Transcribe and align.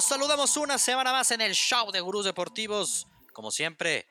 saludamos 0.00 0.56
una 0.56 0.78
semana 0.78 1.12
más 1.12 1.30
en 1.32 1.40
el 1.40 1.54
show 1.54 1.90
de 1.92 2.00
Gurús 2.00 2.24
Deportivos, 2.24 3.06
como 3.32 3.50
siempre, 3.50 4.06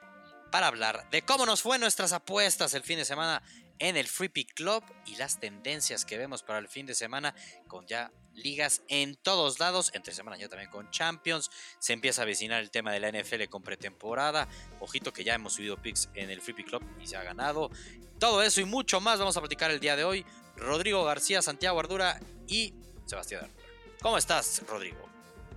para 0.52 0.68
hablar 0.68 1.10
de 1.10 1.23
cómo 1.23 1.46
nos 1.46 1.62
fue 1.62 1.80
nuestras 1.80 2.14
apuestas 2.14 2.73
el 2.73 2.84
fin 2.84 2.98
de 2.98 3.05
semana 3.05 3.42
en 3.80 3.98
el 3.98 4.08
Free 4.08 4.30
Pick 4.30 4.54
Club 4.54 4.84
y 5.05 5.16
las 5.16 5.40
tendencias 5.40 6.05
que 6.05 6.18
vemos 6.18 6.44
para 6.44 6.59
el 6.59 6.68
fin 6.68 6.86
de 6.86 6.94
semana 6.94 7.34
con 7.68 7.88
ya 7.88 8.12
ligas 8.34 8.84
en 8.90 9.16
todos 9.16 9.59
lados, 9.59 9.91
entre 9.94 10.14
semana 10.14 10.38
ya 10.38 10.50
también 10.50 10.70
con 10.70 10.91
Champions, 10.91 11.50
se 11.80 11.94
empieza 11.94 12.22
a 12.22 12.26
vecinar 12.26 12.62
el 12.62 12.70
tema 12.70 12.91
de 12.91 13.00
la 13.00 13.09
NFL 13.09 13.45
con 13.50 13.63
pretemporada, 13.63 14.48
ojito 14.80 15.12
que 15.12 15.23
ya 15.23 15.34
hemos 15.34 15.54
subido 15.54 15.82
picks 15.82 16.09
en 16.13 16.30
el 16.30 16.41
Free 16.41 16.54
Pick 16.54 16.68
Club 16.68 16.84
y 17.00 17.08
se 17.08 17.18
ha 17.18 17.23
ganado, 17.23 17.72
todo 18.20 18.44
eso 18.44 18.62
y 18.62 18.66
mucho 18.66 19.02
más 19.02 19.18
vamos 19.20 19.36
a 19.36 19.41
platicar 19.41 19.72
el 19.72 19.80
día 19.80 19.95
de 19.95 20.04
hoy, 20.04 20.26
Rodrigo 20.58 21.04
García, 21.04 21.41
Santiago 21.41 21.80
Ardura 21.80 22.20
y 22.48 22.73
Sebastián 23.05 23.45
Ardura. 23.45 23.63
¿Cómo 24.02 24.18
estás, 24.18 24.62
Rodrigo? 24.68 25.11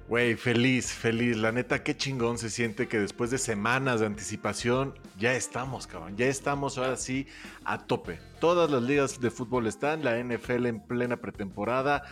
Güey, 0.06 0.36
feliz, 0.36 0.92
feliz. 0.92 1.38
La 1.38 1.50
neta, 1.50 1.82
qué 1.82 1.96
chingón 1.96 2.36
se 2.36 2.50
siente 2.50 2.88
que 2.88 2.98
después 2.98 3.30
de 3.30 3.38
semanas 3.38 4.00
de 4.00 4.06
anticipación 4.06 4.92
ya 5.18 5.32
estamos, 5.32 5.86
cabrón. 5.86 6.14
Ya 6.18 6.26
estamos 6.26 6.76
ahora 6.76 6.96
sí 6.96 7.26
a 7.64 7.78
tope. 7.78 8.18
Todas 8.38 8.70
las 8.70 8.82
ligas 8.82 9.18
de 9.18 9.30
fútbol 9.30 9.66
están, 9.66 10.04
la 10.04 10.22
NFL 10.22 10.66
en 10.66 10.80
plena 10.80 11.16
pretemporada. 11.16 12.02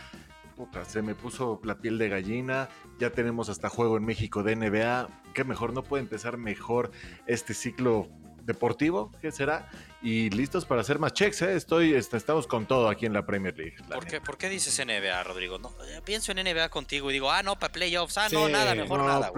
Puta, 0.55 0.85
se 0.85 1.03
me 1.03 1.13
puso 1.13 1.61
la 1.63 1.77
piel 1.77 1.99
de 1.99 2.09
gallina. 2.09 2.67
Ya 2.97 3.11
tenemos 3.11 3.49
hasta 3.49 3.69
juego 3.69 3.95
en 3.97 4.05
México 4.05 4.41
de 4.41 4.55
NBA. 4.55 5.07
Qué 5.35 5.43
mejor, 5.43 5.71
no 5.73 5.83
puede 5.83 6.01
empezar 6.01 6.37
mejor 6.37 6.89
este 7.27 7.53
ciclo 7.53 8.07
deportivo, 8.43 9.11
¿qué 9.21 9.31
será? 9.31 9.69
Y 10.03 10.29
listos 10.31 10.65
para 10.65 10.81
hacer 10.81 10.99
más 10.99 11.13
checks, 11.13 11.41
¿eh? 11.43 11.55
Estoy, 11.55 11.93
estamos 11.93 12.45
con 12.45 12.65
todo 12.65 12.89
aquí 12.89 13.05
en 13.05 13.13
la 13.13 13.25
Premier 13.25 13.57
League. 13.57 13.77
¿Por 13.89 14.05
qué, 14.05 14.19
¿Por 14.19 14.37
qué, 14.37 14.49
dices 14.49 14.77
NBA, 14.85 15.23
Rodrigo? 15.23 15.59
No, 15.59 15.73
eh, 15.87 16.01
pienso 16.03 16.33
en 16.33 16.43
NBA 16.43 16.67
contigo 16.67 17.09
y 17.09 17.13
digo, 17.13 17.31
ah, 17.31 17.41
no, 17.41 17.57
para 17.57 17.71
playoffs, 17.71 18.17
ah, 18.17 18.27
no, 18.29 18.49
nada, 18.49 18.75
mejor 18.75 18.99
nada. 18.99 19.31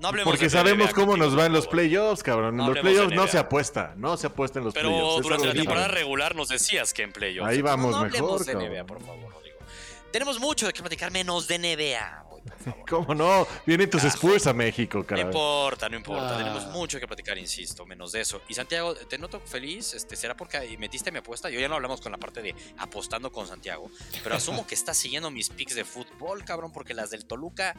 No 0.00 0.08
hablemos 0.08 0.32
Porque 0.32 0.50
sabemos 0.50 0.92
cómo 0.92 1.16
nos 1.16 1.38
va 1.38 1.46
en 1.46 1.52
los 1.52 1.68
playoffs, 1.68 2.24
cabrón. 2.24 2.58
En 2.58 2.66
los 2.66 2.78
playoffs 2.80 3.14
no 3.14 3.28
se 3.28 3.38
apuesta, 3.38 3.94
no 3.96 4.16
se 4.16 4.26
apuesta 4.26 4.58
en 4.58 4.64
los 4.64 4.74
playoffs. 4.74 4.98
Pero 4.98 5.22
durante 5.22 5.46
la 5.46 5.54
temporada 5.54 5.88
regular 5.88 6.34
nos 6.34 6.48
decías 6.48 6.92
que 6.92 7.04
en 7.04 7.12
playoffs. 7.12 7.48
Ahí 7.48 7.62
vamos 7.62 8.00
mejor, 8.02 8.44
de 8.44 8.54
NBA, 8.56 8.84
por 8.86 9.00
favor, 9.00 9.32
Rodrigo. 9.32 9.39
Tenemos 10.12 10.40
mucho 10.40 10.66
de 10.66 10.72
qué 10.72 10.80
platicar 10.80 11.10
menos 11.10 11.46
de 11.46 11.58
NBA. 11.58 12.24
¿Cómo 12.88 13.14
no? 13.14 13.46
Vienen 13.66 13.88
tus 13.88 14.04
Spurs 14.04 14.46
a 14.46 14.52
México, 14.52 15.04
cara. 15.04 15.22
No 15.22 15.28
importa, 15.28 15.88
no 15.88 15.96
importa. 15.96 16.38
Tenemos 16.38 16.64
ah. 16.64 16.70
mucho 16.70 16.98
que 16.98 17.06
platicar, 17.06 17.38
insisto, 17.38 17.86
menos 17.86 18.12
de 18.12 18.20
eso. 18.20 18.42
Y 18.48 18.54
Santiago, 18.54 18.94
te 18.94 19.18
noto 19.18 19.40
feliz. 19.40 19.94
Este, 19.94 20.16
¿Será 20.16 20.36
porque 20.36 20.76
metiste 20.78 21.12
mi 21.12 21.18
apuesta? 21.18 21.50
Yo 21.50 21.60
ya 21.60 21.68
no 21.68 21.74
hablamos 21.76 22.00
con 22.00 22.12
la 22.12 22.18
parte 22.18 22.42
de 22.42 22.54
apostando 22.78 23.30
con 23.30 23.46
Santiago. 23.46 23.90
Pero 24.22 24.34
asumo 24.34 24.66
que 24.66 24.74
estás 24.74 24.96
siguiendo 24.96 25.30
mis 25.30 25.48
picks 25.48 25.74
de 25.74 25.84
fútbol, 25.84 26.44
cabrón, 26.44 26.72
porque 26.72 26.94
las 26.94 27.10
del 27.10 27.24
Toluca 27.24 27.76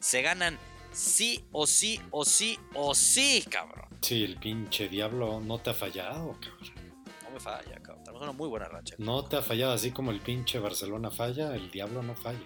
se 0.00 0.22
ganan 0.22 0.58
sí 0.92 1.44
o 1.52 1.66
sí 1.66 2.00
o 2.10 2.24
sí 2.24 2.58
o 2.74 2.94
sí, 2.94 3.44
cabrón. 3.50 3.86
Sí, 4.00 4.24
el 4.24 4.36
pinche 4.36 4.88
diablo 4.88 5.40
no 5.40 5.58
te 5.58 5.70
ha 5.70 5.74
fallado, 5.74 6.36
cabrón. 6.40 6.94
No 7.24 7.30
me 7.30 7.40
falla. 7.40 7.75
Tenemos 8.16 8.22
una 8.22 8.32
muy 8.32 8.48
buena 8.48 8.66
racha. 8.66 8.94
No 8.98 9.24
te 9.24 9.36
ha 9.36 9.42
fallado, 9.42 9.72
así 9.72 9.90
como 9.90 10.10
el 10.10 10.20
pinche 10.20 10.58
Barcelona 10.58 11.10
falla, 11.10 11.54
el 11.54 11.70
diablo 11.70 12.02
no 12.02 12.14
falla. 12.14 12.38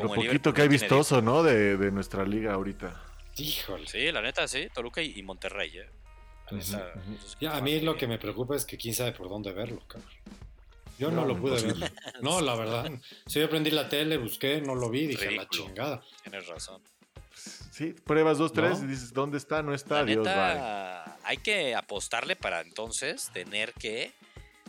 Lo 0.00 0.08
poquito 0.08 0.52
que 0.52 0.62
hay 0.62 0.68
vistoso, 0.68 1.20
¿no? 1.22 1.42
De, 1.42 1.90
nuestra 1.90 2.24
liga 2.24 2.54
ahorita. 2.54 3.02
Híjole. 3.36 3.86
Sí, 3.86 4.10
la 4.10 4.22
neta, 4.22 4.48
sí. 4.48 4.68
Toluca 4.72 5.02
y, 5.02 5.22
Monterrey, 5.22 5.78
¿eh? 5.78 5.90
Ya, 7.40 7.56
a 7.56 7.60
mí 7.60 7.80
lo 7.80 7.96
que 7.96 8.06
me 8.06 8.18
preocupa 8.18 8.56
es 8.56 8.64
que 8.64 8.76
quién 8.76 8.94
sabe 8.94 9.12
por 9.12 9.28
dónde 9.28 9.52
verlo, 9.52 9.82
cabrón. 9.86 10.10
Yo 10.98 11.10
no, 11.10 11.26
lo 11.26 11.38
pude 11.38 11.60
ver. 11.60 11.92
No, 12.22 12.40
la 12.40 12.54
verdad. 12.54 12.90
Si 13.26 13.38
yo 13.38 13.50
prendí 13.50 13.70
la 13.70 13.88
tele, 13.88 14.16
busqué, 14.16 14.60
no 14.60 14.74
lo 14.74 14.88
vi, 14.88 15.06
dije, 15.06 15.32
la 15.32 15.46
chingada. 15.48 16.02
Tienes 16.22 16.46
razón. 16.46 16.82
Sí, 17.70 17.92
pruebas 17.92 18.38
dos, 18.38 18.52
tres 18.52 18.80
y 18.82 18.86
dices, 18.86 19.12
¿dónde 19.12 19.36
está? 19.36 19.62
No 19.62 19.74
está, 19.74 20.02
Dios, 20.04 20.24
neta, 20.24 21.18
Hay 21.24 21.36
que 21.36 21.74
apostarle 21.74 22.34
para 22.34 22.62
entonces 22.62 23.30
tener 23.34 23.74
que 23.74 24.12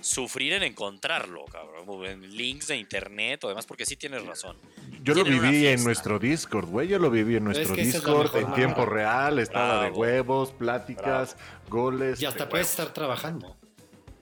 sufrir 0.02 0.54
en 0.54 0.64
encontrarlo, 0.64 1.46
cabrón. 1.46 2.06
En 2.06 2.36
links 2.36 2.68
de 2.68 2.78
internet 2.78 3.44
o 3.44 3.50
demás, 3.50 3.66
porque 3.66 3.86
sí 3.86 3.96
tienes 3.96 4.26
razón. 4.26 4.58
Yo 5.04 5.14
lo 5.14 5.24
viví 5.24 5.68
en 5.68 5.84
nuestro 5.84 6.20
Discord, 6.20 6.68
güey. 6.68 6.88
Yo 6.88 7.00
lo 7.00 7.10
viví 7.10 7.36
en 7.36 7.46
nuestro 7.46 7.76
Discord 7.76 8.36
en 8.36 8.54
tiempo 8.54 8.86
real. 8.86 9.40
Estaba 9.40 9.86
de 9.86 9.92
huevos, 9.92 10.52
pláticas, 10.52 11.38
goles. 11.70 12.22
Y 12.22 12.26
hasta 12.26 12.50
puedes 12.50 12.70
estar 12.70 12.94
trabajando. 12.94 13.56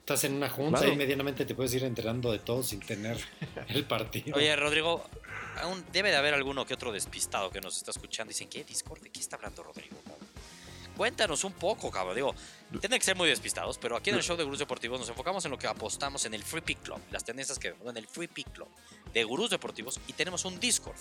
Estás 0.00 0.22
en 0.22 0.34
una 0.34 0.48
junta 0.48 0.86
y 0.86 0.94
medianamente 0.94 1.44
te 1.44 1.56
puedes 1.56 1.74
ir 1.74 1.82
enterando 1.82 2.30
de 2.30 2.38
todo 2.38 2.62
sin 2.62 2.78
tener 2.78 3.18
el 3.68 3.84
partido. 3.86 4.36
Oye, 4.36 4.54
Rodrigo, 4.54 5.04
aún 5.60 5.84
debe 5.92 6.10
de 6.10 6.16
haber 6.16 6.32
alguno 6.32 6.64
que 6.64 6.74
otro 6.74 6.92
despistado 6.92 7.50
que 7.50 7.60
nos 7.60 7.76
está 7.76 7.90
escuchando. 7.90 8.28
Dicen, 8.28 8.48
¿qué 8.48 8.62
Discord? 8.62 9.02
¿De 9.02 9.10
qué 9.10 9.18
está 9.18 9.34
hablando 9.34 9.64
Rodrigo? 9.64 9.96
Cuéntanos 10.96 11.44
un 11.44 11.52
poco, 11.52 11.90
cabrón. 11.90 12.14
Digo, 12.14 12.34
tienen 12.80 12.98
que 12.98 13.04
ser 13.04 13.16
muy 13.16 13.28
despistados, 13.28 13.78
pero 13.78 13.96
aquí 13.96 14.10
en 14.10 14.16
el 14.16 14.22
show 14.22 14.36
de 14.36 14.44
Gurús 14.44 14.58
Deportivos 14.58 14.98
nos 14.98 15.08
enfocamos 15.08 15.44
en 15.44 15.50
lo 15.50 15.58
que 15.58 15.66
apostamos 15.66 16.24
en 16.24 16.34
el 16.34 16.42
Free 16.42 16.62
Pick 16.62 16.82
Club, 16.82 16.98
las 17.10 17.24
tendencias 17.24 17.58
que 17.58 17.72
vemos 17.72 17.88
en 17.88 17.96
el 17.98 18.06
Free 18.06 18.28
Pick 18.28 18.50
Club 18.52 18.68
de 19.12 19.24
Gurús 19.24 19.50
Deportivos 19.50 20.00
y 20.06 20.12
tenemos 20.14 20.44
un 20.44 20.58
Discord, 20.58 20.96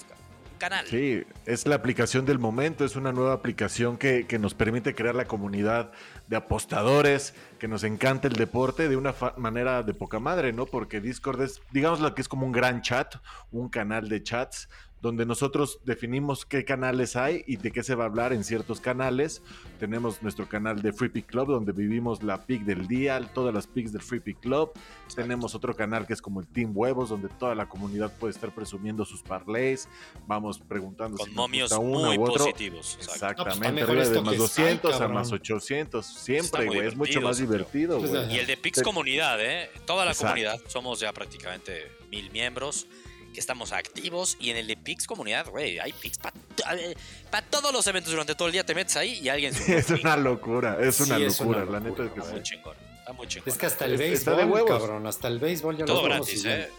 un 0.51 0.57
canal. 0.57 0.85
Sí, 0.87 1.23
es 1.45 1.65
la 1.65 1.75
aplicación 1.75 2.25
del 2.25 2.39
momento, 2.39 2.83
es 2.85 2.95
una 2.95 3.11
nueva 3.11 3.33
aplicación 3.33 3.97
que, 3.97 4.27
que 4.27 4.37
nos 4.37 4.53
permite 4.53 4.95
crear 4.95 5.15
la 5.15 5.25
comunidad 5.25 5.91
de 6.27 6.35
apostadores, 6.35 7.33
que 7.59 7.67
nos 7.67 7.83
encanta 7.83 8.27
el 8.27 8.35
deporte 8.35 8.89
de 8.89 8.97
una 8.97 9.15
manera 9.37 9.83
de 9.83 9.93
poca 9.93 10.19
madre, 10.19 10.53
¿no? 10.53 10.65
Porque 10.65 11.01
Discord 11.01 11.41
es, 11.41 11.61
digamos, 11.71 11.99
lo 11.99 12.13
que 12.15 12.21
es 12.21 12.27
como 12.27 12.45
un 12.45 12.51
gran 12.51 12.81
chat, 12.81 13.15
un 13.51 13.69
canal 13.69 14.09
de 14.09 14.23
chats 14.23 14.69
donde 15.05 15.23
nosotros 15.27 15.79
definimos 15.85 16.47
qué 16.47 16.65
canales 16.65 17.15
hay 17.15 17.43
y 17.45 17.57
de 17.57 17.69
qué 17.69 17.83
se 17.83 17.93
va 17.93 18.05
a 18.05 18.07
hablar 18.07 18.33
en 18.33 18.43
ciertos 18.43 18.81
canales. 18.81 19.43
Tenemos 19.79 20.23
nuestro 20.23 20.49
canal 20.49 20.81
de 20.81 20.91
Free 20.93 21.09
Pick 21.09 21.27
Club, 21.27 21.47
donde 21.47 21.73
vivimos 21.73 22.23
la 22.23 22.43
pick 22.43 22.63
del 22.63 22.87
día, 22.87 23.21
todas 23.31 23.53
las 23.53 23.67
picks 23.67 23.93
del 23.93 24.01
Free 24.01 24.19
Pick 24.19 24.39
Club. 24.39 24.71
Tenemos 25.15 25.53
otro 25.53 25.75
canal 25.75 26.07
que 26.07 26.13
es 26.13 26.23
como 26.23 26.39
el 26.39 26.47
Team 26.47 26.71
Huevos, 26.73 27.09
donde 27.09 27.29
toda 27.29 27.53
la 27.53 27.69
comunidad 27.69 28.11
puede 28.17 28.31
estar 28.33 28.53
presumiendo 28.55 29.05
sus 29.05 29.21
parlays. 29.21 29.87
Vamos 30.25 30.57
preguntando 30.57 31.17
Con 31.17 31.29
si 31.29 31.35
momios 31.35 31.71
uno 31.73 32.07
muy 32.07 32.17
u 32.17 32.23
otro. 32.23 32.45
positivos. 32.45 32.97
Exactamente, 32.99 33.83
arriba 33.83 34.05
de 34.05 34.21
más 34.21 34.37
200 34.37 35.01
a 35.01 35.07
más 35.07 35.31
800. 35.31 36.03
Siempre, 36.03 36.65
güey, 36.65 36.87
es 36.87 36.95
mucho 36.95 37.21
más 37.21 37.37
divertido. 37.37 37.99
Pues, 37.99 38.11
y 38.31 38.39
el 38.39 38.47
de 38.47 38.57
Pix 38.57 38.81
Comunidad, 38.81 39.39
¿eh? 39.39 39.69
Toda 39.85 40.03
la 40.03 40.15
comunidad, 40.15 40.59
somos 40.65 40.99
ya 40.99 41.13
prácticamente 41.13 41.91
mil 42.09 42.31
miembros 42.31 42.87
que 43.35 43.39
estamos 43.39 43.71
activos 43.71 44.37
y 44.39 44.49
en 44.49 44.57
el 44.57 44.67
de 44.67 44.77
Pix 44.77 45.05
comunidad, 45.05 45.47
güey, 45.49 45.77
hay 45.77 45.93
Pix 45.93 46.17
para 46.17 47.45
todos 47.49 47.71
los 47.71 47.85
eventos 47.85 48.11
durante 48.11 48.33
todo 48.33 48.47
el 48.47 48.53
día 48.53 48.65
te 48.65 48.73
metes 48.73 48.95
ahí 48.95 49.19
y 49.19 49.29
alguien 49.29 49.53
Es 49.67 49.89
una 49.89 50.17
locura, 50.17 50.77
es 50.81 50.99
una 51.01 51.19
locura, 51.19 51.65
la 51.65 51.79
neta 51.79 52.05
es 52.05 52.11
que 52.11 52.19
está 52.19 52.31
muy 52.31 52.43
chingón. 52.43 52.75
Está 52.99 53.13
muy 53.13 53.27
chingón. 53.27 53.49
Es 53.49 53.57
que 53.57 53.65
hasta 53.65 53.85
el 53.85 53.97
béisbol, 53.97 54.65
cabrón, 54.65 55.05
hasta 55.05 55.27
el 55.27 55.39
béisbol 55.39 55.77
ya 55.77 55.85
Todo 55.85 56.03
gratis, 56.03 56.45
eh 56.45 56.69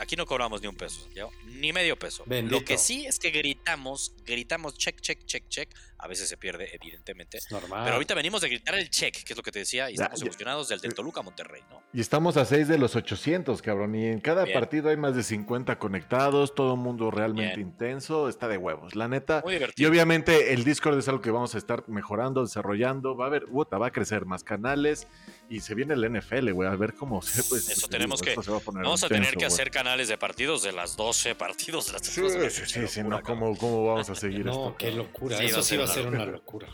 aquí 0.00 0.16
no 0.16 0.26
cobramos 0.26 0.60
ni 0.62 0.66
un 0.66 0.76
peso, 0.76 1.06
ni 1.44 1.72
medio 1.72 1.98
peso. 1.98 2.24
Lo 2.26 2.64
que 2.64 2.78
sí 2.78 3.06
es 3.06 3.18
que 3.18 3.30
gritamos, 3.30 4.12
gritamos 4.26 4.74
check, 4.74 5.00
check, 5.00 5.24
check, 5.26 5.48
check. 5.48 5.68
A 6.02 6.08
veces 6.08 6.28
se 6.28 6.36
pierde, 6.36 6.74
evidentemente. 6.74 7.38
Es 7.38 7.50
normal. 7.50 7.82
Pero 7.84 7.94
ahorita 7.94 8.14
venimos 8.14 8.40
de 8.40 8.48
gritar 8.48 8.74
el 8.74 8.88
check, 8.90 9.22
que 9.22 9.32
es 9.32 9.36
lo 9.36 9.42
que 9.42 9.52
te 9.52 9.60
decía, 9.60 9.90
y 9.90 9.94
estamos 9.94 10.22
emocionados 10.22 10.68
del, 10.68 10.80
del 10.80 10.94
Toluca 10.94 11.22
Monterrey, 11.22 11.62
¿no? 11.68 11.82
Y 11.92 12.00
estamos 12.00 12.36
a 12.36 12.44
6 12.44 12.68
de 12.68 12.78
los 12.78 12.96
800, 12.96 13.60
cabrón. 13.62 13.94
Y 13.94 14.06
en 14.06 14.20
cada 14.20 14.46
partido 14.46 14.90
hay 14.90 14.96
más 14.96 15.14
de 15.14 15.22
50 15.22 15.78
conectados, 15.78 16.54
todo 16.54 16.74
el 16.74 16.80
mundo 16.80 17.10
realmente 17.10 17.60
intenso, 17.60 18.28
está 18.28 18.48
de 18.48 18.56
huevos, 18.56 18.94
la 18.94 19.08
neta. 19.08 19.42
Muy 19.44 19.54
divertido. 19.54 19.86
Y 19.86 19.90
obviamente 19.90 20.52
el 20.52 20.64
Discord 20.64 20.98
es 20.98 21.08
algo 21.08 21.20
que 21.20 21.30
vamos 21.30 21.54
a 21.54 21.58
estar 21.58 21.88
mejorando, 21.88 22.42
desarrollando. 22.42 23.16
Va 23.16 23.24
a 23.24 23.28
haber, 23.28 23.46
va 23.46 23.86
a 23.86 23.90
crecer 23.90 24.24
más 24.24 24.44
canales 24.44 25.06
y 25.48 25.60
se 25.60 25.74
viene 25.74 25.94
el 25.94 26.08
NFL, 26.08 26.52
güey, 26.52 26.68
a 26.68 26.76
ver 26.76 26.94
cómo 26.94 27.20
se. 27.22 27.42
Pues, 27.42 27.68
Eso 27.68 27.88
tenemos 27.88 28.22
que. 28.22 28.36
vamos 28.36 29.02
a 29.02 29.08
tener 29.08 29.36
que 29.36 29.44
hacer 29.44 29.70
canales 29.70 30.08
de 30.08 30.16
partidos 30.16 30.62
de 30.62 30.72
las 30.72 30.96
12 30.96 31.34
partidos 31.34 31.86
de 31.86 31.92
las 31.94 32.06
Sí, 32.06 32.22
sí, 32.50 32.62
sí, 32.66 32.86
sí 32.86 33.02
no, 33.02 33.22
¿cómo, 33.22 33.56
¿cómo, 33.56 33.86
vamos 33.86 34.08
a 34.10 34.14
seguir 34.14 34.44
no, 34.46 34.52
esto? 34.52 34.76
qué 34.78 34.92
locura. 34.92 35.42
Eso 35.42 35.62
sí 35.62 35.76
va 35.76 35.84
a 35.84 35.88
ser 35.90 36.06
una 36.06 36.24
locura. 36.24 36.68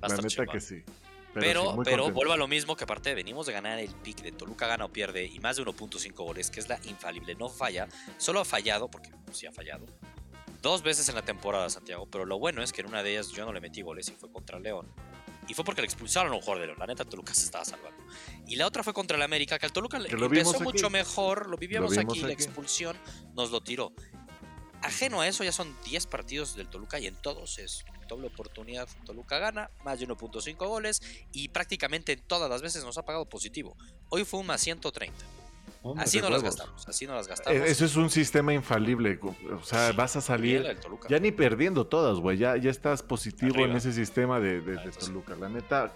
La 0.00 0.16
neta 0.16 0.46
que 0.46 0.60
sí. 0.60 0.82
Pero, 1.32 1.78
pero, 1.84 2.10
vuelvo 2.10 2.32
a 2.32 2.36
lo 2.36 2.48
mismo 2.48 2.76
que 2.76 2.84
aparte 2.84 3.14
venimos 3.14 3.46
de 3.46 3.52
ganar 3.52 3.78
el 3.78 3.94
pick 3.94 4.22
de 4.22 4.32
Toluca 4.32 4.66
gana 4.66 4.86
o 4.86 4.88
pierde 4.88 5.26
y 5.26 5.38
más 5.38 5.56
de 5.56 5.64
1.5 5.64 6.12
goles, 6.14 6.50
que 6.50 6.58
es 6.58 6.68
la 6.68 6.80
infalible, 6.84 7.36
no 7.36 7.48
falla, 7.48 7.86
solo 8.16 8.40
ha 8.40 8.44
fallado, 8.44 8.90
porque 8.90 9.10
sí 9.30 9.46
ha 9.46 9.52
fallado, 9.52 9.86
dos 10.60 10.82
veces 10.82 11.08
en 11.08 11.14
la 11.14 11.22
temporada 11.22 11.70
Santiago, 11.70 12.06
pero 12.10 12.24
lo 12.24 12.38
bueno 12.38 12.62
es 12.62 12.72
que 12.72 12.80
en 12.80 12.88
una 12.88 13.02
de 13.02 13.12
ellas 13.12 13.28
yo 13.28 13.44
no 13.44 13.52
le 13.52 13.60
metí 13.60 13.82
goles 13.82 14.08
y 14.08 14.12
fue 14.12 14.30
contra 14.30 14.58
León. 14.58 14.92
Y 15.48 15.54
fue 15.54 15.64
porque 15.64 15.80
le 15.80 15.86
expulsaron 15.86 16.32
a 16.32 16.36
un 16.36 16.42
jugador 16.42 16.60
de 16.60 16.66
León. 16.68 16.78
La 16.78 16.86
neta, 16.86 17.04
Toluca 17.04 17.34
se 17.34 17.44
estaba 17.44 17.64
salvando. 17.64 18.00
Y 18.46 18.54
la 18.54 18.68
otra 18.68 18.84
fue 18.84 18.92
contra 18.92 19.16
el 19.16 19.22
América, 19.22 19.58
que 19.58 19.66
al 19.66 19.72
Toluca 19.72 19.98
le 19.98 20.08
empezó 20.08 20.60
mucho 20.60 20.90
mejor. 20.90 21.48
Lo 21.48 21.56
vivíamos 21.56 21.98
aquí, 21.98 22.20
la 22.20 22.32
expulsión 22.32 22.96
nos 23.34 23.50
lo 23.50 23.60
tiró. 23.60 23.92
Ajeno 24.80 25.20
a 25.20 25.26
eso, 25.26 25.42
ya 25.42 25.50
son 25.50 25.74
10 25.84 26.06
partidos 26.06 26.54
del 26.54 26.68
Toluca 26.68 27.00
y 27.00 27.08
en 27.08 27.16
todos 27.16 27.58
es 27.58 27.84
doble 28.10 28.26
oportunidad. 28.26 28.88
Toluca 29.06 29.38
gana, 29.38 29.70
más 29.84 29.98
de 29.98 30.06
1.5 30.06 30.56
goles 30.68 31.00
y 31.32 31.48
prácticamente 31.48 32.12
en 32.12 32.20
todas 32.20 32.50
las 32.50 32.60
veces 32.60 32.84
nos 32.84 32.98
ha 32.98 33.04
pagado 33.04 33.24
positivo. 33.24 33.76
Hoy 34.10 34.24
fue 34.24 34.40
un 34.40 34.46
más 34.46 34.60
130. 34.60 35.16
así 35.96 36.20
no 36.20 36.28
las 36.28 36.42
gastamos, 36.42 36.86
así 36.86 37.06
no 37.06 37.14
las 37.14 37.26
gastamos. 37.26 37.62
Eso 37.62 37.84
es 37.86 37.96
un 37.96 38.10
sistema 38.10 38.52
infalible. 38.52 39.18
O 39.52 39.62
sea, 39.62 39.92
vas 39.92 40.16
a 40.16 40.20
salir 40.20 40.76
ya 41.08 41.18
ni 41.18 41.32
perdiendo 41.32 41.86
todas, 41.86 42.18
güey. 42.18 42.36
Ya, 42.36 42.56
ya 42.56 42.70
estás 42.70 43.02
positivo 43.02 43.64
en 43.64 43.76
ese 43.76 43.92
sistema 43.92 44.40
de, 44.40 44.60
Toluca. 44.98 45.34
La 45.36 45.48
neta, 45.48 45.94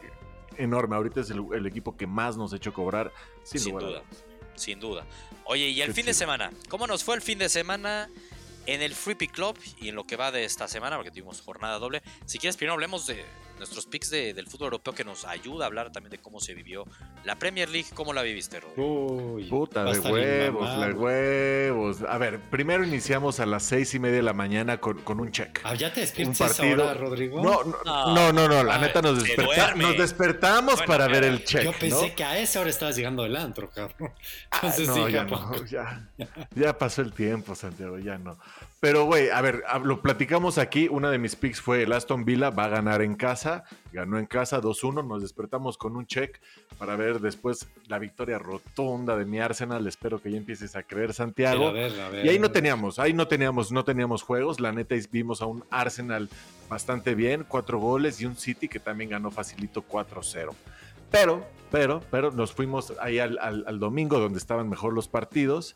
enorme. 0.56 0.96
Ahorita 0.96 1.20
es 1.20 1.30
el, 1.30 1.66
equipo 1.66 1.96
que 1.96 2.06
más 2.06 2.36
nos 2.36 2.52
ha 2.52 2.56
hecho 2.56 2.72
cobrar, 2.72 3.12
sin, 3.42 3.76
duda. 3.76 4.02
Sin 4.54 4.80
duda. 4.80 5.04
Oye, 5.46 5.68
y 5.68 5.82
el 5.82 5.92
fin 5.92 6.06
de 6.06 6.14
semana, 6.14 6.50
¿cómo 6.68 6.86
nos 6.86 7.04
fue 7.04 7.16
el 7.16 7.22
fin 7.22 7.38
de 7.38 7.48
semana? 7.48 8.08
En 8.66 8.82
el 8.82 8.94
Free 8.94 9.14
Pick 9.14 9.32
Club 9.32 9.58
y 9.80 9.88
en 9.88 9.94
lo 9.94 10.06
que 10.06 10.16
va 10.16 10.30
de 10.30 10.44
esta 10.44 10.68
semana, 10.68 10.96
porque 10.96 11.10
tuvimos 11.10 11.40
jornada 11.40 11.78
doble. 11.78 12.02
Si 12.26 12.38
quieres, 12.38 12.56
primero 12.56 12.74
hablemos 12.74 13.06
de 13.06 13.24
nuestros 13.58 13.86
picks 13.86 14.10
del 14.10 14.46
fútbol 14.46 14.66
europeo 14.66 14.94
que 14.94 15.04
nos 15.04 15.24
ayuda 15.24 15.64
a 15.64 15.66
hablar 15.68 15.90
también 15.92 16.10
de 16.10 16.18
cómo 16.18 16.40
se 16.40 16.54
vivió 16.54 16.84
la 17.24 17.36
Premier 17.36 17.68
League. 17.68 17.88
¿Cómo 17.94 18.12
la 18.12 18.22
viviste, 18.22 18.60
Rodrigo? 18.60 19.34
Uy, 19.34 19.44
puta, 19.44 19.84
de 19.84 19.98
huevos, 19.98 20.80
de 20.80 20.92
huevos. 20.92 22.02
A 22.08 22.18
ver, 22.18 22.40
primero 22.50 22.84
iniciamos 22.84 23.40
a 23.40 23.46
las 23.46 23.62
seis 23.62 23.94
y 23.94 23.98
media 23.98 24.16
de 24.16 24.22
la 24.22 24.32
mañana 24.32 24.78
con, 24.78 25.20
un 25.20 25.30
check. 25.30 25.60
Ah, 25.64 25.74
¿Ya 25.74 25.92
te 25.92 26.00
despiertas 26.00 26.60
ahora, 26.60 26.94
Rodrigo? 26.94 27.42
No, 27.42 27.64
no, 27.84 28.32
no, 28.32 28.48
no, 28.48 28.64
la 28.64 28.78
neta 28.78 29.00
nos, 29.00 29.22
nos 29.76 29.96
despertamos 29.96 30.82
para 30.82 31.06
ver 31.06 31.24
el 31.24 31.44
check. 31.44 31.64
Yo 31.64 31.72
pensé 31.72 32.14
que 32.14 32.24
a 32.24 32.38
esa 32.38 32.60
hora 32.60 32.70
estabas 32.70 32.96
llegando 32.96 33.22
del 33.22 33.36
antro, 33.36 33.70
cabrón. 33.70 34.12
Ah, 34.50 34.60
Entonces, 34.62 34.88
no, 34.88 35.08
ya, 35.08 35.24
no, 35.24 35.64
ya, 35.64 36.08
ya 36.54 36.78
pasó 36.78 37.02
el 37.02 37.12
tiempo, 37.12 37.54
Santiago, 37.54 37.98
ya 37.98 38.18
no. 38.18 38.38
Pero, 38.84 39.06
güey, 39.06 39.30
a 39.30 39.40
ver, 39.40 39.62
lo 39.82 40.02
platicamos 40.02 40.58
aquí. 40.58 40.88
Una 40.90 41.10
de 41.10 41.16
mis 41.16 41.36
picks 41.36 41.58
fue 41.58 41.84
el 41.84 41.92
Aston 41.94 42.26
Villa 42.26 42.50
va 42.50 42.64
a 42.64 42.68
ganar 42.68 43.00
en 43.00 43.14
casa. 43.14 43.64
Ganó 43.94 44.18
en 44.18 44.26
casa 44.26 44.60
2-1. 44.60 45.08
Nos 45.08 45.22
despertamos 45.22 45.78
con 45.78 45.96
un 45.96 46.06
check 46.06 46.38
para 46.76 46.94
ver 46.94 47.20
después 47.20 47.66
la 47.86 47.98
victoria 47.98 48.38
rotunda 48.38 49.16
de 49.16 49.24
mi 49.24 49.40
Arsenal. 49.40 49.86
Espero 49.86 50.20
que 50.20 50.30
ya 50.30 50.36
empieces 50.36 50.76
a 50.76 50.82
creer, 50.82 51.14
Santiago. 51.14 51.72
y 51.74 52.28
ahí 52.28 52.38
no 52.38 52.50
teníamos, 52.50 52.98
ahí 52.98 53.14
no 53.14 53.26
teníamos, 53.26 53.72
no 53.72 53.86
teníamos 53.86 54.22
juegos. 54.22 54.60
La 54.60 54.70
neta 54.70 54.94
vimos 55.10 55.40
a 55.40 55.46
un 55.46 55.64
Arsenal 55.70 56.28
bastante 56.68 57.14
bien, 57.14 57.46
cuatro 57.48 57.78
goles 57.78 58.20
y 58.20 58.26
un 58.26 58.36
City 58.36 58.68
que 58.68 58.80
también 58.80 59.08
ganó 59.08 59.30
facilito 59.30 59.82
4-0. 59.82 60.50
Pero, 61.10 61.42
pero, 61.70 62.02
pero 62.10 62.32
nos 62.32 62.52
fuimos 62.52 62.92
ahí 63.00 63.18
al, 63.18 63.38
al 63.38 63.78
domingo 63.78 64.18
donde 64.18 64.38
estaban 64.38 64.68
mejor 64.68 64.92
los 64.92 65.08
partidos. 65.08 65.74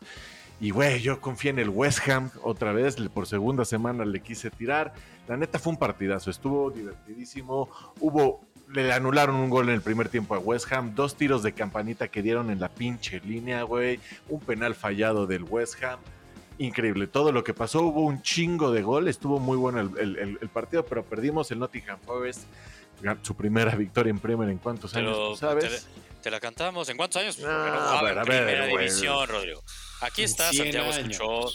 Y 0.61 0.71
güey, 0.71 1.01
yo 1.01 1.21
confié 1.21 1.51
en 1.51 1.59
el 1.59 1.69
West 1.69 2.07
Ham 2.09 2.31
otra 2.43 2.73
vez, 2.73 2.97
por 3.13 3.27
segunda 3.27 3.63
semana 3.63 4.03
le 4.03 4.21
quise 4.21 4.49
tirar. 4.51 4.93
La 5.27 5.37
neta 5.37 5.57
fue 5.57 5.71
un 5.71 5.79
partidazo, 5.79 6.29
estuvo 6.29 6.69
divertidísimo. 6.69 7.69
Hubo, 8.01 8.41
le 8.67 8.91
anularon 8.91 9.37
un 9.37 9.49
gol 9.49 9.69
en 9.69 9.75
el 9.75 9.81
primer 9.81 10.09
tiempo 10.09 10.35
a 10.35 10.39
West 10.39 10.71
Ham, 10.73 10.95
dos 10.95 11.15
tiros 11.15 11.43
de 11.43 11.53
campanita 11.53 12.09
que 12.09 12.21
dieron 12.21 12.51
en 12.51 12.59
la 12.59 12.67
pinche 12.67 13.21
línea, 13.21 13.63
güey. 13.63 14.01
Un 14.27 14.41
penal 14.41 14.75
fallado 14.75 15.27
del 15.27 15.43
West 15.43 15.81
Ham. 15.83 15.99
Increíble, 16.57 17.07
todo 17.07 17.31
lo 17.31 17.41
que 17.45 17.53
pasó, 17.53 17.83
hubo 17.83 18.01
un 18.01 18.21
chingo 18.21 18.71
de 18.71 18.81
gol, 18.81 19.07
estuvo 19.07 19.39
muy 19.39 19.55
bueno 19.55 19.79
el, 19.79 20.49
partido, 20.51 20.83
pero 20.85 21.05
perdimos 21.05 21.49
el 21.51 21.59
Nottingham 21.59 21.99
Forest, 22.05 22.43
su 23.21 23.33
primera 23.33 23.73
victoria 23.75 24.09
en 24.11 24.19
Premier 24.19 24.49
en 24.49 24.57
cuántos 24.57 24.93
años, 24.93 25.39
¿sabes? 25.39 25.87
Te, 25.87 26.08
la 26.29 26.39
cantamos, 26.39 26.89
¿en 26.89 26.97
cuántos 26.97 27.21
años? 27.21 27.39
No, 27.39 27.49
a 27.49 28.01
ver, 28.03 28.17
a 28.17 28.23
ver, 28.23 28.45
primera 28.45 28.65
división, 28.65 29.27
Rodrigo. 29.27 29.63
Aquí 30.01 30.23
está, 30.23 30.51
Santiago 30.51 30.89
escuchó. 30.89 31.51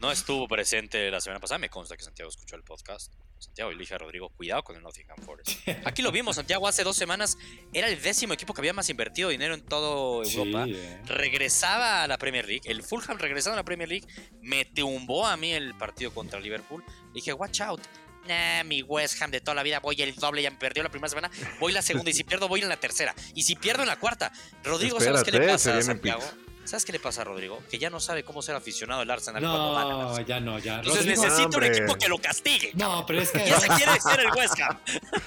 No 0.00 0.10
estuvo 0.10 0.48
presente 0.48 1.10
la 1.10 1.20
semana 1.20 1.40
pasada, 1.40 1.58
me 1.58 1.68
consta 1.68 1.94
que 1.96 2.02
Santiago 2.02 2.30
escuchó 2.30 2.56
el 2.56 2.62
podcast. 2.62 3.12
Santiago 3.38 3.72
y 3.72 3.74
Ligia 3.74 3.96
Rodrigo, 3.96 4.28
cuidado 4.30 4.62
con 4.62 4.76
el 4.76 4.82
Nottingham 4.82 5.18
Forest. 5.18 5.66
Aquí 5.84 6.02
lo 6.02 6.12
vimos, 6.12 6.36
Santiago 6.36 6.68
hace 6.68 6.84
dos 6.84 6.96
semanas 6.96 7.38
era 7.72 7.88
el 7.88 8.00
décimo 8.00 8.34
equipo 8.34 8.52
que 8.52 8.60
había 8.60 8.74
más 8.74 8.88
invertido 8.90 9.30
dinero 9.30 9.54
en 9.54 9.62
toda 9.62 10.26
Europa. 10.26 10.66
Eh. 10.68 11.00
Regresaba 11.06 12.02
a 12.02 12.06
la 12.06 12.18
Premier 12.18 12.46
League, 12.46 12.62
el 12.64 12.82
Fulham 12.82 13.18
regresaba 13.18 13.54
a 13.54 13.56
la 13.56 13.64
Premier 13.64 13.88
League, 13.88 14.06
me 14.42 14.66
tumbó 14.66 15.26
a 15.26 15.36
mí 15.36 15.52
el 15.52 15.74
partido 15.74 16.12
contra 16.12 16.38
Liverpool. 16.38 16.84
Dije, 17.14 17.32
watch 17.32 17.60
out, 17.62 17.80
Nah, 18.28 18.62
mi 18.64 18.82
West 18.82 19.20
Ham 19.22 19.30
de 19.30 19.40
toda 19.40 19.54
la 19.54 19.62
vida, 19.62 19.80
voy 19.80 20.00
el 20.00 20.14
doble, 20.14 20.42
ya 20.42 20.50
me 20.50 20.58
perdió 20.58 20.82
la 20.82 20.90
primera 20.90 21.08
semana, 21.08 21.30
voy 21.58 21.72
la 21.72 21.82
segunda 21.82 22.10
y 22.10 22.14
si 22.14 22.22
pierdo 22.24 22.48
voy 22.48 22.60
en 22.60 22.68
la 22.68 22.78
tercera. 22.78 23.14
Y 23.34 23.42
si 23.42 23.56
pierdo 23.56 23.82
en 23.82 23.88
la 23.88 23.98
cuarta, 23.98 24.32
Rodrigo, 24.62 25.00
¿sabes 25.00 25.24
qué 25.24 25.32
le 25.32 25.48
pasa 25.48 25.76
a 25.76 25.82
Santiago? 25.82 26.22
¿Sabes 26.64 26.84
qué 26.84 26.92
le 26.92 27.00
pasa 27.00 27.22
a 27.22 27.24
Rodrigo? 27.24 27.60
Que 27.68 27.78
ya 27.78 27.90
no 27.90 27.98
sabe 27.98 28.22
cómo 28.22 28.42
ser 28.42 28.54
aficionado 28.54 29.00
al 29.00 29.10
Arsenal 29.10 29.42
no, 29.42 29.72
cuando 29.72 30.12
gana. 30.12 30.26
ya 30.26 30.40
no, 30.40 30.58
ya. 30.58 30.76
Entonces 30.76 31.06
necesita 31.06 31.56
un 31.56 31.64
equipo 31.64 31.96
que 31.96 32.08
lo 32.08 32.18
castigue. 32.18 32.70
No, 32.74 33.04
pero 33.06 33.22
es 33.22 33.30
que. 33.30 33.44
Ya 33.44 33.58
se 33.58 33.66
quiere 33.68 34.00
ser 34.00 34.20
el 34.20 34.30
West 34.36 34.60
Ham. 34.60 34.78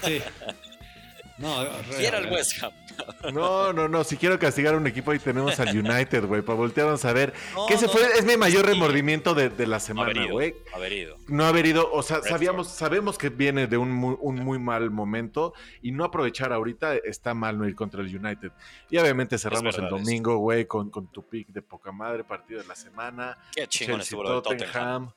Sí. 0.05 0.21
No, 1.39 1.67
quiero 1.97 2.19
el 2.19 2.31
West 2.31 2.63
Ham. 2.63 2.71
No, 3.33 3.71
no, 3.73 3.87
no. 3.87 4.03
Si 4.03 4.17
quiero 4.17 4.37
castigar 4.37 4.73
a 4.73 4.77
un 4.77 4.87
equipo, 4.87 5.11
ahí 5.11 5.19
tenemos 5.19 5.59
al 5.59 5.69
United, 5.69 6.25
güey, 6.25 6.41
para 6.41 6.57
voltearnos 6.57 7.05
a 7.05 7.13
ver. 7.13 7.33
que 7.67 7.75
ese 7.75 7.87
fue, 7.87 8.01
es 8.17 8.25
mi 8.25 8.37
mayor 8.37 8.65
remordimiento 8.65 9.33
de, 9.33 9.67
la 9.67 9.79
semana, 9.79 10.27
güey. 10.29 10.55
Haber 10.73 10.93
ido. 10.93 11.17
No 11.27 11.45
haber 11.45 11.65
ido. 11.65 11.89
O 11.91 12.03
sea, 12.03 12.21
sabíamos, 12.21 12.67
sabemos 12.67 13.17
que 13.17 13.29
viene 13.29 13.67
de 13.67 13.77
un 13.77 13.91
muy, 13.91 14.17
un 14.19 14.35
muy 14.35 14.59
mal 14.59 14.91
momento 14.91 15.53
y 15.81 15.91
no 15.91 16.03
aprovechar 16.03 16.51
ahorita 16.51 16.95
está 16.95 17.33
mal 17.33 17.57
no 17.57 17.67
ir 17.67 17.75
contra 17.75 18.01
el 18.01 18.15
United. 18.15 18.51
Y 18.89 18.97
obviamente 18.97 19.37
cerramos 19.37 19.77
el 19.77 19.89
domingo, 19.89 20.37
güey, 20.37 20.65
con, 20.65 20.89
con 20.89 21.07
tu 21.07 21.23
pick 21.23 21.47
de 21.47 21.61
poca 21.61 21.91
madre, 21.91 22.23
partido 22.23 22.61
de 22.61 22.67
la 22.67 22.75
semana. 22.75 23.37
Qué 23.55 23.67
chingón 23.67 24.01
estuvo 24.01 24.41
Tottenham. 24.41 25.11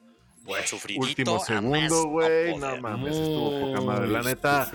último 0.96 1.40
segundo, 1.40 2.05
güey. 2.08 2.56
No, 2.56 2.76
mames, 2.81 3.17
estuvo 3.17 3.61
poca 3.61 3.81
madre. 3.81 4.08
La 4.08 4.22
neta, 4.22 4.70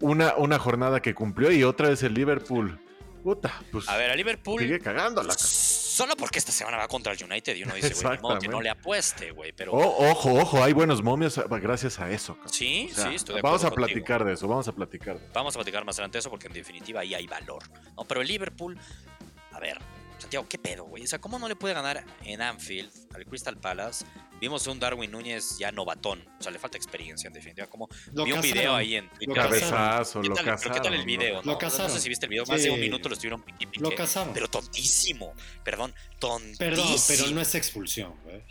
una, 0.00 0.34
una 0.34 0.58
jornada 0.58 1.00
que 1.00 1.14
cumplió 1.14 1.52
y 1.52 1.64
otra 1.64 1.88
vez 1.88 2.02
el 2.02 2.14
Liverpool. 2.14 2.78
Puta, 3.22 3.62
pues. 3.70 3.88
A 3.88 3.96
ver, 3.96 4.10
a 4.10 4.14
Liverpool. 4.14 4.60
Sigue 4.60 4.80
cagándola. 4.80 5.34
Solo 5.36 6.16
porque 6.16 6.38
esta 6.38 6.52
semana 6.52 6.78
va 6.78 6.88
contra 6.88 7.12
el 7.12 7.22
United 7.22 7.54
y 7.54 7.64
uno 7.64 7.74
dice, 7.74 7.92
güey, 7.92 8.38
que 8.38 8.48
no 8.48 8.62
le 8.62 8.70
apueste, 8.70 9.32
güey. 9.32 9.52
Pero... 9.52 9.72
ojo, 9.72 10.32
ojo, 10.32 10.62
hay 10.62 10.72
buenos 10.72 11.02
momios 11.02 11.38
gracias 11.60 12.00
a 12.00 12.10
eso. 12.10 12.38
Sí, 12.46 12.90
sí, 12.94 13.14
estoy 13.14 13.36
de 13.36 13.42
Vamos 13.42 13.64
a 13.64 13.70
platicar 13.70 14.24
de 14.24 14.32
eso, 14.32 14.48
vamos 14.48 14.66
a 14.68 14.72
platicar. 14.72 15.18
Vamos 15.34 15.54
a 15.54 15.58
platicar 15.58 15.84
más 15.84 15.96
adelante 15.96 16.16
de 16.16 16.20
eso 16.20 16.30
porque 16.30 16.46
en 16.46 16.54
definitiva 16.54 17.00
ahí 17.00 17.14
hay 17.14 17.26
valor. 17.26 17.64
No, 17.96 18.04
pero 18.04 18.22
el 18.22 18.28
Liverpool, 18.28 18.78
a 19.52 19.60
ver, 19.60 19.78
Santiago, 20.20 20.46
¿qué 20.48 20.58
pedo, 20.58 20.84
güey? 20.84 21.04
O 21.04 21.06
sea, 21.06 21.18
¿cómo 21.18 21.38
no 21.38 21.48
le 21.48 21.56
puede 21.56 21.74
ganar 21.74 22.04
en 22.24 22.42
Anfield 22.42 22.90
al 23.14 23.24
Crystal 23.24 23.56
Palace? 23.56 24.04
Vimos 24.40 24.66
un 24.66 24.78
Darwin 24.78 25.10
Núñez 25.10 25.58
ya 25.58 25.72
novatón. 25.72 26.22
O 26.38 26.42
sea, 26.42 26.52
le 26.52 26.58
falta 26.58 26.76
experiencia, 26.76 27.28
en 27.28 27.34
definitiva. 27.34 27.66
Como 27.68 27.88
vi 28.12 28.32
un 28.32 28.40
video 28.40 28.74
ahí 28.74 28.96
en 28.96 29.08
Twitter. 29.10 29.28
Lo 29.28 29.34
cabezazo, 29.34 30.22
lo 30.22 30.34
cazaron. 30.34 30.74
¿Qué 30.74 30.80
tal 30.80 30.94
el 30.94 31.04
video? 31.04 31.42
Lo, 31.42 31.58
¿no? 31.58 31.70
sé 31.70 32.00
si 32.00 32.08
viste 32.08 32.26
el 32.26 32.30
video. 32.30 32.44
Más 32.46 32.62
de 32.62 32.70
un 32.70 32.80
minuto 32.80 33.08
lo 33.08 33.14
estuvieron 33.14 33.44
Lo 33.78 33.94
cazaron. 33.94 34.34
Pero 34.34 34.48
tontísimo. 34.48 35.32
Perdón, 35.64 35.94
tontísimo. 36.18 36.58
Perdón, 36.58 36.96
pero 37.08 37.30
no 37.30 37.40
es 37.40 37.54
expulsión, 37.54 38.14
güey. 38.24 38.42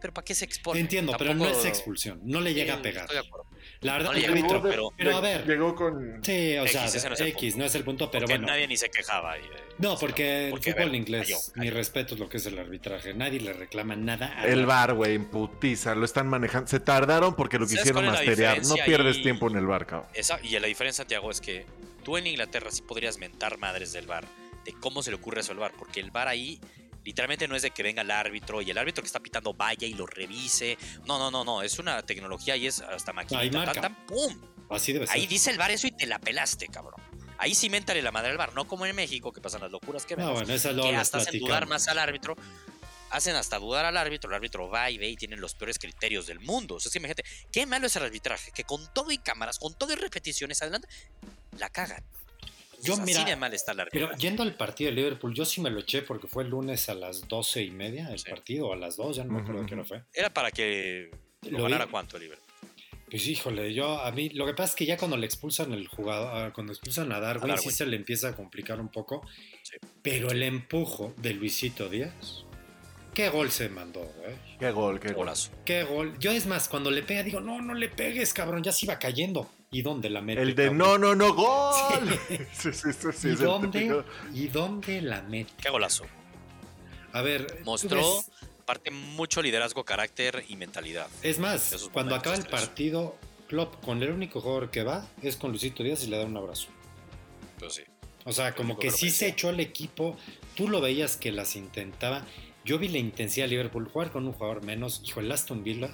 Pero 0.00 0.12
¿para 0.12 0.24
qué 0.24 0.34
se 0.34 0.44
expone? 0.44 0.80
Entiendo, 0.80 1.14
pero 1.16 1.32
no 1.32 1.46
es 1.46 1.64
expulsión. 1.64 2.20
No 2.24 2.40
le 2.40 2.54
llega 2.54 2.74
a 2.74 2.82
pegar. 2.82 3.04
Estoy 3.04 3.22
de 3.22 3.26
acuerdo. 3.26 3.46
La 3.82 3.94
verdad, 3.94 4.12
no 4.12 4.62
pero, 4.62 4.92
pero, 4.96 5.16
a 5.16 5.20
ver. 5.20 5.46
Llegó 5.46 5.74
con. 5.74 6.20
Sí, 6.22 6.56
o 6.56 6.66
sea, 6.68 6.86
X, 6.86 7.56
no 7.56 7.64
es 7.64 7.74
el 7.74 7.82
punto, 7.82 8.10
pero 8.10 8.26
bueno. 8.26 8.46
Nadie 8.46 8.68
ni 8.68 8.76
se 8.76 8.90
quejaba. 8.90 9.34
no, 9.78 9.98
porque, 9.98 10.48
el 10.48 10.62
fútbol 10.62 10.94
inglés, 10.94 11.52
mi 11.56 11.68
respeto 11.68 12.14
es 12.14 12.20
lo 12.20 12.28
que 12.28 12.36
es 12.36 12.46
el 12.46 12.58
arbitraje. 12.58 13.12
Nadie 13.12 13.40
le 13.40 13.52
reclama 13.52 13.96
nada. 13.96 14.44
el 14.44 14.66
bar, 14.66 14.94
güey, 14.94 15.16
en 15.16 15.24
putiza, 15.26 15.94
lo 15.94 16.04
están 16.04 16.28
manejando. 16.28 16.68
Se 16.68 16.80
tardaron 16.80 17.34
porque 17.34 17.58
lo 17.58 17.66
quisieron 17.66 18.06
masterear. 18.06 18.64
No 18.64 18.76
pierdes 18.86 19.20
tiempo 19.22 19.50
en 19.50 19.56
el 19.56 19.66
bar, 19.66 19.86
cabrón. 19.86 20.08
Esa, 20.14 20.38
y 20.42 20.58
la 20.58 20.68
diferencia, 20.68 21.02
Santiago, 21.02 21.30
es 21.30 21.40
que 21.40 21.66
tú 22.04 22.16
en 22.16 22.26
Inglaterra 22.26 22.70
sí 22.70 22.82
podrías 22.82 23.18
mentar 23.18 23.58
madres 23.58 23.92
del 23.92 24.06
bar, 24.06 24.24
de 24.64 24.72
cómo 24.74 25.02
se 25.02 25.10
le 25.10 25.16
ocurre 25.16 25.40
eso 25.40 25.52
al 25.52 25.58
bar, 25.58 25.72
porque 25.76 26.00
el 26.00 26.10
bar 26.10 26.28
ahí 26.28 26.60
Literalmente 27.04 27.48
no 27.48 27.56
es 27.56 27.62
de 27.62 27.70
que 27.70 27.82
venga 27.82 28.02
el 28.02 28.10
árbitro 28.10 28.62
y 28.62 28.70
el 28.70 28.78
árbitro 28.78 29.02
que 29.02 29.06
está 29.06 29.20
pitando 29.20 29.54
vaya 29.54 29.86
y 29.86 29.94
lo 29.94 30.06
revise. 30.06 30.78
No, 31.06 31.18
no, 31.18 31.30
no, 31.30 31.44
no. 31.44 31.62
Es 31.62 31.78
una 31.78 32.02
tecnología 32.02 32.56
y 32.56 32.66
es 32.66 32.80
hasta 32.80 33.12
maquinita. 33.12 33.96
¡Pum! 34.06 34.40
Así 34.70 34.92
debe 34.92 35.06
ser. 35.06 35.16
Ahí 35.16 35.26
dice 35.26 35.50
el 35.50 35.58
bar 35.58 35.70
eso 35.70 35.86
y 35.86 35.92
te 35.92 36.06
la 36.06 36.18
pelaste, 36.18 36.68
cabrón. 36.68 37.00
Ahí 37.38 37.54
sí 37.54 37.68
mentale 37.68 38.00
la 38.02 38.12
madre 38.12 38.30
al 38.30 38.38
bar, 38.38 38.54
no 38.54 38.68
como 38.68 38.86
en 38.86 38.94
México, 38.94 39.32
que 39.32 39.40
pasan 39.40 39.62
las 39.62 39.70
locuras 39.70 40.06
que 40.06 40.14
vemos. 40.14 40.32
No, 40.32 40.38
bueno, 40.38 40.54
esa 40.54 40.74
que 40.74 40.96
hasta 40.96 41.18
hacen 41.18 41.40
dudar 41.40 41.66
más 41.66 41.88
al 41.88 41.98
árbitro. 41.98 42.36
Hacen 43.10 43.36
hasta 43.36 43.58
dudar 43.58 43.84
al 43.84 43.96
árbitro, 43.96 44.30
el 44.30 44.36
árbitro 44.36 44.70
va 44.70 44.90
y 44.90 44.96
ve 44.96 45.08
y 45.08 45.16
tienen 45.16 45.40
los 45.40 45.54
peores 45.54 45.78
criterios 45.78 46.26
del 46.26 46.40
mundo. 46.40 46.76
O 46.76 46.80
sea, 46.80 46.88
es 46.88 46.92
que 46.92 46.98
imagínate, 46.98 47.24
qué 47.50 47.66
malo 47.66 47.86
es 47.86 47.96
el 47.96 48.04
arbitraje, 48.04 48.52
que 48.52 48.64
con 48.64 48.90
todo 48.94 49.10
y 49.10 49.18
cámaras, 49.18 49.58
con 49.58 49.74
todo 49.74 49.92
y 49.92 49.96
repeticiones 49.96 50.62
adelante, 50.62 50.88
la 51.58 51.68
cagan. 51.68 52.02
Yo, 52.82 52.96
mira, 52.96 53.24
Pero 53.92 54.10
yendo 54.16 54.42
al 54.42 54.56
partido 54.56 54.90
de 54.90 54.96
Liverpool, 54.96 55.32
yo 55.32 55.44
sí 55.44 55.60
me 55.60 55.70
lo 55.70 55.80
eché 55.80 56.02
porque 56.02 56.26
fue 56.26 56.42
el 56.42 56.50
lunes 56.50 56.88
a 56.88 56.94
las 56.94 57.28
doce 57.28 57.62
y 57.62 57.70
media 57.70 58.10
el 58.10 58.20
partido, 58.22 58.68
o 58.68 58.72
a 58.72 58.76
las 58.76 58.96
dos, 58.96 59.16
ya 59.16 59.24
no 59.24 59.34
me 59.34 59.40
acuerdo 59.40 59.64
qué 59.66 59.74
hora 59.74 59.84
fue. 59.84 60.02
Era 60.12 60.34
para 60.34 60.50
que 60.50 61.10
lo, 61.48 61.62
ganara 61.62 61.86
cuánto 61.86 62.16
el 62.16 62.24
Liverpool. 62.24 62.48
Pues 63.08 63.26
híjole, 63.28 63.72
yo 63.72 64.00
a 64.00 64.10
mí 64.10 64.30
lo 64.30 64.46
que 64.46 64.54
pasa 64.54 64.70
es 64.70 64.74
que 64.74 64.86
ya 64.86 64.96
cuando 64.96 65.16
le 65.16 65.26
expulsan 65.26 65.72
el 65.72 65.86
jugador, 65.86 66.30
ah, 66.34 66.52
cuando 66.52 66.72
expulsan 66.72 67.12
a 67.12 67.20
Darwin, 67.20 67.56
sí 67.58 67.70
se 67.70 67.86
le 67.86 67.96
empieza 67.96 68.28
a 68.28 68.34
complicar 68.34 68.80
un 68.80 68.88
poco. 68.88 69.24
Pero 70.02 70.30
el 70.30 70.42
empujo 70.42 71.14
de 71.18 71.34
Luisito 71.34 71.88
Díaz, 71.88 72.44
qué 73.14 73.28
gol 73.28 73.50
se 73.50 73.68
mandó, 73.68 74.00
güey. 74.00 74.34
Qué 74.58 74.70
gol, 74.72 74.98
qué 74.98 75.12
golazo. 75.12 75.52
Qué 75.64 75.84
gol. 75.84 76.18
Yo 76.18 76.32
es 76.32 76.46
más, 76.46 76.68
cuando 76.68 76.90
le 76.90 77.02
pega 77.02 77.22
digo, 77.22 77.40
no, 77.40 77.60
no 77.60 77.74
le 77.74 77.88
pegues, 77.88 78.32
cabrón, 78.32 78.62
ya 78.64 78.72
se 78.72 78.86
iba 78.86 78.98
cayendo 78.98 79.48
¿Y 79.72 79.80
dónde 79.80 80.10
la 80.10 80.20
mete? 80.20 80.42
El 80.42 80.54
de 80.54 80.70
no, 80.70 80.98
no, 80.98 81.14
no, 81.14 81.34
gol. 81.34 82.20
Sí. 82.52 82.72
Sí, 82.72 82.92
sí, 82.92 83.28
¿Y, 83.28 83.34
dónde, 83.34 84.04
¿Y 84.34 84.48
dónde 84.48 85.00
la 85.00 85.22
mete? 85.22 85.50
Qué 85.60 85.70
golazo. 85.70 86.04
A 87.12 87.22
ver. 87.22 87.62
Mostró 87.64 88.22
parte 88.66 88.90
mucho 88.90 89.42
liderazgo, 89.42 89.84
carácter 89.84 90.44
y 90.48 90.56
mentalidad. 90.56 91.08
Es 91.22 91.38
más, 91.38 91.88
cuando 91.92 92.14
acaba 92.14 92.36
el 92.36 92.44
partido, 92.44 93.16
Klopp 93.48 93.82
con 93.84 94.02
el 94.02 94.10
único 94.10 94.40
jugador 94.40 94.70
que 94.70 94.82
va 94.82 95.06
es 95.22 95.36
con 95.36 95.50
Luisito 95.50 95.82
Díaz 95.82 96.04
y 96.04 96.08
le 96.08 96.18
da 96.18 96.26
un 96.26 96.36
abrazo. 96.36 96.68
Pues 97.58 97.74
sí. 97.74 97.82
O 98.24 98.32
sea, 98.32 98.54
como 98.54 98.78
que 98.78 98.90
sí 98.90 99.10
se 99.10 99.28
echó 99.28 99.48
al 99.48 99.60
equipo. 99.60 100.16
Tú 100.54 100.68
lo 100.68 100.80
veías 100.80 101.16
que 101.16 101.32
las 101.32 101.56
intentaba. 101.56 102.24
Yo 102.64 102.78
vi 102.78 102.88
la 102.88 102.98
intensidad 102.98 103.46
de 103.46 103.50
Liverpool 103.50 103.88
jugar 103.88 104.12
con 104.12 104.26
un 104.26 104.32
jugador 104.32 104.64
menos. 104.64 105.00
Hijo, 105.04 105.20
el 105.20 105.32
Aston 105.32 105.64
Villa. 105.64 105.90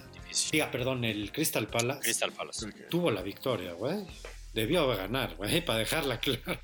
Diga, 0.53 0.71
perdón, 0.71 1.05
el 1.05 1.33
Crystal 1.33 1.67
Palace. 1.67 2.01
Crystal 2.01 2.33
Palace. 2.33 2.73
Tuvo 2.91 3.11
la 3.11 3.23
victoria, 3.23 3.73
güey. 3.73 4.07
Debió 4.53 4.87
ganar, 4.89 5.37
güey, 5.37 5.61
para 5.65 5.79
dejarla 5.81 6.19
claro. 6.21 6.61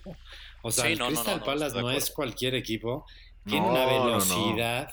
O 0.63 0.71
sea, 0.71 0.89
el 0.89 0.99
Crystal 0.99 1.43
Palace 1.43 1.81
no, 1.81 1.91
es 1.91 2.11
cualquier 2.11 2.55
equipo. 2.55 3.07
Tiene 3.45 3.67
una 3.67 3.87
velocidad. 3.87 4.89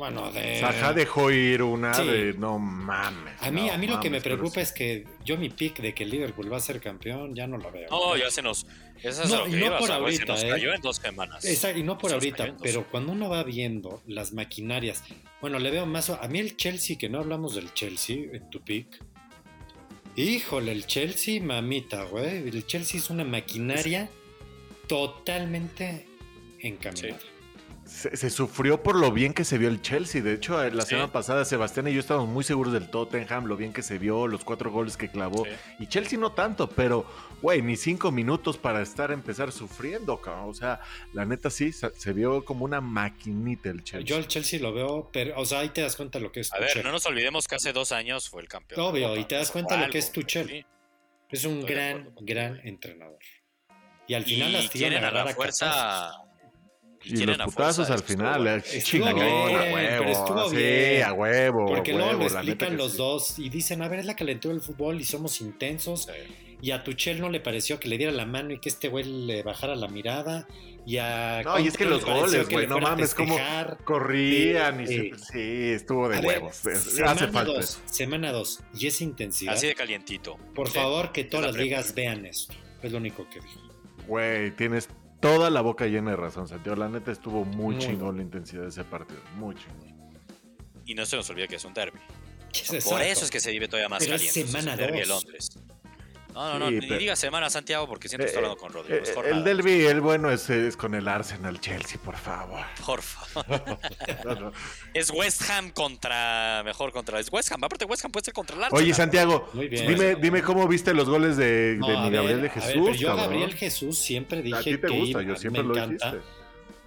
Bueno, 0.00 0.32
de. 0.32 0.58
Saja 0.58 0.94
dejó 0.94 1.30
ir 1.30 1.62
una 1.62 1.92
de 1.98 2.32
no 2.32 2.58
mames. 2.58 3.34
A 3.42 3.50
mí, 3.50 3.68
a 3.68 3.76
mí 3.76 3.86
lo 3.86 4.00
que 4.00 4.08
me 4.08 4.22
preocupa 4.22 4.62
es 4.62 4.72
que 4.72 5.04
yo 5.26 5.36
mi 5.36 5.50
pick 5.50 5.78
de 5.80 5.92
que 5.92 6.06
Liverpool 6.06 6.50
va 6.50 6.56
a 6.56 6.60
ser 6.60 6.80
campeón 6.80 7.34
ya 7.34 7.46
no 7.46 7.58
lo 7.58 7.70
veo. 7.70 7.90
No, 7.90 8.16
ya 8.16 8.30
se 8.30 8.40
nos. 8.40 8.64
no, 8.64 9.46
y 9.46 9.60
no 9.60 9.76
por 9.78 9.92
ahorita. 9.92 10.38
Se 10.38 10.46
nos 10.46 10.54
cayó 10.54 10.72
en 10.72 10.80
dos 10.80 10.96
semanas. 10.96 11.44
Exacto, 11.44 11.78
y 11.78 11.82
no 11.82 11.98
por 11.98 12.14
ahorita, 12.14 12.56
pero 12.62 12.86
cuando 12.90 13.12
uno 13.12 13.28
va 13.28 13.44
viendo 13.44 14.02
las 14.06 14.32
maquinarias. 14.32 15.04
Bueno, 15.42 15.58
le 15.58 15.70
veo 15.70 15.84
más. 15.84 16.08
A 16.08 16.26
mí 16.28 16.38
el 16.38 16.56
Chelsea, 16.56 16.96
que 16.96 17.10
no 17.10 17.18
hablamos 17.18 17.54
del 17.54 17.74
Chelsea 17.74 18.16
en 18.32 18.48
tu 18.48 18.62
pick. 18.62 19.04
Híjole, 20.16 20.72
el 20.72 20.86
Chelsea, 20.86 21.42
mamita, 21.42 22.04
güey. 22.04 22.48
El 22.48 22.66
Chelsea 22.66 22.98
es 22.98 23.10
una 23.10 23.24
maquinaria 23.24 24.08
totalmente 24.88 26.06
encaminada 26.58 27.20
se, 27.90 28.30
sufrió 28.30 28.82
por 28.82 28.96
lo 28.96 29.12
bien 29.12 29.34
que 29.34 29.44
se 29.44 29.58
vio 29.58 29.68
el 29.68 29.82
Chelsea. 29.82 30.22
De 30.22 30.34
hecho, 30.34 30.62
la 30.70 30.84
semana 30.84 31.12
pasada 31.12 31.44
Sebastián 31.44 31.88
y 31.88 31.92
yo 31.92 32.00
estábamos 32.00 32.28
muy 32.28 32.44
seguros 32.44 32.72
del 32.72 32.88
Tottenham, 32.88 33.46
lo 33.46 33.56
bien 33.56 33.72
que 33.72 33.82
se 33.82 33.98
vio, 33.98 34.26
los 34.26 34.44
cuatro 34.44 34.70
goles 34.70 34.96
que 34.96 35.10
clavó. 35.10 35.46
Y 35.78 35.86
Chelsea 35.86 36.18
no 36.18 36.32
tanto, 36.32 36.68
pero, 36.70 37.04
güey, 37.42 37.62
ni 37.62 37.76
cinco 37.76 38.12
minutos 38.12 38.56
para 38.56 38.80
estar 38.80 39.10
empezar 39.10 39.52
sufriendo, 39.52 40.20
cabrón. 40.20 40.48
O 40.48 40.54
sea, 40.54 40.80
la 41.12 41.24
neta 41.24 41.50
sí, 41.50 41.72
se, 41.72 42.12
vio 42.12 42.44
como 42.44 42.64
una 42.64 42.80
maquinita 42.80 43.70
el 43.70 43.82
Chelsea. 43.82 44.06
Yo 44.06 44.16
el 44.16 44.28
Chelsea 44.28 44.60
lo 44.60 44.72
veo, 44.72 45.10
pero, 45.12 45.38
o 45.38 45.44
sea, 45.44 45.60
ahí 45.60 45.70
te 45.70 45.82
das 45.82 45.96
cuenta 45.96 46.18
lo 46.18 46.32
que 46.32 46.40
es. 46.40 46.52
A 46.52 46.58
ver, 46.58 46.84
no 46.84 46.92
nos 46.92 47.04
olvidemos 47.06 47.48
que 47.48 47.56
hace 47.56 47.72
dos 47.72 47.92
años 47.92 48.28
fue 48.28 48.42
el 48.42 48.48
campeón. 48.48 48.80
Obvio, 48.80 49.16
y 49.16 49.24
te 49.24 49.34
das 49.34 49.50
cuenta 49.50 49.76
lo 49.76 49.90
que 49.90 49.98
es 49.98 50.12
Tuchel. 50.12 50.64
Es 51.28 51.44
un 51.44 51.64
gran, 51.64 52.12
gran 52.20 52.60
entrenador. 52.64 53.18
Y 54.06 54.14
al 54.14 54.24
final 54.24 54.52
las 54.52 54.70
tienen 54.70 55.04
a 55.04 55.10
la 55.10 55.26
fuerza. 55.34 56.29
Y, 57.02 57.24
los 57.24 57.38
putazos 57.38 57.88
al 57.90 58.02
final, 58.02 58.46
eh, 58.46 58.62
chingón, 58.82 59.10
a 59.10 59.14
huevo. 59.14 59.74
Pero 59.74 60.10
estuvo 60.10 60.50
sí, 60.50 61.00
a 61.00 61.12
huevo. 61.14 61.66
Porque 61.66 61.94
luego 61.94 62.12
lo 62.12 62.24
explican 62.24 62.76
los 62.76 62.96
dos 62.96 63.38
y 63.38 63.48
dicen, 63.48 63.80
a 63.82 63.88
ver, 63.88 64.00
es 64.00 64.06
la 64.06 64.16
calentura 64.16 64.52
del 64.52 64.62
fútbol 64.62 65.00
y 65.00 65.04
somos 65.04 65.40
intensos. 65.40 66.08
Y 66.62 66.72
a 66.72 66.84
Tuchel 66.84 67.20
no 67.20 67.30
le 67.30 67.40
pareció 67.40 67.80
que 67.80 67.88
le 67.88 67.96
diera 67.96 68.12
la 68.12 68.26
mano 68.26 68.52
y 68.52 68.58
que 68.58 68.68
este 68.68 68.88
güey 68.88 69.04
le 69.04 69.42
bajara 69.42 69.74
la 69.76 69.88
mirada. 69.88 70.46
Y 70.84 70.98
a 70.98 71.42
no, 71.42 71.58
y 71.58 71.68
es 71.68 71.76
que 71.76 71.86
los 71.86 72.04
goles, 72.04 72.48
güey, 72.48 72.66
no 72.66 72.78
mames, 72.78 73.14
como 73.14 73.36
corrían 73.84 74.80
y 74.82 74.86
sí, 74.86 75.12
estuvo 75.72 76.08
de 76.08 76.18
huevos. 76.18 76.66
Hace 76.66 77.28
falta. 77.28 77.44
Dos, 77.44 77.80
semana 77.86 78.32
2 78.32 78.60
y 78.78 78.86
esa 78.86 79.04
intensidad. 79.04 79.54
Así 79.54 79.68
de 79.68 79.74
calientito. 79.74 80.36
Por 80.54 80.68
favor, 80.68 81.12
que 81.12 81.24
todas 81.24 81.46
las 81.46 81.56
ligas 81.56 81.94
vean 81.94 82.26
esto. 82.26 82.54
Es 82.82 82.92
lo 82.92 82.98
único 82.98 83.26
que 83.28 83.40
digo. 83.40 83.70
Güey, 84.06 84.50
tienes 84.52 84.88
toda 85.20 85.50
la 85.50 85.60
boca 85.60 85.86
llena 85.86 86.10
de 86.10 86.16
razón, 86.16 86.48
Santiago. 86.48 86.76
La 86.76 86.88
neta 86.88 87.12
estuvo 87.12 87.44
muy, 87.44 87.78
chingón 87.78 88.16
la 88.16 88.22
intensidad 88.22 88.62
de 88.62 88.68
ese 88.68 88.84
partido. 88.84 89.20
Muy 89.36 89.54
chingón. 89.54 90.10
Y 90.86 90.94
no 90.94 91.06
se 91.06 91.16
nos 91.16 91.28
olvide 91.30 91.48
que 91.48 91.56
es 91.56 91.64
un 91.64 91.74
derby. 91.74 91.98
Por 92.84 93.02
eso 93.02 93.24
es 93.24 93.30
que 93.30 93.40
se 93.40 93.52
vive 93.52 93.68
todavía 93.68 93.88
más 93.88 94.00
Pero 94.00 94.16
caliente. 94.16 94.40
Es 94.40 94.50
semana 94.50 94.76
derby 94.76 95.00
de 95.00 95.06
Londres. 95.06 95.50
No, 96.34 96.52
no, 96.52 96.58
no, 96.58 96.70
ni 96.70 96.80
diga 96.80 97.16
semana 97.16 97.50
Santiago 97.50 97.86
porque 97.88 98.08
siempre 98.08 98.26
estoy 98.26 98.38
hablando 98.44 98.60
con 98.60 98.72
Rodrigo. 98.72 99.04
Eh, 99.04 99.30
el 99.30 99.42
derby, 99.44 99.86
el 99.86 100.00
bueno 100.00 100.30
es, 100.30 100.48
es, 100.48 100.76
con 100.76 100.94
el 100.94 101.08
Arsenal 101.08 101.60
Chelsea, 101.60 102.00
por 102.02 102.16
favor. 102.16 102.64
Por 102.86 103.02
favor. 103.02 104.52
Es 104.94 105.10
West 105.10 105.42
Ham 105.50 105.70
contra, 105.70 106.62
mejor 106.64 106.92
contra, 106.92 107.18
es 107.18 107.32
West 107.32 107.50
Ham. 107.52 107.64
Aparte 107.64 107.84
West 107.84 108.04
Ham 108.04 108.12
puede 108.12 108.24
ser 108.24 108.34
contra 108.34 108.56
el 108.56 108.62
Arsenal. 108.64 108.82
Oye, 108.84 108.94
Santiago, 108.94 109.50
dime, 109.54 110.14
dime 110.16 110.42
cómo 110.42 110.66
viste 110.68 110.94
los 110.94 111.08
goles 111.08 111.36
de, 111.36 111.74
de 111.74 111.76
mi 111.76 112.10
Gabriel 112.10 112.42
de 112.42 112.50
Jesús. 112.50 112.86
Ver, 112.86 112.96
yo 112.96 113.16
Gabriel 113.16 113.54
Jesús 113.54 113.98
siempre 113.98 114.42
dije 114.42 114.56
a 114.56 114.62
ti 114.62 114.78
te 114.78 114.86
que 114.86 114.98
gusta, 114.98 115.22
yo 115.22 115.36
siempre 115.36 115.62
lo 115.62 115.74
encanta. 115.74 116.12
dijiste. 116.12 116.30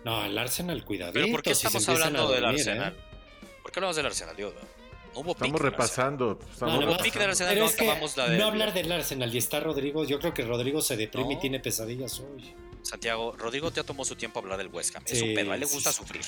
No, 0.06 0.26
el 0.26 0.38
Arsenal, 0.38 0.84
cuidadito. 0.84 1.14
Pero 1.14 1.32
¿por 1.32 1.42
qué 1.44 1.52
estamos 1.52 1.88
hablando 1.90 2.32
del 2.32 2.46
Arsenal? 2.46 2.94
¿eh? 2.94 3.58
¿Por 3.62 3.72
qué 3.72 3.80
hablamos 3.80 3.96
del 3.96 4.06
Arsenal? 4.06 4.36
Dios, 4.36 4.54
estamos 5.16 5.62
repasando. 5.62 6.40
no, 6.62 6.82
no, 6.82 6.94
Arsenal, 6.94 7.60
no, 7.60 7.66
es 7.66 8.18
la 8.18 8.30
de... 8.30 8.38
no 8.38 8.46
hablar 8.46 8.74
del 8.74 8.92
Arsenal 8.92 9.34
y 9.34 9.38
está 9.38 9.60
Rodrigo. 9.60 10.04
Yo 10.04 10.20
creo 10.20 10.34
que 10.34 10.44
Rodrigo 10.44 10.82
se 10.82 10.98
deprime 10.98 11.34
y 11.34 11.40
tiene 11.40 11.60
pesadillas 11.60 12.20
hoy. 12.20 12.54
Santiago, 12.84 13.34
Rodrigo 13.38 13.72
ya 13.72 13.84
tomó 13.84 14.06
su 14.06 14.16
tiempo 14.16 14.40
a 14.40 14.42
hablar 14.42 14.58
del 14.58 14.68
West 14.68 14.96
Ham. 14.96 15.04
Es 15.08 15.22
un 15.22 15.34
pedo, 15.34 15.52
a 15.52 15.56
él 15.56 15.62
le 15.62 15.66
gusta 15.66 15.92
sufrir. 15.92 16.24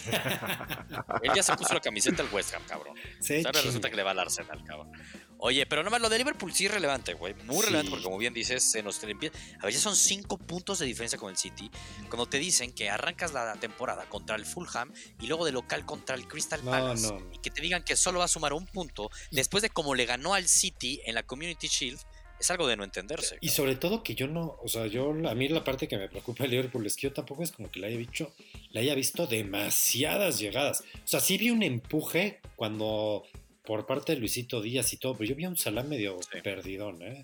él 1.22 1.32
ya 1.36 1.44
se 1.44 1.56
puso 1.56 1.74
la 1.74 1.82
camiseta 1.82 2.24
del 2.24 2.34
West 2.34 2.54
Ham, 2.54 2.64
cabrón. 2.68 2.96
Sí, 3.20 3.44
resulta 3.44 3.90
que 3.90 3.96
le 3.96 4.04
va 4.04 4.12
al 4.12 4.20
Arsenal, 4.20 4.64
cabrón. 4.64 4.92
Oye, 5.38 5.66
pero 5.66 5.84
nomás 5.84 6.02
lo 6.02 6.10
de 6.10 6.18
Liverpool 6.18 6.54
sí 6.54 6.66
es 6.66 6.72
relevante, 6.72 7.14
güey. 7.14 7.34
Muy 7.44 7.64
relevante, 7.64 7.90
porque 7.90 8.04
como 8.06 8.18
bien 8.18 8.34
dices, 8.34 8.64
se 8.64 8.82
nos 8.82 9.04
empieza. 9.04 9.38
A 9.62 9.70
ya 9.70 9.80
son 9.80 9.96
cinco 9.96 10.38
puntos 10.38 10.80
de 10.80 10.86
diferencia 10.86 11.20
con 11.20 11.30
el 11.30 11.38
City. 11.38 11.70
Cuando 12.10 12.26
te 12.26 12.40
dicen 12.40 12.72
que 12.72 12.90
arrancas 12.90 13.34
la 13.34 13.54
temporada 13.56 14.08
contra 14.08 14.36
el 14.36 14.46
Fulham 14.46 14.94
y 15.20 15.28
luego 15.28 15.46
de 15.46 15.52
local 15.52 15.86
contra 15.86 16.16
el 16.16 16.28
Crystal 16.28 16.62
Palace. 16.62 17.14
Y 17.34 17.40
que 17.40 17.52
te 17.52 17.62
digan 17.62 17.84
que 17.84 17.96
solo 17.96 18.20
va 18.20 18.26
a 18.26 18.30
sumar 18.30 18.54
un 18.54 18.66
punto 18.66 19.10
después 19.32 19.62
de 19.62 19.70
cómo 19.70 19.94
le 19.94 20.06
ganó 20.06 20.34
al 20.34 20.48
City 20.48 21.02
en 21.06 21.16
la 21.16 21.24
Community 21.24 21.68
Shield 21.68 22.00
es 22.46 22.52
algo 22.52 22.68
de 22.68 22.78
no 22.78 22.84
entenderse. 22.84 23.38
Y 23.42 23.50
sobre 23.50 23.76
todo 23.76 24.04
que 24.04 24.14
yo 24.14 24.28
no, 24.28 24.58
o 24.62 24.68
sea, 24.68 24.86
yo 24.86 25.10
a 25.10 25.34
mí 25.34 25.48
la 25.48 25.64
parte 25.64 25.88
que 25.88 25.98
me 25.98 26.08
preocupa 26.08 26.44
de 26.44 26.50
Liverpool 26.50 26.86
es 26.86 26.96
que 26.96 27.08
yo 27.08 27.14
tampoco 27.14 27.42
es 27.42 27.52
como 27.52 27.72
que 27.72 27.80
le 27.80 27.88
haya 27.88 27.98
visto, 27.98 28.32
le 28.70 28.82
haya 28.82 28.94
visto 28.94 29.26
demasiadas 29.26 30.38
llegadas. 30.38 30.82
O 30.82 31.08
sea, 31.08 31.20
sí 31.20 31.40
vi 31.40 31.50
un 31.50 31.64
empuje 31.64 32.40
cuando 32.56 33.24
por 33.66 33.88
parte 33.88 34.14
de 34.14 34.20
Luisito 34.20 34.62
Díaz 34.62 34.94
y 34.94 34.98
todo, 34.98 35.16
pero 35.16 35.28
yo 35.28 35.36
vi 35.36 35.48
un 35.48 35.58
Salah 35.58 35.82
medio 35.82 36.18
perdidón, 36.44 37.02
¿eh? 37.02 37.24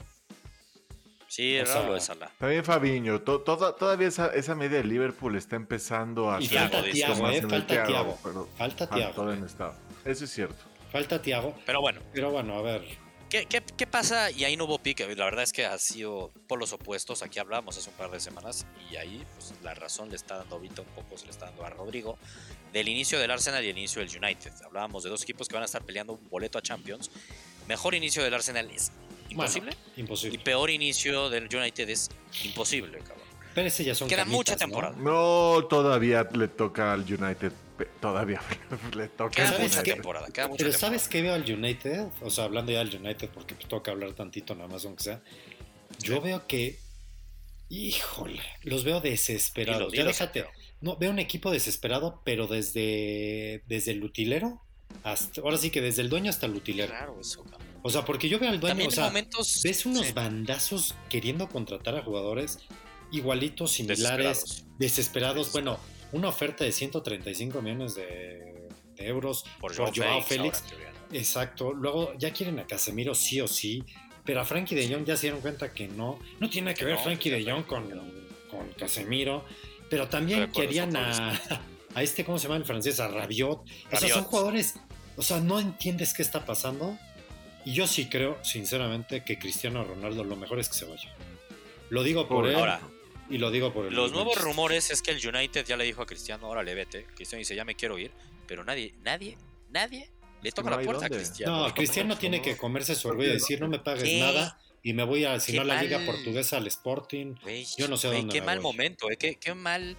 Sí, 1.28 1.56
es 1.56 1.72
raro 1.72 1.94
de 1.94 2.01
Salah. 2.01 2.32
También 2.40 2.66
Fabiño, 2.66 3.22
todavía 3.22 4.08
esa, 4.08 4.34
esa, 4.34 4.56
media 4.56 4.80
de 4.80 4.86
Liverpool 4.86 5.36
está 5.36 5.56
empezando 5.56 6.32
a... 6.32 6.42
Y 6.42 6.48
falta 6.48 6.84
Tiago, 6.84 7.30
¿eh? 7.30 7.42
Falta 7.42 7.84
Tiago. 7.86 8.18
Falta 8.58 8.90
Tiago. 8.90 9.32
Eso 10.04 10.25
es 10.25 10.32
cierto. 10.32 10.63
Falta 10.92 11.22
Tiago. 11.22 11.56
Pero 11.66 11.80
bueno. 11.80 12.01
Pero 12.12 12.32
bueno, 12.32 12.56
a 12.56 12.62
ver. 12.63 13.11
¿Qué, 13.31 13.88
pasa? 13.88 14.29
Y 14.29 14.43
ahí 14.43 14.57
no 14.57 14.65
hubo 14.65 14.77
pique. 14.77 15.07
La 15.15 15.23
verdad 15.23 15.43
es 15.43 15.53
que 15.53 15.65
ha 15.65 15.77
sido 15.77 16.33
por 16.47 16.59
los 16.59 16.73
opuestos. 16.73 17.23
Aquí 17.23 17.39
hablamos 17.39 17.77
hace 17.77 17.89
un 17.89 17.95
par 17.95 18.11
de 18.11 18.19
semanas 18.19 18.65
y 18.91 18.97
ahí 18.97 19.25
pues, 19.35 19.53
la 19.63 19.73
razón 19.73 20.09
le 20.09 20.17
está 20.17 20.35
dando 20.35 20.57
ahorita 20.57 20.81
un 20.81 20.89
poco, 20.89 21.17
se 21.17 21.25
le 21.25 21.31
está 21.31 21.45
dando 21.45 21.63
a 21.63 21.69
Rodrigo. 21.69 22.17
Del 22.73 22.89
inicio 22.89 23.19
del 23.19 23.31
Arsenal 23.31 23.63
y 23.63 23.69
el 23.69 23.77
inicio 23.77 24.05
del 24.05 24.09
United. 24.09 24.51
Hablábamos 24.65 25.03
de 25.03 25.09
dos 25.09 25.23
equipos 25.23 25.47
que 25.47 25.53
van 25.53 25.63
a 25.63 25.65
estar 25.65 25.81
peleando 25.85 26.13
un 26.13 26.29
boleto 26.29 26.57
a 26.57 26.61
Champions. 26.61 27.09
Mejor 27.69 27.95
inicio 27.95 28.21
del 28.21 28.33
Arsenal 28.33 28.69
es 28.69 28.91
imposible. 29.29 29.77
imposible. 29.95 30.35
Y 30.35 30.38
peor 30.38 30.69
inicio 30.69 31.29
del 31.29 31.43
United 31.55 31.89
es 31.89 32.09
imposible, 32.43 32.97
cabrón. 33.00 33.27
Pero 33.55 33.67
ese 33.67 33.85
ya 33.85 33.95
son 33.95 34.09
Queda 34.09 34.25
mucha 34.25 34.57
temporada. 34.57 34.95
¿no? 34.97 35.65
todavía 35.69 36.27
le 36.33 36.50
toca 36.50 36.91
al 36.91 37.01
United. 37.01 37.53
Todavía 38.00 38.41
le 38.95 39.07
toca. 39.07 39.31
Queda 39.31 39.57
mucha 39.59 39.83
temporada. 39.83 40.27
Pero 40.57 40.71
¿sabes 40.73 41.07
qué 41.07 41.21
veo 41.21 41.33
al 41.33 41.50
United? 41.50 42.07
O 42.21 42.29
sea, 42.29 42.45
hablando 42.45 42.71
ya 42.71 42.83
del 42.83 42.95
United, 42.95 43.29
porque 43.29 43.55
toca 43.55 43.91
hablar 43.91 44.13
tantito 44.13 44.55
nada 44.55 44.67
más, 44.67 44.85
aunque 44.85 45.03
sea. 45.03 45.21
Yo 46.00 46.21
veo 46.21 46.47
que. 46.47 46.79
Híjole, 47.69 48.41
los 48.63 48.83
veo 48.83 49.00
desesperados. 49.00 49.93
ya 49.93 50.03
déjate. 50.03 50.45
No, 50.81 50.97
veo 50.97 51.11
un 51.11 51.19
equipo 51.19 51.51
desesperado, 51.51 52.21
pero 52.25 52.47
desde, 52.47 53.63
desde 53.67 53.91
el 53.91 54.03
utilero 54.03 54.61
hasta. 55.03 55.41
Ahora 55.41 55.57
sí 55.57 55.69
que 55.69 55.79
desde 55.81 56.01
el 56.01 56.09
dueño 56.09 56.29
hasta 56.29 56.47
el 56.47 56.55
utilero. 56.55 56.89
Claro, 56.89 57.17
eso, 57.21 57.45
O 57.81 57.89
sea, 57.89 58.03
porque 58.03 58.27
yo 58.29 58.39
veo 58.39 58.50
al 58.50 58.59
dueño. 58.59 58.88
o 58.88 58.91
sea, 58.91 59.11
ves 59.63 59.85
unos 59.85 60.13
bandazos 60.13 60.95
queriendo 61.09 61.47
contratar 61.50 61.95
a 61.95 62.03
jugadores 62.03 62.59
igualitos, 63.11 63.71
similares, 63.71 64.65
desesperados. 64.77 65.51
Bueno, 65.51 65.79
una 66.12 66.30
oferta 66.30 66.63
de 66.63 66.72
135 66.72 67.62
millones 67.62 67.96
de, 67.96 68.70
euros 68.98 69.46
por, 69.60 69.75
Joao 69.75 70.22
Félix. 70.22 70.63
Exacto. 71.12 71.74
Luego 71.74 72.13
ya 72.18 72.32
quieren 72.32 72.60
a 72.60 72.68
Casemiro 72.68 73.15
sí 73.15 73.41
o 73.41 73.48
sí. 73.48 73.84
Pero 74.24 74.41
a 74.41 74.46
Frankie 74.46 74.75
de 74.75 74.88
Jong 74.88 75.03
ya 75.03 75.18
se 75.18 75.24
dieron 75.24 75.41
cuenta 75.41 75.74
que 75.74 75.88
no. 75.88 76.20
No 76.39 76.50
tiene 76.50 76.74
que 76.74 76.86
ver 76.86 76.98
Frankie 77.00 77.32
de 77.32 77.44
Jong 77.44 77.65
con, 77.65 77.89
con 78.50 78.70
Casemiro. 78.77 79.46
Pero 79.89 80.08
también 80.08 80.51
querían 80.51 80.96
a, 80.96 81.34
a 81.96 82.03
este, 82.03 82.24
¿cómo 82.24 82.38
se 82.38 82.44
llama 82.44 82.58
el 82.58 82.65
francés? 82.65 83.00
A 83.00 83.08
Rabiot. 83.08 83.60
O 83.91 83.98
sea, 83.98 84.10
son 84.10 84.24
jugadores. 84.25 84.75
O 85.18 85.24
sea, 85.24 85.39
no 85.39 85.60
entiendes 85.60 86.13
qué 86.13 86.22
está 86.22 86.46
pasando. 86.46 86.98
Y 87.65 87.74
yo 87.74 87.88
sí 87.88 88.08
creo, 88.08 88.38
sinceramente, 88.44 89.24
que 89.24 89.38
Cristiano 89.38 89.84
Ronaldo 89.84 90.24
lo 90.24 90.36
mejor 90.36 90.60
es 90.60 90.70
que 90.70 90.75
se 90.75 90.86
vaya. 90.86 91.13
Lo 91.89 92.03
digo 92.03 92.27
por 92.27 92.48
él 92.48 92.56
Ahora, 92.56 92.80
y 93.31 93.38
lo 93.38 93.50
digo 93.51 93.73
por 93.73 93.85
él. 93.85 93.93
los 93.93 94.11
nuevos 94.11 94.39
rumores 94.41 94.91
es 94.91 95.01
que 95.01 95.11
el 95.11 95.27
United 95.27 95.65
ya 95.65 95.77
le 95.77 95.83
dijo 95.85 96.01
a 96.01 96.05
Cristiano, 96.05 96.50
órale, 96.50 96.73
vete. 96.75 97.05
Cristiano 97.15 97.39
dice, 97.39 97.55
ya 97.55 97.65
me 97.65 97.75
quiero 97.75 97.97
ir. 97.97 98.11
Pero 98.47 98.63
nadie, 98.63 98.93
nadie, 99.01 99.38
nadie 99.69 100.11
le 100.41 100.51
toca 100.51 100.69
no 100.69 100.77
la 100.77 100.83
puerta 100.83 101.05
a. 101.05 101.09
Cristiano. 101.09 101.67
No, 101.67 101.73
Cristiano 101.73 102.17
tiene 102.17 102.41
que 102.41 102.57
comerse 102.57 102.95
su 102.95 103.07
orgullo 103.07 103.29
y 103.29 103.33
decir, 103.33 103.59
no 103.61 103.67
me 103.67 103.79
pagues 103.79 104.03
¿Qué? 104.03 104.19
nada 104.19 104.59
y 104.83 104.93
me 104.93 105.03
voy 105.03 105.25
a, 105.25 105.39
si 105.39 105.51
Qué 105.53 105.57
no, 105.57 105.63
a 105.63 105.65
la 105.65 105.81
Liga. 105.81 106.00
Portuguesa, 106.05 106.57
al 106.57 106.67
Sporting. 106.67 107.35
Yo 107.77 107.88
no 107.88 107.97
sé 107.97 108.07
güey, 108.07 108.19
dónde 108.21 108.33
Qué 108.33 108.41
me 108.41 108.47
mal 108.47 108.59
voy. 108.59 108.73
momento, 108.73 109.09
eh, 109.09 109.17
qué, 109.17 109.35
qué 109.35 109.53
mal 109.53 109.95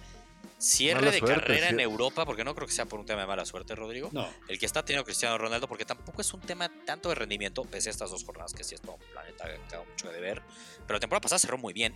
cierre 0.57 1.01
Mala 1.01 1.11
de 1.11 1.19
suerte, 1.19 1.35
carrera 1.35 1.69
en. 1.69 1.79
Europa, 1.79 2.25
porque 2.25 2.43
no 2.43 2.53
creo 2.55 2.67
que 2.67 2.73
sea 2.73 2.85
por 2.85 2.99
un 2.99 3.05
tema 3.05 3.21
de 3.21 3.27
mala 3.27 3.45
suerte, 3.45 3.75
Rodrigo. 3.75 4.09
No, 4.11 4.27
El 4.47 4.59
que 4.59 4.65
está 4.65 4.83
teniendo 4.83 5.05
Cristiano 5.05 5.37
Ronaldo, 5.37 5.67
porque 5.67 5.85
tampoco 5.85 6.21
es 6.21 6.33
un 6.33 6.41
tema 6.41 6.69
tanto 6.85 7.09
de 7.09 7.15
rendimiento, 7.15 7.63
pese 7.63 7.89
a 7.89 7.91
estas 7.91 8.11
dos 8.11 8.23
jornadas 8.23 8.53
que 8.53 8.63
sí 8.63 8.75
esto, 8.75 8.97
la 9.13 9.23
neta, 9.23 9.45
queda 9.69 9.83
mucho 9.83 10.11
de 10.11 10.19
ver. 10.21 10.41
Pero 10.85 10.95
la 10.95 10.99
temporada 10.99 11.21
pasada 11.21 11.39
cerró 11.39 11.57
muy 11.57 11.73
bien, 11.73 11.95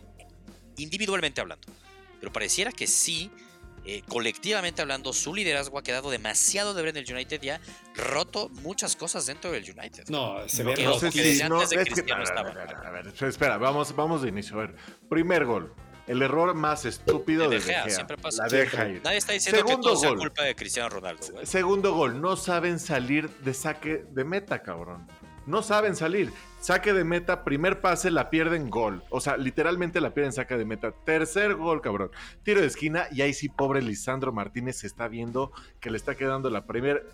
individualmente 0.77 1.41
hablando. 1.41 1.67
Pero 2.19 2.31
pareciera 2.31 2.71
que 2.71 2.87
sí, 2.87 3.29
eh, 3.85 4.01
colectivamente 4.07 4.81
hablando, 4.81 5.13
su 5.13 5.33
liderazgo 5.35 5.77
ha 5.77 5.83
quedado 5.83 6.09
demasiado 6.09 6.73
de 6.73 6.81
ver 6.81 6.97
en 6.97 7.03
el 7.05 7.13
United 7.13 7.41
y 7.43 7.49
ha 7.49 7.61
roto 7.95 8.49
muchas 8.49 8.95
cosas 8.95 9.25
dentro 9.25 9.51
del 9.51 9.63
United. 9.63 10.05
no, 10.09 10.47
se 10.47 10.63
No, 10.63 10.69
ve 10.71 10.75
que 10.75 10.83
no 10.83 10.99
sé 10.99 11.11
si 11.11 11.19
es 11.19 11.37
que- 11.39 11.43
a 11.43 12.15
ver, 12.17 12.23
estaba. 12.23 12.49
a 12.49 12.53
ver, 12.53 12.75
a 12.75 12.89
ver, 12.91 13.13
espera, 13.29 13.57
vamos, 13.57 13.95
vamos 13.95 14.21
de 14.23 14.29
inicio. 14.29 14.55
A 14.55 14.65
ver, 14.67 14.75
primer 15.09 15.45
gol. 15.45 15.73
El 16.07 16.21
error 16.21 16.53
más 16.53 16.85
estúpido 16.85 17.49
De 17.49 17.57
de, 17.57 17.61
Gea, 17.61 17.77
De 17.79 17.83
Gea. 17.89 17.95
siempre 17.95 18.17
pasa. 18.17 18.43
La 18.43 18.49
deja 18.49 18.87
ir. 18.87 19.01
Nadie 19.03 19.17
está 19.17 19.33
diciendo 19.33 19.65
que 19.65 19.75
todo 19.75 19.95
sea 19.97 20.09
gol. 20.09 20.19
culpa 20.19 20.43
de 20.43 20.55
Cristiano 20.55 20.87
Ronaldo, 20.87 21.27
güey. 21.33 21.45
Segundo 21.45 21.93
gol, 21.93 22.21
no 22.21 22.37
saben 22.37 22.79
salir 22.79 23.29
de 23.39 23.53
saque 23.53 24.05
de 24.11 24.23
meta, 24.23 24.63
cabrón. 24.63 25.05
No 25.47 25.63
saben 25.63 25.95
salir. 25.95 26.33
Saque 26.59 26.91
de 26.91 27.05
meta, 27.05 27.45
primer 27.45 27.79
pase, 27.79 28.11
la 28.11 28.29
pierden 28.29 28.69
gol. 28.69 29.03
O 29.09 29.21
sea, 29.21 29.37
literalmente 29.37 30.01
la 30.01 30.13
pierden 30.13 30.33
saque 30.33 30.57
de 30.57 30.65
meta. 30.65 30.91
Tercer 30.91 31.55
gol, 31.55 31.81
cabrón. 31.81 32.11
Tiro 32.43 32.59
de 32.59 32.67
esquina 32.67 33.05
y 33.11 33.21
ahí 33.21 33.33
sí, 33.33 33.47
pobre 33.47 33.81
Lisandro 33.81 34.33
Martínez 34.33 34.79
se 34.79 34.87
está 34.87 35.07
viendo 35.07 35.53
que 35.79 35.89
le 35.89 35.95
está 35.95 36.15
quedando 36.15 36.49
la 36.49 36.65
primer 36.65 37.07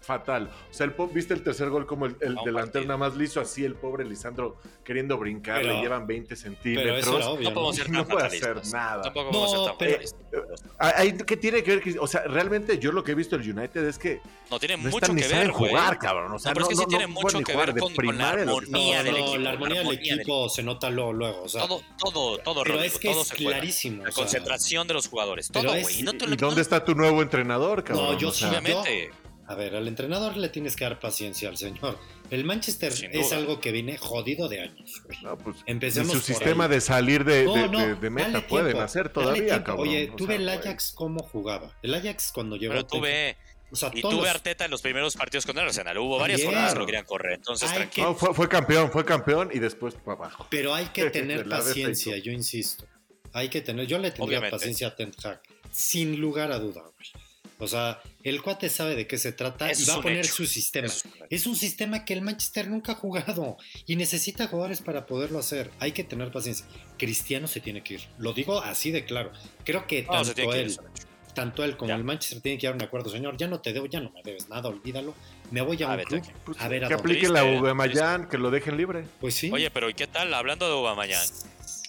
fatal. 0.00 0.50
O 0.70 0.74
sea, 0.74 0.86
el 0.86 0.94
¿viste 1.12 1.32
el 1.34 1.42
tercer 1.42 1.70
gol 1.70 1.86
como 1.86 2.04
el, 2.06 2.16
el 2.20 2.36
delantero 2.44 2.84
nada 2.84 2.98
más 2.98 3.16
liso 3.16 3.40
así, 3.40 3.64
el 3.64 3.74
pobre 3.74 4.04
Lisandro 4.04 4.58
queriendo 4.84 5.16
brincar, 5.16 5.62
Pero- 5.62 5.74
le 5.74 5.80
llevan 5.80 6.06
20 6.06 6.28
Pero 6.28 6.36
eso 6.36 6.42
centímetros. 6.44 7.06
era 7.16 7.28
obvio. 7.30 7.48
No 7.48 7.54
podemos 7.54 7.78
¿no? 7.78 7.84
ser 7.84 7.90
No 7.92 8.06
puede 8.06 8.26
hacer 8.26 8.66
nada. 8.72 9.02
Tampoco 9.02 9.24
No, 9.26 9.30
podemos 9.32 9.50
ser 9.50 9.60
tan 9.66 9.78
pero- 9.78 9.92
fatalistas. 9.92 10.62
Ahí, 10.78 11.16
¿Qué 11.26 11.36
tiene 11.36 11.62
que 11.62 11.76
ver? 11.76 11.98
O 12.00 12.06
sea, 12.06 12.22
realmente 12.24 12.78
yo 12.78 12.92
lo 12.92 13.02
que 13.02 13.12
he 13.12 13.14
visto 13.14 13.38
del 13.38 13.56
United 13.56 13.84
es 13.86 13.98
que 13.98 14.20
No 14.50 14.58
tiene 14.58 14.76
no 14.76 14.90
mucho 14.90 15.14
que 15.14 15.22
saben 15.22 15.38
ver, 15.46 15.50
jugar, 15.52 15.98
cabrón. 15.98 16.32
O 16.32 16.38
sea, 16.38 16.50
No, 16.50 16.54
pero 16.54 16.66
es 16.66 16.68
que 16.70 16.76
sí 16.76 16.86
tiene 16.88 17.06
mucho 17.06 17.40
que 17.40 17.56
ver 17.56 17.74
con- 17.78 17.94
con 17.94 18.18
la 18.18 18.30
armonía 18.30 19.02
del 19.02 19.16
equipo, 19.16 19.36
la 19.38 19.50
armonía 19.50 19.82
del 19.82 19.92
equipo 19.92 20.48
se 20.50 20.62
nota 20.62 20.90
luego, 20.90 21.12
luego. 21.12 21.42
O 21.44 21.48
sea, 21.48 21.62
Todo, 21.66 21.80
todo, 21.98 22.38
todo, 22.38 22.62
pero 22.62 22.74
Rodrigo, 22.74 22.94
es 22.94 22.98
que 22.98 23.08
todo 23.10 23.22
es 23.22 23.32
clarísimo. 23.32 24.04
La 24.04 24.10
concentración 24.12 24.86
de 24.86 24.94
los 24.94 25.08
jugadores, 25.08 25.48
todo, 25.48 25.70
güey. 25.80 26.00
Y, 26.00 26.02
no 26.02 26.12
te 26.12 26.24
¿Y 26.26 26.28
lo- 26.28 26.36
dónde 26.36 26.60
está 26.60 26.84
tu 26.84 26.94
nuevo 26.94 27.22
entrenador, 27.22 27.84
cabrón? 27.84 28.12
No, 28.12 28.18
yo 28.18 28.28
Obviamente. 28.28 29.10
A 29.46 29.54
ver, 29.54 29.76
al 29.76 29.86
entrenador 29.88 30.36
le 30.38 30.48
tienes 30.48 30.74
que 30.74 30.84
dar 30.84 30.98
paciencia 31.00 31.48
al 31.50 31.56
señor. 31.58 31.98
El 32.30 32.44
Manchester 32.44 32.92
es 33.12 33.32
algo 33.32 33.60
que 33.60 33.72
viene 33.72 33.98
jodido 33.98 34.48
de 34.48 34.60
años. 34.60 35.02
güey. 35.04 35.18
no, 35.22 35.36
pues, 35.36 35.56
Empecemos 35.66 36.08
ni 36.14 36.20
su 36.20 36.26
por 36.26 36.26
sistema 36.36 36.64
ahí. 36.64 36.70
de 36.70 36.80
salir 36.80 37.24
de, 37.24 37.44
No, 37.44 37.54
de- 37.54 37.68
no, 37.68 37.78
de- 37.80 37.94
de 37.96 38.10
meta 38.10 38.46
pueden 38.46 38.68
tiempo, 38.68 38.82
hacer 38.82 39.10
todavía, 39.10 39.62
cabrón. 39.62 39.88
Oye, 39.88 40.12
tú 40.16 40.26
ve 40.26 40.36
el. 40.36 40.48
Ajax 40.48 40.92
cómo 40.94 41.22
jugaba. 41.22 41.76
El 41.82 41.94
Ajax 41.94 42.32
cuando 42.32 42.56
llegó. 42.56 42.72
Pero 42.72 42.86
tú 42.86 43.00
ve, 43.00 43.36
O 43.70 43.76
sea, 43.76 43.90
y 43.92 44.00
todos 44.00 44.14
tú 44.14 44.20
ve 44.22 44.26
los- 44.28 44.34
Arteta 44.36 44.64
en 44.64 44.70
los 44.70 44.80
primeros 44.80 45.14
partidos 45.16 45.44
con 45.44 45.58
el 45.58 45.64
Arsenal. 45.64 45.98
Hubo 45.98 46.18
varias 46.18 46.38
También. 46.40 46.50
jornadas 46.52 46.72
que 46.74 46.78
lo 46.80 46.86
querían 46.86 47.04
correr. 47.04 47.32
Entonces, 47.34 47.70
Hay 47.70 47.76
tranquilo. 47.76 48.14
Fue, 48.14 48.32
fue 48.32 48.48
campeón, 48.48 48.90
fue 48.90 49.04
campeón 49.04 49.50
y 49.52 49.58
después 49.58 49.94
para 49.94 50.16
abajo. 50.16 50.46
Pero 50.50 50.74
hay 50.74 50.86
que 50.86 51.10
tener 51.10 51.46
paciencia, 51.48 52.16
yo 52.16 52.32
insisto. 52.32 52.86
Hay 53.34 53.48
que 53.50 53.60
tener, 53.60 53.86
yo 53.86 53.98
le 53.98 54.10
tendría 54.12 54.38
Obviamente. 54.38 54.56
paciencia 54.56 54.86
a 54.88 54.96
Ten 54.96 55.12
Hag, 55.22 55.42
sin 55.72 56.20
lugar 56.20 56.50
a 56.52 56.58
duda. 56.58 56.82
güey. 56.82 57.23
O 57.58 57.68
sea, 57.68 58.00
el 58.24 58.42
cuate 58.42 58.68
sabe 58.68 58.96
de 58.96 59.06
qué 59.06 59.16
se 59.16 59.32
trata 59.32 59.70
Eso 59.70 59.82
y 59.82 59.86
va 59.86 59.92
a 59.94 59.96
un 59.98 60.02
poner 60.02 60.18
hecho. 60.24 60.34
su 60.34 60.46
sistema. 60.46 60.86
Es 60.88 61.02
correcto. 61.02 61.26
Es 61.30 61.46
un 61.46 61.56
sistema 61.56 62.04
que 62.04 62.12
el 62.14 62.20
Manchester 62.22 62.68
nunca 62.68 62.92
ha 62.92 62.94
jugado 62.96 63.56
y 63.86 63.96
necesita 63.96 64.48
jugadores 64.48 64.80
para 64.82 65.06
poderlo 65.06 65.38
hacer. 65.38 65.70
Hay 65.78 65.92
que 65.92 66.02
tener 66.04 66.30
paciencia. 66.32 66.66
Cristiano 66.98 67.46
se 67.46 67.60
tiene 67.60 67.82
que 67.82 67.94
ir. 67.94 68.00
Lo 68.18 68.32
digo 68.32 68.60
así 68.60 68.90
de 68.90 69.04
claro. 69.04 69.30
Creo 69.64 69.86
que 69.86 70.02
No, 70.02 70.12
tanto 70.22 70.34
que 70.34 70.60
él, 70.60 70.76
un 70.80 71.34
tanto 71.34 71.64
él 71.64 71.76
como 71.76 71.88
Ya. 71.90 71.94
el 71.96 72.04
Manchester 72.04 72.40
tienen 72.40 72.58
que 72.58 72.62
llegar 72.62 72.74
a 72.74 72.76
un 72.78 72.82
acuerdo. 72.82 73.10
Señor, 73.10 73.36
ya 73.36 73.46
no 73.46 73.60
te 73.60 73.72
debo, 73.72 73.86
ya 73.86 74.00
no 74.00 74.10
me 74.10 74.22
debes 74.22 74.48
nada, 74.48 74.68
olvídalo. 74.68 75.14
Me 75.50 75.60
voy 75.62 75.80
a 75.82 75.92
Ah, 75.92 75.96
un 75.96 76.02
club. 76.04 76.22
Pues, 76.44 76.60
a 76.60 76.68
ver 76.68 76.84
a 76.84 76.88
que 76.88 76.94
dónde. 76.94 77.12
apliquen 77.12 77.32
la 77.32 77.44
Ubemayan, 77.44 78.28
que 78.28 78.38
lo 78.38 78.50
dejen 78.50 78.76
libre. 78.76 79.04
Pues 79.20 79.34
sí. 79.34 79.50
Oye, 79.52 79.70
pero 79.70 79.88
¿y 79.88 79.94
qué 79.94 80.06
tal? 80.08 80.32
Hablando 80.34 80.66
de 80.66 80.72
Aubameyang, 80.72 81.28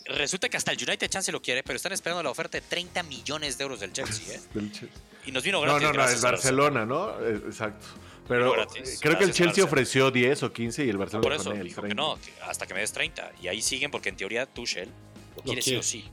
resulta 0.06 0.50
que 0.50 0.58
hasta 0.58 0.72
el 0.72 0.78
United 0.82 1.10
Chance 1.10 1.32
lo 1.32 1.42
quiere, 1.42 1.64
pero 1.64 1.78
están 1.78 1.92
esperando 1.94 2.22
la 2.24 2.30
oferta 2.30 2.58
de 2.60 2.62
30 2.68 3.04
millones 3.04 3.58
de 3.58 3.64
euros 3.64 3.80
del 3.80 3.92
Chelsea, 3.94 4.36
¿eh? 4.36 4.42
Del 4.54 4.72
Chelsea. 4.72 4.98
Y 5.26 5.32
nos 5.32 5.44
vino 5.44 5.58
No, 5.60 5.64
gratis. 5.64 5.82
no, 5.82 5.88
no, 5.88 5.92
el 5.92 5.98
gracias 5.98 6.24
a 6.24 6.32
Barcelona, 6.32 6.86
¿no? 6.86 7.20
Eh, 7.26 7.42
Exacto. 7.48 7.86
Pero 8.28 8.52
gratis, 8.54 8.90
eh, 8.96 8.98
creo 9.02 9.18
que 9.20 9.24
el 9.26 9.34
Chelsea 9.34 9.64
ofreció 9.64 10.10
10 10.12 10.44
o 10.44 10.52
15 10.54 10.86
y 10.86 10.90
el 10.90 10.98
Barcelona 10.98 11.24
Por 11.24 11.34
eso, 11.34 11.54
"Nel, 11.54 11.64
dijo 11.68 11.82
que 11.82 11.90
30". 11.90 12.02
no, 12.04 12.16
que 12.20 12.32
hasta 12.42 12.66
que 12.66 12.74
me 12.74 12.80
des 12.80 12.92
30. 12.92 13.32
Y 13.42 13.48
ahí 13.48 13.62
siguen 13.62 13.92
porque 13.92 14.10
en 14.10 14.18
teoría 14.18 14.46
Tuchel 14.48 14.90
lo 15.36 15.44
quiere 15.44 15.62
sí 15.62 15.76
o 15.76 15.84
sí. 15.84 16.06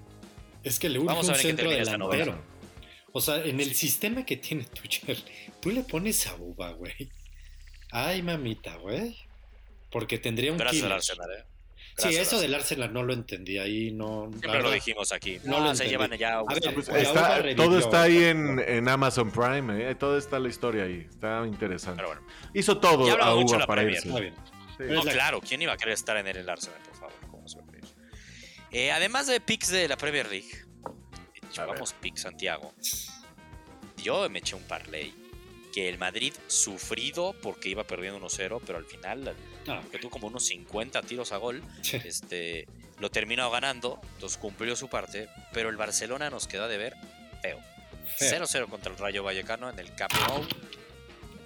Es 0.62 0.78
que 0.78 0.88
le 0.90 0.98
urge 0.98 1.06
Vamos 1.08 1.28
a 1.28 1.32
un 1.32 1.32
ver 1.38 1.40
qué 1.42 1.48
centro 1.48 1.70
delantero. 1.70 2.44
O 3.12 3.20
sea, 3.20 3.42
en 3.44 3.60
el 3.60 3.74
sistema 3.74 4.24
que 4.26 4.36
tiene 4.36 4.64
Tuchel, 4.64 5.22
tú 5.60 5.70
le 5.70 5.82
pones 5.84 6.26
a 6.26 6.34
Buba, 6.34 6.70
güey. 6.72 7.10
Ay, 7.90 8.22
mamita, 8.22 8.76
güey. 8.76 9.16
Porque 9.90 10.18
tendría 10.18 10.52
un 10.52 10.58
Gracias 10.58 10.82
al 10.84 10.88
killer. 10.88 10.96
Arsenal, 10.96 11.30
¿eh? 11.32 11.44
Sí, 11.98 12.16
eso 12.16 12.40
del 12.40 12.54
Arsenal 12.54 12.92
no 12.92 13.02
lo 13.02 13.12
entendí 13.12 13.58
ahí, 13.58 13.92
no. 13.92 14.28
Siempre 14.38 14.62
lo 14.62 14.70
dijimos 14.70 15.12
aquí. 15.12 15.38
No 15.44 15.58
No, 15.60 15.66
lo 15.66 15.74
se 15.74 15.88
llevan 15.88 16.10
ya. 16.16 16.38
A 16.38 16.42
ver, 16.44 16.74
Pues 16.74 16.88
está- 16.88 17.54
todo 17.54 17.78
está 17.78 18.02
ahí 18.02 18.24
en, 18.24 18.58
en 18.58 18.88
Amazon 18.88 19.30
Prime, 19.30 19.90
¿eh? 19.90 19.94
todo 19.94 20.16
está 20.16 20.38
la 20.38 20.48
historia 20.48 20.84
ahí, 20.84 21.06
está 21.10 21.46
interesante. 21.46 21.96
Pero 22.02 22.08
bueno. 22.08 22.26
Hizo 22.54 22.78
todo 22.78 23.04
a 23.20 23.34
Uva 23.34 23.58
la 23.58 23.66
para 23.66 23.82
Premier. 23.82 23.96
irse. 24.04 24.08
Está 24.08 24.20
bien. 24.20 24.34
Sí. 24.78 24.84
No, 24.88 25.04
la- 25.04 25.12
claro, 25.12 25.40
¿quién 25.40 25.60
iba 25.62 25.72
a 25.74 25.76
querer 25.76 25.94
estar 25.94 26.16
en 26.16 26.26
el 26.26 26.48
Arsenal, 26.48 26.80
por 26.82 26.94
favor? 26.96 27.14
¿Cómo 27.30 27.46
se 27.48 27.58
va 27.58 27.64
a 27.64 27.66
pedir? 27.66 27.84
Eh, 28.70 28.90
además 28.90 29.26
de 29.26 29.40
picks 29.40 29.68
de 29.70 29.86
la 29.86 29.96
Premier 29.98 30.28
League, 30.30 30.48
llevamos 31.54 31.92
picks 31.92 32.22
Santiago. 32.22 32.72
Yo 34.02 34.28
me 34.30 34.38
eché 34.40 34.56
un 34.56 34.62
parlay 34.64 35.14
que 35.72 35.88
el 35.88 35.98
Madrid 35.98 36.32
sufrido 36.46 37.34
porque 37.42 37.68
iba 37.68 37.84
perdiendo 37.84 38.18
1-0, 38.18 38.60
pero 38.66 38.78
al 38.78 38.84
final, 38.86 39.34
Ah, 39.68 39.80
que 39.90 39.98
tuvo 39.98 40.10
como 40.10 40.26
unos 40.28 40.44
50 40.46 41.02
tiros 41.02 41.32
a 41.32 41.36
gol, 41.36 41.62
sí. 41.82 41.98
este, 42.04 42.66
lo 42.98 43.10
terminó 43.10 43.50
ganando, 43.50 44.00
entonces 44.14 44.38
cumplió 44.38 44.74
su 44.76 44.88
parte, 44.88 45.28
pero 45.52 45.68
el 45.68 45.76
Barcelona 45.76 46.30
nos 46.30 46.46
quedó 46.48 46.68
de 46.68 46.78
ver 46.78 46.94
feo. 47.40 47.58
Feo. 48.16 48.44
0-0 48.44 48.68
contra 48.68 48.92
el 48.92 48.98
Rayo 48.98 49.22
Vallecano 49.22 49.70
en 49.70 49.78
el 49.78 49.94
Camp 49.94 50.12
Nou. 50.28 50.42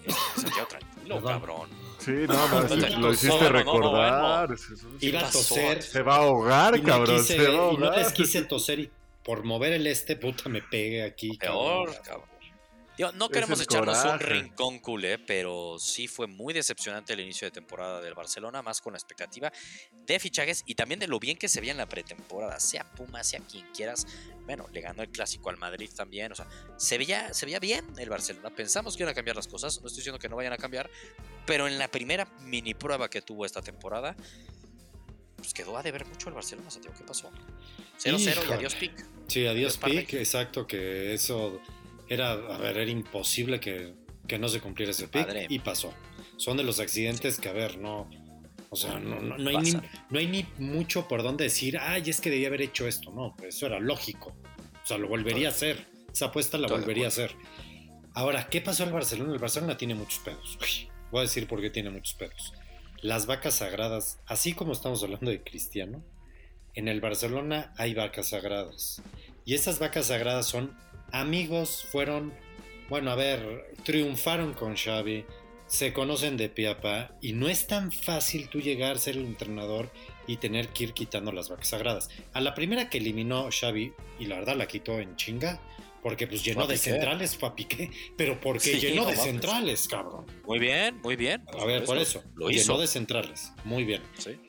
Eh, 0.06 0.12
Santiago, 0.36 0.68
tranquilo, 0.68 1.14
Perdón. 1.16 1.32
cabrón. 1.32 1.70
Sí, 1.98 2.12
no, 2.28 2.48
no, 2.48 2.98
lo 3.00 3.12
hiciste 3.12 3.28
no, 3.36 3.42
no, 3.42 3.48
recordar. 3.48 4.48
Iba 5.00 5.20
a 5.26 5.30
toser. 5.30 5.82
Se 5.82 6.02
va 6.02 6.14
a 6.14 6.18
ahogar, 6.18 6.80
cabrón, 6.82 7.16
quise- 7.18 7.36
se 7.36 7.38
va 7.38 7.48
a 7.48 7.52
y 7.72 7.76
no 7.76 7.86
ahogar. 7.86 7.98
les 7.98 8.12
quise 8.12 8.42
toser 8.42 8.78
y 8.80 8.90
por 9.24 9.42
mover 9.44 9.72
el 9.72 9.86
este, 9.88 10.14
puta, 10.16 10.48
me 10.48 10.62
pegue 10.62 11.02
aquí. 11.02 11.36
Peor, 11.36 11.86
cabrón. 11.86 12.04
cabrón. 12.04 12.28
Digo, 12.96 13.12
no 13.12 13.28
queremos 13.28 13.60
echarnos 13.60 14.02
un 14.04 14.18
rincón 14.18 14.78
culé, 14.78 15.18
pero 15.18 15.78
sí 15.78 16.08
fue 16.08 16.26
muy 16.26 16.54
decepcionante 16.54 17.12
el 17.12 17.20
inicio 17.20 17.46
de 17.46 17.50
temporada 17.50 18.00
del 18.00 18.14
Barcelona, 18.14 18.62
más 18.62 18.80
con 18.80 18.94
la 18.94 18.98
expectativa 18.98 19.52
de 20.06 20.18
fichajes 20.18 20.62
y 20.66 20.74
también 20.74 20.98
de 20.98 21.06
lo 21.06 21.20
bien 21.20 21.36
que 21.36 21.48
se 21.48 21.60
veía 21.60 21.72
en 21.72 21.78
la 21.78 21.88
pretemporada, 21.88 22.58
sea 22.58 22.90
Puma, 22.92 23.22
sea 23.22 23.40
quien 23.40 23.66
quieras. 23.72 24.06
Bueno, 24.46 24.66
le 24.72 24.80
ganó 24.80 25.02
el 25.02 25.10
clásico 25.10 25.50
al 25.50 25.58
Madrid 25.58 25.90
también, 25.94 26.32
o 26.32 26.34
sea, 26.34 26.46
se 26.76 26.96
veía, 26.96 27.34
se 27.34 27.44
veía 27.44 27.58
bien 27.58 27.84
el 27.98 28.08
Barcelona. 28.08 28.48
Pensamos 28.50 28.96
que 28.96 29.02
iban 29.02 29.12
a 29.12 29.14
cambiar 29.14 29.36
las 29.36 29.48
cosas, 29.48 29.80
no 29.82 29.88
estoy 29.88 29.98
diciendo 29.98 30.18
que 30.18 30.28
no 30.28 30.36
vayan 30.36 30.54
a 30.54 30.58
cambiar, 30.58 30.88
pero 31.44 31.66
en 31.66 31.78
la 31.78 31.88
primera 31.88 32.26
mini 32.40 32.72
prueba 32.72 33.10
que 33.10 33.20
tuvo 33.20 33.44
esta 33.44 33.60
temporada, 33.60 34.16
pues 35.36 35.52
quedó 35.52 35.76
a 35.76 35.82
deber 35.82 36.06
mucho 36.06 36.28
el 36.28 36.34
Barcelona, 36.34 36.70
Santiago. 36.70 36.96
¿Qué 36.96 37.04
pasó? 37.04 37.30
0-0 37.98 38.48
y 38.48 38.52
adiós 38.52 38.74
pick. 38.74 39.06
Sí, 39.28 39.46
adiós 39.46 39.78
Adiós, 39.82 40.04
pick, 40.04 40.14
exacto, 40.14 40.66
que 40.66 41.12
eso 41.12 41.60
era, 42.08 42.32
a 42.32 42.58
ver, 42.58 42.78
era 42.78 42.90
imposible 42.90 43.60
que, 43.60 43.94
que 44.26 44.38
no 44.38 44.48
se 44.48 44.60
cumpliera 44.60 44.90
ese 44.90 45.08
pick 45.08 45.26
Padre. 45.26 45.46
y 45.48 45.58
pasó. 45.58 45.92
Son 46.36 46.56
de 46.56 46.64
los 46.64 46.80
accidentes 46.80 47.38
que, 47.38 47.48
a 47.48 47.52
ver, 47.52 47.78
no, 47.78 48.08
o 48.70 48.76
sea, 48.76 48.98
no, 48.98 49.20
no, 49.20 49.38
no 49.38 49.50
hay 49.50 49.56
ni, 49.58 49.72
Pasan. 49.72 49.90
no 50.10 50.18
hay 50.18 50.26
ni 50.26 50.46
mucho 50.58 51.08
por 51.08 51.22
dónde 51.22 51.44
decir, 51.44 51.78
ay, 51.78 52.02
es 52.06 52.20
que 52.20 52.30
debía 52.30 52.48
haber 52.48 52.62
hecho 52.62 52.86
esto, 52.86 53.12
no, 53.12 53.34
pues 53.36 53.56
eso 53.56 53.66
era 53.66 53.80
lógico, 53.80 54.36
o 54.82 54.86
sea, 54.86 54.98
lo 54.98 55.08
volvería 55.08 55.48
a 55.48 55.50
hacer, 55.50 55.86
esa 56.12 56.26
apuesta 56.26 56.58
la 56.58 56.68
volvería 56.68 57.06
a 57.06 57.08
hacer. 57.08 57.34
Ahora, 58.14 58.48
¿qué 58.48 58.60
pasó 58.62 58.82
al 58.82 58.92
Barcelona? 58.92 59.32
El 59.32 59.38
Barcelona 59.38 59.76
tiene 59.76 59.94
muchos 59.94 60.20
pedos. 60.20 60.58
Uy, 60.60 60.88
voy 61.10 61.20
a 61.20 61.22
decir 61.22 61.46
por 61.46 61.60
qué 61.60 61.68
tiene 61.68 61.90
muchos 61.90 62.14
pedos. 62.14 62.54
Las 63.02 63.26
vacas 63.26 63.56
sagradas, 63.56 64.20
así 64.26 64.54
como 64.54 64.72
estamos 64.72 65.02
hablando 65.02 65.30
de 65.30 65.42
Cristiano, 65.42 66.02
en 66.74 66.88
el 66.88 67.00
Barcelona 67.00 67.74
hay 67.76 67.94
vacas 67.94 68.28
sagradas. 68.28 69.02
Y 69.44 69.54
esas 69.54 69.78
vacas 69.78 70.06
sagradas 70.06 70.46
son 70.46 70.74
amigos, 71.12 71.86
fueron, 71.90 72.32
bueno, 72.88 73.10
a 73.10 73.14
ver, 73.14 73.74
triunfaron 73.84 74.54
con 74.54 74.76
Xavi, 74.76 75.24
se 75.66 75.92
conocen 75.92 76.36
de 76.36 76.48
piapa 76.48 77.16
y 77.20 77.32
no 77.32 77.48
es 77.48 77.66
tan 77.66 77.90
fácil 77.90 78.48
tú 78.48 78.60
llegar 78.60 78.96
a 78.96 78.98
ser 78.98 79.16
el 79.16 79.26
entrenador 79.26 79.90
y 80.26 80.36
tener 80.36 80.68
que 80.68 80.84
ir 80.84 80.92
quitando 80.92 81.32
las 81.32 81.48
vacas 81.48 81.68
sagradas. 81.68 82.08
A 82.32 82.40
la 82.40 82.54
primera 82.54 82.88
que 82.88 82.98
eliminó 82.98 83.48
Xavi, 83.50 83.92
y 84.18 84.26
la 84.26 84.36
verdad 84.36 84.56
la 84.56 84.66
quitó 84.66 84.98
en 84.98 85.16
chinga, 85.16 85.60
porque 86.06 86.28
pues 86.28 86.44
llenó 86.44 86.68
de 86.68 86.78
centrales 86.78 87.36
fue 87.36 87.56
Piqué, 87.56 87.90
pero 88.16 88.40
porque 88.40 88.78
llenó 88.78 89.06
de 89.06 89.16
centrales, 89.16 89.88
cabrón. 89.88 90.24
Muy 90.44 90.60
bien, 90.60 91.00
muy 91.02 91.16
bien. 91.16 91.42
A 91.60 91.64
ver, 91.64 91.82
por 91.82 91.98
eso, 91.98 92.22
lo 92.36 92.48
llenó 92.48 92.78
de 92.78 92.86
centrales, 92.86 93.52
muy 93.64 93.82
bien. 93.82 94.02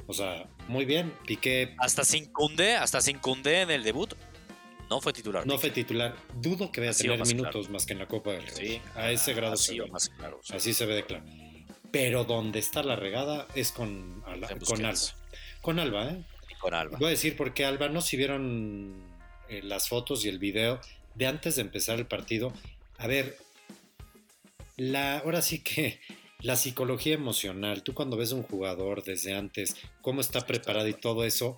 O 0.05 0.13
sea, 0.13 0.47
muy 0.67 0.85
bien, 0.85 1.11
Piqué. 1.25 1.73
Hasta 1.79 2.03
sin 2.05 2.25
cunde, 2.25 2.75
hasta 2.75 3.01
sin 3.01 3.17
cunde 3.17 3.61
en 3.61 3.71
el 3.71 3.83
debut. 3.83 4.13
No 4.89 5.01
fue 5.01 5.13
titular. 5.13 5.45
No 5.45 5.57
fue 5.57 5.69
titular. 5.69 6.15
Dudo 6.35 6.71
que 6.71 6.81
vaya 6.81 6.91
a 6.91 6.95
tener 6.95 7.25
minutos 7.25 7.69
más 7.69 7.85
que 7.85 7.93
en 7.93 7.99
la 7.99 8.07
Copa 8.07 8.31
del 8.31 8.47
Rey. 8.47 8.67
Sí, 8.67 8.81
a 8.95 9.11
ese 9.11 9.33
grado 9.33 9.53
así, 9.53 9.79
más 9.91 10.09
claro, 10.09 10.39
así 10.49 10.73
se 10.73 10.85
ve 10.85 10.95
de 10.95 11.05
claro. 11.05 11.25
Pero 11.91 12.23
donde 12.23 12.59
está 12.59 12.83
la 12.83 12.95
regada 12.95 13.47
es 13.55 13.71
con, 13.71 14.21
con 14.65 14.85
Alba. 14.85 14.97
Con 15.61 15.79
Alba, 15.79 16.09
¿eh? 16.11 16.23
con 16.59 16.73
Alba. 16.73 16.97
Voy 16.97 17.07
a 17.07 17.11
decir 17.11 17.35
porque 17.35 17.65
Alba, 17.65 17.89
no 17.89 18.01
si 18.01 18.17
vieron 18.17 18.95
eh, 19.49 19.61
las 19.63 19.87
fotos 19.87 20.25
y 20.25 20.29
el 20.29 20.39
video 20.39 20.79
de 21.15 21.27
antes 21.27 21.55
de 21.55 21.61
empezar 21.61 21.99
el 21.99 22.07
partido. 22.07 22.53
A 22.97 23.07
ver, 23.07 23.37
la, 24.75 25.19
ahora 25.19 25.41
sí 25.41 25.59
que 25.59 25.99
la 26.41 26.55
psicología 26.55 27.13
emocional, 27.13 27.83
tú 27.83 27.93
cuando 27.93 28.17
ves 28.17 28.31
a 28.31 28.35
un 28.35 28.43
jugador 28.43 29.03
desde 29.03 29.35
antes, 29.35 29.75
cómo 30.01 30.21
está 30.21 30.45
preparado 30.45 30.87
y 30.87 30.93
todo 30.93 31.23
eso, 31.23 31.57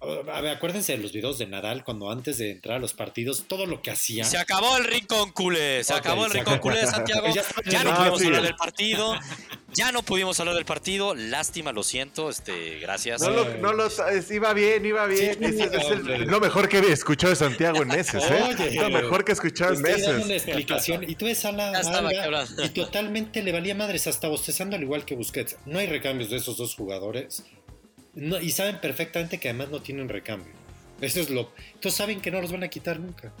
a 0.00 0.40
ver, 0.40 0.52
acuérdense 0.52 0.92
de 0.92 0.98
los 0.98 1.12
videos 1.12 1.38
de 1.38 1.46
Nadal 1.46 1.82
cuando 1.82 2.10
antes 2.10 2.36
de 2.38 2.50
entrar 2.50 2.76
a 2.76 2.78
los 2.78 2.92
partidos, 2.92 3.44
todo 3.48 3.66
lo 3.66 3.80
que 3.80 3.90
hacía. 3.90 4.24
Se 4.24 4.36
acabó 4.36 4.76
el 4.76 4.84
rincón 4.84 5.32
culé, 5.32 5.82
se 5.84 5.94
acabó 5.94 6.26
el 6.26 6.32
rincón 6.32 6.58
culé 6.58 6.80
de 6.80 6.86
Santiago. 6.86 7.26
ya, 7.64 7.82
no 7.82 7.94
pudimos 7.94 8.22
hablar 8.22 8.42
del 8.42 8.56
partido. 8.56 9.14
Ya 9.72 9.92
no 9.92 10.02
pudimos 10.02 10.38
hablar 10.38 10.54
del 10.54 10.64
partido. 10.64 11.14
Lástima, 11.14 11.72
lo 11.72 11.82
siento. 11.82 12.28
Este, 12.28 12.78
gracias. 12.78 13.22
No 13.22 13.30
lo, 13.30 13.58
no 13.58 13.72
lo 13.72 13.88
iba 14.30 14.52
bien, 14.52 14.84
iba 14.84 15.06
bien. 15.06 15.42
es, 15.42 16.26
lo 16.26 16.40
mejor 16.40 16.68
que 16.68 16.78
he 16.78 16.92
escuchado 16.92 17.30
de 17.30 17.36
Santiago 17.36 17.82
en 17.82 17.88
meses, 17.88 18.22
¿eh? 18.30 18.74
lo 18.74 18.90
mejor 18.90 19.24
que 19.24 19.32
he 19.32 19.34
escuchado 19.34 19.74
en 19.74 19.82
meses. 19.82 20.24
una 20.24 20.34
explicación. 20.34 21.08
Y 21.08 21.14
tú 21.14 21.24
ves 21.24 21.44
a 21.44 21.52
la 21.52 22.46
y 22.62 22.68
totalmente 22.70 23.42
le 23.42 23.52
valía 23.52 23.74
madres 23.74 24.06
hasta 24.06 24.28
bostezando 24.28 24.76
al 24.76 24.82
igual 24.82 25.04
que 25.04 25.14
Busquets. 25.14 25.56
No 25.64 25.78
hay 25.78 25.86
recambios 25.86 26.30
de 26.30 26.36
esos 26.36 26.56
dos 26.56 26.74
jugadores 26.74 27.44
y 28.16 28.50
saben 28.50 28.80
perfectamente 28.80 29.38
que 29.38 29.50
además 29.50 29.70
no 29.70 29.80
tienen 29.80 30.08
recambio. 30.08 30.52
Eso 31.00 31.20
es 31.20 31.30
lo. 31.30 31.52
Entonces 31.74 31.94
saben 31.94 32.20
que 32.20 32.30
no 32.30 32.40
los 32.40 32.50
van 32.50 32.64
a 32.64 32.68
quitar 32.68 32.98
nunca. 32.98 33.32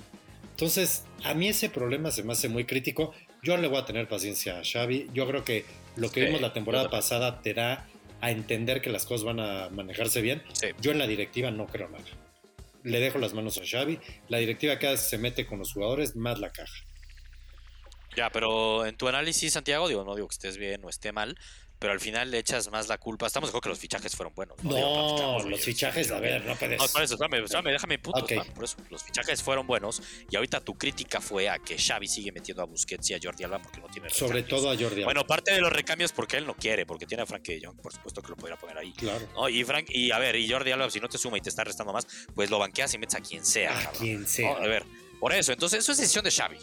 Entonces, 0.50 1.04
a 1.24 1.34
mí 1.34 1.48
ese 1.48 1.68
problema 1.68 2.10
se 2.10 2.22
me 2.22 2.32
hace 2.32 2.48
muy 2.48 2.64
crítico. 2.64 3.14
Yo 3.42 3.56
le 3.56 3.68
voy 3.68 3.78
a 3.78 3.84
tener 3.84 4.08
paciencia 4.08 4.58
a 4.58 4.62
Xavi. 4.64 5.08
Yo 5.12 5.26
creo 5.26 5.44
que 5.44 5.64
lo 5.96 6.10
que 6.10 6.24
vimos 6.24 6.40
la 6.40 6.52
temporada 6.52 6.90
pasada 6.90 7.42
te 7.42 7.54
da 7.54 7.86
a 8.20 8.30
entender 8.30 8.80
que 8.80 8.90
las 8.90 9.04
cosas 9.04 9.24
van 9.24 9.40
a 9.40 9.68
manejarse 9.70 10.20
bien. 10.20 10.42
Yo 10.80 10.92
en 10.92 10.98
la 10.98 11.06
directiva 11.06 11.50
no 11.50 11.66
creo 11.66 11.88
nada. 11.88 12.04
Le 12.82 13.00
dejo 13.00 13.18
las 13.18 13.34
manos 13.34 13.58
a 13.58 13.62
Xavi. 13.66 13.98
La 14.28 14.38
directiva 14.38 14.78
cada 14.78 14.92
vez 14.92 15.02
se 15.02 15.18
mete 15.18 15.46
con 15.46 15.58
los 15.58 15.72
jugadores 15.72 16.16
más 16.16 16.38
la 16.38 16.50
caja. 16.50 16.74
Ya, 18.16 18.30
pero 18.30 18.86
en 18.86 18.96
tu 18.96 19.08
análisis, 19.08 19.52
Santiago, 19.52 19.88
digo, 19.88 20.04
no 20.04 20.14
digo 20.14 20.26
que 20.28 20.34
estés 20.34 20.56
bien 20.56 20.82
o 20.84 20.88
esté 20.88 21.12
mal, 21.12 21.36
pero 21.78 21.92
al 21.92 22.00
final 22.00 22.30
le 22.30 22.38
echas 22.38 22.70
más 22.70 22.88
la 22.88 22.98
culpa. 22.98 23.26
Estamos 23.26 23.48
de 23.48 23.50
acuerdo 23.50 23.62
que 23.62 23.68
los 23.70 23.78
fichajes 23.78 24.14
fueron 24.14 24.34
buenos. 24.34 24.62
No, 24.62 25.38
los 25.40 25.60
fichajes, 25.60 26.10
a 26.10 26.20
ver, 26.20 26.44
no 26.44 26.56
puedes. 26.56 26.78
No, 26.78 26.88
por 26.88 27.02
eso, 27.02 27.16
déjame 27.16 27.98
puntos, 27.98 28.30
por 28.54 28.64
eso, 28.64 28.76
los 28.90 29.02
fichajes 29.02 29.42
fueron 29.42 29.66
buenos 29.66 30.02
y 30.30 30.36
ahorita 30.36 30.60
tu 30.60 30.74
crítica 30.74 31.20
fue 31.20 31.48
a 31.48 31.58
que 31.58 31.78
Xavi 31.78 32.08
sigue 32.08 32.32
metiendo 32.32 32.62
a 32.62 32.66
Busquets 32.66 33.10
y 33.10 33.14
a 33.14 33.18
Jordi 33.22 33.44
Alba 33.44 33.60
porque 33.60 33.80
no 33.80 33.88
tiene 33.88 34.08
recambios. 34.08 34.30
Sobre 34.30 34.42
todo 34.42 34.70
a 34.70 34.74
Jordi 34.76 34.96
Alba. 34.96 35.04
Bueno, 35.04 35.26
parte 35.26 35.52
de 35.52 35.60
los 35.60 35.72
recambios 35.72 36.12
porque 36.12 36.36
él 36.36 36.46
no 36.46 36.54
quiere, 36.54 36.86
porque 36.86 37.06
tiene 37.06 37.22
a 37.22 37.26
Frank 37.26 37.42
de 37.42 37.60
Jong, 37.64 37.80
por 37.80 37.92
supuesto 37.92 38.22
que 38.22 38.28
lo 38.28 38.36
podría 38.36 38.56
poner 38.56 38.78
ahí. 38.78 38.92
Claro. 38.92 39.48
Y 39.48 39.64
Frank, 39.64 39.86
y 39.90 40.10
a 40.10 40.18
ver, 40.18 40.36
y 40.36 40.48
Jordi 40.48 40.70
Alba, 40.70 40.90
si 40.90 41.00
no 41.00 41.08
te 41.08 41.18
suma 41.18 41.38
y 41.38 41.40
te 41.40 41.48
está 41.48 41.64
restando 41.64 41.92
más, 41.92 42.06
pues 42.34 42.50
lo 42.50 42.58
banqueas 42.58 42.92
y 42.94 42.98
metes 42.98 43.14
a 43.16 43.20
quien 43.20 43.44
sea. 43.44 43.78
A 43.78 43.92
quien 43.92 44.26
sea. 44.26 44.52
a 44.52 44.66
ver, 44.66 44.84
por 45.20 45.32
eso, 45.32 45.52
entonces 45.52 45.80
eso 45.80 45.92
es 45.92 45.98
decisión 45.98 46.24
de 46.24 46.30
Xavi. 46.30 46.58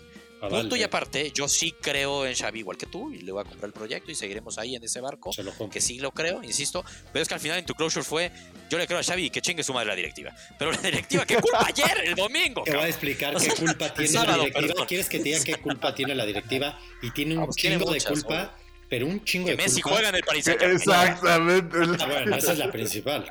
Punto 0.49 0.75
y 0.75 0.83
aparte, 0.83 1.31
yo 1.33 1.47
sí 1.47 1.73
creo 1.81 2.25
en 2.25 2.35
Xavi 2.35 2.59
igual 2.59 2.77
que 2.77 2.85
tú 2.85 3.11
y 3.11 3.19
le 3.19 3.31
voy 3.31 3.41
a 3.41 3.45
comprar 3.45 3.67
el 3.67 3.73
proyecto 3.73 4.11
y 4.11 4.15
seguiremos 4.15 4.57
ahí 4.57 4.75
en 4.75 4.83
ese 4.83 4.99
barco, 4.99 5.31
que 5.71 5.81
sí 5.81 5.99
lo 5.99 6.11
creo, 6.11 6.43
insisto, 6.43 6.83
pero 7.11 7.23
es 7.23 7.27
que 7.27 7.33
al 7.33 7.39
final 7.39 7.59
en 7.59 7.65
tu 7.65 7.73
closure 7.73 8.03
fue, 8.03 8.31
yo 8.69 8.77
le 8.77 8.85
creo 8.87 8.99
a 8.99 9.03
Xavi 9.03 9.25
y 9.25 9.29
que 9.29 9.41
chingue 9.41 9.63
su 9.63 9.73
madre 9.73 9.87
la 9.87 9.95
directiva, 9.95 10.35
pero 10.59 10.71
la 10.71 10.81
directiva, 10.81 11.25
¿qué 11.25 11.35
culpa 11.35 11.65
ayer, 11.67 12.03
el 12.05 12.15
domingo? 12.15 12.63
Te 12.63 12.75
voy 12.75 12.83
a 12.83 12.87
explicar 12.87 13.35
qué 13.37 13.49
culpa 13.51 13.93
tiene 13.93 14.13
la 14.13 14.37
directiva, 14.37 14.85
¿quieres 14.85 15.09
que 15.09 15.17
te 15.19 15.23
diga 15.23 15.43
qué 15.43 15.55
culpa 15.55 15.95
tiene 15.95 16.15
la 16.15 16.25
directiva? 16.25 16.79
Y 17.01 17.11
tiene 17.11 17.37
un 17.37 17.49
chingo 17.51 17.91
de 17.91 18.01
culpa. 18.01 18.57
Pero 18.89 19.07
un 19.07 19.23
chingo 19.23 19.45
que 19.45 19.51
de 19.51 19.57
Messi 19.57 19.81
juega 19.81 20.09
en 20.09 20.15
el 20.15 20.23
Paris 20.23 20.47
Exactamente. 20.47 21.77
Ah, 21.99 22.05
bueno, 22.05 22.35
esa 22.35 22.51
es 22.51 22.59
la 22.59 22.71
principal. 22.71 23.27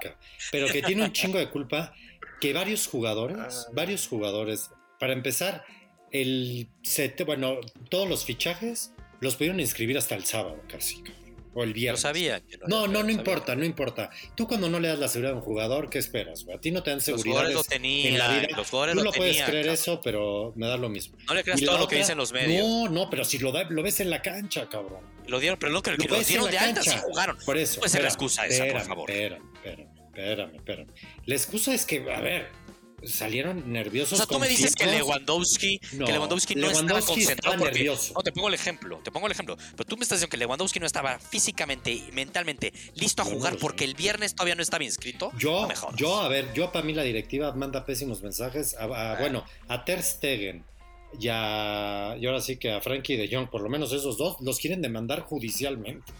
Pero 0.51 0.66
que 0.66 0.83
tiene 0.83 1.05
un 1.05 1.12
chingo 1.12 1.38
de 1.38 1.48
culpa 1.51 1.94
que 2.40 2.53
varios 2.53 2.88
jugadores, 2.88 3.68
varios 3.72 4.09
jugadores, 4.09 4.70
para 4.98 5.12
empezar, 5.12 5.64
el 6.12 6.68
set, 6.83 7.25
bueno, 7.25 7.59
todos 7.88 8.09
los 8.09 8.25
fichajes 8.25 8.92
los 9.20 9.37
pudieron 9.37 9.61
inscribir 9.61 9.98
hasta 9.98 10.14
el 10.14 10.25
sábado 10.25 10.61
casi. 10.68 11.03
O 11.55 11.62
el 11.64 11.75
viernes. 11.75 12.03
Lo 12.03 12.09
sabía. 12.09 12.42
no, 12.66 12.87
no, 12.88 13.03
no, 13.03 13.11
importa, 13.11 13.55
no 13.55 13.64
importa. 13.64 14.09
Tú 14.35 14.48
cuando 14.48 14.70
no 14.70 14.81
le 14.81 14.88
das 14.88 14.98
la 14.98 15.09
seguridad 15.09 15.35
a 15.35 15.37
un 15.37 15.42
jugador, 15.42 15.90
¿qué 15.90 15.98
esperas? 15.98 16.46
A 16.53 16.59
ti 16.59 16.70
no 16.70 16.83
te 16.83 16.90
dan 16.90 17.03
seguridad. 17.03 17.51
Los 17.51 17.70
en 17.70 18.18
la 18.18 18.29
vida. 18.29 18.48
Los 18.57 18.70
Tú 18.70 19.05
lo, 19.05 19.12
puedes 19.12 19.42
creer 19.42 19.68
eso, 19.68 20.01
pero 20.01 20.55
me 20.57 20.66
da 20.66 20.79
lo 20.79 20.88
mismo. 20.88 21.18
No 21.29 21.35
le 21.35 21.44
creas 21.44 21.61
todo 21.61 21.79
lo 21.79 21.88
que 21.88 21.96
dicen 21.96 22.16
los 22.16 22.33
medios. 22.33 22.66
No, 22.66 22.88
no, 22.88 23.11
pero 23.11 23.25
si 23.25 23.38
lo, 23.38 23.53
lo 23.53 23.83
ves 23.83 24.01
en 24.01 24.09
la 24.09 24.22
cancha, 24.22 24.68
cabrón. 24.70 25.03
Lo 25.27 25.40
dieron, 25.40 25.59
pero 25.59 25.72
lo 25.72 25.83
que 25.83 25.90
lo, 25.90 25.96
lo 25.98 26.22
dieron 26.22 26.51
de 26.51 26.59
alta 26.59 26.83
sí 26.83 26.96
jugaron. 27.03 27.37
Por 27.44 27.59
eso. 27.59 27.81
Puede 27.81 27.90
ser 27.90 28.03
la 28.03 28.09
excusa 28.09 28.46
esa, 28.46 28.66
por 28.66 28.81
favor. 28.81 29.11
Espérame, 29.11 29.44
espérame, 29.57 29.88
espérame, 30.07 30.55
espérame. 30.57 30.88
La 31.27 31.35
excusa 31.35 31.75
es 31.75 31.85
que, 31.85 31.98
a 32.11 32.20
ver, 32.20 32.48
salieron 33.05 33.73
nerviosos. 33.73 34.15
O 34.15 34.17
sea, 34.17 34.27
tú 34.27 34.38
me 34.38 34.49
dices 34.49 34.75
que 34.75 34.87
Lewandowski 34.87 35.81
no, 35.93 36.07
que 36.07 36.12
Lewandowski 36.12 36.55
no 36.55 36.71
estaba 36.71 37.01
concentrado 37.01 37.59
porque, 37.59 37.75
nervioso. 37.75 38.12
No, 38.15 38.23
te 38.23 38.33
pongo 38.33 38.49
el 38.49 38.55
ejemplo, 38.55 39.01
te 39.03 39.11
pongo 39.11 39.27
el 39.27 39.33
ejemplo. 39.33 39.57
Pero 39.77 39.85
tú 39.85 39.97
me 39.97 40.03
estás 40.03 40.19
diciendo 40.19 40.31
que 40.31 40.37
Lewandowski 40.37 40.81
no 40.81 40.87
estaba 40.87 41.19
físicamente 41.19 41.91
y 41.91 42.11
mentalmente 42.12 42.73
listo 42.95 43.23
a 43.23 43.25
jugar 43.25 43.57
porque 43.59 43.85
el 43.85 43.95
viernes 43.95 44.35
todavía 44.35 44.55
no 44.55 44.62
estaba 44.62 44.85
inscrito. 44.85 45.31
Yo, 45.38 45.69
yo, 45.97 46.21
a 46.21 46.29
ver, 46.29 46.53
yo 46.55 46.73
para 46.73 46.85
mí 46.85 46.93
la 46.95 47.03
directiva 47.03 47.53
manda 47.53 47.85
pésimos 47.85 48.23
mensajes. 48.23 48.75
A, 48.75 48.85
ah. 48.85 49.17
bueno, 49.19 49.45
a 49.69 49.85
Ter 49.85 50.03
Stegen 50.03 50.65
y, 51.19 51.29
a, 51.29 52.17
y 52.19 52.27
ahora 52.27 52.41
sí 52.41 52.57
que 52.57 52.73
a 52.73 52.81
Frankie 52.81 53.17
de 53.17 53.29
Jong, 53.35 53.49
por 53.49 53.61
lo 53.62 53.69
menos 53.69 53.93
esos 53.93 54.17
dos, 54.17 54.37
los 54.41 54.59
quieren 54.59 54.81
demandar 54.83 55.21
judicialmente. 55.21 56.12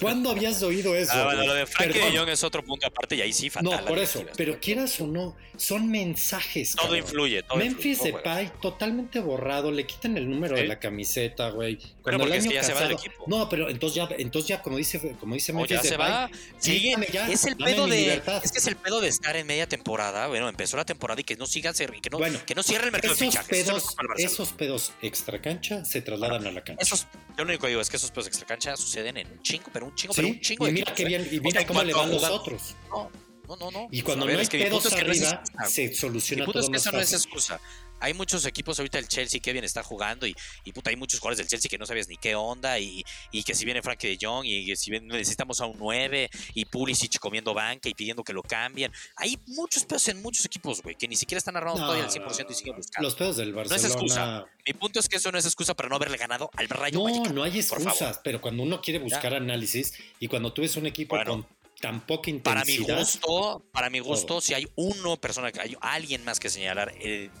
¿Cuándo 0.00 0.30
habías 0.30 0.62
oído 0.62 0.94
eso? 0.94 1.12
Ah, 1.14 1.24
bueno, 1.24 1.46
lo 1.46 1.54
de 1.54 1.66
Frankie 1.66 1.98
de 1.98 2.16
Jong 2.16 2.28
es 2.28 2.42
otro 2.42 2.64
punto 2.64 2.86
aparte 2.86 3.16
y 3.16 3.20
ahí 3.20 3.32
sí 3.32 3.50
fatal. 3.50 3.70
No, 3.70 3.84
por 3.84 3.98
eso, 3.98 4.24
pero 4.36 4.58
quieras 4.60 5.00
o 5.00 5.06
no, 5.06 5.36
son 5.56 5.90
mensajes. 5.90 6.74
Todo 6.74 6.96
influye. 6.96 7.42
Todo 7.42 7.58
Memphis 7.58 8.02
Depay 8.02 8.52
totalmente 8.60 9.20
borrado, 9.20 9.70
le 9.70 9.86
quitan 9.86 10.16
el 10.16 10.28
número 10.28 10.56
de 10.56 10.66
la 10.66 10.78
camiseta, 10.78 11.50
güey. 11.50 11.78
Pero 12.04 12.18
porque 12.18 12.36
el 12.36 12.40
año 12.40 12.42
es 12.42 12.48
que 12.48 12.54
ya 12.54 12.62
se 12.62 12.74
va 12.74 12.80
del 12.82 12.92
equipo. 12.92 13.24
No, 13.26 13.48
pero 13.48 13.68
entonces 13.68 13.96
ya, 13.96 14.08
entonces 14.16 14.48
ya 14.48 14.62
como 14.62 14.76
dice, 14.76 15.16
como 15.20 15.34
dice 15.34 15.52
Memphis 15.52 15.82
ya 15.82 15.82
se 15.82 15.96
va. 15.96 16.30
Sigue, 16.58 16.94
es 17.30 17.44
el 17.44 17.56
pedo 17.56 17.86
de, 17.86 18.22
es 18.42 18.52
que 18.52 18.58
es 18.58 18.66
el 18.66 18.76
pedo 18.76 19.00
de 19.00 19.08
estar 19.08 19.36
en 19.36 19.46
media 19.46 19.66
temporada. 19.66 20.28
Bueno, 20.28 20.48
empezó 20.48 20.76
la 20.76 20.84
temporada 20.84 21.20
y 21.20 21.24
que 21.24 21.36
no 21.36 21.46
siga 21.46 21.72
que 21.72 22.10
no, 22.10 22.18
que 22.46 22.54
no 22.54 22.62
cierre 22.62 22.86
el 22.86 22.92
mercado 22.92 23.14
esos 23.14 23.20
de 23.20 23.26
fichajes. 23.26 23.64
Pedos, 23.64 23.96
esos 24.16 24.52
pedos 24.52 24.92
extra 25.02 25.40
cancha 25.40 25.84
se 25.84 26.00
trasladan 26.00 26.46
a 26.46 26.52
la 26.52 26.62
cancha. 26.62 26.82
Esos, 26.82 27.06
yo 27.36 27.44
lo 27.44 27.44
único 27.44 27.62
que 27.62 27.68
digo 27.68 27.80
es 27.80 27.90
que 27.90 27.96
esos 27.96 28.10
pedos 28.10 28.26
extra 28.26 28.46
cancha 28.46 28.76
suceden 28.76 29.16
en 29.16 29.30
un 29.30 29.42
chingo, 29.58 29.70
pero 29.72 29.86
un 29.86 29.94
chingo, 29.94 30.14
pero 30.14 30.28
un 30.28 30.40
chingo 30.40 30.68
y 30.68 30.72
mira 30.72 30.94
qué 30.94 31.04
bien, 31.04 31.28
y 31.30 31.40
mira 31.40 31.66
cómo 31.66 31.82
le 31.82 31.92
van 31.92 32.10
los 32.10 32.24
otros. 32.24 32.76
No, 32.90 33.56
no, 33.56 33.70
no, 33.70 33.88
Y 33.90 34.02
cuando 34.02 34.26
no 34.26 34.38
hay 34.38 34.46
pedos 34.46 34.92
arriba, 34.92 35.42
se 35.66 35.94
soluciona 35.94 36.44
todo 36.44 36.60
es 36.60 36.68
que 36.68 36.76
eso 36.76 36.92
no 36.92 37.00
es 37.00 37.12
excusa 37.12 37.60
hay 38.00 38.14
muchos 38.14 38.44
equipos 38.46 38.78
ahorita 38.78 38.98
el 38.98 39.08
Chelsea 39.08 39.40
que 39.40 39.52
bien 39.52 39.64
está 39.64 39.82
jugando 39.82 40.26
y, 40.26 40.34
y 40.64 40.72
puta, 40.72 40.90
hay 40.90 40.96
muchos 40.96 41.20
jugadores 41.20 41.38
del 41.38 41.48
Chelsea 41.48 41.68
que 41.68 41.78
no 41.78 41.86
sabías 41.86 42.08
ni 42.08 42.16
qué 42.16 42.34
onda 42.34 42.78
y, 42.78 43.04
y 43.32 43.42
que 43.42 43.54
si 43.54 43.64
viene 43.64 43.82
Frank 43.82 44.00
de 44.00 44.18
Jong 44.20 44.44
y 44.46 44.74
si 44.76 44.90
bien 44.90 45.06
necesitamos 45.06 45.60
a 45.60 45.66
un 45.66 45.78
9 45.78 46.30
y 46.54 46.64
Pulisic 46.64 47.18
comiendo 47.18 47.54
banca 47.54 47.88
y 47.88 47.94
pidiendo 47.94 48.22
que 48.22 48.32
lo 48.32 48.42
cambien. 48.42 48.92
Hay 49.16 49.38
muchos 49.46 49.84
pedos 49.84 50.08
en 50.08 50.22
muchos 50.22 50.44
equipos, 50.44 50.82
güey, 50.82 50.96
que 50.96 51.08
ni 51.08 51.16
siquiera 51.16 51.38
están 51.38 51.54
narrando 51.54 51.80
todavía 51.80 52.04
al 52.04 52.10
100% 52.10 52.46
y 52.50 52.54
siguen 52.54 52.76
buscando. 52.76 53.06
Los 53.06 53.14
pedos 53.14 53.36
del 53.36 53.52
Barcelona. 53.52 53.82
No 53.82 53.88
es 53.88 53.92
excusa. 53.94 54.46
Mi 54.66 54.72
punto 54.74 55.00
es 55.00 55.08
que 55.08 55.16
eso 55.16 55.32
no 55.32 55.38
es 55.38 55.46
excusa 55.46 55.74
para 55.74 55.88
no 55.88 55.96
haberle 55.96 56.16
ganado 56.16 56.50
al 56.54 56.68
Rayo 56.68 56.98
No, 56.98 57.24
no 57.32 57.42
hay 57.42 57.58
excusas, 57.58 58.20
pero 58.22 58.40
cuando 58.40 58.62
uno 58.62 58.80
quiere 58.80 58.98
buscar 58.98 59.34
análisis 59.34 59.94
y 60.20 60.28
cuando 60.28 60.52
tú 60.52 60.62
ves 60.62 60.76
un 60.76 60.86
equipo 60.86 61.16
con 61.24 61.46
tan 61.80 62.00
poca 62.00 62.30
intensidad. 62.30 62.54
Para 62.54 62.64
mi 62.64 63.00
gusto, 63.00 63.62
para 63.72 63.90
mi 63.90 64.00
gusto, 64.00 64.40
si 64.40 64.54
hay 64.54 64.66
uno 64.76 65.16
persona, 65.16 65.50
hay 65.60 65.76
alguien 65.80 66.24
más 66.24 66.40
que 66.40 66.50
señalar 66.50 66.92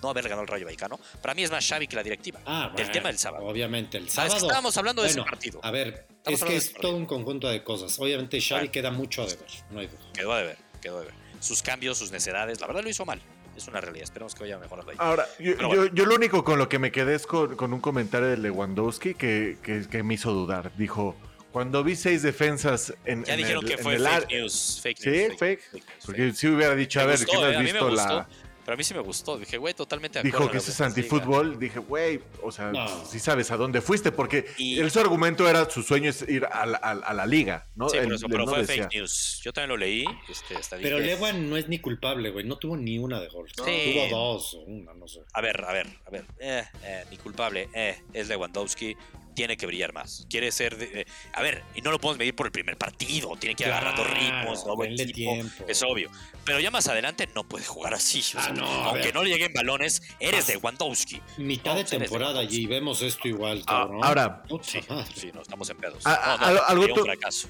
no 0.02 0.10
haber 0.10 0.24
ganado 0.24 0.42
el 0.42 0.48
Rayo 0.48 0.64
Vallecano, 0.64 0.98
para 1.20 1.34
mí 1.34 1.42
es 1.42 1.50
más 1.50 1.66
Xavi 1.66 1.86
que 1.86 1.96
la 1.96 2.02
directiva. 2.02 2.40
Ah, 2.46 2.72
del 2.76 2.90
tema 2.90 3.08
del 3.08 3.18
sábado. 3.18 3.44
Obviamente, 3.46 3.98
el 3.98 4.08
sábado. 4.08 4.36
estábamos 4.36 4.76
hablando 4.76 5.02
de 5.02 5.08
ese 5.08 5.22
partido. 5.22 5.60
A 5.62 5.70
ver, 5.70 6.06
es 6.24 6.44
que 6.44 6.56
es 6.56 6.72
todo 6.72 6.96
un 6.96 7.06
conjunto 7.06 7.48
de 7.48 7.62
cosas. 7.62 7.98
Obviamente 7.98 8.40
Xavi 8.40 8.68
queda 8.68 8.90
mucho 8.90 9.22
a 9.22 9.26
deber, 9.26 9.46
no 9.70 9.80
hay 9.80 9.86
duda. 9.86 10.12
Quedó 10.12 10.32
a 10.32 10.38
deber, 10.38 10.58
quedó 10.80 10.98
a 10.98 11.00
deber. 11.00 11.14
Sus 11.40 11.62
cambios, 11.62 11.98
sus 11.98 12.10
necedades, 12.10 12.60
la 12.60 12.66
verdad 12.66 12.82
lo 12.82 12.90
hizo 12.90 13.04
mal. 13.04 13.20
Es 13.56 13.66
una 13.66 13.80
realidad. 13.80 14.04
Esperemos 14.04 14.36
que 14.36 14.44
vaya 14.44 14.56
mejorando 14.58 14.92
ahí. 14.92 14.96
Ahora, 15.00 15.26
yo, 15.40 15.86
yo, 15.92 16.06
lo 16.06 16.14
único 16.14 16.44
con 16.44 16.60
lo 16.60 16.68
que 16.68 16.78
me 16.78 16.92
quedé 16.92 17.16
es 17.16 17.26
con, 17.26 17.72
un 17.72 17.80
comentario 17.80 18.28
de 18.28 18.36
Lewandowski 18.36 19.14
que, 19.14 19.58
que, 19.62 20.02
me 20.04 20.14
hizo 20.14 20.32
dudar. 20.32 20.70
Dijo, 20.76 21.16
cuando 21.52 21.82
vi 21.82 21.96
seis 21.96 22.22
defensas 22.22 22.94
en, 23.04 23.24
ya 23.24 23.36
dijeron 23.36 23.64
que 23.64 23.78
fue 23.78 23.98
fake 23.98 24.28
news, 24.30 24.80
fake 24.82 25.06
news. 25.06 25.16
Sí, 25.30 25.36
fake. 25.38 25.62
Porque 26.04 26.32
si 26.32 26.48
hubiera 26.48 26.74
dicho, 26.74 27.00
a 27.00 27.06
ver, 27.06 27.18
¿qué 27.24 27.36
has 27.36 27.62
visto 27.62 27.90
la 27.90 28.28
pero 28.68 28.74
a 28.74 28.76
mí 28.76 28.84
sí 28.84 28.92
me 28.92 29.00
gustó. 29.00 29.38
Dije, 29.38 29.56
güey, 29.56 29.72
totalmente 29.72 30.22
Dijo 30.22 30.50
que 30.50 30.58
ese 30.58 30.72
es 30.72 30.80
antifútbol. 30.82 31.58
Dije, 31.58 31.78
güey, 31.78 32.20
o 32.42 32.52
sea, 32.52 32.70
si 33.06 33.18
sabes 33.18 33.50
a 33.50 33.56
dónde 33.56 33.80
fuiste, 33.80 34.12
porque 34.12 34.44
el, 34.58 34.90
su 34.90 35.00
argumento 35.00 35.48
era 35.48 35.70
su 35.70 35.82
sueño 35.82 36.10
es 36.10 36.28
ir 36.28 36.44
a 36.44 36.66
la, 36.66 37.26
liga, 37.26 37.66
¿no? 37.76 37.88
Sí, 37.88 37.96
pero, 38.28 38.46
fue 38.46 38.66
fake 38.66 38.92
news. 38.92 39.40
Yo 39.42 39.54
también 39.54 39.70
lo 39.70 39.78
leí. 39.78 40.04
Este, 40.28 40.54
pero 40.82 40.98
Lewan 40.98 41.48
no 41.48 41.56
es 41.56 41.66
ni 41.70 41.78
culpable, 41.78 42.28
güey. 42.28 42.44
No 42.44 42.58
tuvo 42.58 42.76
ni 42.76 42.98
una 42.98 43.20
de 43.20 43.28
gol. 43.28 43.50
Tuvo 43.52 44.08
dos 44.10 44.52
o 44.52 44.58
una, 44.64 44.92
no 44.92 45.08
sé. 45.08 45.20
A 45.32 45.40
ver, 45.40 45.64
a 45.64 45.72
ver, 45.72 45.86
a 46.04 46.10
ver. 46.10 46.26
Eh, 46.38 46.62
eh, 46.82 47.04
ni 47.10 47.16
culpable. 47.16 47.70
Eh, 47.72 47.96
es 48.12 48.28
Lewandowski 48.28 48.94
tiene 49.38 49.56
que 49.56 49.66
brillar 49.66 49.92
más. 49.92 50.26
Quiere 50.28 50.50
ser. 50.50 50.76
De, 50.76 51.02
eh, 51.02 51.06
a 51.32 51.42
ver, 51.42 51.62
y 51.76 51.80
no 51.80 51.92
lo 51.92 52.00
podemos 52.00 52.18
medir 52.18 52.34
por 52.34 52.46
el 52.46 52.50
primer 52.50 52.76
partido. 52.76 53.36
Tiene 53.38 53.54
que 53.54 53.62
ir 53.62 53.70
agarrando 53.70 54.02
ritmos, 54.02 54.66
¿no? 54.66 54.74
Buen 54.74 54.96
tiempo. 54.96 55.64
Es 55.68 55.80
obvio. 55.84 56.10
Pero 56.44 56.58
ya 56.58 56.72
más 56.72 56.88
adelante 56.88 57.28
no 57.36 57.44
puede 57.44 57.64
jugar 57.64 57.94
así. 57.94 58.20
Ah, 58.34 58.52
aunque 58.86 59.12
no 59.12 59.22
le 59.22 59.30
lleguen 59.30 59.52
balones, 59.52 60.02
eres 60.18 60.48
de 60.48 60.56
Wandowski. 60.56 61.22
Mitad 61.36 61.76
de 61.76 61.84
temporada 61.84 62.42
y 62.42 62.66
vemos 62.66 63.00
esto 63.00 63.28
igual, 63.28 63.62
ah, 63.68 63.88
ahora, 64.02 64.42
sí, 64.60 64.80
sí, 65.14 65.30
no, 65.32 65.42
estamos 65.42 65.70
en 65.70 65.76
pedos. 65.76 66.02
Ah, 66.04 66.64
algo 66.66 66.86
un 66.86 67.04
fracaso. 67.04 67.48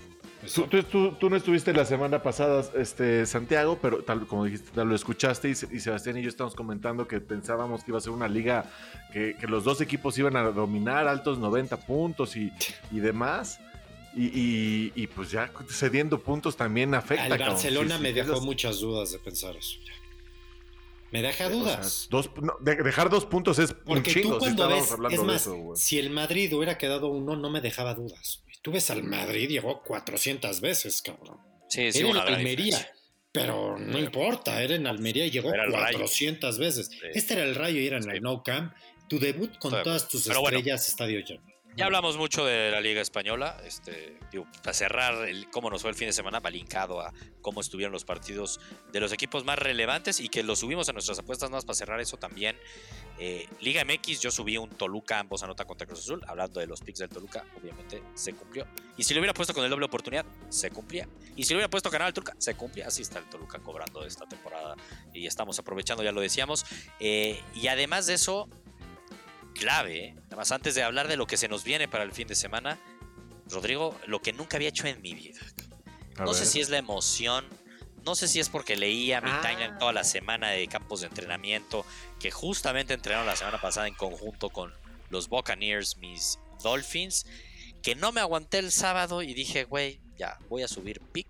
Tú, 1.18 1.29
no 1.29 1.37
estuviste 1.37 1.72
la 1.72 1.85
semana 1.85 2.22
pasada, 2.22 2.64
este, 2.77 3.27
Santiago, 3.27 3.79
pero 3.83 4.05
tal 4.05 4.27
como 4.27 4.44
dijiste, 4.44 4.85
lo 4.85 4.94
escuchaste 4.94 5.48
y, 5.48 5.55
Sebastián 5.55 6.16
y 6.16 6.22
yo 6.22 6.29
estamos 6.29 6.55
comentando 6.55 7.09
que 7.09 7.20
pensábamos 7.20 7.83
que 7.83 7.90
iba 7.90 7.98
a 7.98 8.01
ser 8.01 8.12
una 8.12 8.29
liga 8.29 8.70
que, 9.12 9.35
los 9.48 9.64
dos 9.64 9.81
equipos 9.81 10.16
iban 10.16 10.37
a 10.37 10.44
dominar 10.44 11.09
altos 11.09 11.38
90 11.38 11.77
puntos 11.79 12.37
y, 12.37 12.53
demás. 12.92 13.59
Y, 14.14 15.07
pues 15.09 15.31
ya 15.31 15.51
cediendo 15.68 16.20
puntos 16.20 16.57
también 16.57 16.94
afecta. 16.94 17.24
Al 17.24 17.38
Barcelona 17.38 17.98
me 17.98 18.12
dejó 18.12 18.40
muchas 18.40 18.79
dudas 18.79 19.11
de 19.12 19.18
pensar 19.18 19.57
eso. 19.57 19.77
Me 21.11 21.22
deja 21.22 21.48
dudas. 21.48 22.07
dos, 22.11 22.31
dejar 22.61 23.09
dos 23.09 23.24
puntos 23.24 23.59
es 23.59 23.74
un 23.87 24.03
chingo. 24.03 24.38
cuando 24.38 24.68
ves, 24.68 24.94
es 25.11 25.22
más, 25.22 25.48
si 25.74 25.98
el 25.98 26.11
Madrid 26.11 26.53
hubiera 26.55 26.77
quedado 26.77 27.09
uno, 27.09 27.35
no 27.35 27.51
me 27.51 27.61
dejaba 27.61 27.94
dudas. 27.94 28.42
Tú 28.62 28.73
ves 28.73 28.90
al 28.90 29.03
Madrid, 29.05 29.49
llegó 29.49 29.83
400 29.83 30.61
veces, 30.61 31.03
cabrón. 31.03 31.38
Sí, 31.68 31.92
sí, 31.92 32.01
era 32.01 32.11
en 32.11 32.16
Almería. 32.16 32.92
Pero 33.31 33.79
no 33.79 33.99
importa, 33.99 34.62
era 34.62 34.75
en 34.75 34.87
Almería 34.87 35.27
y 35.27 35.31
llegó 35.31 35.51
400 35.51 36.59
veces. 36.59 36.90
Este 37.14 37.35
era 37.35 37.44
el 37.44 37.55
Rayo 37.55 37.81
y 37.81 37.87
era 37.87 37.99
en 37.99 38.11
el 38.11 38.23
No 38.23 38.42
Camp. 38.42 38.73
Tu 39.09 39.18
debut 39.18 39.57
con 39.59 39.83
todas 39.83 40.09
tus 40.09 40.27
estrellas, 40.27 40.88
estadio 40.88 41.21
lleno. 41.21 41.42
Ya 41.79 41.87
hablamos 41.87 42.17
mucho 42.17 42.45
de 42.45 42.73
la 42.73 42.81
Liga 42.81 43.01
Española. 43.01 43.57
Este, 43.64 44.19
para 44.64 44.75
cerrar 44.75 45.14
cómo 45.53 45.71
nos 45.71 45.83
fue 45.83 45.91
el 45.91 45.97
fin 45.97 46.09
de 46.09 46.12
semana, 46.12 46.41
va 46.41 46.51
linkado 46.51 47.01
a 47.01 47.12
cómo 47.41 47.61
estuvieron 47.61 47.93
los 47.93 48.05
partidos 48.05 48.59
de 48.91 48.99
los 48.99 49.12
equipos 49.12 49.45
más 49.45 49.61
relevantes 49.61 50.19
y 50.19 50.29
que 50.29 50.43
lo 50.43 50.57
subimos 50.57 50.88
a 50.88 50.93
nuestras 50.93 51.21
apuestas 51.21 51.51
más 51.51 51.64
para 51.64 51.77
cerrar 51.77 52.01
eso 52.01 52.17
también. 52.17 52.57
Eh, 53.21 53.47
Liga 53.61 53.85
MX, 53.85 54.21
yo 54.21 54.33
subí 54.33 54.59
un 54.59 54.71
Toluca, 54.71 55.21
ambos 55.21 55.45
anota 55.45 55.67
contra 55.67 55.87
Cruz 55.87 56.01
Azul. 56.01 56.21
Hablando 56.27 56.59
de 56.59 56.67
los 56.67 56.81
picks 56.81 56.99
del 56.99 57.11
Toluca, 57.11 57.45
obviamente 57.57 58.03
se 58.14 58.35
cumplió. 58.35 58.67
Y 58.97 59.05
si 59.05 59.14
lo 59.14 59.21
hubiera 59.21 59.33
puesto 59.33 59.55
con 59.55 59.62
el 59.62 59.71
doble 59.71 59.87
oportunidad, 59.87 60.27
se 60.49 60.73
cumplía. 60.73 61.09
Y 61.37 61.45
si 61.45 61.55
lo 61.55 61.59
hubiera 61.59 61.71
puesto 61.71 61.91
Canal 61.91 62.12
Turca, 62.12 62.35
se 62.38 62.57
cumplía. 62.57 62.88
Así 62.88 63.03
está 63.03 63.21
el 63.21 63.27
Toluca 63.27 63.61
cobrando 63.61 64.05
esta 64.05 64.27
temporada 64.27 64.75
y 65.14 65.29
estamos 65.29 65.61
aprovechando, 65.61 66.03
ya 66.03 66.11
lo 66.11 66.21
decíamos. 66.21 66.67
Eh, 66.99 67.41
y 67.55 67.69
además 67.69 68.07
de 68.07 68.14
eso, 68.14 68.49
clave, 69.59 70.07
¿eh? 70.07 70.14
nada 70.14 70.37
más 70.37 70.53
antes 70.53 70.75
de 70.75 70.83
hablar 70.83 71.09
de 71.09 71.16
lo 71.16 71.27
que 71.27 71.37
se 71.37 71.49
nos 71.49 71.64
viene 71.64 71.88
para 71.88 72.05
el 72.05 72.12
fin 72.12 72.29
de 72.29 72.35
semana, 72.35 72.79
Rodrigo, 73.51 73.99
lo 74.07 74.21
que 74.21 74.33
nunca 74.33 74.57
había 74.57 74.68
hecho 74.68 74.87
en 74.87 75.01
mi 75.03 75.14
vida. 75.14 75.40
no 76.18 76.35
sé 76.35 76.47
si 76.47 76.61
es 76.61 76.68
la 76.68 76.79
emoción, 76.79 77.44
no 78.05 78.14
sé 78.14 78.29
si 78.29 78.40
es 78.40 78.49
porque 78.49 78.77
leía 78.77 79.21
mi 79.21 79.31
ah. 79.31 79.77
toda 79.79 79.92
la 79.92 80.05
semana 80.05 80.51
de 80.51 80.66
campos 80.68 81.01
de 81.01 81.09
entrenamiento, 81.09 81.85
que 82.21 82.31
justamente 82.31 82.94
entrenaron 82.94 83.27
la 83.27 83.37
semana 83.37 83.61
pasada 83.61 83.88
en 83.88 83.94
conjunto 83.94 84.51
con 84.51 84.73
los 85.11 85.29
Buccaneers, 85.29 85.97
mis 85.99 86.38
Dolphins, 86.62 87.27
que 87.83 87.94
no 87.94 88.12
me 88.12 88.21
aguanté 88.21 88.59
el 88.59 88.73
sábado 88.73 89.23
y 89.23 89.35
dije, 89.35 89.64
güey, 89.64 90.01
ya, 90.18 90.38
voy 90.49 90.62
a 90.62 90.68
subir 90.68 91.01
pick 91.01 91.29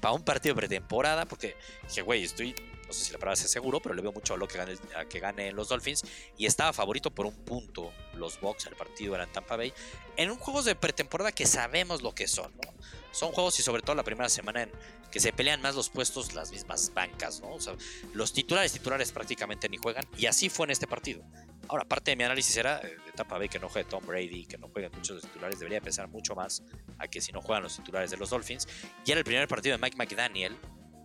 para 0.00 0.14
un 0.14 0.22
partido 0.22 0.54
pretemporada, 0.54 1.26
porque 1.26 1.56
dije, 1.88 2.02
güey, 2.02 2.24
estoy 2.24 2.54
no 2.90 2.94
sé 2.94 3.04
si 3.04 3.12
la 3.12 3.20
palabra 3.20 3.40
es 3.40 3.48
seguro, 3.48 3.78
pero 3.78 3.94
le 3.94 4.02
veo 4.02 4.10
mucho 4.10 4.34
a 4.34 4.36
lo 4.36 4.48
que 4.48 4.58
gane, 4.58 4.74
a 4.96 5.04
que 5.04 5.20
gane 5.20 5.52
los 5.52 5.68
Dolphins. 5.68 6.02
Y 6.36 6.46
estaba 6.46 6.72
favorito 6.72 7.12
por 7.12 7.24
un 7.24 7.36
punto 7.44 7.92
los 8.14 8.40
Bucks, 8.40 8.66
el 8.66 8.74
partido 8.74 9.14
era 9.14 9.22
en 9.22 9.32
Tampa 9.32 9.56
Bay. 9.56 9.72
En 10.16 10.28
un 10.28 10.38
juego 10.38 10.60
de 10.64 10.74
pretemporada 10.74 11.30
que 11.30 11.46
sabemos 11.46 12.02
lo 12.02 12.16
que 12.16 12.26
son, 12.26 12.52
¿no? 12.56 12.74
Son 13.12 13.30
juegos 13.30 13.60
y 13.60 13.62
sobre 13.62 13.82
todo 13.82 13.94
la 13.94 14.02
primera 14.02 14.28
semana 14.28 14.62
en 14.62 14.72
que 15.12 15.20
se 15.20 15.32
pelean 15.32 15.62
más 15.62 15.76
los 15.76 15.88
puestos 15.88 16.34
las 16.34 16.50
mismas 16.50 16.92
bancas, 16.92 17.40
¿no? 17.40 17.52
O 17.54 17.60
sea, 17.60 17.76
los 18.12 18.32
titulares 18.32 18.72
titulares 18.72 19.12
prácticamente 19.12 19.68
ni 19.68 19.76
juegan. 19.76 20.04
Y 20.16 20.26
así 20.26 20.48
fue 20.48 20.66
en 20.66 20.70
este 20.72 20.88
partido. 20.88 21.22
Ahora, 21.68 21.84
parte 21.84 22.10
de 22.10 22.16
mi 22.16 22.24
análisis 22.24 22.56
era 22.56 22.80
eh, 22.80 22.96
de 23.06 23.12
Tampa 23.12 23.38
Bay 23.38 23.48
que 23.48 23.60
no 23.60 23.68
juegue 23.68 23.88
Tom 23.88 24.04
Brady, 24.04 24.46
que 24.46 24.58
no 24.58 24.66
jueguen 24.66 24.90
muchos 24.92 25.14
los 25.14 25.22
titulares. 25.22 25.60
Debería 25.60 25.80
pensar 25.80 26.08
mucho 26.08 26.34
más 26.34 26.64
a 26.98 27.06
que 27.06 27.20
si 27.20 27.30
no 27.30 27.40
juegan 27.40 27.62
los 27.62 27.76
titulares 27.76 28.10
de 28.10 28.16
los 28.16 28.30
Dolphins. 28.30 28.66
Y 29.06 29.12
era 29.12 29.20
el 29.20 29.24
primer 29.24 29.46
partido 29.46 29.76
de 29.76 29.80
Mike 29.80 29.96
McDaniel 29.96 30.56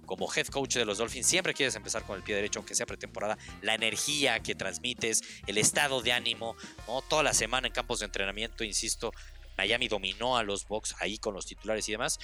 como 0.06 0.32
head 0.34 0.48
coach 0.48 0.76
de 0.76 0.86
los 0.86 0.98
Dolphins, 0.98 1.28
siempre 1.28 1.54
quieres 1.54 1.76
empezar 1.76 2.04
con 2.04 2.18
el 2.18 2.24
pie 2.24 2.36
derecho, 2.36 2.60
aunque 2.60 2.76
sea 2.76 2.86
pretemporada. 2.86 3.38
La 3.62 3.74
energía 3.74 4.39
que 4.41 4.56
transmites, 4.56 5.22
el 5.48 5.58
estado 5.58 6.02
de 6.02 6.13
ánimo, 6.13 6.56
¿no? 6.88 7.02
toda 7.02 7.24
la 7.24 7.34
semana 7.34 7.68
en 7.68 7.74
campos 7.74 8.00
de 8.00 8.06
entrenamiento, 8.06 8.63
insisto, 8.63 9.12
Miami 9.58 9.88
dominó 9.88 10.38
a 10.38 10.44
los 10.44 10.68
Bucks 10.68 10.96
ahí 11.00 11.18
con 11.18 11.34
los 11.34 11.46
titulares 11.46 11.88
y 11.89 11.94
demás. 11.94 12.20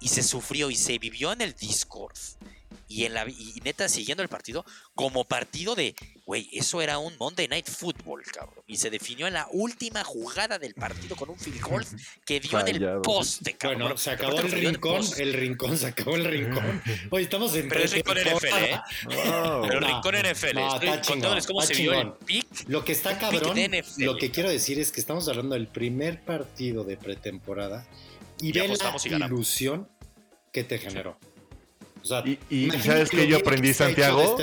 Y 0.00 0.08
se 0.08 0.22
sufrió 0.22 0.70
y 0.70 0.76
se 0.76 0.98
vivió 0.98 1.32
en 1.32 1.40
el 1.40 1.54
Discord 1.54 2.16
y, 2.88 3.04
en 3.04 3.14
la, 3.14 3.28
y 3.28 3.60
neta 3.64 3.88
siguiendo 3.88 4.22
el 4.22 4.28
partido 4.28 4.64
como 4.94 5.24
partido 5.24 5.74
de, 5.74 5.94
güey, 6.24 6.48
eso 6.52 6.80
era 6.80 6.98
un 6.98 7.16
Monday 7.18 7.46
Night 7.48 7.68
Football, 7.68 8.22
cabrón. 8.22 8.64
Y 8.66 8.76
se 8.76 8.90
definió 8.90 9.26
en 9.26 9.34
la 9.34 9.46
última 9.52 10.04
jugada 10.04 10.58
del 10.58 10.74
partido 10.74 11.14
con 11.16 11.30
un 11.30 11.38
field 11.38 11.60
goal 11.60 11.86
que 12.24 12.40
dio 12.40 12.58
en 12.60 12.68
el 12.68 13.00
poste, 13.02 13.54
cabrón. 13.54 13.80
Bueno, 13.80 13.96
se 13.96 14.10
acabó 14.10 14.40
el 14.40 14.50
rincón, 14.50 15.02
el, 15.18 15.32
rincón, 15.34 15.76
se 15.76 15.86
acabó 15.86 16.16
el 16.16 16.24
rincón. 16.24 16.82
Hoy 17.10 17.22
estamos 17.24 17.54
en 17.54 17.68
Pero 17.68 17.84
es 17.84 17.92
rincón 17.92 18.16
NFL, 18.18 18.64
¿eh? 18.64 18.80
Pero 19.08 19.80
rincón 19.80 20.14
NFL. 20.14 20.54
No, 20.54 20.74
Estoy 20.74 20.88
contándoles 21.06 21.46
cómo 21.46 21.62
se 21.62 21.74
vio 21.74 21.92
el 21.92 22.12
pick. 22.12 22.68
Lo 22.68 22.84
que 22.84 22.92
está 22.92 23.18
cabrón, 23.18 23.56
lo 23.98 24.16
que 24.16 24.30
quiero 24.30 24.50
decir 24.50 24.78
es 24.78 24.92
que 24.92 25.00
estamos 25.00 25.28
hablando 25.28 25.54
del 25.54 25.68
primer 25.68 26.22
partido 26.22 26.84
de 26.84 26.96
pretemporada 26.96 27.86
y, 28.40 28.52
ve 28.52 28.68
la 28.68 29.26
ilusión 29.26 29.88
que 30.52 30.64
te 30.64 30.78
generó 30.78 31.18
y, 32.50 32.70
sabes 32.70 33.10
que 33.10 33.26
yo 33.26 33.38
aprendí, 33.38 33.74
Santiago. 33.74 34.36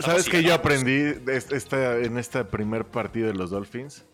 ¿Sabes 0.00 0.28
que 0.28 0.42
yo 0.42 0.54
aprendí 0.54 1.14
en 1.26 2.18
este 2.18 2.44
primer 2.44 2.84
partido 2.84 3.28
de 3.28 3.34
los 3.34 3.50
Dolphins? 3.50 4.04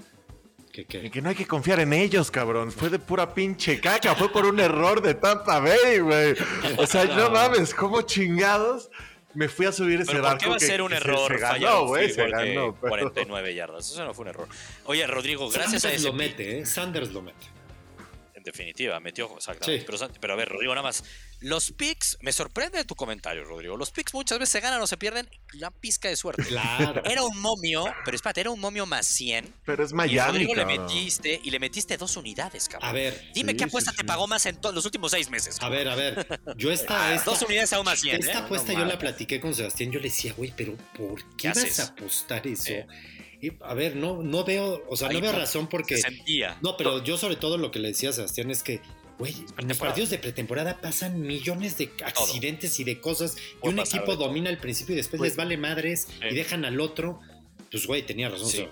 Que 0.84 1.22
no 1.22 1.30
hay 1.30 1.34
que 1.34 1.46
confiar 1.46 1.80
en 1.80 1.94
ellos, 1.94 2.30
cabrón. 2.30 2.70
Fue 2.70 2.90
de 2.90 2.98
pura 2.98 3.32
pinche 3.32 3.80
caca. 3.80 4.14
Fue 4.14 4.30
por 4.30 4.44
un 4.44 4.60
error 4.60 5.00
de 5.00 5.14
Tampa 5.14 5.58
Bay, 5.58 6.00
güey. 6.00 6.34
O 6.76 6.86
sea, 6.86 7.04
no 7.16 7.30
mames, 7.30 7.72
¿cómo 7.72 8.02
chingados? 8.02 8.90
Me 9.32 9.48
fui 9.48 9.66
a 9.66 9.72
subir 9.72 10.00
ese 10.00 10.18
barco. 10.18 10.30
¿Por 10.30 10.38
qué 10.38 10.48
va 10.48 10.56
a 10.56 10.60
ser 10.60 10.82
un 10.82 10.92
error? 10.92 11.32
Se, 11.32 11.38
ganó, 11.38 11.86
güey. 11.86 12.10
Se 12.10 12.28
ganó. 12.28 12.74
49 12.74 13.54
yardas. 13.54 13.90
Eso 13.90 14.04
no 14.04 14.12
fue 14.12 14.24
un 14.24 14.28
error. 14.28 14.48
Oye, 14.84 15.06
Rodrigo, 15.06 15.48
gracias 15.48 15.84
a 15.86 15.92
ese. 15.92 16.04
lo 16.04 16.12
mete, 16.12 16.58
¿eh? 16.58 16.66
Sanders 16.66 17.10
lo 17.12 17.22
mete. 17.22 17.46
En 18.34 18.42
definitiva, 18.42 19.00
metió 19.00 19.34
exactamente. 19.36 19.84
Pero, 19.86 19.98
pero 20.20 20.32
a 20.34 20.36
ver, 20.36 20.48
Rodrigo, 20.50 20.74
nada 20.74 20.86
más. 20.86 21.04
Los 21.40 21.72
picks, 21.72 22.16
me 22.22 22.32
sorprende 22.32 22.84
tu 22.84 22.94
comentario, 22.94 23.44
Rodrigo. 23.44 23.76
Los 23.76 23.90
picks 23.90 24.14
muchas 24.14 24.38
veces 24.38 24.52
se 24.52 24.60
ganan 24.60 24.80
o 24.80 24.86
se 24.86 24.96
pierden 24.96 25.28
la 25.52 25.70
pizca 25.70 26.08
de 26.08 26.16
suerte. 26.16 26.44
Claro. 26.44 27.04
Era 27.04 27.22
un 27.22 27.38
momio, 27.40 27.84
pero 28.04 28.14
espérate, 28.14 28.40
era 28.40 28.50
un 28.50 28.60
momio 28.60 28.86
más 28.86 29.06
100. 29.06 29.54
Pero 29.64 29.84
es 29.84 29.92
Miami. 29.92 30.14
Y 30.14 30.18
Rodrigo 30.18 30.54
le 30.54 30.64
metiste 30.64 31.40
y 31.42 31.50
le 31.50 31.58
metiste 31.58 31.96
dos 31.98 32.16
unidades, 32.16 32.68
cabrón. 32.68 32.88
A 32.88 32.92
ver. 32.92 33.30
Dime 33.34 33.54
qué 33.54 33.64
apuesta 33.64 33.92
te 33.92 34.04
pagó 34.04 34.26
más 34.26 34.46
en 34.46 34.58
los 34.62 34.84
últimos 34.84 35.10
seis 35.10 35.28
meses. 35.28 35.58
A 35.60 35.68
ver, 35.68 35.88
a 35.88 35.94
ver. 35.94 36.26
Yo 36.56 36.72
esta, 36.72 37.14
esta 37.14 37.30
dos 37.30 37.42
unidades 37.42 37.72
aún 37.74 37.84
más 37.84 38.00
100. 38.00 38.16
Esta 38.20 38.32
¿eh? 38.32 38.36
apuesta 38.36 38.72
yo 38.72 38.84
la 38.84 38.98
platiqué 38.98 39.40
con 39.40 39.54
Sebastián. 39.54 39.92
Yo 39.92 40.00
le 40.00 40.08
decía, 40.08 40.32
güey, 40.34 40.54
pero 40.56 40.76
¿por 40.96 41.22
qué, 41.36 41.48
vas 41.48 41.80
a 41.80 41.84
apostar 41.84 42.46
eso? 42.46 42.72
Y, 43.40 43.52
a 43.60 43.74
ver, 43.74 43.96
no, 43.96 44.22
no 44.22 44.44
veo, 44.44 44.82
o 44.88 44.96
sea, 44.96 45.10
no 45.10 45.20
veo 45.20 45.32
razón 45.32 45.68
porque. 45.68 45.96
Se 45.96 46.02
sentía. 46.02 46.58
No, 46.62 46.76
pero 46.76 47.04
yo 47.04 47.18
sobre 47.18 47.36
todo 47.36 47.58
lo 47.58 47.70
que 47.70 47.78
le 47.78 47.88
decía 47.88 48.10
a 48.10 48.12
Sebastián 48.12 48.50
es 48.50 48.62
que 48.62 48.80
Güey, 49.18 49.34
en 49.56 49.68
los 49.68 49.78
partidos 49.78 50.10
de 50.10 50.18
pretemporada 50.18 50.78
pasan 50.80 51.22
millones 51.22 51.78
de 51.78 51.90
accidentes 52.04 52.78
y 52.80 52.84
de 52.84 53.00
cosas. 53.00 53.36
Y 53.62 53.68
un 53.68 53.78
equipo 53.78 54.16
domina 54.16 54.50
al 54.50 54.58
principio 54.58 54.94
y 54.94 54.96
después 54.96 55.22
les 55.22 55.36
vale 55.36 55.56
madres 55.56 56.08
y 56.30 56.34
dejan 56.34 56.64
al 56.64 56.80
otro. 56.80 57.20
Pues, 57.70 57.86
güey, 57.86 58.02
tenía 58.02 58.28
razón, 58.28 58.68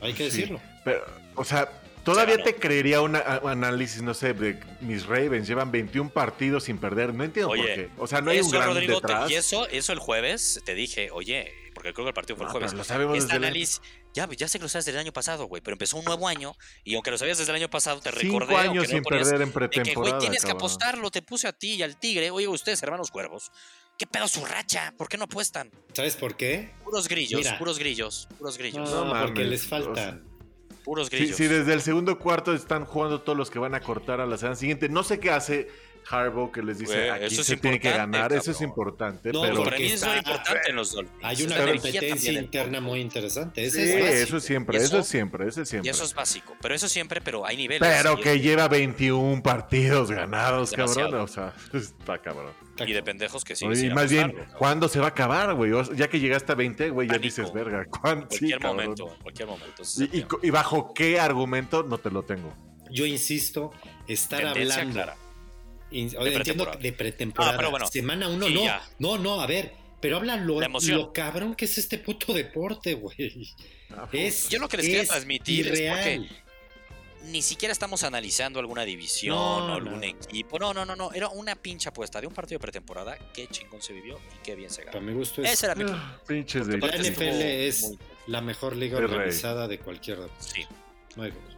Hay 0.00 0.12
que 0.12 0.24
decirlo. 0.24 0.60
Pero, 0.84 1.04
o 1.34 1.44
sea, 1.44 1.68
Todavía 2.04 2.36
te 2.42 2.54
creería 2.54 3.00
un 3.00 3.16
análisis, 3.16 4.02
no 4.02 4.12
sé, 4.12 4.34
de 4.34 4.60
mis 4.82 5.06
Ravens 5.06 5.48
llevan 5.48 5.72
21 5.72 6.10
partidos 6.10 6.64
sin 6.64 6.76
perder. 6.76 7.14
No 7.14 7.24
entiendo 7.24 7.48
por 7.48 7.64
qué. 7.64 7.88
O 7.96 8.06
sea, 8.06 8.20
no 8.20 8.30
hay 8.30 8.40
un 8.40 8.50
gran 8.50 8.68
Rodrigo, 8.68 9.00
detrás. 9.00 9.30
y 9.30 9.34
eso, 9.34 9.66
eso 9.68 9.92
el 9.92 9.98
jueves 9.98 10.60
te 10.66 10.74
dije, 10.74 11.10
oye, 11.10 11.50
porque 11.84 11.92
creo 11.92 12.06
que 12.06 12.08
el 12.08 12.14
partido 12.14 12.36
fue 12.36 12.46
el 12.46 12.52
jueves. 12.52 12.72
lo 12.72 12.82
sabemos 12.82 13.18
este 13.18 13.34
análisis, 13.34 13.82
ya, 14.14 14.26
ya 14.30 14.48
sé 14.48 14.58
que 14.58 14.62
lo 14.62 14.70
sabes 14.70 14.86
desde 14.86 14.98
el 14.98 15.04
año 15.04 15.12
pasado, 15.12 15.44
güey, 15.44 15.60
pero 15.60 15.74
empezó 15.74 15.98
un 15.98 16.04
nuevo 16.06 16.26
año 16.26 16.56
y 16.82 16.94
aunque 16.94 17.10
lo 17.10 17.18
sabías 17.18 17.36
desde 17.36 17.52
el 17.52 17.56
año 17.56 17.68
pasado, 17.68 18.00
te 18.00 18.10
Cinco 18.10 18.40
recordé. 18.40 18.56
años 18.56 18.88
sin 18.88 19.02
perder 19.02 19.42
en 19.42 19.52
pretemporada. 19.52 20.18
Que, 20.18 20.20
tienes 20.20 20.46
que 20.46 20.50
apostarlo, 20.50 21.10
te 21.10 21.20
puse 21.20 21.46
a 21.46 21.52
ti 21.52 21.74
y 21.74 21.82
al 21.82 21.98
Tigre. 21.98 22.30
Oye, 22.30 22.48
ustedes, 22.48 22.82
hermanos 22.82 23.10
cuervos, 23.10 23.52
¿qué 23.98 24.06
pedo 24.06 24.26
su 24.28 24.46
racha? 24.46 24.94
¿Por 24.96 25.10
qué 25.10 25.18
no 25.18 25.24
apuestan? 25.24 25.70
¿Sabes 25.92 26.16
por 26.16 26.38
qué? 26.38 26.72
Puros 26.84 27.06
grillos, 27.06 27.46
puros 27.58 27.78
grillos, 27.78 28.28
puros 28.38 28.56
grillos. 28.56 28.90
No, 28.90 29.12
porque 29.20 29.44
les 29.44 29.66
faltan. 29.66 30.24
puros 30.84 31.10
grillos. 31.10 31.36
Si, 31.36 31.46
desde 31.46 31.74
el 31.74 31.82
segundo 31.82 32.18
cuarto 32.18 32.54
están 32.54 32.86
jugando 32.86 33.20
todos 33.20 33.36
los 33.36 33.50
que 33.50 33.58
van 33.58 33.74
a 33.74 33.80
cortar 33.80 34.22
a 34.22 34.26
la 34.26 34.38
semana 34.38 34.56
siguiente, 34.56 34.88
no 34.88 35.04
sé 35.04 35.20
qué 35.20 35.30
hace 35.30 35.68
Harbaugh 36.08 36.50
que 36.50 36.62
les 36.62 36.78
dice 36.78 37.10
aquí 37.10 37.34
se 37.34 37.56
tiene 37.56 37.80
que 37.80 37.90
ganar, 37.90 38.32
eso 38.32 38.50
es 38.50 38.60
importante. 38.60 39.30
pero 39.32 39.64
para 39.64 39.78
mí 39.78 39.84
es 39.84 40.04
muy 40.04 40.16
importante 40.16 40.70
en 40.70 40.76
los 40.76 40.92
Dolphins. 40.92 41.18
Hay 41.22 41.42
una 41.42 41.56
competencia 41.64 42.32
interna 42.32 42.80
muy 42.80 43.00
interesante. 43.00 43.70
sí, 43.70 43.80
eso 43.80 44.36
es 44.36 44.44
siempre, 44.44 44.78
eso, 44.78 44.98
es 44.98 45.06
siempre, 45.06 45.48
eso 45.48 45.62
es 45.62 45.68
siempre. 45.68 45.88
Y 45.88 45.90
eso 45.90 46.04
es 46.04 46.14
básico, 46.14 46.56
pero 46.60 46.74
eso 46.74 46.88
siempre, 46.88 47.20
pero 47.20 47.46
hay 47.46 47.56
niveles. 47.56 47.88
Pero 47.88 48.20
que 48.20 48.40
lleva 48.40 48.68
21 48.68 49.42
partidos 49.42 50.10
ganados, 50.10 50.72
cabrón, 50.72 51.14
o 51.14 51.26
sea, 51.26 51.52
está 51.72 52.18
cabrón. 52.18 52.52
Y 52.86 52.92
de 52.92 53.02
pendejos 53.02 53.44
que 53.44 53.54
sí. 53.54 53.66
Y 53.66 53.90
más 53.90 54.10
bien, 54.10 54.34
¿cuándo 54.58 54.88
se 54.88 54.98
va 54.98 55.06
a 55.06 55.10
acabar, 55.10 55.54
güey? 55.54 55.72
Ya 55.94 56.08
que 56.08 56.18
llegaste 56.18 56.52
a 56.52 56.54
20, 56.54 56.90
güey, 56.90 57.08
ya 57.08 57.18
dices, 57.18 57.52
verga, 57.52 57.84
¿cuándo? 57.86 58.26
Cualquier 58.28 58.60
momento, 58.60 59.16
cualquier 59.22 59.48
momento. 59.48 59.82
Y, 60.42 60.50
bajo 60.50 60.92
qué 60.94 61.20
argumento 61.20 61.82
no 61.82 61.98
te 61.98 62.10
lo 62.10 62.22
tengo. 62.22 62.52
Yo 62.90 63.06
insisto, 63.06 63.72
estar 64.06 64.44
hablando 64.44 65.14
de 66.02 66.34
entiendo 66.34 66.70
de 66.80 66.92
pretemporada. 66.92 67.70
Ah, 67.80 67.86
Semana 67.86 68.28
uno, 68.28 68.48
no. 68.48 68.62
No, 68.98 69.18
no, 69.18 69.40
a 69.40 69.46
ver. 69.46 69.72
Pero 70.00 70.18
habla 70.18 70.36
lo, 70.36 70.60
lo, 70.60 71.12
cabrón 71.14 71.54
que 71.54 71.64
es 71.64 71.78
este 71.78 71.96
puto 71.96 72.34
deporte, 72.34 72.92
güey. 72.92 73.54
Ah, 73.90 74.06
es, 74.12 74.50
Yo 74.50 74.58
lo 74.58 74.68
que 74.68 74.76
les 74.76 74.86
quería 74.86 75.06
transmitir 75.06 75.68
es 75.68 75.90
porque 75.90 76.28
ni 77.30 77.40
siquiera 77.40 77.72
estamos 77.72 78.02
analizando 78.02 78.60
alguna 78.60 78.84
división 78.84 79.36
o 79.38 79.74
algún 79.74 80.04
equipo. 80.04 80.58
No, 80.58 80.74
no, 80.74 80.84
no, 80.84 80.94
no. 80.94 81.10
Era 81.12 81.28
una 81.28 81.54
pincha 81.56 81.88
apuesta 81.88 82.20
de 82.20 82.26
un 82.26 82.34
partido 82.34 82.58
de 82.58 82.62
pretemporada. 82.62 83.16
Qué 83.32 83.46
chingón 83.46 83.80
se 83.80 83.94
vivió 83.94 84.18
y 84.18 84.42
qué 84.42 84.54
bien 84.54 84.68
se 84.68 84.82
ganó. 84.82 84.92
Para 84.92 85.04
mi 85.04 85.14
gusto 85.14 85.42
es. 85.42 85.52
Esa 85.52 85.72
era 85.72 85.74
mi 85.74 85.84
ah, 85.88 86.20
Pinches 86.26 86.66
de 86.66 86.78
La 86.78 86.88
NFL 86.88 87.22
es 87.22 87.92
la 88.26 88.40
mejor 88.42 88.76
liga 88.76 88.98
organizada 88.98 89.68
de 89.68 89.78
cualquier. 89.78 90.18
Sí. 90.38 90.66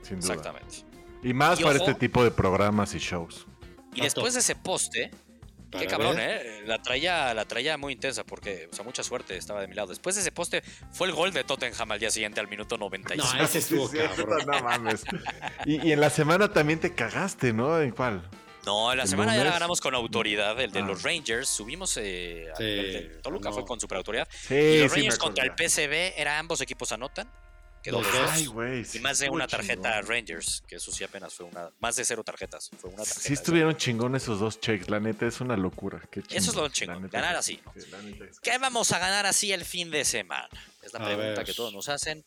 Sin 0.03 0.20
duda. 0.20 0.35
Exactamente. 0.35 0.77
Y 1.22 1.33
más 1.35 1.61
para 1.61 1.79
este 1.79 1.94
tipo 1.94 2.22
de 2.22 2.31
programas 2.31 2.94
y 2.94 2.99
shows. 2.99 3.46
Y 3.97 4.03
después 4.03 4.35
de 4.35 4.41
ese 4.41 4.55
poste, 4.55 5.11
qué 5.71 5.87
cabrón, 5.87 6.17
¿eh? 6.19 6.63
La 6.67 6.81
traía, 6.81 7.35
la 7.35 7.45
traía 7.45 7.77
muy 7.77 7.93
intensa 7.93 8.25
porque, 8.25 8.69
o 8.71 8.75
sea, 8.75 8.85
mucha 8.85 9.03
suerte 9.03 9.37
estaba 9.37 9.61
de 9.61 9.69
mi 9.69 9.75
lado. 9.75 9.89
Después 9.89 10.15
de 10.15 10.23
ese 10.23 10.33
poste, 10.33 10.63
fue 10.93 11.09
el 11.09 11.15
gol 11.15 11.33
de 11.33 11.45
Tottenham 11.45 11.93
al 11.93 11.99
día 11.99 12.11
siguiente, 12.11 12.41
al 12.41 12.49
minuto 12.49 12.77
96. 12.77 13.35
No, 13.35 13.45
ese 13.45 13.59
estuvo 13.59 13.91
cabrón. 14.17 14.47
No 14.47 14.63
mames. 14.63 15.05
Y, 15.65 15.93
en 15.93 16.01
la 16.01 16.11
semana 16.11 16.53
también 16.53 16.81
te 16.81 16.95
cagaste, 16.95 17.53
¿no? 17.53 17.81
¿En 17.81 17.91
cuál? 17.91 18.29
No, 18.65 18.91
en 18.91 18.99
la 18.99 19.07
semana 19.07 19.37
ya 19.37 19.45
la 19.45 19.53
ganamos 19.53 19.81
con 19.81 19.95
autoridad, 19.95 20.61
el 20.61 20.73
de 20.73 20.83
los 20.83 21.05
ah. 21.05 21.09
Rangers. 21.09 21.49
Subimos. 21.49 21.97
Eh, 21.99 22.49
el 22.59 23.21
Toluca 23.23 23.53
fue 23.53 23.65
con 23.65 23.81
superautoridad. 23.81 24.29
Sí, 24.31 24.55
y 24.55 24.81
los 24.83 24.93
Rangers 24.93 25.19
contra 25.19 25.45
el 25.45 25.55
PCB, 25.55 26.15
era 26.17 26.39
ambos 26.39 26.61
equipos 26.61 26.91
anotan. 26.91 27.31
Y 28.94 28.99
más 29.01 29.18
de 29.18 29.31
una 29.31 29.46
tarjeta 29.46 30.01
Rangers, 30.03 30.62
que 30.66 30.77
eso 30.77 30.90
sí 30.92 31.05
apenas 31.05 31.35
fue 31.35 31.46
una. 31.46 31.70
Más 31.81 31.96
de 31.96 32.05
cero 32.05 32.22
tarjetas. 32.25 32.70
Fue 32.79 32.90
una 32.90 33.05
tarjeta. 33.05 33.20
Sí 33.20 33.33
estuvieron 33.33 33.77
chingón 33.77 34.16
esos 34.16 34.40
dos 34.40 34.61
checks, 34.61 34.88
la 34.90 35.01
neta 35.01 35.27
es 35.27 35.40
una 35.40 35.57
locura. 35.57 36.01
eso 36.31 36.51
es 36.51 36.57
lo 36.57 36.68
chingón, 36.68 37.09
ganar 37.09 37.37
así. 37.37 37.61
¿Qué 38.42 38.59
vamos 38.59 38.92
a 38.92 38.99
ganar 38.99 39.27
así 39.27 39.53
el 39.53 39.64
fin 39.64 39.90
de 39.90 40.05
semana? 40.05 40.49
Es 40.83 40.92
la 40.92 41.05
pregunta 41.05 41.44
que 41.44 41.55
todos 41.55 41.72
nos 41.72 41.88
hacen. 41.88 42.25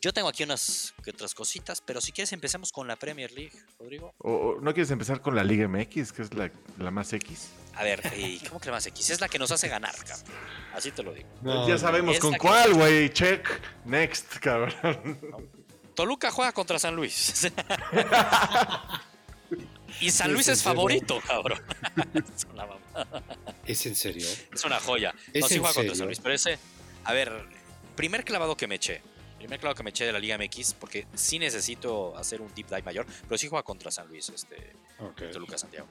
Yo 0.00 0.12
tengo 0.12 0.28
aquí 0.28 0.42
unas 0.42 0.94
otras 1.08 1.32
cositas, 1.32 1.80
pero 1.80 2.00
si 2.00 2.10
quieres 2.10 2.32
empecemos 2.32 2.72
con 2.72 2.88
la 2.88 2.96
Premier 2.96 3.30
League, 3.30 3.52
Rodrigo. 3.78 4.12
¿O 4.18 4.58
no 4.60 4.74
quieres 4.74 4.90
empezar 4.90 5.20
con 5.20 5.36
la 5.36 5.44
Liga 5.44 5.68
MX, 5.68 6.12
que 6.12 6.22
es 6.22 6.34
la, 6.34 6.50
la 6.78 6.90
más 6.90 7.12
X? 7.12 7.50
A 7.74 7.84
ver, 7.84 8.02
¿cómo 8.48 8.60
que 8.60 8.66
la 8.66 8.72
más 8.72 8.86
X? 8.86 9.10
Es 9.10 9.20
la 9.20 9.28
que 9.28 9.38
nos 9.38 9.50
hace 9.50 9.68
ganar, 9.68 9.94
cabrón. 10.04 10.34
Así 10.74 10.90
te 10.90 11.02
lo 11.02 11.12
digo. 11.12 11.28
ya 11.66 11.78
sabemos 11.78 12.18
con 12.18 12.34
cuál, 12.34 12.74
güey. 12.74 13.10
Check. 13.10 13.48
Next, 13.84 14.38
cabrón. 14.38 15.18
Toluca 15.94 16.30
juega 16.30 16.52
contra 16.52 16.78
San 16.78 16.96
Luis. 16.96 17.50
y 20.00 20.10
San 20.10 20.32
Luis 20.32 20.48
es, 20.48 20.62
favorito, 20.62 21.20
cabrón. 21.26 21.62
es, 22.14 22.46
una 22.52 22.66
¿Es 23.66 23.86
en 23.86 23.94
serio? 23.94 24.26
Es 24.52 24.64
una 24.64 24.80
joya. 24.80 25.14
no, 25.34 25.48
sí 25.48 25.58
juega 25.58 25.74
contra 25.74 25.94
San 25.94 26.06
Luis, 26.06 26.20
pero 26.20 26.34
ese. 26.34 26.58
A 27.04 27.12
ver, 27.12 27.32
primer 27.96 28.24
clavado 28.24 28.56
que 28.56 28.66
me 28.66 28.76
eché 28.76 29.02
primer 29.42 29.58
clavo 29.58 29.74
que 29.74 29.82
me 29.82 29.90
eché 29.90 30.06
de 30.06 30.12
la 30.12 30.20
Liga 30.20 30.38
MX, 30.38 30.74
porque 30.74 31.06
sí 31.14 31.36
necesito 31.38 32.16
hacer 32.16 32.40
un 32.40 32.54
deep 32.54 32.68
dive 32.68 32.82
mayor, 32.82 33.06
pero 33.26 33.36
sí 33.36 33.48
juega 33.48 33.64
contra 33.64 33.90
San 33.90 34.06
Luis, 34.06 34.28
este, 34.28 34.72
okay. 35.00 35.32
Lucas 35.34 35.62
Santiago. 35.62 35.88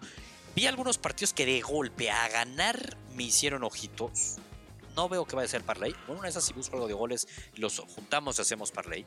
Vi 0.54 0.68
algunos 0.68 0.98
partidos 0.98 1.32
que 1.32 1.46
de 1.46 1.62
golpe 1.62 2.12
a 2.12 2.28
ganar 2.28 2.98
me 3.16 3.24
hicieron 3.24 3.64
ojitos. 3.64 4.38
No 4.98 5.08
veo 5.08 5.26
que 5.26 5.38
vaya 5.38 5.46
a 5.46 5.50
ser 5.50 5.64
parlay. 5.64 5.94
Bueno, 6.06 6.20
una 6.20 6.24
de 6.24 6.32
esas 6.32 6.44
si 6.44 6.52
busco 6.52 6.76
algo 6.76 6.90
de 6.90 6.94
goles, 6.94 7.26
los 7.56 7.80
juntamos 7.80 8.38
y 8.38 8.42
hacemos 8.42 8.72
parlay. 8.72 9.06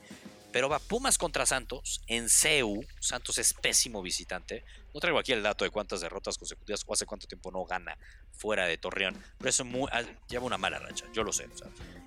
Pero 0.52 0.70
va 0.70 0.78
Pumas 0.78 1.18
contra 1.18 1.44
Santos 1.44 2.00
en 2.06 2.30
CEU. 2.30 2.80
Santos 2.98 3.36
es 3.36 3.52
pésimo 3.52 4.00
visitante. 4.00 4.64
No 4.94 5.00
traigo 5.00 5.18
aquí 5.18 5.32
el 5.32 5.42
dato 5.42 5.66
de 5.66 5.70
cuántas 5.70 6.00
derrotas 6.00 6.38
consecutivas 6.38 6.82
o 6.86 6.94
hace 6.94 7.04
cuánto 7.04 7.26
tiempo 7.26 7.50
no 7.50 7.66
gana 7.66 7.98
fuera 8.32 8.64
de 8.64 8.78
Torreón. 8.78 9.22
Pero 9.36 9.50
eso 9.50 9.66
muy, 9.66 9.90
ah, 9.92 10.02
lleva 10.26 10.46
una 10.46 10.56
mala 10.56 10.78
racha, 10.78 11.04
yo 11.12 11.24
lo 11.24 11.32
sé. 11.32 11.46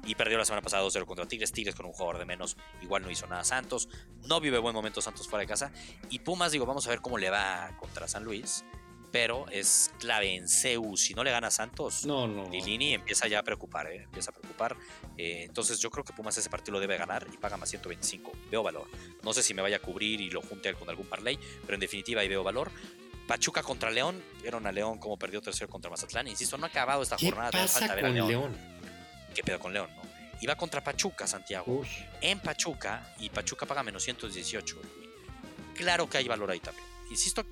y 0.08 0.16
perdió 0.16 0.40
la 0.40 0.46
semana 0.46 0.64
pasada 0.64 0.84
2-0 0.84 1.06
contra 1.06 1.28
Tigres. 1.28 1.52
Tigres 1.52 1.76
con 1.76 1.86
un 1.86 1.94
jugador 1.94 2.18
de 2.18 2.26
menos, 2.26 2.58
igual 2.82 3.04
no 3.04 3.12
hizo 3.12 3.28
nada. 3.28 3.44
Santos 3.44 3.88
no 4.24 4.42
vive 4.42 4.58
buen 4.58 4.74
momento 4.74 5.00
Santos 5.00 5.28
fuera 5.28 5.42
de 5.42 5.48
casa. 5.48 5.72
Y 6.10 6.20
Pumas, 6.20 6.52
digo, 6.52 6.66
vamos 6.66 6.88
a 6.88 6.90
ver 6.90 7.02
cómo 7.02 7.20
le 7.20 7.30
va 7.30 7.78
contra 7.80 8.08
San 8.08 8.24
Luis 8.24 8.64
pero 9.12 9.46
es 9.50 9.92
clave 10.00 10.36
en 10.36 10.48
CEU. 10.48 10.98
Si 10.98 11.14
no 11.14 11.24
le 11.24 11.32
gana 11.32 11.48
a 11.48 11.52
Santos, 11.52 12.06
no, 12.06 12.28
no. 12.28 12.50
Lilini 12.50 12.94
empieza 12.94 13.28
ya 13.28 13.40
a 13.40 13.44
preocupar, 13.44 13.88
¿eh? 13.88 14.04
empieza 14.04 14.32
a 14.32 14.34
preocupar. 14.34 14.76
Eh, 15.18 15.44
entonces 15.46 15.80
yo 15.80 15.90
creo 15.90 16.04
que 16.04 16.14
Pumas 16.14 16.38
ese 16.38 16.50
partido 16.50 16.74
lo 16.74 16.80
debe 16.80 16.98
ganar 16.98 17.28
y 17.34 17.38
paga 17.38 17.58
más 17.58 17.70
125. 17.70 18.32
Veo 18.52 18.64
valor. 18.64 18.88
No 19.24 19.34
sé 19.34 19.44
si 19.44 19.54
me 19.54 19.62
vaya 19.62 19.78
a 19.78 19.80
cubrir 19.80 20.22
y 20.22 20.30
lo 20.30 20.42
junte 20.42 20.74
con 20.74 20.90
algún 20.90 21.08
parlay, 21.08 21.40
pero 21.62 21.76
en 21.76 21.80
definitiva 21.80 22.22
ahí 22.22 22.28
veo 22.28 22.44
valor. 22.44 22.72
Pachuca 23.28 23.62
contra 23.62 23.92
León, 23.92 24.24
vieron 24.42 24.66
a 24.68 24.72
León 24.72 25.00
como 25.00 25.18
perdió 25.18 25.42
tercero 25.42 25.70
contra 25.70 25.92
Mazatlán. 25.92 26.28
Insisto, 26.28 26.58
no 26.58 26.66
ha 26.66 26.70
acabado 26.70 27.04
esta 27.04 27.18
jornada. 27.18 27.52
falta 27.68 27.96
ver 27.96 28.06
a 28.06 28.10
León? 28.10 28.56
¿Qué 29.36 29.44
pedo 29.44 29.60
con 29.60 29.74
León? 29.74 29.90
No? 29.96 30.08
Y 30.40 30.46
va 30.46 30.56
contra 30.56 30.84
Pachuca, 30.84 31.28
Santiago. 31.28 31.84
En 32.22 32.40
Pachuca, 32.40 33.14
y 33.20 33.30
Pachuca 33.30 33.66
paga 33.66 33.84
menos 33.84 34.04
118. 34.04 34.82
Claro 35.76 36.10
que 36.10 36.18
hay 36.18 36.28
valor 36.28 36.52
ahí 36.52 36.60
también. 36.60 36.86
Insisto, 37.10 37.46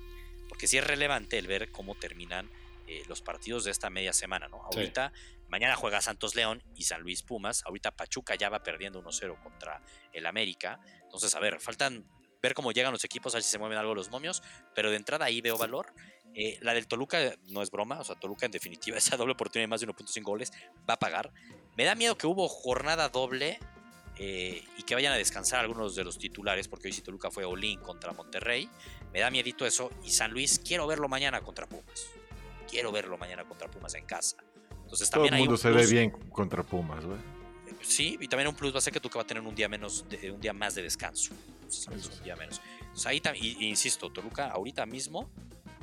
porque 0.56 0.68
sí 0.68 0.78
es 0.78 0.86
relevante 0.86 1.36
el 1.36 1.46
ver 1.46 1.70
cómo 1.70 1.96
terminan 1.96 2.50
eh, 2.86 3.02
los 3.08 3.20
partidos 3.20 3.64
de 3.64 3.70
esta 3.70 3.90
media 3.90 4.14
semana, 4.14 4.48
¿no? 4.48 4.62
Ahorita, 4.62 5.12
mañana 5.48 5.76
juega 5.76 6.00
Santos 6.00 6.34
León 6.34 6.62
y 6.74 6.84
San 6.84 7.02
Luis 7.02 7.22
Pumas. 7.22 7.62
Ahorita 7.66 7.94
Pachuca 7.94 8.36
ya 8.36 8.48
va 8.48 8.62
perdiendo 8.62 9.02
1-0 9.02 9.38
contra 9.42 9.82
el 10.14 10.24
América. 10.24 10.80
Entonces, 11.02 11.34
a 11.34 11.40
ver, 11.40 11.60
faltan 11.60 12.08
ver 12.40 12.54
cómo 12.54 12.72
llegan 12.72 12.90
los 12.90 13.04
equipos, 13.04 13.34
a 13.34 13.36
ver 13.36 13.42
si 13.42 13.50
se 13.50 13.58
mueven 13.58 13.76
algo 13.76 13.94
los 13.94 14.10
momios. 14.10 14.42
Pero 14.74 14.88
de 14.88 14.96
entrada 14.96 15.26
ahí 15.26 15.42
veo 15.42 15.58
valor. 15.58 15.92
Eh, 16.32 16.56
la 16.62 16.72
del 16.72 16.86
Toluca 16.86 17.34
no 17.48 17.60
es 17.60 17.70
broma, 17.70 18.00
o 18.00 18.04
sea, 18.04 18.16
Toluca 18.16 18.46
en 18.46 18.52
definitiva, 18.52 18.96
esa 18.96 19.18
doble 19.18 19.34
oportunidad 19.34 19.64
de 19.64 19.68
más 19.68 19.82
de 19.82 19.88
1.5 19.88 20.22
goles 20.22 20.52
va 20.88 20.94
a 20.94 20.98
pagar. 20.98 21.34
Me 21.76 21.84
da 21.84 21.94
miedo 21.94 22.16
que 22.16 22.26
hubo 22.26 22.48
jornada 22.48 23.10
doble 23.10 23.58
eh, 24.18 24.64
y 24.78 24.82
que 24.84 24.94
vayan 24.94 25.12
a 25.12 25.16
descansar 25.16 25.60
algunos 25.60 25.94
de 25.94 26.02
los 26.02 26.18
titulares, 26.18 26.68
porque 26.68 26.88
hoy 26.88 26.92
si 26.94 27.02
Toluca 27.02 27.30
fue 27.30 27.44
Olin 27.44 27.78
contra 27.80 28.14
Monterrey, 28.14 28.70
me 29.16 29.22
da 29.22 29.30
miedito 29.30 29.64
eso. 29.64 29.90
Y 30.04 30.10
San 30.10 30.30
Luis, 30.30 30.60
quiero 30.62 30.86
verlo 30.86 31.08
mañana 31.08 31.40
contra 31.40 31.66
Pumas. 31.66 32.10
Quiero 32.70 32.92
verlo 32.92 33.16
mañana 33.16 33.44
contra 33.44 33.70
Pumas 33.70 33.94
en 33.94 34.04
casa. 34.04 34.36
Entonces 34.82 35.08
también 35.08 35.30
Todo 35.32 35.36
el 35.38 35.48
mundo 35.48 35.56
se 35.56 35.70
ve 35.70 35.86
bien 35.86 36.10
contra 36.10 36.62
Pumas, 36.62 37.02
güey. 37.02 37.18
Sí, 37.80 38.18
y 38.20 38.28
también 38.28 38.48
un 38.48 38.54
plus 38.54 38.74
va 38.74 38.78
a 38.78 38.82
ser 38.82 38.92
que 38.92 39.00
Tuca 39.00 39.16
va 39.18 39.22
a 39.22 39.26
tener 39.26 39.42
un 39.42 39.54
día 39.54 39.70
menos, 39.70 40.04
un 40.30 40.38
día 40.38 40.52
más 40.52 40.74
de 40.74 40.82
descanso. 40.82 41.32
un 41.32 42.24
día 42.24 42.36
menos. 42.36 42.60
ahí 43.06 43.22
y, 43.40 43.64
insisto, 43.66 44.12
Toluca 44.12 44.50
ahorita 44.50 44.84
mismo 44.84 45.30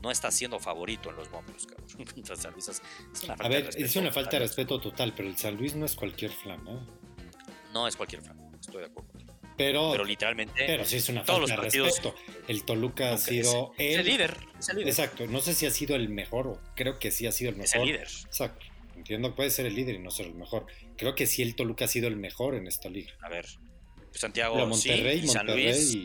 no 0.04 0.12
está 0.12 0.30
siendo 0.30 0.60
favorito 0.60 1.10
en 1.10 1.16
los 1.16 1.32
momentos, 1.32 1.68
a 3.40 3.48
ver, 3.48 3.70
es 3.76 3.96
una 3.96 4.12
falta 4.12 4.32
de 4.32 4.40
respeto 4.40 4.80
total, 4.80 5.14
pero 5.16 5.28
el 5.28 5.38
San 5.38 5.58
Luis 5.58 5.76
no 5.76 5.86
es 5.86 5.96
cualquier 5.96 6.32
flan, 6.32 6.64
¿no? 6.64 6.86
No 7.74 7.88
es 7.88 7.96
cualquier 7.96 8.22
flan, 8.22 8.38
estoy 8.60 8.82
de 8.82 8.88
acuerdo. 8.88 9.23
Pero, 9.58 9.92
pero 9.92 10.04
literalmente. 10.04 10.66
Pero 10.66 10.86
sí 10.86 10.98
es 10.98 11.10
una 11.10 11.24
todos 11.24 11.50
falta 11.50 11.56
los 11.56 11.64
partidos, 11.64 12.02
de 12.02 12.12
respeto. 12.12 12.46
El 12.48 12.64
Toluca 12.64 13.14
ha 13.14 13.18
sido 13.18 13.74
el, 13.78 14.00
el, 14.00 14.06
líder, 14.06 14.38
Exacto. 14.86 15.28
No 15.28 15.42
sé 15.42 15.54
si 15.54 15.66
ha 15.66 15.72
sido 15.72 15.96
el 15.96 16.10
mejor 16.10 16.48
o 16.48 16.62
creo 16.76 17.00
que 17.00 17.12
sí 17.12 17.28
ha 17.28 17.32
sido 17.32 17.52
el 17.52 17.58
mejor. 17.58 17.68
Es 17.68 17.76
el 17.76 17.86
líder. 17.86 18.08
Exacto. 18.08 18.66
Entiendo 18.96 19.30
que 19.30 19.36
puede 19.36 19.50
ser 19.50 19.66
el 19.66 19.76
líder 19.76 19.96
y 19.96 20.00
no 20.00 20.12
ser 20.12 20.28
el 20.28 20.36
mejor. 20.36 20.66
Creo 20.98 21.16
que 21.16 21.28
sí 21.28 21.42
el 21.42 21.56
Toluca 21.56 21.86
ha 21.86 21.88
sido 21.88 22.08
el 22.08 22.16
mejor 22.16 22.56
en 22.56 22.68
esta 22.68 22.90
liga. 22.90 23.14
A 23.22 23.30
ver. 23.30 23.46
Santiago, 24.12 24.56
Monterrey, 24.68 25.22
sí, 25.22 25.28
San 25.28 25.48
Luis. 25.48 25.98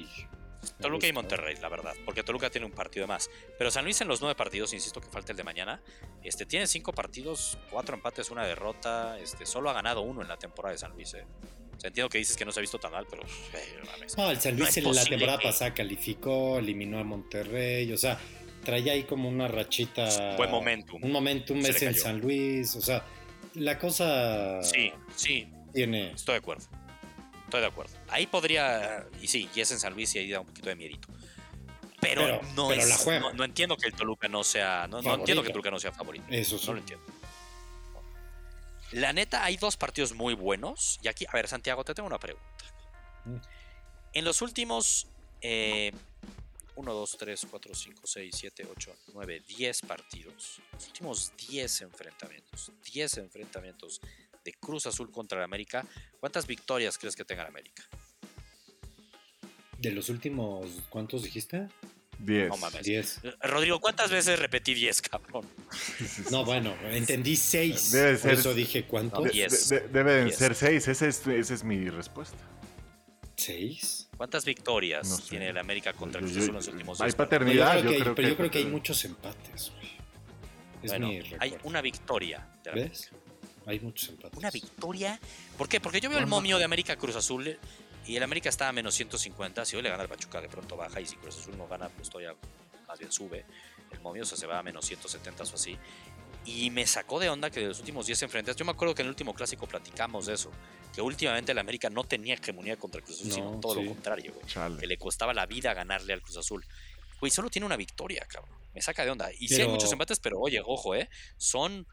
Toluca 0.80 1.07
y 1.07 1.12
Monterrey, 1.12 1.57
la 1.61 1.68
verdad, 1.68 1.94
porque 2.05 2.22
Toluca 2.22 2.51
tiene 2.51 2.66
un 2.66 2.72
partido 2.72 3.05
de 3.05 3.09
más. 3.09 3.30
Pero 3.59 3.70
San 3.70 3.84
Luis 3.84 4.01
en 4.01 4.09
los 4.09 4.20
nueve 4.20 4.34
partidos, 4.34 4.72
insisto 4.72 5.01
que 5.01 5.09
falta 5.09 5.32
el 5.32 5.36
de 5.36 5.44
mañana, 5.44 5.82
este, 6.22 6.46
tiene 6.46 6.66
cinco 6.66 6.92
partidos, 6.92 7.59
cuatro 7.70 7.94
empates, 7.94 8.30
una 8.30 8.46
derrota, 8.46 9.18
este, 9.18 9.46
solo 9.46 9.70
ha 9.70 9.72
ganado 9.72 10.01
uno 10.03 10.22
en 10.22 10.28
la 10.28 10.36
temporada 10.36 10.72
de 10.72 10.78
San 10.78 10.92
Luis. 10.92 11.14
Eh. 11.14 11.24
Entiendo 11.83 12.09
que 12.09 12.18
dices 12.18 12.37
que 12.37 12.45
no 12.45 12.53
se 12.53 12.61
ha 12.61 12.62
visto 12.62 12.79
tan 12.79 12.93
mal, 12.93 13.07
pero... 13.09 13.22
Eh, 13.22 13.81
no, 14.16 14.31
el 14.31 14.41
San 14.41 14.57
Luis 14.57 14.76
en 14.76 14.95
la 14.95 15.05
temporada 15.05 15.39
pasada 15.39 15.74
calificó, 15.74 16.59
eliminó 16.59 16.99
a 16.99 17.05
Monterrey, 17.05 17.93
o 17.93 17.99
sea, 17.99 18.18
traía 18.64 18.93
ahí 18.93 19.05
como 19.05 19.29
una 19.29 19.49
rachita... 19.49 20.37
Buen 20.37 20.51
momentum. 20.51 21.03
Un 21.03 21.12
momentum 21.12 21.59
mes 21.59 21.81
en 21.83 21.95
San 21.95 22.20
Luis, 22.20 22.74
o 22.76 22.81
sea, 22.81 23.05
la 23.55 23.79
cosa... 23.79 24.62
Sí, 24.62 24.93
sí. 25.14 25.49
Tiene... 25.72 26.12
Estoy 26.12 26.35
de 26.35 26.39
acuerdo. 26.39 26.64
Estoy 27.45 27.61
de 27.61 27.66
acuerdo. 27.66 27.93
Ahí 28.09 28.26
podría, 28.26 29.07
y 29.22 29.26
sí, 29.26 29.49
y 29.55 29.61
es 29.61 29.70
en 29.70 29.79
San 29.79 29.95
Luis 29.95 30.14
y 30.14 30.18
ahí 30.18 30.31
da 30.31 30.41
un 30.41 30.47
poquito 30.47 30.68
de 30.68 30.76
miedito. 30.76 31.09
Pero, 32.01 32.41
no 32.55 32.72
es. 32.72 33.07
No, 33.35 33.45
entiendo 33.45 33.76
que 33.76 33.87
el 33.87 33.93
Toluca 33.93 34.29
no 34.29 34.45
sea. 34.45 34.87
No, 34.87 34.99
entiendo 34.99 35.43
que 35.43 35.49
el 35.49 35.53
Toluca 35.53 35.70
no 35.70 35.81
sea 35.81 35.93
favorito. 35.93 36.24
Eso 36.31 36.59
sí. 36.59 36.66
No 36.66 36.74
lo 36.74 36.79
entiendo. 36.81 37.05
La 38.93 39.12
neta, 39.12 39.45
hay 39.45 39.57
dos 39.57 39.76
partidos 39.76 40.14
muy 40.14 40.34
buenos. 40.34 40.99
Y 41.03 41.09
aquí, 41.09 41.26
a 41.28 41.32
ver, 41.32 41.49
Santiago, 41.49 41.84
te 41.84 41.95
tengo 41.95 42.07
una 42.07 42.18
pregunta. 42.18 42.47
En 44.12 44.24
los 44.24 44.41
últimos 44.41 45.07
1, 45.43 45.93
2, 46.76 47.16
3, 47.18 47.47
4, 47.51 47.74
5, 47.74 48.03
6, 48.05 48.34
7, 48.36 48.68
8, 48.70 48.97
9, 49.12 49.43
10 49.47 49.80
partidos. 49.82 50.61
Los 50.72 50.86
últimos 50.86 51.32
10 51.49 51.82
enfrentamientos. 51.82 52.72
10 52.93 53.18
enfrentamientos 53.18 54.01
de 54.45 54.55
Cruz 54.55 54.86
Azul 54.86 55.11
contra 55.11 55.39
el 55.39 55.45
América, 55.45 55.84
¿cuántas 56.20 56.47
victorias 56.47 56.97
crees 56.97 57.14
que 57.14 57.24
tenga 57.24 57.43
el 57.43 57.49
América? 57.49 57.82
De 59.78 59.91
los 59.91 60.09
últimos, 60.09 60.66
¿cuántos 60.89 61.22
dijiste? 61.22 61.68
10. 62.18 62.48
No 62.48 62.56
mames. 62.56 63.20
Rodrigo, 63.40 63.80
¿cuántas 63.80 64.10
veces 64.10 64.38
repetí 64.38 64.74
10, 64.74 65.02
cabrón? 65.02 65.46
No, 66.30 66.44
bueno, 66.44 66.74
entendí 66.90 67.36
6. 67.36 67.96
Por 68.22 68.32
eso 68.32 68.54
dije 68.54 68.84
cuántos. 68.84 69.30
deben 69.92 70.32
ser 70.32 70.54
6, 70.54 70.88
esa 70.88 71.06
es, 71.06 71.26
esa 71.26 71.54
es 71.54 71.64
mi 71.64 71.88
respuesta. 71.88 72.38
¿6? 73.36 74.08
¿Cuántas 74.16 74.44
victorias 74.44 75.22
tiene 75.28 75.50
el 75.50 75.58
América 75.58 75.92
contra 75.92 76.20
Cruz 76.20 76.32
Azul 76.36 76.48
en 76.48 76.54
los 76.54 76.68
últimos 76.68 76.98
10 76.98 77.06
Hay 77.06 77.16
paternidad, 77.16 77.76
yo 77.76 77.90
creo, 77.90 78.04
que, 78.04 78.10
pero 78.14 78.28
yo 78.28 78.36
creo 78.36 78.50
que 78.50 78.58
hay 78.58 78.66
muchos 78.66 79.04
empates, 79.04 79.72
Es 80.82 80.90
bueno, 80.90 81.10
hay 81.38 81.56
una 81.62 81.80
victoria 81.80 82.46
de 82.64 82.72
¿Ves? 82.72 83.10
Hay 83.66 83.78
muchos 83.80 84.08
empates. 84.08 84.36
Una 84.36 84.50
victoria. 84.50 85.20
¿Por 85.56 85.68
qué? 85.68 85.78
Porque 85.78 86.00
yo 86.00 86.10
veo 86.10 86.18
el 86.18 86.26
momio 86.26 86.58
de 86.58 86.64
América 86.64 86.96
Cruz 86.96 87.14
Azul 87.16 87.58
y 88.09 88.16
el 88.16 88.22
América 88.22 88.48
está 88.48 88.68
a 88.68 88.72
menos 88.72 88.94
150. 88.94 89.64
Si 89.66 89.76
hoy 89.76 89.82
le 89.82 89.90
gana 89.90 90.02
el 90.02 90.09
Pachuca, 90.09 90.40
de 90.40 90.48
pronto 90.48 90.76
baja. 90.76 90.98
Y 91.00 91.06
si 91.06 91.16
Cruz 91.16 91.38
Azul 91.38 91.56
no 91.59 91.68
gana, 91.68 91.90
pues 91.90 92.09
todavía 92.09 92.34
más 92.86 92.98
bien 92.98 93.12
sube. 93.12 93.44
El 93.90 94.00
momio 94.00 94.22
o 94.22 94.26
sea, 94.26 94.38
se 94.38 94.46
va 94.46 94.59
a 94.59 94.62
menos 94.62 94.86
170 94.86 95.42
o 95.44 95.54
así. 95.54 95.76
Y 96.46 96.70
me 96.70 96.86
sacó 96.86 97.20
de 97.20 97.28
onda 97.28 97.50
que 97.50 97.61
de 97.61 97.66
los 97.66 97.78
últimos 97.80 98.06
10 98.06 98.22
enfrentas, 98.22 98.56
yo 98.56 98.64
me 98.64 98.70
acuerdo 98.70 98.94
que 98.94 99.02
en 99.02 99.06
el 99.06 99.11
último 99.11 99.34
clásico 99.34 99.66
platicamos 99.66 100.24
de 100.24 100.34
eso, 100.34 100.50
que 100.94 101.02
últimamente 101.02 101.52
el 101.52 101.59
América 101.59 101.90
no 101.90 102.04
tenía 102.04 102.34
hegemonía 102.34 102.78
contra 102.78 103.00
el 103.00 103.04
Cruz 103.04 103.20
Azul, 103.20 103.32
sino 103.32 103.61
todo 103.61 103.74
lo 103.74 103.86
contrario, 103.86 104.32
güey. 104.32 104.78
Que 104.78 104.86
le 104.86 104.96
costaba 104.96 105.34
la 105.34 105.44
vida 105.44 105.74
ganarle 105.74 106.14
al 106.14 106.22
Cruz 106.22 106.38
Azul. 106.38 106.64
Güey, 107.20 107.30
solo 107.30 107.50
tiene 107.50 107.66
una 107.66 107.76
victoria, 107.76 108.24
cabrón. 108.26 108.56
Me 108.72 108.80
saca 108.80 109.04
de 109.04 109.11
onda. 109.11 109.30
Y 109.38 109.48
sí 109.48 109.61
hay 109.61 109.68
muchos 109.68 109.92
empates, 109.92 110.18
pero 110.18 110.38
oye, 110.38 110.62
ojo, 110.64 110.94
¿eh? 110.94 111.11
Son 111.36 111.86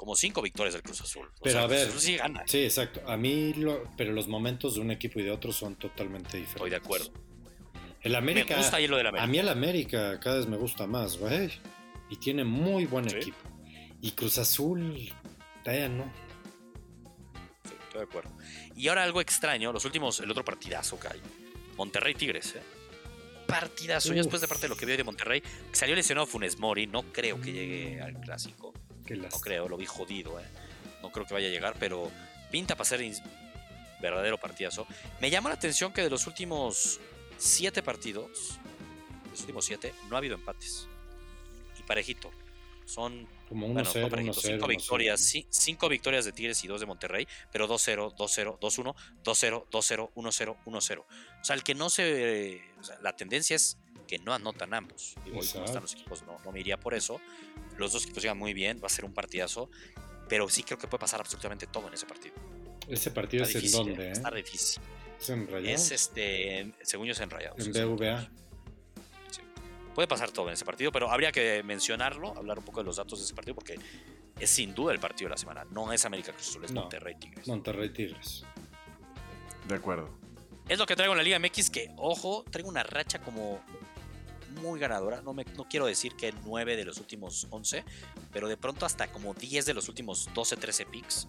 como 0.00 0.16
cinco 0.16 0.40
victorias 0.40 0.72
del 0.72 0.82
Cruz 0.82 1.02
Azul. 1.02 1.30
pero 1.42 1.58
a 1.58 1.66
ver, 1.66 1.90
sí 1.90 2.16
gana. 2.16 2.42
Sí, 2.46 2.60
exacto. 2.64 3.02
A 3.06 3.18
mí, 3.18 3.54
pero 3.98 4.14
los 4.14 4.28
momentos 4.28 4.74
de 4.74 4.80
un 4.80 4.90
equipo 4.90 5.20
y 5.20 5.24
de 5.24 5.30
otro 5.30 5.52
son 5.52 5.76
totalmente 5.76 6.38
diferentes. 6.38 6.54
Estoy 6.54 6.70
de 6.70 6.76
acuerdo. 6.76 7.12
El 8.00 8.14
América. 8.14 8.54
Me 8.54 8.62
gusta 8.62 8.78
ahí 8.78 8.86
lo 8.86 8.96
del 8.96 9.08
América. 9.08 9.24
A 9.24 9.26
mí 9.26 9.38
el 9.38 9.48
América 9.50 10.18
cada 10.18 10.38
vez 10.38 10.46
me 10.46 10.56
gusta 10.56 10.86
más, 10.86 11.18
güey. 11.18 11.50
Y 12.08 12.16
tiene 12.16 12.44
muy 12.44 12.86
buen 12.86 13.10
equipo. 13.14 13.36
Y 14.00 14.12
Cruz 14.12 14.38
Azul, 14.38 15.12
todavía 15.62 15.90
no. 15.90 16.10
Sí, 17.64 17.74
estoy 17.82 17.98
de 18.00 18.06
acuerdo. 18.06 18.30
Y 18.74 18.88
ahora 18.88 19.02
algo 19.02 19.20
extraño, 19.20 19.70
los 19.70 19.84
últimos, 19.84 20.18
el 20.20 20.30
otro 20.30 20.46
partidazo 20.46 20.98
que 20.98 21.08
hay. 21.08 21.20
Monterrey 21.76 22.14
Tigres, 22.14 22.54
¿eh? 22.56 22.62
Partidazo. 23.46 24.14
Ya 24.14 24.14
después 24.14 24.40
de 24.40 24.48
parte 24.48 24.62
de 24.62 24.70
lo 24.70 24.76
que 24.76 24.86
veo 24.86 24.96
de 24.96 25.04
Monterrey, 25.04 25.42
salió 25.72 25.94
lesionado 25.94 26.26
Funes 26.26 26.58
Mori, 26.58 26.86
no 26.86 27.02
creo 27.12 27.38
que 27.38 27.52
llegue 27.52 28.00
al 28.00 28.18
clásico. 28.18 28.72
No 29.16 29.40
creo, 29.40 29.68
lo 29.68 29.76
vi 29.76 29.86
jodido, 29.86 30.38
eh. 30.40 30.44
No 31.02 31.10
creo 31.10 31.26
que 31.26 31.34
vaya 31.34 31.48
a 31.48 31.50
llegar, 31.50 31.74
pero 31.78 32.10
pinta 32.50 32.76
para 32.76 32.88
ser 32.88 33.00
verdadero 34.00 34.38
partidazo. 34.38 34.86
Me 35.20 35.30
llama 35.30 35.48
la 35.48 35.56
atención 35.56 35.92
que 35.92 36.02
de 36.02 36.10
los 36.10 36.26
últimos 36.26 37.00
siete 37.38 37.82
partidos, 37.82 38.58
los 39.30 39.40
últimos 39.40 39.64
siete, 39.64 39.94
no 40.08 40.16
ha 40.16 40.18
habido 40.18 40.34
empates. 40.34 40.86
Y 41.78 41.82
parejito. 41.82 42.30
Son 42.84 43.28
como 43.48 43.68
bueno, 43.68 43.88
cinco 44.32 44.66
victorias, 44.66 45.20
cinco 45.48 45.88
victorias 45.88 46.24
de 46.24 46.32
Tigres 46.32 46.62
y 46.64 46.68
dos 46.68 46.80
de 46.80 46.86
Monterrey, 46.86 47.26
pero 47.52 47.68
2-0, 47.68 48.14
2-0, 48.16 48.58
2-1, 48.58 48.94
2-0, 49.24 49.66
2-0, 49.70 50.12
1-0, 50.14 50.56
1-0. 50.64 50.98
O 51.00 51.44
sea, 51.44 51.56
el 51.56 51.62
que 51.62 51.74
no 51.74 51.90
se. 51.90 52.62
O 52.80 52.84
sea, 52.84 52.98
la 53.00 53.14
tendencia 53.14 53.56
es 53.56 53.76
que 54.10 54.18
no 54.18 54.34
anotan 54.34 54.74
ambos. 54.74 55.14
Y 55.24 55.30
hoy 55.30 55.46
como 55.46 55.64
están 55.64 55.82
los 55.82 55.92
equipos, 55.92 56.24
no, 56.24 56.36
no 56.44 56.50
me 56.50 56.58
iría 56.58 56.80
por 56.80 56.94
eso. 56.94 57.20
Los 57.76 57.92
dos 57.92 58.02
equipos 58.02 58.24
llegan 58.24 58.38
muy 58.38 58.52
bien, 58.52 58.80
va 58.82 58.86
a 58.86 58.90
ser 58.90 59.04
un 59.04 59.14
partidazo, 59.14 59.70
pero 60.28 60.48
sí 60.48 60.64
creo 60.64 60.78
que 60.78 60.88
puede 60.88 61.00
pasar 61.00 61.20
absolutamente 61.20 61.68
todo 61.68 61.86
en 61.86 61.94
ese 61.94 62.06
partido. 62.06 62.34
Ese 62.88 63.12
partido 63.12 63.44
es 63.44 63.54
en 63.54 63.70
dónde, 63.70 64.08
¿eh? 64.08 64.10
Está 64.10 64.32
difícil. 64.32 64.82
¿Es 65.20 65.30
en 65.30 65.48
Es 65.64 65.92
este, 65.92 66.74
según 66.82 67.06
yo 67.06 67.12
es 67.12 67.20
en 67.20 67.30
Rayados. 67.30 67.64
En 67.64 67.72
BVA. 67.72 68.28
Puede 69.94 70.08
pasar 70.08 70.32
todo 70.32 70.48
en 70.48 70.54
ese 70.54 70.64
partido, 70.64 70.90
pero 70.90 71.08
habría 71.08 71.30
que 71.30 71.62
mencionarlo, 71.62 72.36
hablar 72.36 72.58
un 72.58 72.64
poco 72.64 72.80
de 72.80 72.86
los 72.86 72.96
datos 72.96 73.20
de 73.20 73.26
ese 73.26 73.34
partido, 73.34 73.54
porque 73.54 73.78
es 74.40 74.50
sin 74.50 74.74
duda 74.74 74.92
el 74.92 74.98
partido 74.98 75.28
de 75.28 75.34
la 75.34 75.38
semana. 75.38 75.64
No 75.70 75.92
es 75.92 76.04
América 76.04 76.32
Cruz 76.32 76.48
Azul, 76.48 76.64
es 76.64 76.72
Monterrey 76.72 77.14
Tigres. 77.14 77.46
Monterrey 77.46 77.90
Tigres. 77.90 78.44
De 79.68 79.76
acuerdo. 79.76 80.18
Es 80.68 80.78
lo 80.78 80.86
que 80.86 80.94
traigo 80.94 81.12
en 81.14 81.18
la 81.18 81.24
Liga 81.24 81.38
MX, 81.38 81.68
que, 81.68 81.90
ojo, 81.96 82.44
traigo 82.48 82.68
una 82.68 82.84
racha 82.84 83.20
como 83.20 83.60
muy 84.50 84.80
ganadora. 84.80 85.20
No, 85.22 85.32
me, 85.32 85.44
no 85.56 85.66
quiero 85.68 85.86
decir 85.86 86.14
que 86.16 86.32
9 86.44 86.76
de 86.76 86.84
los 86.84 86.98
últimos 86.98 87.46
11, 87.50 87.84
pero 88.32 88.48
de 88.48 88.56
pronto 88.56 88.86
hasta 88.86 89.10
como 89.10 89.34
10 89.34 89.66
de 89.66 89.74
los 89.74 89.88
últimos 89.88 90.28
12, 90.34 90.56
13 90.56 90.86
picks 90.86 91.28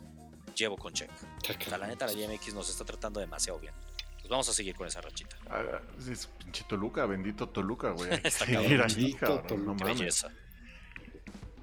llevo 0.56 0.78
con 0.78 0.94
check. 0.94 1.10
O 1.12 1.70
sea, 1.70 1.78
la 1.78 1.88
neta, 1.88 2.06
la 2.08 2.14
MX 2.14 2.54
nos 2.54 2.70
está 2.70 2.84
tratando 2.86 3.20
demasiado 3.20 3.60
bien. 3.60 3.74
Pues 4.20 4.30
vamos 4.30 4.48
a 4.50 4.54
seguir 4.54 4.76
con 4.76 4.88
esa 4.88 5.02
rachita. 5.02 5.36
Ah, 5.50 5.82
es 6.00 6.28
pinche 6.28 6.64
Toluca, 6.68 7.06
bendito 7.06 7.50
Toluca, 7.50 7.92
güey. 7.92 8.10
bendito 8.48 9.40
Toluca. 9.48 9.86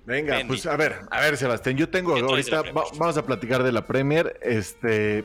Venga, 0.04 0.40
pues 0.46 0.64
a 0.64 0.74
ver, 0.74 1.02
a 1.10 1.20
ver, 1.20 1.36
Sebastián, 1.36 1.76
yo 1.76 1.90
tengo 1.90 2.16
ahorita, 2.16 2.62
vamos 2.72 3.18
a 3.18 3.26
platicar 3.26 3.62
de 3.62 3.72
la 3.72 3.86
Premier. 3.86 4.40
Este, 4.42 5.22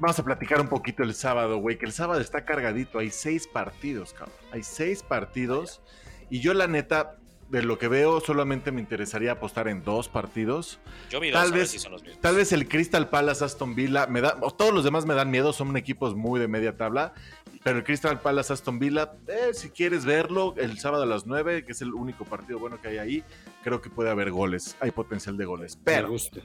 Vamos 0.00 0.18
a 0.18 0.24
platicar 0.24 0.60
un 0.62 0.68
poquito 0.68 1.02
el 1.02 1.14
sábado, 1.14 1.58
güey, 1.58 1.76
que 1.76 1.84
el 1.84 1.92
sábado 1.92 2.20
está 2.20 2.46
cargadito. 2.46 2.98
Hay 2.98 3.10
seis 3.10 3.46
partidos, 3.46 4.14
cabrón. 4.14 4.34
Hay 4.50 4.62
seis 4.62 5.02
partidos. 5.02 5.82
Y 6.30 6.40
yo, 6.40 6.54
la 6.54 6.66
neta, 6.66 7.18
de 7.50 7.62
lo 7.62 7.78
que 7.78 7.88
veo, 7.88 8.20
solamente 8.20 8.72
me 8.72 8.80
interesaría 8.80 9.32
apostar 9.32 9.68
en 9.68 9.82
dos 9.82 10.08
partidos. 10.08 10.78
Yo 11.10 11.20
vi 11.20 11.30
dos, 11.30 11.42
tal 11.42 11.52
vez, 11.52 11.88
Tal 12.20 12.36
vez 12.36 12.52
el 12.52 12.66
Crystal 12.66 13.10
Palace 13.10 13.44
Aston 13.44 13.74
Villa 13.74 14.06
me 14.06 14.22
da. 14.22 14.40
Todos 14.56 14.72
los 14.72 14.84
demás 14.84 15.04
me 15.04 15.14
dan 15.14 15.30
miedo, 15.30 15.52
son 15.52 15.76
equipos 15.76 16.14
muy 16.14 16.40
de 16.40 16.48
media 16.48 16.78
tabla. 16.78 17.12
Pero 17.62 17.78
el 17.78 17.84
Crystal 17.84 18.20
Palace 18.20 18.54
Aston 18.54 18.78
Villa, 18.78 19.12
eh, 19.26 19.52
si 19.52 19.68
quieres 19.68 20.06
verlo, 20.06 20.54
el 20.56 20.78
sábado 20.78 21.02
a 21.02 21.06
las 21.06 21.26
nueve, 21.26 21.66
que 21.66 21.72
es 21.72 21.82
el 21.82 21.92
único 21.92 22.24
partido 22.24 22.58
bueno 22.58 22.80
que 22.80 22.88
hay 22.88 22.98
ahí, 22.98 23.24
creo 23.62 23.82
que 23.82 23.90
puede 23.90 24.08
haber 24.08 24.30
goles. 24.30 24.76
Hay 24.80 24.92
potencial 24.92 25.36
de 25.36 25.44
goles. 25.44 25.78
Pero. 25.84 26.04
Me 26.04 26.12
gusta. 26.12 26.40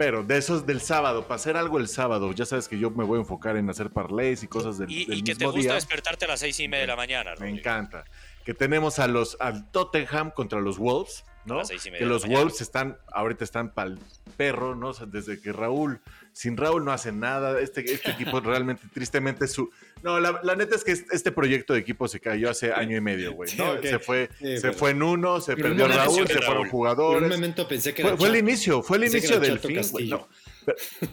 Pero 0.00 0.22
de 0.22 0.38
esos 0.38 0.64
del 0.64 0.80
sábado, 0.80 1.24
para 1.24 1.34
hacer 1.34 1.58
algo 1.58 1.76
el 1.76 1.86
sábado, 1.86 2.32
ya 2.32 2.46
sabes 2.46 2.68
que 2.68 2.78
yo 2.78 2.90
me 2.90 3.04
voy 3.04 3.18
a 3.18 3.20
enfocar 3.20 3.58
en 3.58 3.68
hacer 3.68 3.90
parlays 3.90 4.42
y 4.42 4.48
cosas 4.48 4.78
del, 4.78 4.90
y, 4.90 5.04
y 5.06 5.22
que 5.22 5.34
te 5.34 5.44
gusta 5.44 5.74
despertarte 5.74 6.24
a 6.24 6.28
las 6.28 6.40
seis 6.40 6.58
y 6.58 6.68
media 6.68 6.84
de 6.84 6.86
la 6.86 6.96
mañana. 6.96 7.34
Me 7.38 7.50
encanta. 7.50 8.06
Que 8.46 8.54
tenemos 8.54 8.98
a 8.98 9.08
los 9.08 9.36
al 9.40 9.70
Tottenham 9.70 10.30
contra 10.30 10.58
los 10.58 10.78
Wolves, 10.78 11.26
¿no? 11.44 11.60
Que 11.98 12.06
los 12.06 12.26
Wolves 12.26 12.62
están, 12.62 12.96
ahorita 13.12 13.44
están 13.44 13.74
para 13.74 13.90
el 13.90 13.98
perro, 14.38 14.74
¿no? 14.74 14.94
desde 14.94 15.38
que 15.38 15.52
Raúl, 15.52 16.00
sin 16.32 16.56
Raúl 16.56 16.84
no 16.84 16.92
hace 16.92 17.12
nada. 17.12 17.60
Este, 17.60 17.80
este 17.92 18.10
equipo 18.10 18.40
realmente, 18.40 18.86
tristemente, 18.92 19.46
su. 19.46 19.70
No, 20.02 20.18
la, 20.18 20.54
neta 20.56 20.76
es 20.76 20.84
que 20.84 20.92
este 20.92 21.32
proyecto 21.32 21.74
de 21.74 21.80
equipo 21.80 22.08
se 22.08 22.20
cayó 22.20 22.50
hace 22.50 22.72
año 22.72 22.96
y 22.96 23.00
medio, 23.00 23.32
güey. 23.32 23.54
¿no? 23.56 23.80
Se 23.82 23.98
fue, 23.98 24.30
se 24.40 24.72
fue 24.72 24.90
en 24.90 25.02
uno, 25.02 25.40
se 25.40 25.56
perdió 25.56 25.88
Raúl, 25.88 26.26
se 26.26 26.40
fueron 26.40 26.68
jugadores. 26.68 27.18
En 27.18 27.24
un 27.24 27.30
momento 27.30 27.68
pensé 27.68 27.92
que 27.92 28.02
fue, 28.02 28.16
fue 28.16 28.28
el 28.28 28.36
inicio, 28.36 28.82
fue 28.82 28.96
el 28.96 29.04
inicio 29.04 29.38
del 29.38 29.58
fin, 29.58 29.80
güey. 29.90 30.10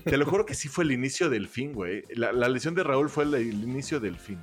te 0.03 0.17
lo 0.17 0.25
juro 0.25 0.45
que 0.45 0.53
sí 0.53 0.67
fue 0.67 0.83
el 0.83 0.91
inicio 0.91 1.29
del 1.29 1.47
fin, 1.47 1.73
güey. 1.73 2.03
La, 2.15 2.31
lesión 2.47 2.75
de 2.75 2.83
Raúl 2.83 3.09
fue 3.09 3.25
el, 3.25 3.35
inicio 3.35 3.99
del 3.99 4.17
fin 4.17 4.39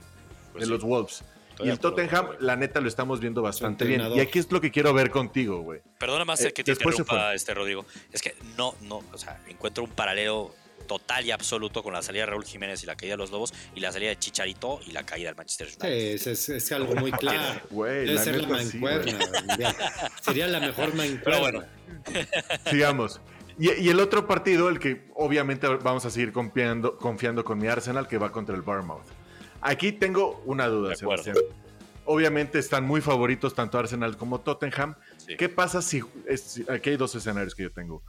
pues 0.53 0.65
de 0.65 0.71
los 0.71 0.83
Wolves 0.83 1.25
y 1.63 1.69
el 1.69 1.79
Tottenham, 1.79 2.31
la 2.41 2.57
neta, 2.57 2.81
lo 2.81 2.89
estamos 2.89 3.21
viendo 3.21 3.43
bastante 3.43 3.85
bien. 3.85 4.03
Y 4.15 4.21
aquí 4.21 4.39
es 4.39 4.51
lo 4.51 4.61
que 4.61 4.71
quiero 4.71 4.93
ver 4.93 5.11
contigo, 5.11 5.61
güey. 5.61 5.81
Perdona 5.99 6.25
más 6.25 6.41
eh, 6.43 6.53
que 6.53 6.65
te 6.65 6.73
interrumpa, 6.73 7.35
este 7.35 7.55
Rodrigo. 7.55 7.87
Es 8.13 8.23
que 8.23 8.35
no, 8.57 8.75
no, 8.83 9.03
o 9.13 9.19
sea, 9.19 9.41
encuentro 9.49 9.85
un 9.85 9.91
paralelo 9.91 10.55
total 10.85 11.27
y 11.27 11.31
absoluto 11.31 11.83
con 11.83 11.93
la 11.93 12.03
salida 12.03 12.23
de 12.23 12.31
Raúl 12.31 12.45
Jiménez 12.45 12.83
y 12.83 12.87
la 12.87 12.97
caída 12.97 13.15
de 13.15 13.19
los 13.19 13.31
Lobos 13.31 13.53
y 13.75 13.81
la 13.81 13.93
salida 13.93 14.11
de 14.11 14.19
Chicharito 14.19 14.81
y 14.87 14.93
la 14.93 15.05
caída 15.05 15.29
del 15.29 15.37
Manchester 15.37 15.69
United. 15.69 16.19
Sí, 16.19 16.53
es, 16.53 16.73
algo 16.73 16.95
muy 16.95 17.13
claro. 17.13 17.61
Debe 17.71 18.19
ser 18.19 18.41
la 18.43 18.49
mancuerna. 18.49 19.19
Sería 20.23 20.47
la 20.47 20.61
mejor 20.61 20.95
mancuerna. 20.95 21.41
bueno. 21.41 21.65
Sigamos. 22.71 23.21
Y, 23.59 23.89
el 23.89 24.01
otro 24.01 24.27
partido, 24.27 24.69
el 24.69 24.79
que 24.79 25.07
obviamente 25.15 25.69
vamos 25.69 26.05
a 26.05 26.11
seguir 26.11 26.33
confiando, 26.33 26.97
confiando 26.97 27.45
con 27.45 27.59
mi 27.59 27.69
Arsenal, 27.69 28.09
que 28.09 28.19
va 28.19 28.33
contra 28.33 28.57
el 28.57 28.63
Bournemouth. 28.63 29.07
Aquí 29.61 29.93
tengo 29.93 30.43
una 30.45 30.67
duda, 30.67 30.95
Sebastián. 30.95 31.37
Obviamente 32.05 32.59
están 32.59 32.85
muy 32.85 33.01
favoritos 33.01 33.55
tanto 33.55 33.79
Arsenal 33.79 34.17
como 34.17 34.41
Tottenham. 34.41 34.95
¿Qué 35.39 35.49
pasa 35.49 35.81
si, 35.81 36.03
Aquí 36.69 36.91
hay 36.91 36.97
dos 36.97 37.15
escenarios 37.15 37.55
que 37.55 37.63
yo 37.63 37.73
tengo. 37.73 38.03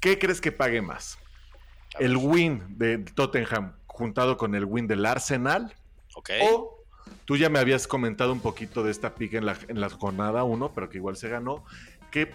¿Qué 0.00 0.18
crees 0.18 0.40
que 0.40 0.52
pague 0.52 0.80
más? 0.80 1.18
¿El 1.98 2.16
win 2.16 2.62
de 2.78 2.98
Tottenham 2.98 3.72
juntado 3.86 4.36
con 4.36 4.54
el 4.54 4.64
win 4.64 4.86
del 4.86 5.04
Arsenal? 5.04 5.74
O 6.42 6.84
tú 7.24 7.36
ya 7.36 7.48
me 7.48 7.58
habías 7.58 7.86
comentado 7.86 8.32
un 8.32 8.40
poquito 8.40 8.82
de 8.82 8.90
esta 8.90 9.14
pick 9.14 9.34
en 9.34 9.46
la, 9.46 9.56
en 9.68 9.80
la 9.80 9.88
jornada 9.88 10.44
1, 10.44 10.72
pero 10.74 10.88
que 10.88 10.98
igual 10.98 11.16
se 11.16 11.28
ganó. 11.28 11.64
¿Qué 12.10 12.32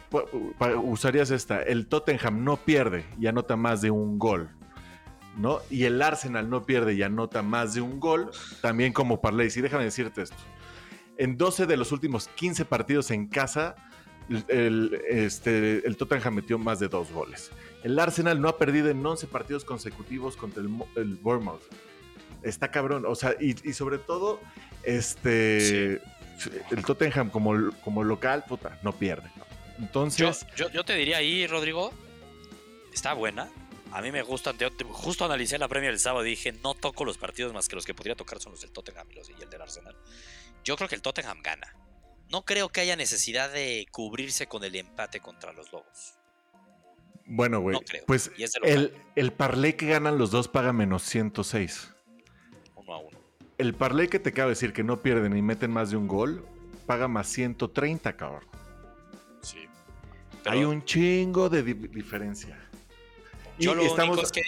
usarías 0.83 1.31
esta? 1.31 1.61
El 1.61 1.87
Tottenham 1.87 2.43
no 2.43 2.57
pierde 2.57 3.05
y 3.19 3.27
anota 3.27 3.55
más 3.55 3.81
de 3.81 3.91
un 3.91 4.17
gol. 4.17 4.49
¿no? 5.37 5.59
Y 5.69 5.83
el 5.83 6.01
Arsenal 6.01 6.49
no 6.49 6.65
pierde 6.65 6.93
y 6.93 7.03
anota 7.03 7.41
más 7.41 7.73
de 7.73 7.81
un 7.81 7.99
gol, 7.99 8.31
también 8.61 8.93
como 8.93 9.21
parlay. 9.21 9.49
Y 9.53 9.61
déjame 9.61 9.83
decirte 9.83 10.21
esto. 10.21 10.37
En 11.17 11.37
12 11.37 11.65
de 11.65 11.77
los 11.77 11.91
últimos 11.91 12.27
15 12.29 12.65
partidos 12.65 13.11
en 13.11 13.27
casa, 13.27 13.75
el, 14.47 15.01
este, 15.07 15.85
el 15.85 15.97
Tottenham 15.97 16.35
metió 16.35 16.57
más 16.57 16.79
de 16.79 16.87
dos 16.87 17.11
goles. 17.11 17.51
El 17.85 17.99
Arsenal 17.99 18.41
no 18.41 18.49
ha 18.49 18.57
perdido 18.57 18.89
en 18.89 19.05
11 19.05 19.27
partidos 19.27 19.63
consecutivos 19.63 20.35
contra 20.35 20.63
el, 20.63 20.71
el 20.95 21.17
Bournemouth. 21.17 21.61
Está 22.41 22.71
cabrón. 22.71 23.05
O 23.05 23.13
sea, 23.13 23.35
y, 23.39 23.53
sobre 23.73 23.99
todo, 23.99 24.41
este, 24.81 26.01
el 26.71 26.83
Tottenham 26.83 27.29
como, 27.29 27.71
como 27.83 28.03
local, 28.03 28.43
puta, 28.47 28.79
no 28.81 28.91
pierde. 28.91 29.29
Entonces. 29.77 30.47
Yo, 30.55 30.83
te 30.83 30.95
diría 30.95 31.17
ahí, 31.17 31.45
Rodrigo, 31.45 31.93
está 32.91 33.13
buena. 33.13 33.51
A 33.91 34.01
mí 34.01 34.11
me 34.11 34.23
gusta. 34.23 34.55
justo 34.89 35.23
analicé 35.23 35.59
la 35.59 35.67
premia 35.67 35.91
el 35.91 35.99
sábado 35.99 36.25
y 36.25 36.31
dije, 36.31 36.53
no 36.53 36.73
toco 36.73 37.05
los 37.05 37.19
partidos 37.19 37.53
más 37.53 37.69
que 37.69 37.75
los 37.75 37.85
que 37.85 37.93
podría 37.93 38.15
tocar 38.15 38.39
son 38.39 38.53
los 38.53 38.61
del 38.61 38.71
Tottenham 38.71 39.11
y, 39.11 39.13
los, 39.13 39.29
y 39.29 39.33
el 39.39 39.47
del 39.51 39.61
Arsenal. 39.61 39.95
Yo 40.63 40.75
creo 40.75 40.89
que 40.89 40.95
el 40.95 41.03
Tottenham 41.03 41.43
gana. 41.43 41.75
No 42.31 42.45
creo 42.45 42.69
que 42.69 42.81
haya 42.81 42.95
necesidad 42.95 43.53
de 43.53 43.85
cubrirse 43.91 44.47
con 44.47 44.63
el 44.63 44.75
empate 44.75 45.19
contra 45.19 45.53
los 45.53 45.71
Lobos. 45.71 46.15
Bueno, 47.25 47.59
güey. 47.59 47.77
pues 48.05 48.31
el, 48.63 48.93
el 49.15 49.33
parlay 49.33 49.73
que 49.73 49.87
ganan 49.87 50.17
los 50.17 50.31
dos 50.31 50.47
paga 50.47 50.73
menos 50.73 51.03
106. 51.03 51.91
Uno 52.75 52.93
a 52.93 52.97
uno. 52.99 53.17
El 53.57 53.73
parlay 53.73 54.07
que 54.07 54.19
te 54.19 54.29
acabo 54.29 54.49
de 54.49 54.55
decir 54.55 54.73
que 54.73 54.83
no 54.83 55.01
pierden 55.01 55.35
y 55.35 55.41
meten 55.41 55.71
más 55.71 55.89
de 55.89 55.97
un 55.97 56.07
gol, 56.07 56.45
paga 56.85 57.07
más 57.07 57.27
130, 57.27 58.15
cabrón. 58.15 58.43
Hay 60.45 60.63
un 60.63 60.83
chingo 60.85 61.49
de 61.49 61.63
diferencia. 61.63 62.57
Yo 63.57 63.73
lo 63.73 63.83
único 63.83 64.21
es 64.21 64.31
que 64.31 64.43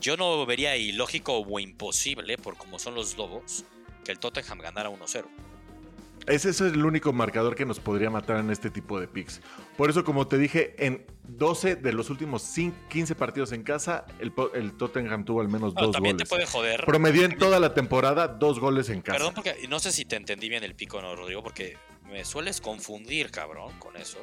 yo 0.00 0.16
no 0.16 0.44
vería 0.46 0.76
ilógico 0.76 1.38
o 1.38 1.60
imposible, 1.60 2.36
por 2.38 2.56
como 2.56 2.78
son 2.78 2.94
los 2.94 3.16
Lobos, 3.16 3.64
que 4.04 4.12
el 4.12 4.18
Tottenham 4.18 4.58
ganara 4.58 4.90
1-0. 4.90 5.26
Ese 6.26 6.50
es 6.50 6.60
el 6.60 6.84
único 6.84 7.12
marcador 7.12 7.54
que 7.54 7.64
nos 7.64 7.80
podría 7.80 8.10
matar 8.10 8.38
en 8.38 8.50
este 8.50 8.70
tipo 8.70 9.00
de 9.00 9.08
picks. 9.08 9.40
Por 9.76 9.90
eso, 9.90 10.04
como 10.04 10.26
te 10.28 10.38
dije, 10.38 10.74
en 10.78 11.06
12 11.24 11.76
de 11.76 11.92
los 11.92 12.10
últimos 12.10 12.48
15 12.88 13.14
partidos 13.14 13.52
en 13.52 13.62
casa, 13.62 14.04
el, 14.18 14.32
Tottenham 14.76 15.24
tuvo 15.24 15.40
al 15.40 15.48
menos 15.48 15.74
dos 15.74 15.92
también 15.92 15.92
goles. 15.92 15.94
También 15.94 16.16
te 16.18 16.26
puede 16.26 16.46
joder. 16.46 16.84
Promedió 16.84 17.24
en 17.24 17.38
toda 17.38 17.58
la 17.58 17.74
temporada 17.74 18.28
dos 18.28 18.60
goles 18.60 18.88
en 18.90 19.00
casa. 19.00 19.18
Perdón, 19.18 19.34
porque 19.34 19.66
no 19.68 19.80
sé 19.80 19.92
si 19.92 20.04
te 20.04 20.16
entendí 20.16 20.48
bien 20.48 20.64
el 20.64 20.74
pico, 20.74 21.00
no, 21.00 21.16
Rodrigo, 21.16 21.42
porque 21.42 21.76
me 22.10 22.24
sueles 22.24 22.60
confundir, 22.60 23.30
cabrón, 23.30 23.72
con 23.78 23.96
eso 23.96 24.18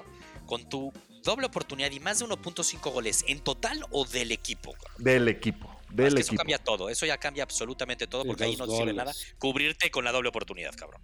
con 0.47 0.67
tu 0.67 0.91
doble 1.23 1.45
oportunidad 1.45 1.91
y 1.91 1.99
más 1.99 2.19
de 2.19 2.25
1.5 2.25 2.91
goles 2.91 3.23
en 3.27 3.41
total 3.41 3.85
o 3.91 4.05
del 4.05 4.31
equipo. 4.31 4.73
Del 4.97 5.27
equipo. 5.27 5.69
Del 5.91 6.17
Eso 6.17 6.35
cambia 6.35 6.57
todo, 6.57 6.89
eso 6.89 7.05
ya 7.05 7.17
cambia 7.17 7.43
absolutamente 7.43 8.07
todo 8.07 8.25
porque 8.25 8.43
ahí 8.43 8.57
no 8.57 8.65
sirve 8.65 8.93
nada 8.93 9.13
cubrirte 9.37 9.89
con 9.89 10.03
la 10.03 10.11
doble 10.11 10.29
oportunidad, 10.29 10.73
cabrón. 10.75 11.01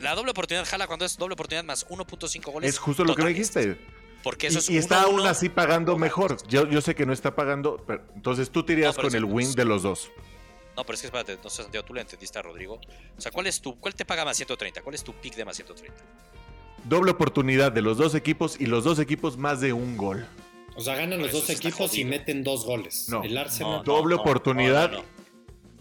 La 0.00 0.14
doble 0.14 0.32
oportunidad 0.32 0.66
jala 0.66 0.86
cuando 0.86 1.04
es 1.04 1.16
doble 1.16 1.34
oportunidad 1.34 1.64
más 1.64 1.86
1.5 1.88 2.52
goles. 2.52 2.70
Es 2.70 2.78
justo 2.78 3.04
lo 3.04 3.14
que 3.14 3.22
me 3.22 3.30
dijiste. 3.30 3.78
Porque 4.22 4.48
eso 4.48 4.58
y, 4.58 4.60
es 4.60 4.70
y 4.70 4.76
está 4.76 5.02
aún 5.02 5.26
así 5.26 5.48
pagando 5.48 5.96
mejor. 5.96 6.36
Yo, 6.46 6.68
yo 6.68 6.80
sé 6.80 6.94
que 6.94 7.06
no 7.06 7.12
está 7.12 7.34
pagando, 7.34 7.82
pero, 7.86 8.04
entonces 8.14 8.50
tú 8.50 8.62
te 8.64 8.74
irías 8.74 8.96
con 8.96 9.14
el 9.14 9.24
win 9.24 9.54
de 9.54 9.64
los 9.64 9.82
dos. 9.82 10.10
No, 10.76 10.84
pero 10.84 10.94
es 10.94 11.00
que 11.00 11.06
espérate, 11.06 11.38
no 11.42 11.50
sé, 11.50 11.62
Santiago, 11.62 11.86
tú 11.86 11.94
le 11.94 12.02
entendiste 12.02 12.38
a 12.38 12.42
Rodrigo. 12.42 12.80
O 13.16 13.20
sea, 13.20 13.32
¿cuál 13.32 13.46
es 13.46 13.60
tu, 13.60 13.78
cuál 13.80 13.94
te 13.94 14.04
paga 14.04 14.24
más 14.24 14.36
130? 14.36 14.82
¿Cuál 14.82 14.94
es 14.94 15.02
tu 15.02 15.14
pick 15.14 15.34
de 15.34 15.44
más 15.44 15.56
130? 15.56 15.94
doble 16.84 17.10
oportunidad 17.10 17.72
de 17.72 17.82
los 17.82 17.98
dos 17.98 18.14
equipos 18.14 18.56
y 18.58 18.66
los 18.66 18.84
dos 18.84 18.98
equipos 18.98 19.36
más 19.36 19.60
de 19.60 19.72
un 19.72 19.96
gol. 19.96 20.26
O 20.76 20.80
sea, 20.80 20.94
ganan 20.96 21.20
los 21.20 21.32
dos 21.32 21.50
equipos 21.50 21.96
y 21.96 22.04
meten 22.04 22.42
dos 22.42 22.64
goles. 22.64 23.08
No, 23.08 23.22
el 23.22 23.36
Arsenal. 23.36 23.82
doble 23.84 24.14
oportunidad. 24.14 24.92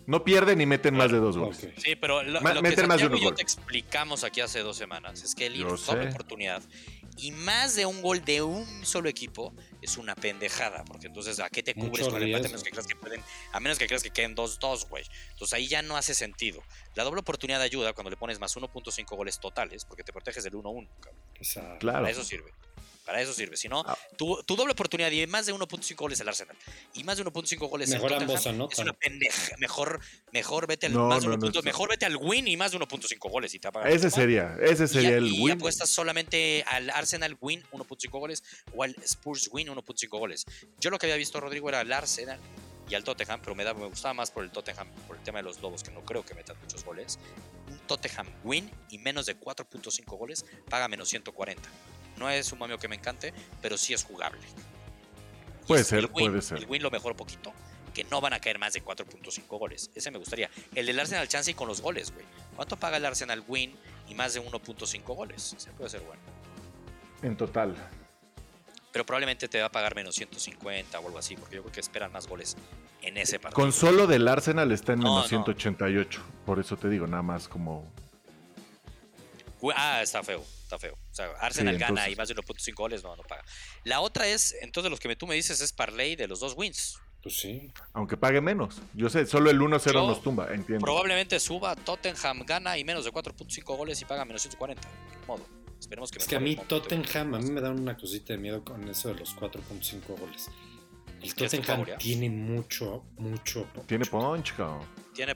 No, 0.09 0.23
pierden 0.23 0.59
y 0.59 0.65
meten 0.65 0.95
más 0.95 1.11
de 1.11 1.19
dos 1.19 1.37
goles. 1.37 1.67
Sí, 1.77 1.95
pero 1.95 2.23
lo, 2.23 2.39
que 2.39 2.87
más 2.87 2.99
de 2.99 3.19
yo 3.19 3.33
te 3.35 3.43
explicamos 3.43 4.23
aquí 4.23 4.41
hace 4.41 4.61
dos 4.61 4.75
semanas 4.75 5.21
es 5.21 5.35
que 5.35 5.45
el 5.45 5.61
doble 5.61 6.09
oportunidad 6.09 6.63
y 7.17 7.31
más 7.31 7.75
de 7.75 7.85
un 7.85 8.01
gol 8.01 8.23
de 8.25 8.41
un 8.41 8.65
solo 8.85 9.07
equipo 9.07 9.53
es 9.83 9.97
una 9.97 10.15
pendejada, 10.15 10.83
porque 10.85 11.07
entonces 11.07 11.39
¿a 11.39 11.49
qué 11.49 11.61
te 11.61 11.75
cubres 11.75 12.07
con 12.07 12.21
el 12.23 12.33
empate? 12.33 12.47
A 12.47 12.49
menos 12.49 12.63
que 12.63 12.71
creas 12.71 12.87
que 12.87 12.95
pueden, 12.95 13.21
a 13.51 13.59
menos 13.59 13.77
que 13.77 13.85
creas 13.85 14.01
que 14.01 14.09
queden 14.09 14.35
2-2, 14.35 14.89
güey. 14.89 15.03
Entonces 15.31 15.53
ahí 15.53 15.67
ya 15.67 15.83
no 15.83 15.95
hace 15.95 16.15
sentido. 16.15 16.63
La 16.95 17.03
doble 17.03 17.21
oportunidad 17.21 17.61
ayuda 17.61 17.93
cuando 17.93 18.09
le 18.09 18.17
pones 18.17 18.39
más 18.39 18.55
1.5 18.55 19.15
goles 19.15 19.39
totales, 19.39 19.85
porque 19.85 20.03
te 20.03 20.11
proteges 20.11 20.43
del 20.43 20.53
1-1, 20.53 20.87
Claro. 21.79 21.99
Para 21.99 22.09
eso 22.09 22.23
sirve. 22.23 22.51
Para 23.09 23.23
eso 23.23 23.33
sirve. 23.33 23.57
Si 23.57 23.67
no, 23.67 23.83
ah. 23.87 23.97
tu, 24.17 24.37
doble 24.45 24.73
oportunidad 24.73 25.09
y 25.09 25.25
más 25.25 25.47
de 25.47 25.51
1.5 25.55 25.95
goles 25.95 26.19
el 26.19 26.29
Arsenal 26.29 26.55
y 26.93 27.03
más 27.03 27.17
de 27.17 27.25
1.5 27.25 27.67
goles 27.67 27.89
mejor 27.89 28.11
el 28.11 28.21
ambos 28.21 28.45
es 28.45 28.77
una 28.77 28.93
pendeja. 28.93 29.55
Mejor, 29.57 29.99
mejor 30.31 30.67
vete 30.67 30.85
al 30.85 30.93
más 30.93 31.25
mejor 31.25 31.89
vete 31.89 32.05
al 32.05 32.17
win 32.17 32.47
y 32.47 32.55
más 32.55 32.71
de 32.71 32.77
1.5 32.77 33.31
goles 33.31 33.55
y 33.55 33.59
te 33.59 33.67
Ese 33.85 34.11
sería, 34.11 34.55
ese 34.61 34.87
sería 34.87 35.17
el 35.17 35.23
win. 35.23 35.47
Y 35.47 35.51
apuestas 35.53 35.89
solamente 35.89 36.63
al 36.67 36.91
Arsenal 36.91 37.35
win 37.41 37.63
1.5 37.71 38.11
goles 38.11 38.43
o 38.75 38.83
al 38.83 38.95
Spurs 39.03 39.49
win 39.51 39.69
1.5 39.69 40.07
goles. 40.09 40.45
Yo 40.79 40.91
lo 40.91 40.99
que 40.99 41.07
había 41.07 41.17
visto 41.17 41.39
Rodrigo 41.39 41.67
era 41.67 41.79
al 41.79 41.91
Arsenal 41.91 42.39
y 42.87 42.93
al 42.93 43.03
Tottenham, 43.03 43.39
pero 43.41 43.55
me, 43.55 43.63
da, 43.63 43.73
me 43.73 43.87
gustaba 43.87 44.13
más 44.13 44.29
por 44.29 44.43
el 44.43 44.51
Tottenham, 44.51 44.87
por 45.07 45.17
el 45.17 45.23
tema 45.23 45.39
de 45.39 45.45
los 45.45 45.59
Lobos, 45.63 45.81
que 45.81 45.89
no 45.89 46.01
creo 46.01 46.23
que 46.23 46.35
metan 46.35 46.57
muchos 46.61 46.85
goles. 46.85 47.17
Un 47.71 47.79
Tottenham 47.87 48.27
win 48.43 48.69
y 48.91 48.99
menos 48.99 49.25
de 49.25 49.35
4.5 49.35 50.15
goles 50.15 50.45
paga 50.69 50.87
menos 50.87 51.09
140. 51.09 51.67
No 52.19 52.29
es 52.29 52.51
un 52.51 52.59
mamio 52.59 52.77
que 52.77 52.87
me 52.87 52.95
encante, 52.95 53.33
pero 53.61 53.77
sí 53.77 53.93
es 53.93 54.03
jugable. 54.03 54.41
Puede 55.65 55.83
ser, 55.83 56.09
puede 56.09 56.41
ser. 56.41 56.57
El 56.57 56.65
win 56.67 56.83
lo 56.83 56.91
mejor 56.91 57.15
poquito, 57.15 57.53
que 57.93 58.03
no 58.03 58.19
van 58.19 58.33
a 58.33 58.39
caer 58.39 58.59
más 58.59 58.73
de 58.73 58.83
4.5 58.83 59.47
goles. 59.57 59.89
Ese 59.95 60.11
me 60.11 60.17
gustaría. 60.17 60.49
El 60.75 60.85
del 60.85 60.99
Arsenal 60.99 61.27
chance 61.27 61.49
y 61.49 61.53
con 61.53 61.67
los 61.67 61.81
goles, 61.81 62.11
güey. 62.13 62.25
¿Cuánto 62.55 62.75
paga 62.75 62.97
el 62.97 63.05
Arsenal 63.05 63.43
win 63.47 63.73
y 64.09 64.15
más 64.15 64.33
de 64.33 64.41
1.5 64.41 65.03
goles? 65.15 65.53
Ese 65.53 65.71
puede 65.71 65.89
ser 65.89 66.01
bueno. 66.01 66.21
En 67.21 67.37
total. 67.37 67.75
Pero 68.91 69.05
probablemente 69.05 69.47
te 69.47 69.59
va 69.59 69.67
a 69.67 69.71
pagar 69.71 69.95
menos 69.95 70.15
150 70.15 70.99
o 70.99 71.05
algo 71.05 71.19
así, 71.19 71.35
porque 71.35 71.55
yo 71.55 71.61
creo 71.61 71.71
que 71.71 71.79
esperan 71.79 72.11
más 72.11 72.27
goles 72.27 72.57
en 73.01 73.17
ese 73.17 73.39
partido. 73.39 73.61
Con 73.61 73.71
solo 73.71 74.07
del 74.07 74.27
Arsenal 74.27 74.71
está 74.71 74.93
en 74.93 74.99
menos 74.99 75.27
188. 75.27 76.21
Por 76.45 76.59
eso 76.59 76.75
te 76.75 76.89
digo, 76.89 77.07
nada 77.07 77.23
más 77.23 77.47
como. 77.47 77.85
Ah, 79.75 80.01
está 80.01 80.23
feo 80.23 80.43
está 80.69 80.77
feo. 80.77 80.93
O 80.93 81.13
sea, 81.13 81.31
Arsenal 81.39 81.77
gana 81.79 82.07
y 82.09 82.15
más 82.15 82.27
de 82.27 82.35
1.5 82.35 82.75
goles, 82.75 83.03
no, 83.03 83.15
no 83.15 83.23
paga. 83.23 83.43
La 83.83 84.01
otra 84.01 84.27
es, 84.27 84.55
entonces, 84.61 84.91
los 84.91 84.99
que 84.99 85.15
tú 85.15 85.25
me 85.25 85.33
dices 85.33 85.59
es 85.61 85.73
parlay 85.73 86.15
de 86.15 86.27
los 86.27 86.39
dos 86.39 86.53
wins. 86.55 86.99
Pues 87.23 87.39
sí. 87.39 87.71
Aunque 87.93 88.15
pague 88.15 88.39
menos. 88.39 88.81
Yo 88.93 89.09
sé, 89.09 89.25
solo 89.25 89.49
el 89.49 89.59
1-0 89.59 89.93
nos 89.93 90.21
tumba, 90.21 90.53
entiendo. 90.53 90.85
Probablemente 90.85 91.39
suba, 91.39 91.75
Tottenham 91.75 92.45
gana 92.45 92.77
y 92.77 92.83
menos 92.83 93.03
de 93.03 93.11
4.5 93.11 93.75
goles 93.75 93.99
y 94.01 94.05
paga 94.05 94.23
menos 94.25 94.43
140. 94.43 94.87
Modo. 95.27 95.45
Esperemos 95.79 96.11
que 96.11 96.19
Es 96.19 96.27
que 96.27 96.35
a 96.35 96.39
mí 96.39 96.55
Tottenham, 96.55 97.33
a 97.35 97.39
mí 97.39 97.51
me 97.51 97.61
da 97.61 97.71
una 97.71 97.97
cosita 97.97 98.33
de 98.33 98.39
miedo 98.39 98.63
con 98.63 98.87
eso 98.87 99.09
de 99.09 99.15
los 99.15 99.35
4.5 99.35 100.19
goles. 100.19 100.49
El 101.21 101.35
Tottenham 101.35 101.85
tiene 101.97 102.29
mucho, 102.29 103.03
mucho 103.17 103.67
Tiene 103.85 104.05
punch, 104.05 104.55
cabrón. 104.55 104.87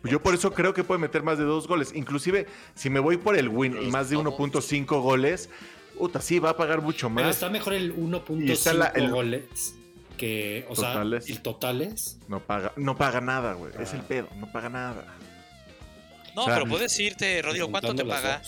Yo 0.03 0.21
por 0.21 0.33
eso 0.33 0.53
creo 0.53 0.73
que 0.73 0.83
puede 0.83 0.99
meter 0.99 1.23
más 1.23 1.37
de 1.37 1.43
dos 1.43 1.67
goles. 1.67 1.91
Inclusive, 1.93 2.47
si 2.75 2.89
me 2.89 2.99
voy 2.99 3.17
por 3.17 3.37
el 3.37 3.49
win 3.49 3.81
y 3.81 3.87
más 3.87 4.09
de 4.09 4.17
1.5 4.17 5.01
goles, 5.01 5.49
puta, 5.97 6.21
sí, 6.21 6.39
va 6.39 6.51
a 6.51 6.57
pagar 6.57 6.81
mucho 6.81 7.09
más. 7.09 7.23
Pero 7.23 7.31
está 7.31 7.49
mejor 7.49 7.73
el 7.73 7.95
1.5 7.95 9.09
goles 9.09 9.75
que, 10.17 10.65
o 10.69 10.75
sea, 10.75 11.01
el 11.01 11.41
totales. 11.41 12.19
No 12.27 12.39
paga, 12.39 12.73
no 12.75 12.95
paga 12.95 13.21
nada, 13.21 13.53
güey. 13.53 13.73
Es 13.79 13.93
el 13.93 14.01
ah. 14.01 14.05
pedo, 14.07 14.29
no 14.37 14.51
paga 14.51 14.69
nada. 14.69 15.17
No, 16.35 16.45
pero 16.45 16.65
puedes 16.65 16.99
irte, 16.99 17.41
Rodrigo, 17.41 17.69
¿cuánto 17.69 17.93
te 17.93 18.05
paga? 18.05 18.41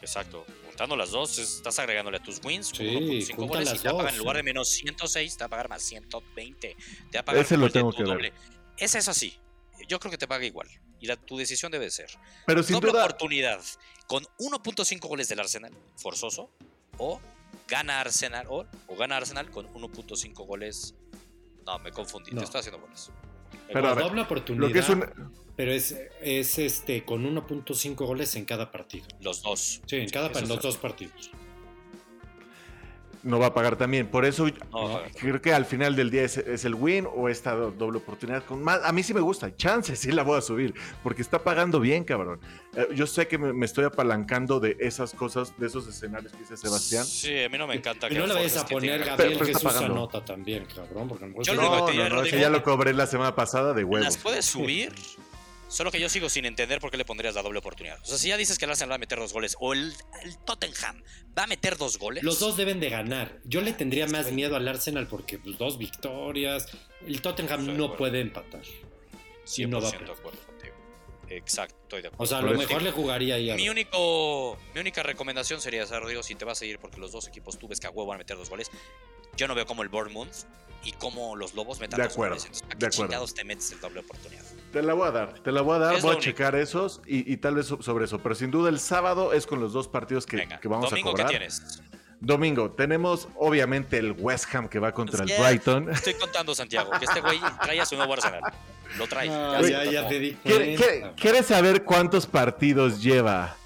Exacto 0.00 0.46
juntando 0.80 0.96
las 0.96 1.10
dos, 1.10 1.38
estás 1.38 1.78
agregándole 1.78 2.16
a 2.16 2.22
tus 2.22 2.42
wins 2.42 2.68
sí, 2.68 2.84
1.5 2.84 3.34
goles 3.48 3.74
y 3.74 3.78
te 3.78 3.88
va 3.88 3.94
a 3.94 3.96
pagar 3.98 4.12
en 4.14 4.18
lugar 4.18 4.36
de 4.36 4.42
menos 4.42 4.70
106, 4.70 5.36
te 5.36 5.42
va 5.42 5.46
a 5.46 5.48
pagar 5.50 5.68
más 5.68 5.82
120. 5.82 6.76
Te 7.10 7.18
va 7.18 7.20
a 7.20 7.24
pagar 7.24 7.44
Ese 7.44 7.58
lo 7.58 7.68
tengo 7.68 7.92
que 7.92 8.02
doble. 8.02 8.32
Ese 8.78 8.98
es 8.98 9.08
así. 9.08 9.34
Yo 9.88 9.98
creo 9.98 10.10
que 10.10 10.18
te 10.18 10.28
paga 10.28 10.44
igual. 10.44 10.68
Y 11.00 11.06
la, 11.06 11.16
tu 11.16 11.36
decisión 11.36 11.72
debe 11.72 11.90
ser. 11.90 12.10
Pero 12.46 12.62
sin 12.62 12.74
doble 12.74 12.92
duda... 12.92 13.04
oportunidad 13.04 13.60
con 14.06 14.24
1.5 14.38 15.08
goles 15.08 15.28
del 15.28 15.40
Arsenal, 15.40 15.72
forzoso, 15.96 16.50
o 16.98 17.20
gana 17.68 18.00
Arsenal, 18.00 18.46
o, 18.48 18.66
o 18.86 18.96
gana 18.96 19.16
Arsenal 19.16 19.50
con 19.50 19.66
1.5 19.72 20.46
goles. 20.46 20.94
No, 21.66 21.78
me 21.78 21.92
confundí, 21.92 22.32
te 22.32 22.44
estoy 22.44 22.60
haciendo 22.60 22.80
goles. 22.80 23.10
Pero 23.72 23.94
doble 23.94 24.22
oportunidad. 24.22 24.68
Lo 24.68 24.72
que 24.72 24.80
es 24.80 24.88
un... 24.88 25.04
Pero 25.56 25.72
es, 25.72 25.94
es 26.22 26.58
este 26.58 27.04
con 27.04 27.22
1.5 27.22 27.94
goles 27.94 28.34
en 28.34 28.46
cada 28.46 28.70
partido. 28.70 29.06
Los 29.20 29.42
dos. 29.42 29.82
Sí, 29.86 29.96
en 29.96 30.08
cada 30.08 30.28
en 30.38 30.48
los 30.48 30.60
dos 30.62 30.78
partidos 30.78 31.30
no 33.22 33.38
va 33.38 33.46
a 33.46 33.54
pagar 33.54 33.76
también. 33.76 34.06
Por 34.06 34.24
eso 34.24 34.46
creo 35.18 35.40
que 35.40 35.52
al 35.52 35.64
final 35.64 35.96
del 35.96 36.10
día 36.10 36.22
es, 36.24 36.64
el 36.64 36.74
win 36.74 37.06
o 37.14 37.28
esta 37.28 37.54
doble 37.54 37.98
oportunidad 37.98 38.44
con 38.44 38.62
más. 38.62 38.80
A 38.84 38.92
mí 38.92 39.02
sí 39.02 39.14
me 39.14 39.20
gusta, 39.20 39.54
chance, 39.56 39.94
sí 39.96 40.12
la 40.12 40.22
voy 40.22 40.38
a 40.38 40.40
subir, 40.40 40.74
porque 41.02 41.22
está 41.22 41.42
pagando 41.42 41.80
bien, 41.80 42.04
cabrón. 42.04 42.40
Eh, 42.74 42.88
yo 42.94 43.06
sé 43.06 43.26
que 43.26 43.38
me, 43.38 43.64
estoy 43.64 43.84
apalancando 43.84 44.60
de 44.60 44.76
esas 44.80 45.12
cosas, 45.12 45.52
de 45.58 45.66
esos 45.66 45.86
escenarios 45.86 46.32
que 46.32 46.38
dice 46.38 46.56
Sebastián. 46.56 47.04
Sí, 47.04 47.44
a 47.44 47.48
mí 47.48 47.58
no 47.58 47.66
me 47.66 47.74
encanta. 47.74 48.08
Y 48.10 48.14
no 48.14 48.26
le 48.26 48.34
vayas 48.34 48.56
a 48.56 48.66
poner 48.66 49.04
Gabriel 49.04 49.38
pero, 49.38 49.46
Jesús 49.46 49.76
a 49.76 49.88
nota 49.88 50.24
también, 50.24 50.66
cabrón. 50.74 51.08
Porque 51.08 51.32
yo 51.42 51.54
no, 51.54 51.88
no, 51.92 52.08
no, 52.08 52.24
ya 52.24 52.50
lo 52.50 52.62
cobré 52.62 52.92
la 52.94 53.06
semana 53.06 53.34
pasada 53.34 53.74
de 53.74 53.84
huevos. 53.84 54.04
¿Las 54.04 54.16
puedes 54.16 54.46
subir? 54.46 54.92
Solo 55.70 55.92
que 55.92 56.00
yo 56.00 56.08
sigo 56.08 56.28
sin 56.28 56.46
entender 56.46 56.80
por 56.80 56.90
qué 56.90 56.96
le 56.96 57.04
pondrías 57.04 57.36
la 57.36 57.42
doble 57.42 57.60
oportunidad. 57.60 58.00
O 58.02 58.04
sea, 58.04 58.18
si 58.18 58.28
ya 58.28 58.36
dices 58.36 58.58
que 58.58 58.64
el 58.64 58.72
Arsenal 58.72 58.90
va 58.90 58.94
a 58.96 58.98
meter 58.98 59.20
dos 59.20 59.32
goles 59.32 59.56
o 59.60 59.72
el, 59.72 59.94
Tottenham 60.44 61.00
va 61.38 61.44
a 61.44 61.46
meter 61.46 61.76
dos 61.76 61.96
goles. 61.96 62.24
Los 62.24 62.40
dos 62.40 62.56
deben 62.56 62.80
de 62.80 62.90
ganar. 62.90 63.38
Yo 63.44 63.60
le 63.60 63.72
tendría 63.72 64.08
más 64.08 64.32
miedo 64.32 64.56
al 64.56 64.66
Arsenal 64.66 65.06
porque 65.06 65.38
pues, 65.38 65.56
dos 65.58 65.78
victorias. 65.78 66.66
El 67.06 67.22
Tottenham 67.22 67.76
no 67.76 67.96
puede 67.96 68.20
empatar. 68.20 68.62
Sí, 69.44 69.64
no 69.64 69.80
va 69.80 69.88
a 69.88 69.92
de 69.92 69.96
acuerdo 69.98 70.40
contigo. 70.44 70.74
Exacto, 71.28 71.76
estoy 71.82 72.02
de 72.02 72.08
acuerdo. 72.08 72.24
O 72.24 72.26
sea, 72.26 72.38
a 72.38 72.42
lo 72.42 72.58
mejor 72.58 72.82
le 72.82 72.90
jugaría 72.90 73.36
ahí. 73.36 73.54
Mi, 73.54 73.68
único, 73.68 74.58
mi 74.74 74.80
única 74.80 75.04
recomendación 75.04 75.60
sería, 75.60 75.84
Rodrigo, 75.84 76.24
si 76.24 76.34
te 76.34 76.44
vas 76.44 76.60
a 76.60 76.64
ir 76.64 76.80
porque 76.80 76.98
los 76.98 77.12
dos 77.12 77.28
equipos 77.28 77.56
tú 77.60 77.68
ves 77.68 77.78
que 77.78 77.86
a 77.86 77.90
huevo 77.90 78.06
van 78.06 78.16
a 78.16 78.18
meter 78.18 78.36
dos 78.36 78.50
goles, 78.50 78.72
yo 79.36 79.46
no 79.46 79.54
veo 79.54 79.66
como 79.66 79.84
el 79.84 79.88
Bournemouth 79.88 80.34
y 80.82 80.90
como 80.92 81.36
los 81.36 81.54
Lobos 81.54 81.78
metan 81.78 82.00
de 82.00 82.06
acuerdo, 82.06 82.34
dos 82.34 82.44
goles. 82.44 82.62
Entonces, 82.62 82.78
de 82.78 83.04
acuerdo. 83.04 83.26
te 83.28 83.44
metes 83.44 83.70
el 83.70 83.80
doble 83.80 84.00
oportunidad? 84.00 84.44
Te 84.72 84.82
la 84.82 84.94
voy 84.94 85.08
a 85.08 85.10
dar, 85.10 85.34
te 85.34 85.50
la 85.50 85.62
voy 85.62 85.76
a 85.76 85.78
dar, 85.78 86.00
voy 86.00 86.16
a 86.16 86.18
checar 86.18 86.54
esos 86.54 87.02
y, 87.06 87.36
tal 87.38 87.56
vez 87.56 87.66
sobre 87.66 88.04
eso. 88.04 88.20
Pero 88.20 88.34
sin 88.34 88.50
duda 88.50 88.68
el 88.68 88.78
sábado 88.78 89.32
es 89.32 89.46
con 89.46 89.60
los 89.60 89.72
dos 89.72 89.88
partidos 89.88 90.26
que, 90.26 90.46
vamos 90.64 90.92
a 90.92 91.00
cobrar. 91.00 91.26
¿qué 91.26 91.38
tienes? 91.38 91.82
Domingo, 92.20 92.70
tenemos 92.72 93.28
obviamente 93.36 93.96
el 93.96 94.12
West 94.12 94.54
Ham 94.54 94.68
que 94.68 94.78
va 94.78 94.92
contra 94.92 95.24
el 95.24 95.32
Brighton. 95.40 95.90
Estoy 95.90 96.14
contando, 96.14 96.54
Santiago, 96.54 96.90
que 96.98 97.06
este 97.06 97.20
güey 97.20 97.40
trae 97.62 97.80
a 97.80 97.86
su 97.86 97.96
nuevo 97.96 98.12
Arsenal. 98.12 98.42
Lo 98.98 99.06
trae. 99.06 99.28
ya, 99.28 99.84
ya, 99.84 100.06
te 100.06 100.18
di 100.18 100.34
¿Quieres 101.16 101.46
saber 101.46 101.84
cuántos 101.84 102.26
partidos 102.26 103.02
lleva 103.02 103.56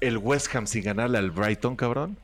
el 0.00 0.18
West 0.18 0.54
Ham 0.54 0.66
sin 0.66 0.84
ganarle 0.84 1.18
al 1.18 1.30
Brighton, 1.30 1.74
cabrón? 1.74 2.18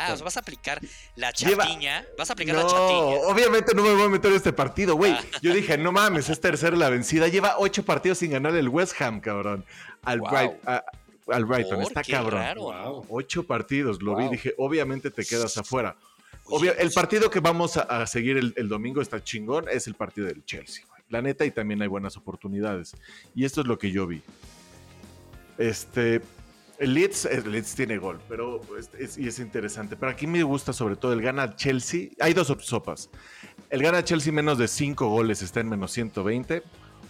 Ah, 0.00 0.12
o 0.12 0.16
sea, 0.16 0.24
vas 0.24 0.36
a 0.36 0.40
aplicar 0.40 0.80
la 1.16 1.32
chatiña. 1.32 2.04
Vas 2.16 2.30
a 2.30 2.32
aplicar 2.32 2.56
la 2.56 2.62
chatiña. 2.62 3.28
Obviamente 3.28 3.74
no 3.74 3.82
me 3.82 3.92
voy 3.92 4.02
a 4.02 4.08
meter 4.08 4.30
en 4.30 4.36
este 4.36 4.52
partido, 4.52 4.94
güey. 4.96 5.12
Ah. 5.12 5.24
Yo 5.42 5.52
dije, 5.52 5.76
no 5.76 5.92
mames, 5.92 6.28
es 6.28 6.40
tercera 6.40 6.76
la 6.76 6.90
vencida. 6.90 7.28
Lleva 7.28 7.56
ocho 7.58 7.84
partidos 7.84 8.18
sin 8.18 8.30
ganar 8.30 8.54
el 8.56 8.68
West 8.68 9.00
Ham, 9.00 9.20
cabrón. 9.20 9.64
Al, 10.02 10.22
al 11.30 11.44
Brighton. 11.44 11.82
Está 11.82 12.02
cabrón. 12.02 13.04
Ocho 13.08 13.44
partidos, 13.44 14.02
lo 14.02 14.16
vi. 14.16 14.28
Dije, 14.28 14.54
obviamente 14.58 15.10
te 15.10 15.24
quedas 15.24 15.56
afuera. 15.58 15.96
el 16.78 16.90
partido 16.92 17.30
que 17.30 17.40
vamos 17.40 17.76
a, 17.76 18.06
seguir 18.06 18.36
el, 18.38 18.68
domingo 18.68 19.00
está 19.00 19.22
chingón, 19.22 19.66
es 19.70 19.86
el 19.86 19.94
partido 19.94 20.26
del 20.26 20.44
Chelsea. 20.44 20.84
La 21.08 21.20
neta, 21.20 21.44
y 21.44 21.50
también 21.50 21.82
hay 21.82 21.88
buenas 21.88 22.16
oportunidades. 22.16 22.94
Y 23.34 23.44
esto 23.44 23.62
es 23.62 23.66
lo 23.66 23.78
que 23.78 23.90
yo 23.90 24.06
vi. 24.06 24.22
Este, 25.58 26.20
el 26.80 26.94
Leeds, 26.94 27.26
el 27.26 27.52
Leeds 27.52 27.74
tiene 27.74 27.98
gol, 27.98 28.18
pero 28.26 28.62
es, 28.98 29.18
y 29.18 29.28
es 29.28 29.38
interesante. 29.38 29.96
Pero 29.96 30.10
aquí 30.10 30.26
me 30.26 30.42
gusta 30.42 30.72
sobre 30.72 30.96
todo 30.96 31.12
el 31.12 31.20
gana 31.20 31.54
Chelsea. 31.54 32.08
Hay 32.18 32.32
dos 32.32 32.56
sopas. 32.60 33.10
El 33.68 33.82
gana 33.82 34.02
Chelsea 34.02 34.32
menos 34.32 34.56
de 34.56 34.66
5 34.66 35.06
goles 35.06 35.42
está 35.42 35.60
en 35.60 35.68
menos 35.68 35.92
120. 35.92 36.62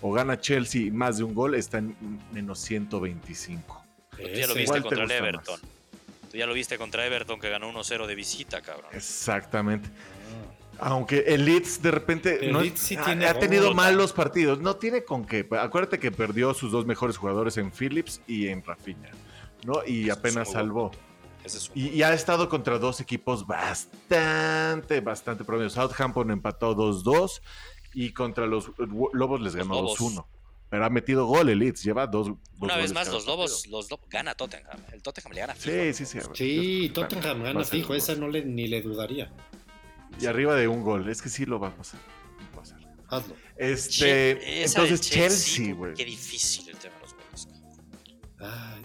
O 0.02 0.12
gana 0.12 0.40
Chelsea 0.40 0.90
más 0.92 1.18
de 1.18 1.24
un 1.24 1.34
gol 1.34 1.54
está 1.54 1.78
en 1.78 1.96
menos 2.32 2.58
125. 2.58 3.84
Tú 4.10 4.22
ya 4.26 4.48
lo 4.48 4.54
viste 4.54 4.82
contra 4.82 5.04
el 5.04 5.10
Everton. 5.10 5.60
Tú 6.32 6.36
ya 6.36 6.46
lo 6.46 6.52
viste 6.52 6.76
contra 6.76 7.06
Everton 7.06 7.38
que 7.38 7.48
ganó 7.48 7.70
1-0 7.72 8.06
de 8.08 8.14
visita, 8.16 8.62
cabrón. 8.62 8.90
Exactamente. 8.92 9.88
Aunque 10.80 11.20
el 11.28 11.44
Leeds 11.44 11.80
de 11.80 11.90
repente 11.92 12.52
ha, 13.28 13.34
tenido 13.34 13.72
malos 13.72 14.12
partidos. 14.12 14.58
No 14.60 14.74
tiene 14.76 15.04
con 15.04 15.24
qué. 15.26 15.46
Acuérdate 15.60 16.00
que 16.00 16.10
perdió 16.10 16.54
sus 16.54 16.72
dos 16.72 16.86
mejores 16.86 17.16
jugadores 17.16 17.56
en 17.56 17.70
Phillips 17.70 18.20
y 18.26 18.48
en 18.48 18.64
Rafinha. 18.64 19.10
¿No? 19.64 19.84
Y 19.86 20.10
apenas 20.10 20.52
salvó. 20.52 20.90
Y, 21.74 22.02
ha 22.02 22.12
estado 22.12 22.48
contra 22.48 22.78
dos 22.78 23.00
equipos 23.00 23.46
bastante, 23.46 25.00
bastante 25.00 25.44
promedio. 25.44 25.70
Southampton 25.70 26.30
empató 26.30 26.76
2-2 26.76 27.40
y 27.94 28.12
contra 28.12 28.46
los 28.46 28.70
Lobos 29.12 29.40
les 29.40 29.56
ganó 29.56 29.82
2-1. 29.82 30.26
Pero 30.68 30.84
ha 30.84 30.90
metido 30.90 31.26
gol 31.26 31.48
el 31.48 31.58
Leeds, 31.58 31.82
lleva 31.82 32.06
dos. 32.06 32.30
Una 32.60 32.76
vez 32.76 32.92
más, 32.92 33.08
los 33.08 33.26
Lobos, 33.26 33.66
los 33.66 33.88
gana 34.08 34.36
Tottenham. 34.36 34.78
El 34.92 35.02
Tottenham 35.02 35.32
le 35.32 35.40
gana 35.40 35.54
fijo. 35.56 35.74
Sí, 35.74 35.92
sí, 35.92 36.06
sí. 36.06 36.18
Sí, 36.34 36.90
Tottenham 36.94 37.42
gana 37.42 37.64
fijo, 37.64 37.94
esa 37.94 38.14
no 38.14 38.28
le, 38.28 38.44
ni 38.44 38.68
le 38.68 38.80
dudaría. 38.80 39.32
Y 40.20 40.26
arriba 40.26 40.54
de 40.54 40.68
un 40.68 40.82
gol, 40.82 41.08
es 41.08 41.22
que 41.22 41.28
sí 41.28 41.44
lo 41.44 41.58
va 41.58 41.68
a 41.68 41.76
pasar. 41.76 42.00
Hazlo. 43.08 43.34
Este, 43.56 44.62
entonces 44.64 45.00
Chelsea, 45.00 45.74
güey. 45.74 45.94
Qué 45.94 46.04
difícil 46.04 46.68
el 46.68 46.76
tema 46.76 46.94
de 46.94 47.00
los 47.00 47.14
goles. 47.14 47.48
Ay, 48.38 48.79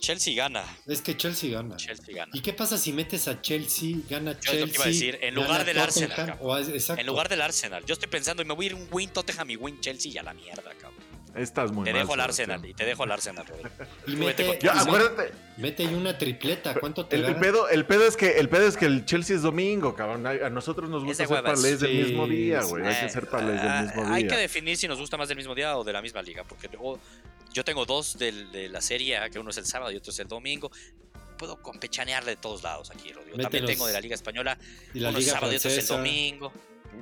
Chelsea 0.00 0.34
gana. 0.34 0.64
Es 0.86 1.02
que 1.02 1.16
Chelsea 1.16 1.50
gana. 1.50 1.76
Chelsea 1.76 2.14
gana. 2.14 2.32
¿Y 2.34 2.40
qué 2.40 2.52
pasa 2.52 2.78
si 2.78 2.92
metes 2.92 3.28
a 3.28 3.40
Chelsea, 3.40 3.96
gana 4.08 4.38
Chelsea? 4.38 4.60
Yo 4.60 4.64
es 4.64 4.66
lo 4.66 4.66
que 4.66 4.74
iba 4.74 4.84
a 4.84 4.88
decir, 4.88 5.18
en 5.20 5.34
lugar 5.34 5.64
del 5.64 5.78
Arsenal. 5.78 6.38
en 6.98 7.06
lugar 7.06 7.28
del 7.28 7.42
Arsenal. 7.42 7.84
Yo 7.84 7.92
estoy 7.92 8.08
pensando 8.08 8.42
y 8.42 8.46
me 8.46 8.54
voy 8.54 8.66
a 8.66 8.68
ir 8.70 8.74
un 8.74 8.88
win 8.90 9.10
Tottenham 9.10 9.50
y 9.50 9.56
win 9.56 9.80
Chelsea 9.80 10.12
y 10.12 10.18
a 10.18 10.22
la 10.22 10.34
mierda, 10.34 10.72
cabrón. 10.80 11.10
Estás 11.34 11.70
muy 11.70 11.84
Te 11.84 11.92
dejo 11.92 12.14
al 12.14 12.20
Arsenal 12.20 12.64
y 12.64 12.74
te 12.74 12.84
dejo 12.84 13.04
al 13.04 13.12
Arsenal, 13.12 13.44
Y 14.06 14.16
mete, 14.16 14.58
acuérdate. 14.68 15.32
Mete 15.58 15.86
ahí 15.86 15.94
una 15.94 16.16
tripleta, 16.16 16.74
¿cuánto 16.74 17.06
te 17.06 17.16
el, 17.16 17.24
el, 17.24 17.36
pedo, 17.36 17.68
el 17.68 17.84
pedo 17.84 18.06
es 18.06 18.16
que 18.16 18.38
el 18.38 18.48
pedo 18.48 18.66
es 18.66 18.76
que 18.76 18.86
el 18.86 19.04
Chelsea 19.04 19.36
es 19.36 19.42
domingo, 19.42 19.94
cabrón. 19.94 20.26
A 20.26 20.50
nosotros 20.50 20.88
nos 20.88 21.04
gusta 21.04 21.24
hacer 21.24 21.42
parlays 21.42 21.80
del 21.80 22.06
mismo 22.06 22.26
día, 22.26 22.62
güey. 22.62 22.84
Hay 22.84 22.94
que 22.94 23.06
hacer 23.06 23.28
parlays 23.28 23.62
del 23.62 23.82
mismo 23.82 24.04
día. 24.06 24.14
Hay 24.14 24.26
que 24.26 24.36
definir 24.36 24.76
si 24.76 24.88
nos 24.88 24.98
gusta 24.98 25.16
más 25.16 25.28
del 25.28 25.36
mismo 25.36 25.54
día 25.54 25.76
o 25.76 25.84
de 25.84 25.92
la 25.92 26.02
misma 26.02 26.22
liga, 26.22 26.44
porque 26.44 26.68
luego 26.68 26.98
yo 27.52 27.64
tengo 27.64 27.84
dos 27.86 28.18
de, 28.18 28.68
la 28.70 28.80
serie, 28.80 29.18
que 29.30 29.38
uno 29.38 29.50
es 29.50 29.56
el 29.58 29.66
sábado 29.66 29.90
y 29.92 29.96
otro 29.96 30.12
es 30.12 30.18
el 30.18 30.28
domingo. 30.28 30.70
Puedo 31.36 31.62
campechanear 31.62 32.24
de 32.24 32.36
todos 32.36 32.62
lados 32.62 32.90
aquí, 32.90 33.12
Rodrigo. 33.12 33.38
También 33.38 33.64
tengo 33.64 33.86
de 33.86 33.92
la 33.92 34.00
Liga 34.00 34.14
Española, 34.14 34.58
y 34.92 35.00
uno 35.00 35.10
es 35.10 35.16
el 35.16 35.32
sábado 35.32 35.52
y 35.52 35.56
otro 35.56 35.70
es 35.70 35.78
el 35.78 35.86
domingo. 35.86 36.52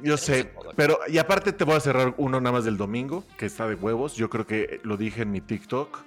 Yo 0.02 0.16
sé, 0.16 0.52
pero 0.76 1.00
y 1.08 1.18
aparte 1.18 1.52
te 1.52 1.64
voy 1.64 1.74
a 1.76 1.80
cerrar 1.80 2.14
uno 2.18 2.40
nada 2.40 2.52
más 2.52 2.64
del 2.64 2.76
domingo, 2.76 3.24
que 3.36 3.46
está 3.46 3.66
de 3.66 3.74
huevos. 3.74 4.14
Yo 4.14 4.30
creo 4.30 4.46
que 4.46 4.80
lo 4.84 4.96
dije 4.96 5.22
en 5.22 5.32
mi 5.32 5.40
TikTok. 5.40 6.04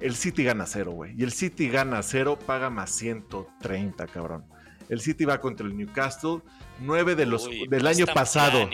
El 0.00 0.14
City 0.14 0.44
gana 0.44 0.66
cero, 0.66 0.92
güey. 0.92 1.14
Y 1.18 1.24
el 1.24 1.32
City 1.32 1.68
gana 1.68 2.02
cero, 2.02 2.38
paga 2.38 2.68
más 2.68 2.90
130, 2.90 4.06
cabrón. 4.08 4.44
El 4.88 5.00
City 5.00 5.24
va 5.24 5.40
contra 5.40 5.66
el 5.66 5.76
Newcastle. 5.76 6.40
Nueve 6.78 7.14
de 7.14 7.26
los 7.26 7.48
del 7.68 7.86
año 7.86 8.06
pasado. 8.06 8.68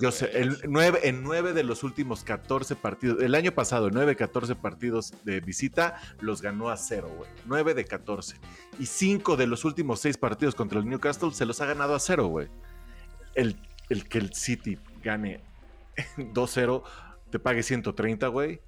yo 0.00 0.12
sé, 0.12 0.30
el 0.34 0.58
nueve, 0.68 1.00
en 1.04 1.22
nueve 1.22 1.52
de 1.54 1.62
los 1.62 1.82
últimos 1.82 2.22
14 2.22 2.76
partidos. 2.76 3.22
El 3.22 3.34
año 3.34 3.52
pasado, 3.52 3.88
nueve, 3.90 4.16
14 4.16 4.54
partidos 4.54 5.14
de 5.24 5.40
visita, 5.40 6.00
los 6.20 6.42
ganó 6.42 6.68
a 6.68 6.76
cero, 6.76 7.10
güey. 7.16 7.30
Nueve 7.46 7.74
de 7.74 7.84
14. 7.84 8.36
Y 8.78 8.86
cinco 8.86 9.36
de 9.36 9.46
los 9.46 9.64
últimos 9.64 10.00
seis 10.00 10.18
partidos 10.18 10.54
contra 10.54 10.78
el 10.78 10.86
Newcastle 10.88 11.32
se 11.32 11.46
los 11.46 11.60
ha 11.60 11.66
ganado 11.66 11.94
a 11.94 12.00
cero, 12.00 12.26
güey. 12.26 12.48
El, 13.34 13.56
el 13.88 14.08
que 14.08 14.18
el 14.18 14.34
City 14.34 14.78
gane 15.02 15.40
2-0, 16.16 16.82
te 17.30 17.38
pague 17.38 17.62
130, 17.62 18.28
güey. 18.28 18.60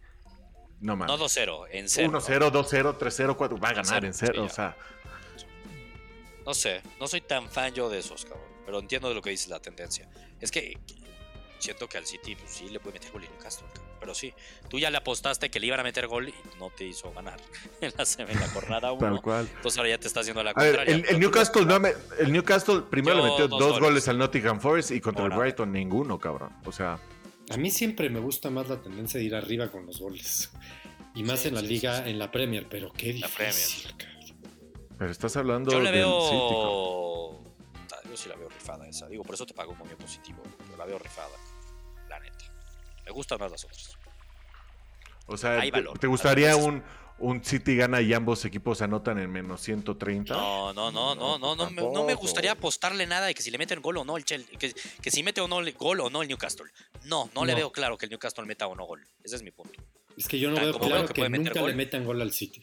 No 0.81 0.97
mames. 0.97 1.19
No 1.19 1.25
2-0, 1.27 1.67
en 1.71 1.89
0. 1.89 2.21
1-0, 2.21 2.51
2-0, 2.51 2.99
3-0, 2.99 3.37
4. 3.37 3.59
Va 3.59 3.69
a 3.69 3.73
ganar 3.75 4.05
en 4.05 4.15
0, 4.15 4.45
o 4.45 4.49
sea. 4.49 4.77
No 6.51 6.55
sé, 6.55 6.83
no 6.99 7.07
soy 7.07 7.21
tan 7.21 7.49
fan 7.49 7.73
yo 7.73 7.89
de 7.89 8.01
esos, 8.01 8.25
cabrón. 8.25 8.43
Pero 8.67 8.81
entiendo 8.81 9.09
de 9.09 9.15
lo 9.15 9.23
que 9.23 9.31
dice 9.31 9.49
la 9.49 9.61
tendencia. 9.63 10.09
Es 10.41 10.51
que 10.51 10.77
siento 11.61 11.89
que 11.89 11.97
al 11.97 12.05
City 12.05 12.35
pues, 12.35 12.51
sí 12.51 12.69
le 12.69 12.81
puede 12.81 12.95
meter 12.95 13.13
gol 13.13 13.23
en 13.23 13.31
Newcastle, 13.31 13.69
pero 14.01 14.17
sí. 14.17 14.35
Tú 14.69 14.77
ya 14.81 14.91
le 14.91 14.97
apostaste 14.97 15.49
que 15.49 15.61
le 15.61 15.69
iban 15.69 15.79
a 15.79 15.85
meter 15.85 16.09
gol 16.09 16.29
y 16.29 16.35
no 16.59 16.71
te 16.71 16.87
hizo 16.87 17.13
ganar 17.13 17.41
en 17.81 17.93
la, 17.97 18.05
en 18.33 18.41
la 18.41 18.49
jornada 18.49 18.91
1. 18.91 19.01
Tal 19.01 19.23
cual. 19.23 19.49
Entonces 19.49 19.79
ahora 19.79 19.91
ya 19.91 19.99
te 19.99 20.09
está 20.09 20.21
haciendo 20.23 20.43
la 20.43 20.53
contraria. 20.53 20.93
el, 20.93 21.21
Newcastle 21.21 21.67
no 21.67 21.81
el 22.19 22.33
Newcastle 22.33 22.83
primero 22.91 23.19
le 23.19 23.31
metió 23.31 23.47
dos, 23.47 23.79
goles. 23.79 24.09
al 24.09 24.19
Nottingham 24.19 24.61
Forest 24.61 24.91
y 24.91 25.01
contra 25.01 25.27
el 25.27 25.31
Brighton 25.31 25.71
ninguno, 25.71 26.19
cabrón. 26.19 26.53
O 26.65 26.73
sea. 26.73 26.99
A 27.51 27.59
mí 27.59 27.71
siempre 27.71 28.11
me 28.11 28.19
gusta 28.19 28.51
más 28.51 28.69
la 28.69 28.83
tendencia 28.83 29.21
de 29.21 29.27
ir 29.27 29.37
arriba 29.37 29.71
con 29.71 29.87
los 29.87 30.01
goles. 30.01 30.51
Y 31.15 31.23
más 31.23 31.47
en 31.47 31.55
la 31.55 31.63
liga, 31.63 32.09
en 32.09 32.19
la 32.19 32.33
Premier, 32.33 32.67
pero 32.69 32.93
qué 32.93 33.13
difícil. 33.13 33.95
Pero 35.01 35.13
estás 35.13 35.35
hablando 35.39 35.73
Yo 35.73 35.81
le 35.81 35.91
veo... 35.93 37.41
Yo 38.05 38.17
sí 38.17 38.29
la 38.29 38.37
veo 38.37 38.51
rifada 38.51 38.87
esa. 38.87 39.09
Digo, 39.09 39.23
por 39.23 39.35
eso 39.35 39.47
te 39.47 39.55
pago 39.55 39.73
un 39.73 39.79
momio 39.79 39.97
positivo. 39.97 40.43
Pero 40.59 40.77
la 40.77 40.85
veo 40.85 40.99
rifada. 40.99 41.39
La 42.11 42.21
neta. 42.21 42.45
Me 43.07 43.11
gustan 43.11 43.39
más 43.39 43.51
las 43.51 43.65
otras. 43.65 43.97
O 45.25 45.39
sea, 45.39 45.63
¿te, 45.99 46.07
gustaría 46.07 46.55
un, 46.57 46.83
un 47.19 47.43
City 47.43 47.77
gana 47.77 48.03
y 48.03 48.13
ambos 48.13 48.45
equipos 48.45 48.83
anotan 48.83 49.19
en 49.19 49.31
menos 49.31 49.63
130? 49.63 50.35
No, 50.35 50.75
no, 50.75 50.93
no, 50.93 51.15
no, 51.15 51.39
no, 51.39 51.57
no, 51.57 51.71
me, 51.71 51.81
no 51.81 52.05
me 52.05 52.15
gustaría 52.15 52.53
apostarle 52.53 53.07
nada 53.07 53.27
de 53.27 53.33
que 53.33 53.41
si 53.41 53.51
le 53.51 53.57
meten 53.57 53.81
gol 53.81 53.97
o 53.97 54.05
no 54.05 54.19
el 54.19 54.27
Chelsea, 54.27 54.59
que, 54.59 54.75
que 55.01 55.11
si 55.11 55.23
mete 55.23 55.41
o 55.41 55.49
no 55.49 55.61
gol 55.79 56.01
o 56.01 56.11
no 56.11 56.21
el 56.21 56.29
Newcastle. 56.29 56.67
No, 57.05 57.31
no, 57.35 57.47
le 57.47 57.55
veo 57.55 57.73
claro 57.73 57.97
que 57.97 58.05
el 58.05 58.11
Newcastle 58.11 58.45
meta 58.45 58.67
o 58.67 58.75
no 58.75 58.85
gol. 58.85 59.03
Ese 59.25 59.37
es 59.37 59.43
mi 59.43 59.51
punto. 59.51 59.81
Es 60.19 60.29
que 60.29 60.39
yo 60.39 60.51
no 60.51 60.61
veo 60.61 60.79
claro 60.79 61.09
que, 61.09 61.27
nunca 61.31 61.63
le 61.63 61.75
metan 61.75 62.05
gol 62.05 62.21
al 62.21 62.33
City. 62.33 62.61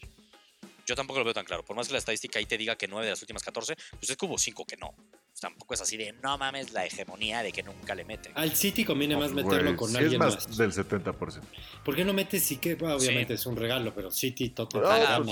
Yo 0.88 0.96
tampoco 0.96 1.18
lo 1.18 1.24
veo 1.26 1.34
tan 1.34 1.44
claro. 1.44 1.62
Por 1.62 1.76
más 1.76 1.86
que 1.86 1.92
la 1.92 1.98
estadística 1.98 2.38
ahí 2.38 2.46
te 2.46 2.56
diga 2.56 2.74
que 2.76 2.88
9 2.88 3.04
de 3.04 3.12
las 3.12 3.20
últimas 3.20 3.42
14, 3.42 3.76
pues 3.76 4.08
es 4.08 4.16
que 4.16 4.24
hubo 4.24 4.38
5 4.38 4.64
que 4.64 4.78
no. 4.78 4.94
Pues 4.96 5.38
tampoco 5.38 5.74
es 5.74 5.82
así 5.82 5.98
de, 5.98 6.12
no 6.22 6.38
mames, 6.38 6.72
la 6.72 6.86
hegemonía 6.86 7.42
de 7.42 7.52
que 7.52 7.62
nunca 7.62 7.94
le 7.94 8.06
meten. 8.06 8.32
Al 8.34 8.56
City 8.56 8.86
conviene 8.86 9.14
más 9.14 9.32
meterlo 9.32 9.76
con 9.76 9.94
alguien 9.94 10.14
es 10.14 10.18
más, 10.18 10.56
del 10.56 10.72
70%. 10.72 11.42
¿Por 11.84 11.94
qué 11.94 12.06
no 12.06 12.14
metes 12.14 12.42
sí 12.42 12.56
que 12.56 12.72
obviamente 12.72 13.34
es 13.34 13.44
un 13.44 13.56
regalo, 13.56 13.94
pero 13.94 14.10
City, 14.10 14.48
Tottenham. 14.48 15.26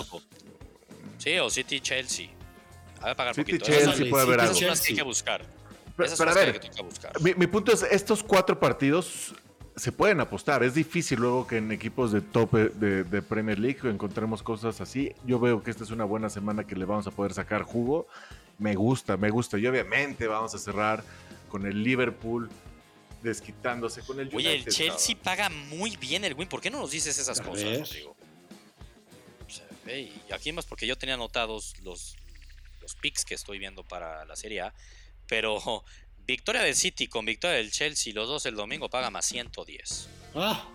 sí, 1.16 1.38
o 1.38 1.48
City, 1.48 1.80
Chelsea. 1.80 2.28
A 3.00 3.06
ver, 3.06 3.16
pagar 3.16 3.34
City, 3.34 3.52
poquito. 3.52 3.64
Chelsea 3.64 4.10
puede 4.10 4.24
haber 4.24 4.40
algo. 4.40 4.52
Esas 4.52 4.58
son 4.58 4.68
las 4.68 4.80
que 4.82 4.88
hay 4.88 4.96
que 4.96 5.02
buscar. 5.02 5.46
Esas 5.98 6.18
son 6.18 6.26
las 6.26 6.36
que 6.36 6.42
hay 6.42 6.58
que 6.58 6.82
buscar. 6.82 7.22
Mi, 7.22 7.32
mi 7.32 7.46
punto 7.46 7.72
es, 7.72 7.82
estos 7.82 8.22
cuatro 8.22 8.60
partidos 8.60 9.32
se 9.76 9.92
pueden 9.92 10.20
apostar. 10.20 10.62
Es 10.62 10.74
difícil 10.74 11.20
luego 11.20 11.46
que 11.46 11.58
en 11.58 11.70
equipos 11.70 12.10
de 12.10 12.22
tope 12.22 12.70
de, 12.70 13.22
Premier 13.22 13.58
League 13.58 13.78
encontremos 13.84 14.42
cosas 14.42 14.80
así. 14.80 15.12
Yo 15.24 15.38
veo 15.38 15.62
que 15.62 15.70
esta 15.70 15.84
es 15.84 15.90
una 15.90 16.04
buena 16.04 16.30
semana 16.30 16.66
que 16.66 16.74
le 16.74 16.86
vamos 16.86 17.06
a 17.06 17.10
poder 17.10 17.34
sacar 17.34 17.62
jugo. 17.62 18.08
Me 18.58 18.74
gusta, 18.74 19.18
me 19.18 19.28
gusta. 19.28 19.58
Y 19.58 19.66
obviamente 19.66 20.26
vamos 20.26 20.54
a 20.54 20.58
cerrar 20.58 21.04
con 21.50 21.66
el 21.66 21.82
Liverpool 21.82 22.48
desquitándose 23.22 24.02
con 24.02 24.18
el 24.20 24.34
Oye, 24.34 24.56
el 24.56 24.66
Chelsea 24.66 25.16
paga 25.22 25.50
muy 25.50 25.96
bien 25.98 26.24
el 26.24 26.34
win. 26.34 26.48
¿Por 26.48 26.62
qué 26.62 26.70
no 26.70 26.80
nos 26.80 26.90
dices 26.90 27.18
esas 27.18 27.40
cosas, 27.40 27.78
Rodrigo? 27.80 28.16
y 29.86 30.32
aquí 30.32 30.50
más 30.50 30.66
porque 30.66 30.84
yo 30.84 30.96
tenía 30.96 31.14
anotados 31.14 31.78
los, 31.82 32.16
los 32.80 32.96
picks 32.96 33.24
que 33.24 33.34
estoy 33.34 33.58
viendo 33.58 33.84
para 33.84 34.24
la 34.24 34.36
Serie 34.36 34.62
A. 34.62 34.74
Pero 35.28 35.84
Victoria 36.26 36.62
del 36.62 36.74
City 36.74 37.06
con 37.06 37.24
victoria 37.24 37.56
del 37.56 37.70
Chelsea, 37.70 38.12
los 38.12 38.28
dos 38.28 38.46
el 38.46 38.56
domingo 38.56 38.88
paga 38.88 39.10
más 39.10 39.26
110. 39.26 40.08
Ah. 40.34 40.68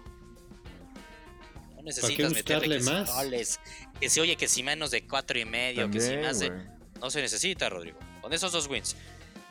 No 1.76 1.82
necesitas 1.84 2.32
meterle 2.32 2.80
más. 2.82 3.60
que 4.00 4.10
se 4.10 4.22
oye 4.22 4.36
que 4.36 4.48
si 4.48 4.64
menos 4.64 4.92
de 4.92 5.06
cuatro 5.06 5.38
y 5.40 5.46
medio, 5.46 5.90
que 5.90 6.00
si 6.00 6.16
más 6.18 6.40
de. 6.40 6.52
No 7.00 7.10
se 7.10 7.22
necesita, 7.22 7.68
Rodrigo. 7.70 7.98
Con 8.22 8.32
esos 8.32 8.52
dos 8.52 8.68
wins. 8.68 8.96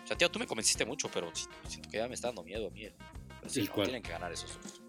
O 0.04 0.06
sea, 0.06 0.16
tío, 0.16 0.30
tú 0.30 0.38
me 0.38 0.46
convenciste 0.46 0.84
mucho, 0.84 1.10
pero 1.10 1.32
siento 1.68 1.90
que 1.90 1.98
ya 1.98 2.08
me 2.08 2.14
está 2.14 2.28
dando 2.28 2.44
miedo 2.44 2.68
a 2.68 2.70
mí. 2.70 2.88
Pero 3.40 3.52
sí, 3.52 3.68
tienen 3.74 4.02
que 4.02 4.12
ganar 4.12 4.32
esos 4.32 4.58
dos. 4.62 4.80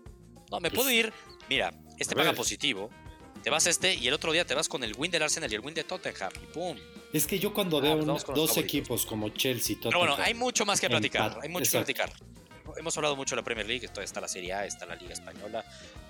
No, 0.51 0.59
me 0.59 0.69
puedo 0.69 0.91
ir. 0.91 1.11
Mira, 1.49 1.73
este 1.97 2.15
paga 2.15 2.33
positivo. 2.33 2.89
Te 3.43 3.49
vas 3.49 3.65
este 3.65 3.95
y 3.95 4.07
el 4.07 4.13
otro 4.13 4.31
día 4.31 4.45
te 4.45 4.53
vas 4.53 4.69
con 4.69 4.83
el 4.83 4.95
win 4.95 5.09
del 5.09 5.23
Arsenal 5.23 5.51
y 5.51 5.55
el 5.55 5.61
win 5.61 5.73
de 5.73 5.83
Tottenham. 5.83 6.31
Y 6.43 6.45
pum. 6.53 6.77
Es 7.13 7.27
que 7.27 7.39
yo 7.39 7.53
cuando 7.53 7.77
ah, 7.77 7.81
veo 7.81 8.05
pues 8.05 8.25
dos 8.27 8.57
equipos 8.57 9.05
como 9.05 9.29
Chelsea, 9.29 9.75
Tottenham. 9.75 9.91
Pero 9.91 10.15
bueno, 10.15 10.23
hay 10.23 10.33
mucho 10.33 10.65
más 10.65 10.79
que 10.79 10.89
platicar. 10.89 11.39
hay 11.41 11.49
mucho 11.49 11.71
que 11.71 11.77
platicar. 11.77 12.11
Hemos 12.77 12.95
hablado 12.97 13.15
mucho 13.15 13.35
de 13.35 13.41
la 13.41 13.43
Premier 13.43 13.67
League. 13.67 13.89
Está 14.01 14.21
la 14.21 14.27
Serie 14.27 14.53
A, 14.53 14.65
está 14.65 14.85
la 14.85 14.95
Liga 14.95 15.13
Española. 15.13 15.65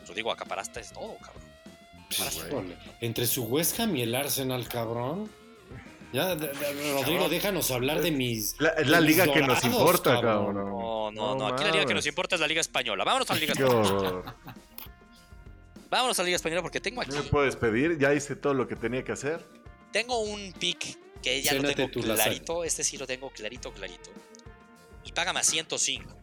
Yo 0.07 0.13
digo, 0.13 0.31
acaparaste 0.31 0.79
es 0.79 0.93
todo, 0.93 1.17
cabrón. 1.17 2.75
Entre 2.99 3.25
su 3.25 3.43
West 3.43 3.79
Ham 3.79 3.95
y 3.95 4.01
el 4.01 4.13
Arsenal, 4.13 4.67
cabrón. 4.67 5.29
Ya, 6.13 6.35
Rodrigo, 6.35 7.29
déjanos 7.29 7.71
hablar 7.71 8.01
de 8.01 8.11
mis. 8.11 8.59
La, 8.59 8.69
es 8.71 8.87
la 8.87 8.99
liga 8.99 9.31
que 9.31 9.41
nos 9.41 9.63
importa, 9.63 10.19
cabrón. 10.19 10.55
No, 10.55 11.11
no, 11.11 11.35
no. 11.35 11.47
Aquí 11.47 11.63
la 11.63 11.71
liga 11.71 11.85
que 11.85 11.93
nos 11.93 12.05
importa 12.05 12.35
es 12.35 12.41
la 12.41 12.47
Liga 12.47 12.61
Española. 12.61 13.03
Vámonos 13.05 13.29
a 13.29 13.33
la 13.33 13.39
Liga 13.39 13.53
Española. 13.53 14.35
Vámonos 15.89 16.19
a 16.19 16.21
la 16.21 16.25
Liga 16.25 16.35
Española 16.35 16.61
porque 16.61 16.81
tengo 16.81 17.01
aquí. 17.01 17.11
¿Me 17.11 17.23
puedes 17.23 17.55
pedir? 17.55 17.97
Ya 17.97 18.13
hice 18.13 18.35
todo 18.35 18.53
lo 18.53 18.67
que 18.67 18.75
tenía 18.75 19.03
que 19.03 19.13
hacer. 19.13 19.41
Tengo 19.91 20.19
un 20.19 20.53
pick 20.53 20.97
que 21.21 21.41
ya 21.41 21.53
lo 21.53 21.73
tengo 21.73 21.89
clarito. 21.91 22.63
Este 22.63 22.83
sí 22.83 22.97
lo 22.97 23.05
tengo 23.05 23.29
clarito, 23.29 23.73
clarito. 23.73 24.09
Y 25.03 25.11
paga 25.11 25.33
más 25.33 25.47
105. 25.47 26.17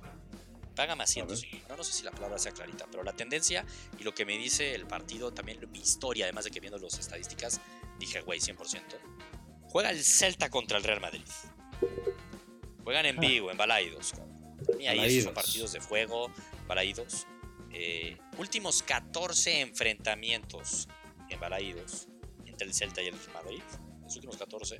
Paga 0.74 0.96
más 0.96 1.10
105. 1.10 1.66
No, 1.68 1.76
no 1.76 1.84
sé 1.84 1.92
si 1.92 2.02
la 2.04 2.10
palabra 2.10 2.38
sea 2.38 2.52
clarita, 2.52 2.86
pero 2.90 3.02
la 3.02 3.12
tendencia 3.12 3.64
y 3.98 4.04
lo 4.04 4.14
que 4.14 4.24
me 4.24 4.38
dice 4.38 4.74
el 4.74 4.86
partido, 4.86 5.32
también 5.32 5.58
mi 5.70 5.80
historia, 5.80 6.24
además 6.24 6.44
de 6.44 6.50
que 6.50 6.60
viendo 6.60 6.78
las 6.78 6.98
estadísticas, 6.98 7.60
dije, 7.98 8.20
güey, 8.20 8.40
100%. 8.40 8.82
Juega 9.64 9.90
el 9.90 10.02
Celta 10.02 10.48
contra 10.50 10.78
el 10.78 10.84
Real 10.84 11.00
Madrid. 11.00 11.26
Juegan 12.84 13.06
en 13.06 13.18
ah. 13.18 13.20
vivo, 13.20 13.50
en 13.50 13.56
Balaidos. 13.56 14.14
Mí 14.76 14.86
ahí 14.86 15.20
son 15.20 15.34
partidos 15.34 15.72
de 15.72 15.80
fuego, 15.80 16.32
Balaidos. 16.66 17.26
Eh, 17.70 18.16
últimos 18.38 18.82
14 18.82 19.60
enfrentamientos 19.60 20.88
en 21.28 21.38
Balaídos 21.38 22.08
entre 22.58 22.66
el 22.66 22.74
Celta 22.74 23.00
y 23.02 23.06
el 23.06 23.14
Madrid, 23.32 23.62
los 24.02 24.14
últimos 24.16 24.36
14, 24.36 24.78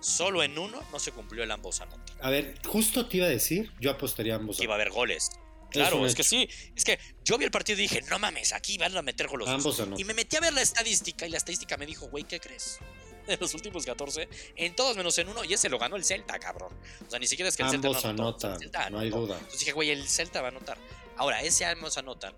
solo 0.00 0.44
en 0.44 0.56
uno 0.56 0.80
no 0.92 0.98
se 1.00 1.10
cumplió 1.10 1.42
el 1.42 1.50
ambos 1.50 1.80
anotan. 1.80 2.16
A 2.20 2.30
ver, 2.30 2.54
justo 2.64 3.08
te 3.08 3.16
iba 3.16 3.26
a 3.26 3.30
decir, 3.30 3.72
yo 3.80 3.90
apostaría 3.90 4.36
ambos. 4.36 4.60
Iba 4.60 4.74
a 4.74 4.76
haber 4.76 4.90
goles. 4.90 5.30
Claro, 5.72 6.06
es, 6.06 6.14
que 6.14 6.22
sí, 6.22 6.48
es 6.74 6.84
que 6.84 6.98
yo 7.24 7.36
vi 7.36 7.44
el 7.44 7.50
partido 7.50 7.78
y 7.80 7.82
dije, 7.82 8.00
no 8.08 8.20
mames, 8.20 8.52
aquí 8.52 8.78
van 8.78 8.96
a 8.96 9.02
meter 9.02 9.26
goles. 9.26 9.48
Ambos 9.48 9.82
Y 9.96 10.04
me 10.04 10.14
metí 10.14 10.36
a 10.36 10.40
ver 10.40 10.52
la 10.52 10.62
estadística 10.62 11.26
y 11.26 11.30
la 11.30 11.38
estadística 11.38 11.76
me 11.76 11.84
dijo, 11.84 12.08
güey, 12.08 12.24
¿qué 12.24 12.38
crees? 12.38 12.78
De 13.26 13.36
los 13.36 13.52
últimos 13.54 13.84
14, 13.84 14.28
en 14.54 14.76
todos 14.76 14.96
menos 14.96 15.18
en 15.18 15.28
uno, 15.28 15.44
y 15.44 15.52
ese 15.52 15.68
lo 15.68 15.80
ganó 15.80 15.96
el 15.96 16.04
Celta, 16.04 16.38
cabrón. 16.38 16.72
O 17.04 17.10
sea, 17.10 17.18
ni 17.18 17.26
siquiera 17.26 17.48
es 17.48 17.56
que 17.56 17.64
el 17.64 17.70
Celta 17.70 17.88
no 17.88 18.08
anotan, 18.08 18.58
no 18.92 19.00
hay 19.00 19.10
duda. 19.10 19.34
Entonces 19.34 19.58
dije, 19.58 19.72
güey, 19.72 19.90
el 19.90 20.06
Celta 20.06 20.40
va 20.40 20.48
a 20.48 20.50
anotar. 20.52 20.78
Ahora, 21.16 21.42
ese 21.42 21.64
ambos 21.66 21.98
anotan, 21.98 22.34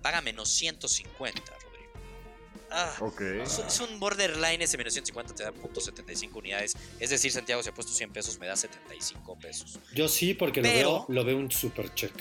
paga 0.00 0.22
menos 0.22 0.48
150, 0.48 1.42
Ah, 2.72 2.92
es, 3.44 3.80
un 3.80 3.98
borderline, 3.98 4.62
ese 4.62 4.78
menos 4.78 4.92
150 4.92 5.34
te 5.34 5.42
da 5.42 5.52
.75 5.52 6.36
unidades. 6.36 6.76
Es 7.00 7.10
decir, 7.10 7.32
Santiago, 7.32 7.62
si 7.62 7.68
ha 7.68 7.74
puesto 7.74 7.92
100 7.92 8.12
pesos, 8.12 8.38
me 8.38 8.46
da 8.46 8.56
75 8.56 9.38
pesos. 9.38 9.80
Yo 9.92 10.08
sí, 10.08 10.34
porque 10.34 10.62
lo, 10.62 10.68
veo, 10.68 11.06
lo 11.08 11.24
veo 11.24 11.36
un 11.36 11.50
super 11.50 11.92
check. 11.94 12.12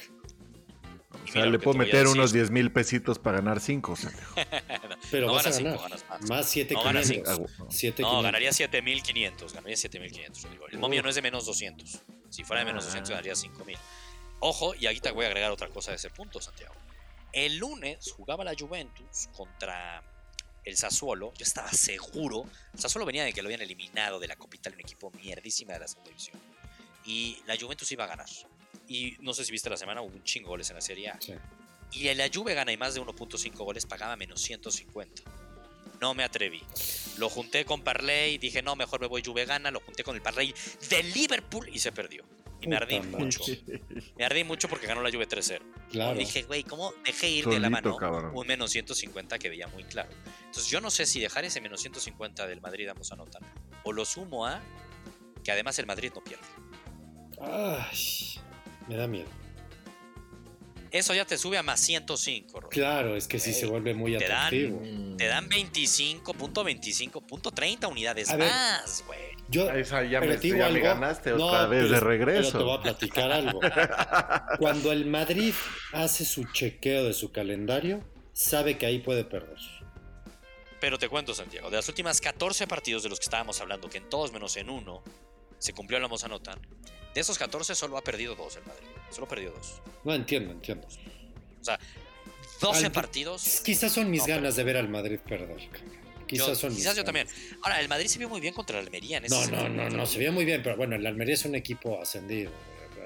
O 1.29 1.31
sea, 1.31 1.45
le 1.45 1.59
puedo 1.59 1.77
meter 1.77 2.07
unos 2.07 2.33
10 2.33 2.49
mil 2.49 2.71
pesitos 2.71 3.19
para 3.19 3.37
ganar 3.37 3.59
5. 3.59 3.93
Pero 5.11 5.27
no 5.27 5.33
vas 5.33 5.45
a 5.45 5.51
ganar. 5.51 5.79
más. 6.27 6.49
7,500. 6.49 7.99
No, 7.99 8.13
no, 8.13 8.21
ganaría 8.23 8.49
7.500. 8.49 9.53
Ganaría 9.53 9.75
7.500. 9.75 10.47
El 10.71 10.79
momio 10.79 11.03
no 11.03 11.09
es 11.09 11.15
de 11.15 11.21
menos 11.21 11.45
200. 11.45 12.01
Si 12.29 12.43
fuera 12.43 12.61
de 12.61 12.65
menos 12.65 12.85
200, 12.85 13.09
ganaría 13.09 13.33
5.000. 13.33 13.77
Ojo, 14.39 14.73
y 14.75 14.87
aquí 14.87 14.99
te 14.99 15.11
voy 15.11 15.25
a 15.25 15.27
agregar 15.27 15.51
otra 15.51 15.67
cosa 15.69 15.91
de 15.91 15.97
ese 15.97 16.09
punto, 16.09 16.41
Santiago. 16.41 16.73
El 17.31 17.57
lunes 17.57 18.11
jugaba 18.15 18.43
la 18.43 18.53
Juventus 18.57 19.29
contra 19.35 20.03
el 20.65 20.77
Sassuolo. 20.77 21.33
Yo 21.37 21.43
estaba 21.43 21.71
seguro. 21.71 22.45
El 22.73 22.79
Sassuolo 22.79 23.05
venía 23.05 23.23
de 23.23 23.33
que 23.33 23.41
lo 23.41 23.47
habían 23.47 23.61
eliminado 23.61 24.19
de 24.19 24.27
la 24.27 24.35
capital, 24.35 24.73
un 24.73 24.81
equipo 24.81 25.11
mierdísima 25.11 25.73
de 25.73 25.79
la 25.79 25.87
segunda 25.87 26.09
división. 26.09 26.39
Y 27.05 27.37
la 27.45 27.57
Juventus 27.57 27.91
iba 27.91 28.03
a 28.03 28.07
ganar. 28.07 28.27
Y 28.87 29.15
no 29.19 29.33
sé 29.33 29.45
si 29.45 29.51
viste 29.51 29.69
la 29.69 29.77
semana, 29.77 30.01
hubo 30.01 30.15
un 30.15 30.23
chingo 30.23 30.49
goles 30.49 30.69
en 30.69 30.75
la 30.75 30.81
Serie 30.81 31.09
A. 31.09 31.19
Y 31.91 32.13
la 32.13 32.29
Juve 32.33 32.53
gana 32.53 32.71
y 32.71 32.77
más 32.77 32.93
de 32.93 33.01
1.5 33.01 33.55
goles, 33.57 33.85
pagaba 33.85 34.15
menos 34.15 34.41
150. 34.41 35.23
No 36.01 36.13
me 36.13 36.23
atreví. 36.23 36.61
Lo 37.17 37.29
junté 37.29 37.65
con 37.65 37.81
Parley, 37.81 38.37
dije, 38.37 38.61
no, 38.61 38.75
mejor 38.75 39.01
me 39.01 39.07
voy 39.07 39.21
Juve 39.25 39.45
gana. 39.45 39.71
Lo 39.71 39.79
junté 39.81 40.03
con 40.03 40.15
el 40.15 40.21
Parley 40.21 40.53
del 40.89 41.11
Liverpool 41.13 41.69
y 41.69 41.79
se 41.79 41.91
perdió. 41.91 42.23
Y 42.61 42.67
me 42.67 42.75
ardí 42.75 42.99
mucho. 42.99 43.43
Me 44.17 44.25
ardí 44.25 44.43
mucho 44.43 44.67
porque 44.67 44.87
ganó 44.87 45.01
la 45.01 45.11
Juve 45.11 45.27
3-0. 45.27 45.61
Claro. 45.91 46.17
dije, 46.17 46.43
güey, 46.43 46.63
¿cómo 46.63 46.93
dejé 47.05 47.29
ir 47.29 47.45
de 47.45 47.59
la 47.59 47.69
mano 47.69 47.97
un 48.33 48.47
menos 48.47 48.71
150 48.71 49.39
que 49.39 49.49
veía 49.49 49.67
muy 49.67 49.83
claro? 49.83 50.09
Entonces 50.45 50.67
yo 50.67 50.81
no 50.81 50.91
sé 50.91 51.05
si 51.05 51.19
dejar 51.19 51.45
ese 51.45 51.61
menos 51.61 51.81
150 51.81 52.47
del 52.47 52.61
Madrid 52.61 52.87
vamos 52.87 53.11
a 53.11 53.15
anotar. 53.15 53.41
O 53.83 53.93
lo 53.93 54.05
sumo 54.05 54.45
a 54.45 54.61
que 55.43 55.51
además 55.51 55.79
el 55.79 55.85
Madrid 55.85 56.11
no 56.13 56.21
pierde. 56.21 56.43
Ay, 57.41 58.39
me 58.87 58.95
da 58.95 59.07
miedo. 59.07 59.29
Eso 60.91 61.13
ya 61.13 61.23
te 61.25 61.37
sube 61.37 61.57
a 61.57 61.63
más 61.63 61.79
105. 61.81 62.69
Claro, 62.69 63.15
es 63.15 63.27
que 63.27 63.37
sí 63.39 63.53
se 63.53 63.67
vuelve 63.67 63.93
muy 63.93 64.17
te 64.17 64.25
atractivo. 64.25 64.81
te 65.17 65.27
dan 65.27 65.47
25.25.30 65.49 67.89
unidades 67.89 68.35
más, 68.37 69.03
güey. 69.05 69.19
Yo, 69.49 69.69
Esa 69.71 70.03
ya, 70.03 70.21
me, 70.21 70.37
ya 70.37 70.69
me, 70.69 70.79
ganaste 70.79 71.33
otra 71.33 71.65
vez 71.65 71.89
de 71.89 71.99
regreso. 71.99 72.51
Pero 72.51 72.59
te 72.59 72.65
voy 72.65 72.77
a 72.77 72.81
platicar 72.81 73.31
algo. 73.31 73.59
Cuando 74.59 74.91
el 74.91 75.07
Madrid 75.07 75.55
hace 75.91 76.23
su 76.23 76.43
chequeo 76.51 77.05
de 77.05 77.13
su 77.13 77.31
calendario, 77.31 78.03
sabe 78.31 78.77
que 78.77 78.85
ahí 78.85 78.99
puede 78.99 79.23
perder. 79.23 79.57
Pero 80.79 80.99
te 80.99 81.09
cuento, 81.09 81.33
Santiago, 81.33 81.71
de 81.71 81.77
las 81.77 81.89
últimas 81.89 82.21
14 82.21 82.67
partidos 82.67 83.01
de 83.03 83.09
los 83.09 83.17
que 83.19 83.23
estábamos 83.23 83.59
hablando, 83.59 83.89
que 83.89 83.97
en 83.97 84.07
todos 84.07 84.31
menos 84.31 84.55
en 84.55 84.69
uno 84.69 85.01
se 85.57 85.73
cumplió 85.73 85.99
la 85.99 86.07
Mozanota, 86.07 86.55
de 87.13 87.21
esos 87.21 87.37
14 87.37 87.75
solo 87.75 87.97
ha 87.97 88.03
perdido 88.03 88.35
dos 88.35 88.55
el 88.57 88.65
Madrid. 88.65 88.87
Solo 89.11 89.27
perdió 89.27 89.51
dos. 89.51 89.81
No 90.03 90.13
entiendo, 90.13 90.51
entiendo. 90.51 90.87
O 90.87 91.63
sea, 91.63 91.79
12 92.61 92.89
partidos. 92.91 93.61
Quizás 93.63 93.91
son 93.91 94.09
mis 94.09 94.25
ganas 94.25 94.55
de 94.55 94.63
ver 94.63 94.77
al 94.77 94.89
Madrid 94.89 95.19
perder. 95.19 95.69
Quizás 96.27 96.57
son 96.57 96.75
quizás 96.75 96.95
yo 96.95 97.03
también. 97.03 97.27
Ahora, 97.63 97.79
el 97.79 97.89
Madrid 97.89 98.07
se 98.07 98.19
vio 98.19 98.29
muy 98.29 98.39
bien 98.39 98.53
contra 98.53 98.79
el 98.79 98.85
Almería. 98.85 99.17
En 99.17 99.23
no, 99.29 99.47
no, 99.47 99.67
no, 99.67 99.89
no, 99.89 100.05
se 100.05 100.19
vio 100.19 100.31
muy 100.31 100.45
bien, 100.45 100.61
pero 100.61 100.77
bueno, 100.77 100.95
el 100.95 101.05
Almería 101.05 101.33
es 101.33 101.45
un 101.45 101.55
equipo 101.55 101.99
ascendido. 101.99 102.51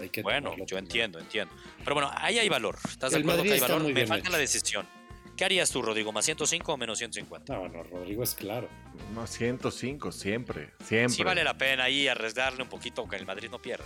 Hay 0.01 0.09
que 0.09 0.21
bueno, 0.21 0.55
yo 0.65 0.77
entiendo, 0.77 1.19
entiendo. 1.19 1.53
Pero 1.83 1.93
bueno, 1.93 2.11
ahí 2.15 2.39
hay 2.39 2.49
valor. 2.49 2.77
¿Estás 2.83 3.13
de 3.13 3.19
acuerdo 3.19 3.43
que 3.43 3.53
hay 3.53 3.59
valor? 3.59 3.93
Me 3.93 4.05
falta 4.05 4.29
la 4.29 4.37
decisión. 4.37 4.87
¿Qué 5.35 5.45
harías 5.45 5.71
tú, 5.71 5.81
Rodrigo? 5.81 6.11
¿Más 6.11 6.25
105 6.25 6.73
o 6.73 6.77
menos 6.77 6.99
150? 6.99 7.53
No, 7.53 7.59
bueno, 7.61 7.83
Rodrigo 7.83 8.23
es 8.23 8.35
claro. 8.35 8.69
Más 9.15 9.31
105, 9.31 10.11
siempre, 10.11 10.71
siempre. 10.85 11.09
Sí 11.09 11.23
vale 11.23 11.43
la 11.43 11.57
pena 11.57 11.85
ahí 11.85 12.07
arriesgarle 12.07 12.61
un 12.61 12.69
poquito 12.69 13.01
aunque 13.01 13.15
el 13.15 13.25
Madrid 13.25 13.49
no 13.49 13.61
pierde. 13.61 13.85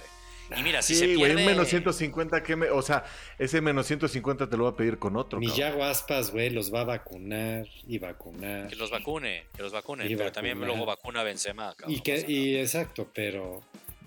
Y 0.58 0.64
mira, 0.64 0.82
si 0.82 0.94
sí, 0.94 1.00
se 1.00 1.06
pierde... 1.08 1.34
güey, 1.34 1.36
un 1.36 1.46
menos 1.46 1.68
150, 1.68 2.44
¿qué 2.44 2.56
me... 2.56 2.70
o 2.70 2.82
sea, 2.82 3.06
ese 3.38 3.62
menos 3.62 3.86
150 3.88 4.50
te 4.50 4.58
lo 4.58 4.64
voy 4.64 4.74
a 4.74 4.76
pedir 4.76 4.98
con 4.98 5.16
otro. 5.16 5.40
Mi 5.40 5.52
Yago 5.52 5.84
Aspas, 5.84 6.32
güey, 6.32 6.50
los 6.50 6.74
va 6.74 6.82
a 6.82 6.86
vacunar 6.86 7.66
y 7.88 7.98
vacunar. 7.98 8.68
Que 8.68 8.76
los 8.76 8.90
vacune, 8.90 9.46
que 9.56 9.62
los 9.62 9.72
vacune, 9.72 10.06
pero 10.16 10.32
también 10.32 10.60
luego 10.60 10.86
vacuna 10.86 11.22
a 11.22 11.24
Benzema. 11.24 11.76
y, 11.88 12.02
que, 12.02 12.26
y 12.28 12.58
exacto, 12.58 13.10
pero... 13.14 13.62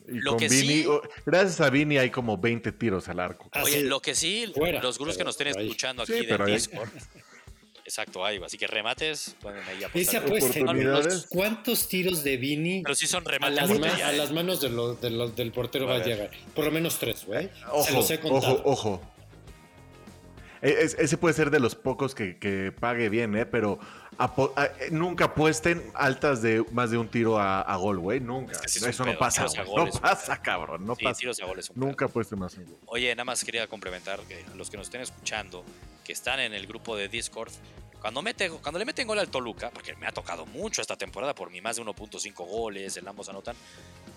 Y 0.09 0.19
lo 0.21 0.37
que 0.37 0.49
sí, 0.49 0.85
gracias 1.25 1.61
a 1.61 1.71
Vini 1.71 1.97
hay 1.99 2.11
como 2.11 2.37
20 2.37 2.73
tiros 2.73 3.09
al 3.09 3.21
arco. 3.21 3.49
Oye, 3.63 3.83
lo 3.83 4.01
que 4.01 4.15
sí, 4.15 4.53
los 4.83 4.99
gurús 4.99 5.17
que 5.17 5.25
nos 5.25 5.39
estén 5.39 5.49
escuchando 5.49 6.03
aquí 6.03 6.27
de 6.27 6.39
Discord, 6.47 6.89
Exacto, 7.91 8.25
hay. 8.25 8.41
Así 8.41 8.57
que 8.57 8.69
remates, 8.69 9.35
pueden 9.41 9.65
ahí 9.65 9.83
apostar. 9.83 10.23
¿Cuántos 11.29 11.89
tiros 11.89 12.23
de 12.23 12.37
Vini 12.37 12.83
Pero 12.85 12.95
sí 12.95 13.09
son 13.09 13.25
remates 13.25 13.59
a 13.59 13.67
las, 13.67 14.01
a 14.03 14.13
las 14.13 14.31
manos 14.31 14.61
de 14.61 14.71
del 15.35 15.51
portero 15.51 15.89
va 15.89 15.97
a 15.97 16.05
llegar? 16.05 16.31
Por 16.55 16.67
lo 16.67 16.71
menos 16.71 17.01
tres, 17.01 17.25
güey. 17.27 17.51
Ojo, 17.73 18.07
ojo, 18.31 18.63
ojo. 18.65 19.03
E, 20.63 20.89
ese 20.99 21.17
puede 21.17 21.35
ser 21.35 21.51
de 21.51 21.59
los 21.59 21.75
pocos 21.75 22.15
que, 22.15 22.39
que 22.39 22.71
pague 22.71 23.09
bien, 23.09 23.35
¿eh? 23.35 23.45
Pero 23.45 23.81
eh, 24.10 24.10
nunca 24.91 25.27
apuesten 25.27 25.91
altas 25.95 26.43
de 26.43 26.65
más 26.73 26.91
de 26.91 26.99
un 26.99 27.09
tiro 27.09 27.39
a, 27.39 27.77
gol, 27.77 27.99
güey. 27.99 28.21
Nunca. 28.21 28.61
Eso 28.65 29.05
no 29.05 29.19
pasa. 29.19 29.47
no 29.67 29.87
pasa, 30.01 30.41
cabrón. 30.43 30.87
No 30.87 30.97
pasa. 30.97 31.21
nunca 31.75 32.07
apuesten 32.07 32.39
más 32.39 32.55
en 32.57 32.67
gol. 32.67 32.79
Oye, 32.87 33.15
nada 33.15 33.25
más 33.25 33.45
quería 33.45 33.67
complementar 33.67 34.21
que 34.21 34.45
los 34.57 34.71
que 34.71 34.77
nos 34.77 34.87
estén 34.87 35.01
escuchando, 35.01 35.65
que 36.05 36.13
están 36.13 36.41
en 36.41 36.55
el 36.55 36.67
grupo 36.67 36.97
de 36.97 37.09
Discord, 37.09 37.53
cuando, 38.01 38.23
mete, 38.23 38.51
cuando 38.51 38.79
le 38.79 38.87
meten 38.87 39.07
gol 39.07 39.19
al 39.19 39.29
Toluca, 39.29 39.71
porque 39.71 39.95
me 39.97 40.07
ha 40.07 40.13
tocado 40.13 40.47
mucho 40.47 40.81
esta 40.81 40.97
temporada 40.97 41.35
por 41.35 41.51
mi 41.51 41.61
más 41.61 41.77
de 41.77 41.83
1.5 41.83 42.35
goles, 42.47 42.97
el 42.97 43.07
ambos 43.07 43.29
anotan, 43.29 43.55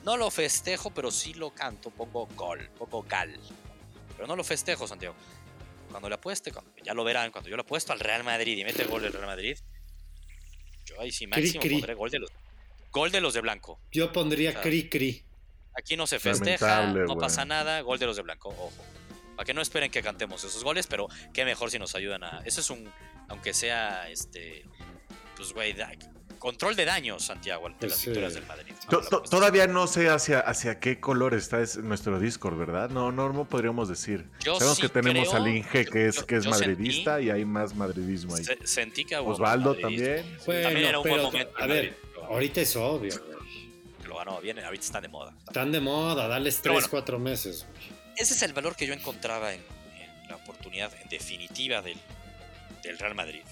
no 0.06 0.16
lo 0.16 0.32
festejo, 0.32 0.91
pero 0.91 1.12
sí 1.12 1.34
lo 1.34 1.51
canto, 1.51 1.89
pongo 1.89 2.28
gol, 2.36 2.70
pongo 2.78 3.04
gal. 3.04 3.38
Pero 4.16 4.28
no 4.28 4.36
lo 4.36 4.43
festejo, 4.43 4.88
Santiago. 4.88 5.16
Cuando 5.91 6.08
le 6.08 6.16
apueste, 6.16 6.51
cuando, 6.51 6.72
ya 6.82 6.93
lo 6.93 7.04
verán, 7.04 7.32
cuando 7.32 7.49
yo 7.49 7.58
le 7.58 7.62
apuesto 7.62 7.91
al 7.91 7.99
Real 7.99 8.24
Madrid 8.24 8.58
y 8.58 8.64
mete 8.64 8.86
gol 8.86 9.04
el 9.04 9.12
Real 9.12 9.26
Madrid, 9.26 9.58
yo 10.86 11.00
ahí 11.00 11.12
sí 11.12 11.28
máximo 11.28 11.62
pondré 11.62 11.94
gol 11.94 12.10
de 12.10 12.20
los, 12.20 12.30
gol 12.92 13.12
de 13.12 13.22
los 13.22 13.34
de 13.34 13.42
blanco. 13.42 13.80
Yo 13.92 14.12
pondría 14.12 14.62
cri 14.62 14.90
cri. 14.90 15.24
Aquí 15.76 15.98
no 15.98 16.06
se 16.06 16.20
festeja, 16.20 16.88
no 16.88 17.18
pasa 17.18 17.46
nada, 17.46 17.82
gol 17.82 17.98
de 17.98 18.06
los 18.06 18.16
de 18.16 18.22
blanco, 18.22 18.50
ojo. 18.50 18.72
Para 19.36 19.46
que 19.46 19.54
no 19.54 19.62
esperen 19.62 19.90
que 19.90 20.04
cantemos 20.04 20.44
esos 20.44 20.64
goles, 20.64 20.86
pero 20.86 21.08
qué 21.34 21.44
mejor 21.46 21.72
si 21.72 21.80
nos 21.80 21.96
ayudan 21.96 22.24
a. 22.24 22.42
Eso 22.46 22.62
es 22.62 22.70
un 22.70 22.92
aunque 23.30 23.54
sea 23.54 24.10
este, 24.10 24.66
pues 25.36 25.54
güey, 25.54 25.74
control 26.44 26.76
de 26.76 26.84
daños, 26.84 27.24
Santiago, 27.24 27.70
de 27.80 27.88
las 27.88 28.04
victorias 28.04 28.34
del 28.34 28.46
Madrid. 28.46 28.74
Todavía 29.30 29.66
no 29.66 29.88
sé 29.88 30.10
hacia, 30.10 30.41
hacia 30.41 30.78
qué 30.78 31.00
color 31.00 31.34
está 31.34 31.62
es 31.62 31.78
nuestro 31.78 32.20
Discord, 32.20 32.58
¿verdad? 32.58 32.89
No, 32.89 33.14
no, 33.14 33.46
podríamos 33.46 33.88
decir. 33.88 34.26
Sabemos 34.39 34.78
que 34.78 34.89
tenemos 34.89 35.34
al 35.34 35.48
Inge, 35.48 35.86
que 35.86 36.08
es, 36.08 36.22
que 36.22 36.36
es 36.36 36.46
madridista, 36.46 37.22
y 37.22 37.30
hay 37.30 37.46
más 37.46 37.74
madridismo 37.74 38.36
ahí. 38.36 38.44
sentí 38.66 39.06
que 39.06 39.16
Osvaldo 39.16 39.74
también. 39.76 40.26
también 40.46 40.78
era 40.86 41.00
un 41.00 41.08
buen 41.08 41.22
momento. 41.22 41.54
A 41.58 41.66
ver, 41.66 41.98
ahorita 42.28 42.60
es 42.60 42.76
obvio, 42.76 43.16
Que 44.02 44.08
lo 44.10 44.18
ganó 44.18 44.41
bien, 44.41 44.60
ahorita 44.60 44.84
están 44.84 45.04
de 45.04 45.08
moda. 45.08 45.34
Están 45.48 45.72
de 45.72 45.80
moda, 45.80 46.28
dales 46.28 46.62
3, 46.62 46.89
4 46.89 47.20
meses. 47.20 47.66
Ese 48.18 48.34
es 48.34 48.41
el 48.41 48.52
valor 48.52 48.76
que 48.76 48.86
yo 48.86 48.94
encontraba 48.94 49.54
en 49.54 49.62
la 50.28 50.36
oportunidad 50.36 50.91
en 51.02 51.08
definitiva 51.08 51.82
del, 51.82 51.98
del 52.84 53.00
Real 53.00 53.16
Madrid. 53.16 53.44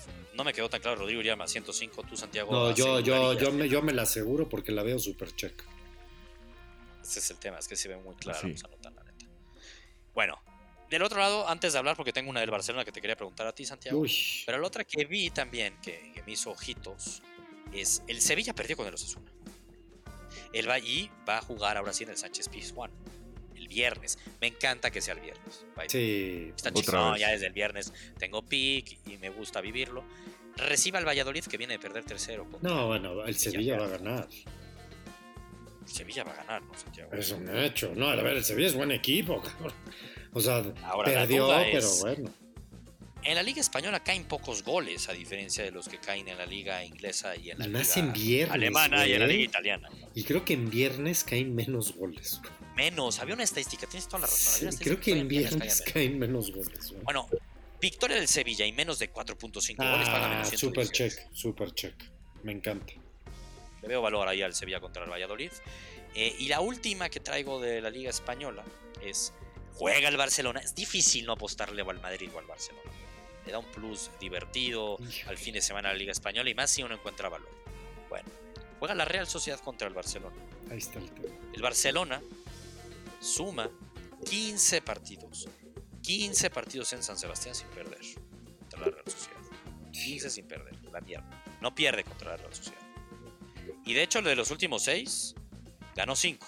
No 0.42 0.46
me 0.46 0.54
quedó 0.54 0.72
tan 0.72 0.82
claro, 0.82 0.98
Rodrigo 0.98 1.22
iría 1.22 1.36
más 1.36 1.52
105, 1.52 2.02
tú 2.02 2.18
Santiago. 2.18 2.52
No, 2.52 2.74
yo, 2.74 3.00
yo, 3.00 3.34
yo, 3.34 3.52
me, 3.52 3.70
yo 3.70 3.84
me 3.84 3.94
la 3.94 4.02
aseguro 4.02 4.50
porque 4.50 4.72
la 4.72 4.82
veo 4.82 4.98
super 4.98 5.32
check. 5.36 5.54
Ese 7.04 7.20
es 7.20 7.30
el 7.30 7.38
tema, 7.38 7.60
es 7.60 7.68
que 7.68 7.76
se 7.76 7.88
ve 7.88 7.98
muy 7.98 8.16
claro, 8.16 8.40
Bueno, 10.16 10.42
del 10.90 11.04
otro 11.04 11.20
lado, 11.20 11.48
antes 11.48 11.74
de 11.74 11.78
hablar, 11.78 11.96
porque 11.96 12.12
tengo 12.12 12.32
una 12.32 12.40
del 12.40 12.50
Barcelona 12.50 12.84
que 12.84 12.92
te 12.92 13.02
quería 13.02 13.16
preguntar 13.16 13.46
a 13.46 13.54
ti, 13.54 13.66
Santiago. 13.66 14.04
Pero 14.48 14.58
la 14.58 14.66
otra 14.66 14.84
que 14.84 15.06
vi 15.06 15.30
también, 15.30 15.78
que, 15.80 16.24
me 16.26 16.32
hizo 16.32 16.50
ojitos, 16.50 17.22
es 17.72 18.02
el 18.08 18.20
Sevilla 18.20 18.56
perdió 18.56 18.76
con 18.76 18.88
el 18.88 18.96
Osasuna. 18.96 19.32
El 20.54 20.68
va 20.68 20.78
va 21.30 21.38
a 21.38 21.42
jugar 21.44 21.78
ahora 21.78 21.94
sí 21.94 22.04
en 22.04 22.10
el 22.10 22.18
Sánchez 22.18 22.50
Pizjuán 22.50 22.90
viernes. 23.72 24.20
Me 24.40 24.48
encanta 24.48 24.92
que 24.92 25.02
sea 25.02 25.14
el 25.14 25.22
viernes. 25.22 25.66
Sí, 25.88 26.52
está 26.56 26.72
chido. 26.72 27.16
ya 27.16 27.30
desde 27.30 27.48
el 27.48 27.54
viernes 27.54 27.94
tengo 28.20 28.44
pick 28.44 29.00
y 29.08 29.18
me 29.18 29.30
gusta 29.30 29.62
vivirlo. 29.62 30.04
Reciba 30.58 31.00
el 31.00 31.06
Valladolid 31.08 31.46
que 31.46 31.58
viene 31.58 31.74
de 31.74 31.80
perder 31.80 32.04
tercero. 32.04 32.48
No, 32.62 32.88
bueno, 32.88 33.26
el 33.26 33.36
Sevilla 33.36 33.78
va 33.80 33.86
a 33.86 33.90
ganar. 33.90 34.28
El 35.82 35.88
Sevilla 35.88 36.24
va 36.24 36.32
a 36.32 36.36
ganar, 36.36 36.62
¿no, 36.62 36.78
Santiago? 36.78 37.12
Es 37.14 37.32
un 37.32 37.50
hecho. 37.56 37.94
No, 37.96 38.10
a 38.10 38.16
ver, 38.16 38.38
el 38.38 38.44
Sevilla 38.44 38.68
es 38.68 38.76
buen 38.76 38.92
equipo, 38.92 39.42
O 40.34 40.42
sea, 40.42 40.64
perdió, 41.04 41.50
pero 41.72 41.90
bueno. 42.02 42.32
En 43.24 43.36
la 43.36 43.44
Liga 43.44 43.62
Española 43.62 44.02
caen 44.04 44.24
pocos 44.24 44.64
goles, 44.64 45.08
a 45.08 45.14
diferencia 45.14 45.64
de 45.64 45.70
los 45.70 45.88
que 45.88 46.00
caen 46.00 46.28
en 46.28 46.40
la 46.40 46.46
Liga 46.46 46.84
Inglesa 46.84 47.36
y 47.36 47.52
en 47.52 47.60
la 47.60 47.68
Liga 47.68 47.84
en 47.96 48.14
viernes, 48.14 48.56
Alemana 48.56 49.08
y 49.08 49.14
en 49.14 49.20
la 49.20 49.28
Liga 49.28 49.44
Italiana. 49.44 49.90
Y 50.16 50.24
creo 50.24 50.44
que 50.44 50.54
en 50.54 50.72
viernes 50.72 51.24
caen 51.24 51.54
menos 51.54 51.96
goles 51.96 52.42
menos. 52.76 53.20
Había 53.20 53.36
una 53.36 53.44
estadística, 53.44 53.88
tienes 53.88 54.08
toda 54.08 54.20
la 54.22 54.28
razón. 54.28 54.70
creo 54.80 55.00
que 55.00 55.18
en 55.18 55.28
viernes 55.28 55.82
caen 55.82 56.20
menos 56.20 56.52
goles. 56.52 56.94
Bueno, 57.04 57.28
victoria 57.80 58.18
del 58.18 58.28
Sevilla 58.28 58.66
y 58.66 58.72
menos 58.72 59.00
de 59.00 59.12
4.5 59.12 59.76
goles 59.78 60.10
para 60.10 60.28
menos 60.28 60.50
Super 60.50 60.90
check, 60.90 61.14
super 61.34 61.74
check. 61.74 61.96
Me 62.44 62.52
encanta. 62.52 62.94
Le 63.82 63.88
veo 63.88 64.02
valor 64.02 64.28
ahí 64.28 64.42
al 64.42 64.54
Sevilla 64.54 64.80
contra 64.80 65.04
el 65.04 65.10
Valladolid. 65.10 65.52
Eh, 66.14 66.36
y 66.40 66.48
la 66.48 66.62
última 66.62 67.10
que 67.10 67.20
traigo 67.20 67.60
de 67.60 67.82
la 67.82 67.90
Liga 67.90 68.10
Española 68.10 68.64
es: 69.02 69.34
juega 69.74 70.10
el 70.10 70.18
Barcelona. 70.18 70.60
Es 70.60 70.76
difícil 70.76 71.26
no 71.26 71.34
apostarle 71.34 71.82
al 71.82 72.02
Madrid 72.02 72.30
o 72.34 72.40
al 72.40 72.46
Barcelona. 72.46 72.92
Le 73.46 73.52
da 73.52 73.60
un 73.60 73.66
plus 73.66 74.12
divertido 74.20 75.00
al 75.26 75.38
fin 75.38 75.54
de 75.54 75.62
semana 75.62 75.90
a 75.90 75.94
la 75.94 75.98
Liga 75.98 76.12
Española 76.12 76.50
y 76.50 76.54
más 76.54 76.70
si 76.70 76.84
uno 76.84 76.94
encuentra 76.94 77.28
valor. 77.28 77.50
Bueno, 78.08 78.30
juega 78.78 78.94
la 78.94 79.06
Real 79.06 79.28
Sociedad 79.28 79.60
contra 79.60 79.88
el 79.88 79.94
Barcelona. 79.96 80.36
Ahí 80.70 80.78
está 80.78 81.00
el 81.00 81.10
tema. 81.10 81.34
El 81.54 81.62
Barcelona 81.62 82.22
suma 83.22 83.70
15 84.26 84.82
partidos. 84.82 85.48
15 86.02 86.50
partidos 86.50 86.92
en 86.94 87.04
San 87.04 87.18
Sebastián 87.18 87.56
sin 87.56 87.68
perder 87.68 88.00
contra 88.60 88.80
la 88.80 88.86
Real 88.88 89.06
Sociedad. 89.06 89.40
15 89.92 90.30
sin 90.30 90.48
perder, 90.48 90.74
la 90.92 91.02
mierda. 91.02 91.44
No 91.62 91.74
pierde 91.76 92.04
contra 92.04 92.32
la 92.32 92.38
Real 92.38 92.54
Sociedad. 92.54 92.82
Y 93.86 93.94
de 93.94 94.04
hecho, 94.04 94.22
de 94.22 94.36
los 94.36 94.52
últimos 94.52 94.84
6, 94.84 95.36
ganó 95.96 96.16
5 96.16 96.46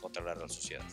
contra 0.00 0.22
la 0.22 0.34
Real 0.34 0.50
Sociedad. 0.50 0.84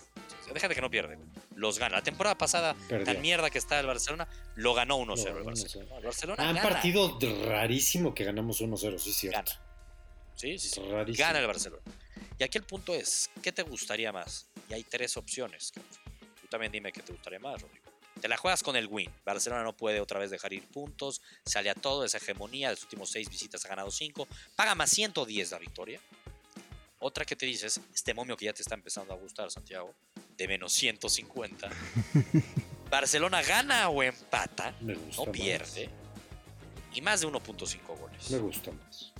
Déjate 0.53 0.75
que 0.75 0.81
no 0.81 0.89
pierde. 0.89 1.17
Los 1.55 1.79
gana. 1.79 1.97
La 1.97 2.03
temporada 2.03 2.37
pasada, 2.37 2.75
tan 3.05 3.21
mierda 3.21 3.49
que 3.49 3.57
está 3.57 3.79
el 3.79 3.87
Barcelona, 3.87 4.27
lo 4.55 4.73
ganó 4.73 4.97
1-0 4.99 5.37
el 5.37 5.43
Barcelona. 5.43 5.97
El 5.97 6.03
Barcelona 6.03 6.49
Un 6.49 6.57
partido 6.57 7.19
rarísimo 7.45 8.13
que 8.13 8.25
ganamos 8.25 8.61
1-0, 8.61 8.97
sí, 8.97 9.13
cierto. 9.13 9.53
Sí, 10.35 10.57
sí, 10.57 10.69
sí. 10.69 10.81
Gana 11.17 11.39
el 11.39 11.47
Barcelona. 11.47 11.83
Y 12.37 12.43
aquí 12.43 12.57
el 12.57 12.63
punto 12.65 12.93
es, 12.93 13.29
¿qué 13.41 13.51
te 13.51 13.63
gustaría 13.63 14.11
más? 14.11 14.50
Y 14.71 14.73
hay 14.73 14.83
tres 14.85 15.17
opciones. 15.17 15.73
Tú 15.73 16.47
también 16.49 16.71
dime 16.71 16.93
qué 16.93 17.01
te 17.01 17.11
gustaría 17.11 17.39
más, 17.39 17.61
Rodrigo. 17.61 17.91
Te 18.21 18.29
la 18.29 18.37
juegas 18.37 18.63
con 18.63 18.77
el 18.77 18.87
win. 18.87 19.11
Barcelona 19.25 19.63
no 19.63 19.75
puede 19.75 19.99
otra 19.99 20.17
vez 20.17 20.31
dejar 20.31 20.53
ir 20.53 20.65
puntos. 20.67 21.21
Sale 21.45 21.69
a 21.69 21.75
todo, 21.75 22.05
esa 22.05 22.19
hegemonía. 22.19 22.69
De 22.69 22.75
los 22.75 22.83
últimos 22.83 23.09
seis 23.09 23.29
visitas 23.29 23.65
ha 23.65 23.67
ganado 23.67 23.91
cinco. 23.91 24.29
Paga 24.55 24.73
más 24.73 24.89
110 24.91 25.51
la 25.51 25.59
victoria. 25.59 25.99
Otra 26.99 27.25
que 27.25 27.35
te 27.35 27.45
dices, 27.45 27.81
este 27.93 28.13
momio 28.13 28.37
que 28.37 28.45
ya 28.45 28.53
te 28.53 28.61
está 28.61 28.75
empezando 28.75 29.13
a 29.13 29.17
gustar, 29.17 29.51
Santiago, 29.51 29.93
de 30.37 30.47
menos 30.47 30.71
150. 30.71 31.69
Barcelona 32.89 33.41
gana 33.41 33.89
o 33.89 34.03
empata, 34.03 34.73
no 34.79 35.25
pierde. 35.33 35.89
Y 36.93 37.01
más 37.01 37.19
de 37.19 37.27
1.5 37.27 37.99
goles. 37.99 38.29
Me 38.29 38.37
gusta 38.37 38.71
más. 38.71 39.11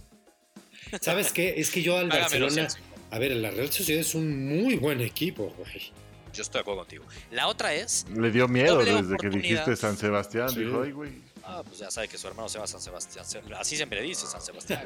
¿Sabes 1.01 1.33
qué? 1.33 1.55
Es 1.57 1.71
que 1.71 1.81
yo 1.81 1.97
al 1.97 2.09
Barcelona 2.09 2.67
a 3.11 3.19
ver, 3.19 3.31
la 3.33 3.51
Real 3.51 3.71
Sociedad 3.71 4.01
es 4.01 4.15
un 4.15 4.47
muy 4.47 4.77
buen 4.77 5.01
equipo, 5.01 5.53
güey. 5.57 5.91
Yo 6.33 6.43
estoy 6.43 6.59
de 6.59 6.61
acuerdo 6.61 6.79
contigo. 6.79 7.05
La 7.29 7.47
otra 7.47 7.73
es. 7.73 8.05
Le 8.09 8.31
dio 8.31 8.47
miedo 8.47 8.77
desde 8.77 9.17
que 9.17 9.29
dijiste 9.29 9.75
San 9.75 9.97
Sebastián. 9.97 10.47
Dijo, 10.55 10.81
ay, 10.81 10.91
güey. 10.91 11.11
Ah, 11.43 11.61
pues 11.65 11.79
ya 11.79 11.91
sabe 11.91 12.07
que 12.07 12.17
su 12.17 12.27
hermano 12.27 12.47
se 12.47 12.55
llama 12.55 12.67
San 12.67 12.79
Sebastián. 12.79 13.25
Así 13.57 13.75
siempre 13.75 14.01
dice 14.01 14.25
San 14.27 14.41
Sebastián. 14.41 14.85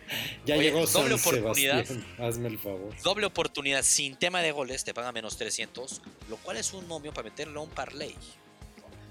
ya 0.46 0.56
llegó 0.56 0.86
San 0.86 1.02
doble 1.02 1.16
oportunidad. 1.16 1.84
Hazme 2.18 2.48
el 2.48 2.58
favor. 2.58 2.94
Doble 3.02 3.26
oportunidad 3.26 3.82
sin 3.82 4.16
tema 4.16 4.40
de 4.40 4.52
goles, 4.52 4.84
te 4.84 4.94
paga 4.94 5.12
menos 5.12 5.36
300, 5.36 6.00
lo 6.30 6.36
cual 6.38 6.56
es 6.56 6.72
un 6.72 6.88
momio 6.88 7.12
para 7.12 7.28
meterle 7.28 7.58
a 7.58 7.60
un 7.60 7.68
parlay. 7.68 8.14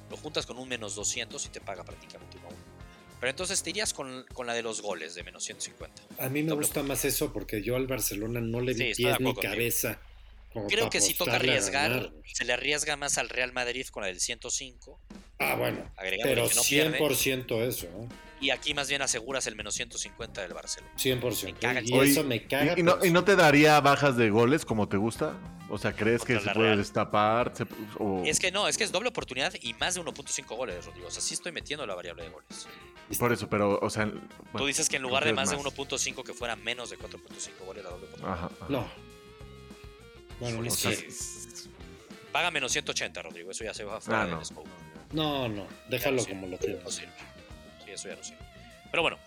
lo 0.09 0.17
juntas 0.17 0.47
con 0.47 0.57
un 0.57 0.67
menos 0.67 0.95
200 0.95 1.45
y 1.45 1.49
te 1.49 1.61
paga 1.61 1.83
prácticamente 1.83 2.37
uno 2.39 2.47
a 2.47 2.49
uno. 2.49 2.74
Pero 3.19 3.29
entonces 3.29 3.63
te 3.63 3.69
irías 3.69 3.93
con, 3.93 4.25
la 4.45 4.53
de 4.53 4.61
los 4.61 4.81
goles 4.81 5.15
de 5.15 5.23
menos 5.23 5.43
150. 5.43 6.01
A 6.19 6.29
mí 6.29 6.43
me 6.43 6.53
gusta 6.53 6.83
más 6.83 7.05
eso 7.05 7.31
porque 7.33 7.61
yo 7.61 7.75
al 7.75 7.87
Barcelona 7.87 8.41
no 8.41 8.61
le 8.61 8.73
di 8.73 8.93
pies 8.93 9.19
ni 9.19 9.33
cabeza. 9.35 9.99
Creo 10.69 10.89
que 10.89 11.01
si 11.01 11.13
toca 11.13 11.35
arriesgar, 11.35 12.11
se 12.33 12.45
le 12.45 12.53
arriesga 12.53 12.95
más 12.95 13.17
al 13.17 13.29
Real 13.29 13.51
Madrid 13.51 13.85
con 13.87 14.01
la 14.01 14.07
del 14.07 14.19
105. 14.19 14.99
Ah, 15.39 15.55
bueno. 15.55 15.91
Pero 16.23 16.47
100% 16.47 17.67
eso. 17.67 17.87
¿eh? 17.87 18.07
Y 18.41 18.49
aquí 18.49 18.73
más 18.73 18.89
bien 18.89 19.01
aseguras 19.01 19.47
el 19.47 19.55
menos 19.55 19.75
150 19.75 20.41
del 20.41 20.53
Barcelona. 20.53 20.93
100%. 20.97 21.83
y 21.85 21.99
eso 21.99 22.23
me 22.23 22.45
caga. 22.45 22.75
¿Y, 22.77 22.83
no, 22.83 23.23
te 23.23 23.35
daría 23.35 23.79
bajas 23.79 24.17
de 24.17 24.29
goles 24.29 24.65
como 24.65 24.89
te 24.89 24.97
gusta? 24.97 25.37
O 25.69 25.77
sea, 25.77 25.93
¿crees 25.93 26.23
que 26.23 26.39
se 26.39 26.51
puede 26.51 26.77
destapar? 26.77 27.53
Es 28.25 28.39
que 28.39 28.51
no, 28.51 28.67
es 28.67 28.77
que 28.77 28.83
es 28.83 28.91
doble 28.91 29.09
oportunidad 29.09 29.53
y 29.61 29.73
más 29.75 29.95
de 29.95 30.01
1.5 30.01 30.55
goles, 30.55 30.85
Rodrigo. 30.85 31.07
O 31.07 31.11
sea, 31.11 31.21
sí 31.21 31.33
estoy 31.33 31.51
metiendo 31.51 31.87
la 31.87 31.95
variable 31.95 32.23
de 32.23 32.29
goles. 32.29 32.67
Por 33.17 33.31
eso, 33.31 33.49
pero, 33.49 33.79
o 33.81 33.89
sea. 33.89 34.11
Tú 34.55 34.65
dices 34.65 34.89
que 34.89 34.97
en 34.97 35.03
lugar 35.03 35.23
de 35.23 35.33
más, 35.33 35.49
de 35.49 35.57
1.5 35.57 36.23
que 36.23 36.33
fuera 36.33 36.55
menos 36.55 36.89
de 36.89 36.97
4.5 36.97 37.65
goles 37.65 37.83
la 37.83 37.89
doble 37.89 38.05
oportunidad. 38.05 38.33
Ajá, 38.33 38.49
No. 38.69 38.85
Bueno, 40.39 40.65
es 40.65 40.77
que. 40.77 41.71
Paga 42.31 42.51
menos 42.51 42.73
180, 42.73 43.21
Rodrigo. 43.21 43.51
Eso 43.51 43.63
ya 43.63 43.73
se 43.73 43.85
va 43.85 44.01
fuera 44.01 44.23
ah, 44.23 44.27
no. 44.27 44.41
No, 45.13 45.47
no. 45.47 45.67
Déjalo 45.89 46.25
como 46.25 46.47
lo 46.47 46.57
tienes. 46.57 46.81
Sí, 46.93 47.03
eso 47.95 48.09
ya 48.09 48.15
no. 48.15 48.21
Pero 48.91 49.01
bueno, 49.01 49.17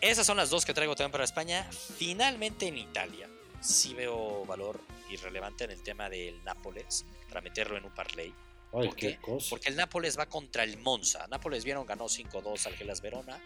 esas 0.00 0.26
son 0.26 0.36
las 0.36 0.50
dos 0.50 0.64
que 0.64 0.74
traigo 0.74 0.94
también 0.94 1.12
para 1.12 1.24
España. 1.24 1.66
Finalmente 1.70 2.66
en 2.66 2.78
Italia. 2.78 3.28
Sí 3.60 3.94
veo 3.94 4.44
valor 4.44 4.80
irrelevante 5.08 5.64
en 5.64 5.70
el 5.70 5.82
tema 5.82 6.08
del 6.08 6.42
Nápoles 6.44 7.06
para 7.28 7.40
meterlo 7.40 7.76
en 7.76 7.84
un 7.84 7.94
parlay. 7.94 8.34
¿Por 8.70 8.96
qué? 8.96 9.18
Porque 9.48 9.68
el 9.68 9.76
Nápoles 9.76 10.18
va 10.18 10.26
contra 10.26 10.64
el 10.64 10.78
Monza. 10.78 11.26
Nápoles 11.28 11.64
vieron, 11.64 11.86
ganó 11.86 12.06
5-2 12.06 12.66
al 12.66 12.74
Gelas 12.74 13.00
Verona. 13.00 13.40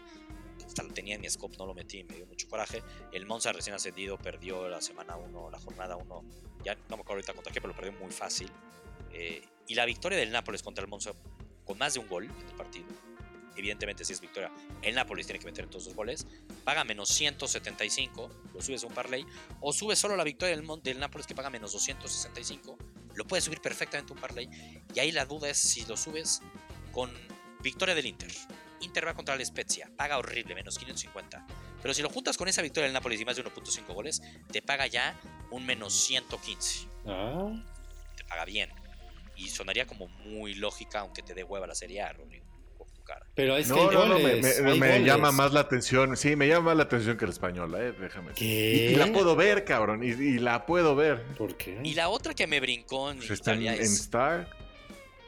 Hasta 0.65 0.83
lo 0.83 0.91
tenía 0.91 1.15
en 1.15 1.21
mi 1.21 1.29
scope, 1.29 1.55
no 1.57 1.65
lo 1.65 1.73
metí, 1.73 2.03
me 2.03 2.15
dio 2.15 2.25
mucho 2.25 2.49
coraje. 2.49 2.83
El 3.11 3.25
Monza 3.25 3.51
recién 3.51 3.75
ascendido 3.75 4.17
perdió 4.17 4.67
la 4.67 4.81
semana 4.81 5.15
1, 5.15 5.51
la 5.51 5.59
jornada 5.59 5.95
1. 5.95 6.23
Ya 6.65 6.75
no 6.75 6.97
me 6.97 7.01
acuerdo 7.01 7.13
ahorita 7.13 7.33
contra 7.33 7.53
qué, 7.53 7.61
pero 7.61 7.73
lo 7.73 7.79
perdió 7.79 7.97
muy 7.99 8.11
fácil. 8.11 8.51
Eh, 9.13 9.41
y 9.67 9.75
la 9.75 9.85
victoria 9.85 10.17
del 10.17 10.31
Nápoles 10.31 10.61
contra 10.61 10.83
el 10.83 10.89
Monza 10.89 11.11
con 11.63 11.77
más 11.77 11.93
de 11.93 11.99
un 11.99 12.07
gol 12.07 12.25
en 12.25 12.47
el 12.47 12.55
partido 12.55 13.08
evidentemente 13.55 14.05
si 14.05 14.13
es 14.13 14.21
victoria, 14.21 14.51
el 14.81 14.95
Nápoles 14.95 15.25
tiene 15.25 15.39
que 15.39 15.45
meter 15.45 15.67
todos 15.67 15.85
los 15.85 15.95
goles, 15.95 16.27
paga 16.63 16.83
menos 16.83 17.09
175, 17.09 18.29
lo 18.53 18.61
subes 18.61 18.83
a 18.83 18.87
un 18.87 18.93
parlay, 18.93 19.25
o 19.61 19.73
subes 19.73 19.99
solo 19.99 20.15
la 20.15 20.23
victoria 20.23 20.55
del, 20.55 20.65
del 20.83 20.99
Nápoles 20.99 21.27
que 21.27 21.35
paga 21.35 21.49
menos 21.49 21.71
265, 21.73 22.77
lo 23.15 23.25
puedes 23.25 23.43
subir 23.43 23.61
perfectamente 23.61 24.13
a 24.13 24.15
un 24.15 24.21
parlay, 24.21 24.49
y 24.93 24.99
ahí 24.99 25.11
la 25.11 25.25
duda 25.25 25.49
es 25.49 25.57
si 25.57 25.85
lo 25.85 25.97
subes 25.97 26.41
con 26.91 27.11
victoria 27.61 27.95
del 27.95 28.05
Inter. 28.05 28.31
Inter 28.81 29.07
va 29.07 29.13
contra 29.13 29.35
la 29.35 29.43
Spezia, 29.43 29.91
paga 29.97 30.17
horrible, 30.17 30.55
menos 30.55 30.77
550. 30.77 31.45
Pero 31.81 31.93
si 31.93 32.01
lo 32.01 32.09
juntas 32.09 32.37
con 32.37 32.47
esa 32.47 32.61
victoria 32.61 32.85
del 32.85 32.93
Nápoles 32.93 33.19
y 33.19 33.25
más 33.25 33.35
de 33.35 33.43
1.5 33.43 33.93
goles, 33.93 34.21
te 34.51 34.61
paga 34.61 34.87
ya 34.87 35.19
un 35.51 35.65
menos 35.65 35.93
115. 35.93 36.87
Ah. 37.07 37.51
Te 38.15 38.23
paga 38.25 38.45
bien. 38.45 38.71
Y 39.35 39.49
sonaría 39.49 39.85
como 39.85 40.07
muy 40.07 40.55
lógica, 40.55 40.99
aunque 40.99 41.21
te 41.21 41.33
dé 41.33 41.43
hueva 41.43 41.67
la 41.67 41.75
Serie 41.75 42.01
A, 42.01 42.13
Rodrigo. 42.13 42.45
Pero 43.35 43.55
es 43.55 43.71
que 43.71 43.73
no, 43.73 44.05
no, 44.05 44.19
me, 44.19 45.03
llama 45.03 45.31
más 45.31 45.53
la 45.53 45.61
atención. 45.61 46.17
Sí, 46.17 46.35
me 46.35 46.47
llama 46.47 46.71
más 46.71 46.77
la 46.77 46.83
atención 46.83 47.17
que 47.17 47.25
la 47.25 47.31
española, 47.31 47.79
eh, 47.81 47.93
déjame. 47.93 48.33
¿Qué? 48.33 48.91
Y, 48.91 48.95
la 48.95 49.11
puedo 49.13 49.35
ver, 49.35 49.63
cabrón. 49.63 50.03
Y, 50.03 50.39
la 50.39 50.65
puedo 50.65 50.95
ver. 50.95 51.23
¿Por 51.37 51.55
qué? 51.55 51.79
Y 51.83 51.93
la 51.93 52.09
otra 52.09 52.33
que 52.33 52.47
me 52.47 52.59
brincó 52.59 53.11
en 53.11 53.17
pues 53.19 53.31
Italia 53.31 53.75
en, 53.75 53.81
Star. 53.81 54.49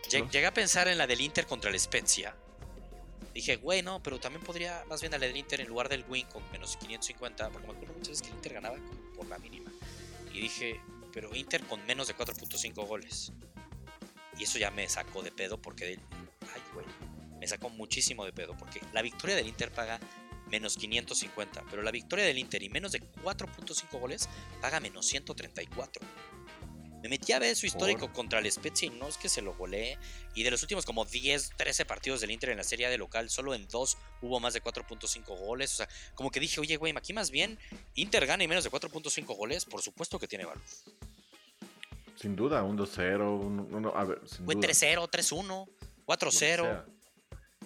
Llegué 0.09 0.45
a 0.45 0.53
pensar 0.53 0.89
en 0.89 0.97
la 0.97 1.07
del 1.07 1.21
Inter 1.21 1.45
contra 1.45 1.71
la 1.71 1.79
Spezia. 1.79 2.35
Dije, 3.33 3.55
güey, 3.55 3.81
no, 3.81 4.03
pero 4.03 4.19
también 4.19 4.43
podría 4.43 4.83
más 4.89 4.99
bien 4.99 5.11
la 5.11 5.19
del 5.19 5.37
Inter 5.37 5.61
en 5.61 5.67
lugar 5.69 5.87
del 5.87 6.03
win 6.09 6.27
con 6.27 6.43
menos 6.51 6.75
550. 6.75 7.49
Porque 7.49 7.67
me 7.67 7.73
acuerdo 7.73 7.93
muchas 7.93 8.09
veces 8.09 8.21
que 8.23 8.27
el 8.27 8.35
Inter 8.35 8.53
ganaba 8.55 8.75
por 9.15 9.25
la 9.27 9.37
mínima. 9.39 9.71
Y 10.33 10.41
dije, 10.41 10.81
pero 11.13 11.33
Inter 11.33 11.63
con 11.63 11.85
menos 11.85 12.09
de 12.09 12.15
4.5 12.15 12.85
goles. 12.85 13.31
Y 14.37 14.43
eso 14.43 14.59
ya 14.59 14.71
me 14.71 14.89
sacó 14.89 15.21
de 15.21 15.31
pedo 15.31 15.61
porque, 15.61 15.97
ay, 16.41 16.61
güey, 16.73 16.85
me 17.41 17.47
sacó 17.47 17.69
muchísimo 17.69 18.23
de 18.23 18.31
pedo, 18.31 18.55
porque 18.55 18.79
la 18.93 19.01
victoria 19.01 19.35
del 19.35 19.47
Inter 19.47 19.71
paga 19.71 19.99
menos 20.51 20.77
550, 20.77 21.63
pero 21.71 21.81
la 21.81 21.89
victoria 21.89 22.23
del 22.23 22.37
Inter 22.37 22.61
y 22.61 22.69
menos 22.69 22.91
de 22.91 23.01
4.5 23.01 23.99
goles 23.99 24.29
paga 24.61 24.79
menos 24.79 25.07
134. 25.07 26.05
Me 27.01 27.09
metí 27.09 27.33
a 27.33 27.39
ver 27.39 27.55
su 27.55 27.65
histórico 27.65 28.13
contra 28.13 28.37
el 28.37 28.51
Spezia 28.51 28.85
y 28.85 28.91
no 28.91 29.07
es 29.07 29.17
que 29.17 29.27
se 29.27 29.41
lo 29.41 29.55
golee. 29.55 29.97
Y 30.35 30.43
de 30.43 30.51
los 30.51 30.61
últimos 30.61 30.85
como 30.85 31.03
10, 31.03 31.53
13 31.57 31.85
partidos 31.85 32.21
del 32.21 32.29
Inter 32.29 32.51
en 32.51 32.57
la 32.57 32.63
serie 32.63 32.89
de 32.89 32.97
local, 32.99 33.31
solo 33.31 33.55
en 33.55 33.67
dos 33.69 33.97
hubo 34.21 34.39
más 34.39 34.53
de 34.53 34.61
4.5 34.61 35.25
goles. 35.39 35.73
O 35.73 35.77
sea, 35.77 35.89
como 36.13 36.29
que 36.29 36.39
dije, 36.39 36.61
oye, 36.61 36.77
güey, 36.77 36.93
aquí 36.95 37.11
más 37.11 37.31
bien 37.31 37.57
Inter 37.95 38.27
gana 38.27 38.43
y 38.43 38.47
menos 38.47 38.63
de 38.63 38.69
4.5 38.69 39.35
goles, 39.35 39.65
por 39.65 39.81
supuesto 39.81 40.19
que 40.19 40.27
tiene 40.27 40.45
valor. 40.45 40.61
Sin 42.17 42.35
duda, 42.35 42.61
un 42.61 42.77
2-0, 42.77 43.39
un, 43.39 43.91
a 43.95 44.03
ver, 44.03 44.21
3-0, 44.21 45.09
3-1, 45.09 45.67
4-0. 46.05 47.00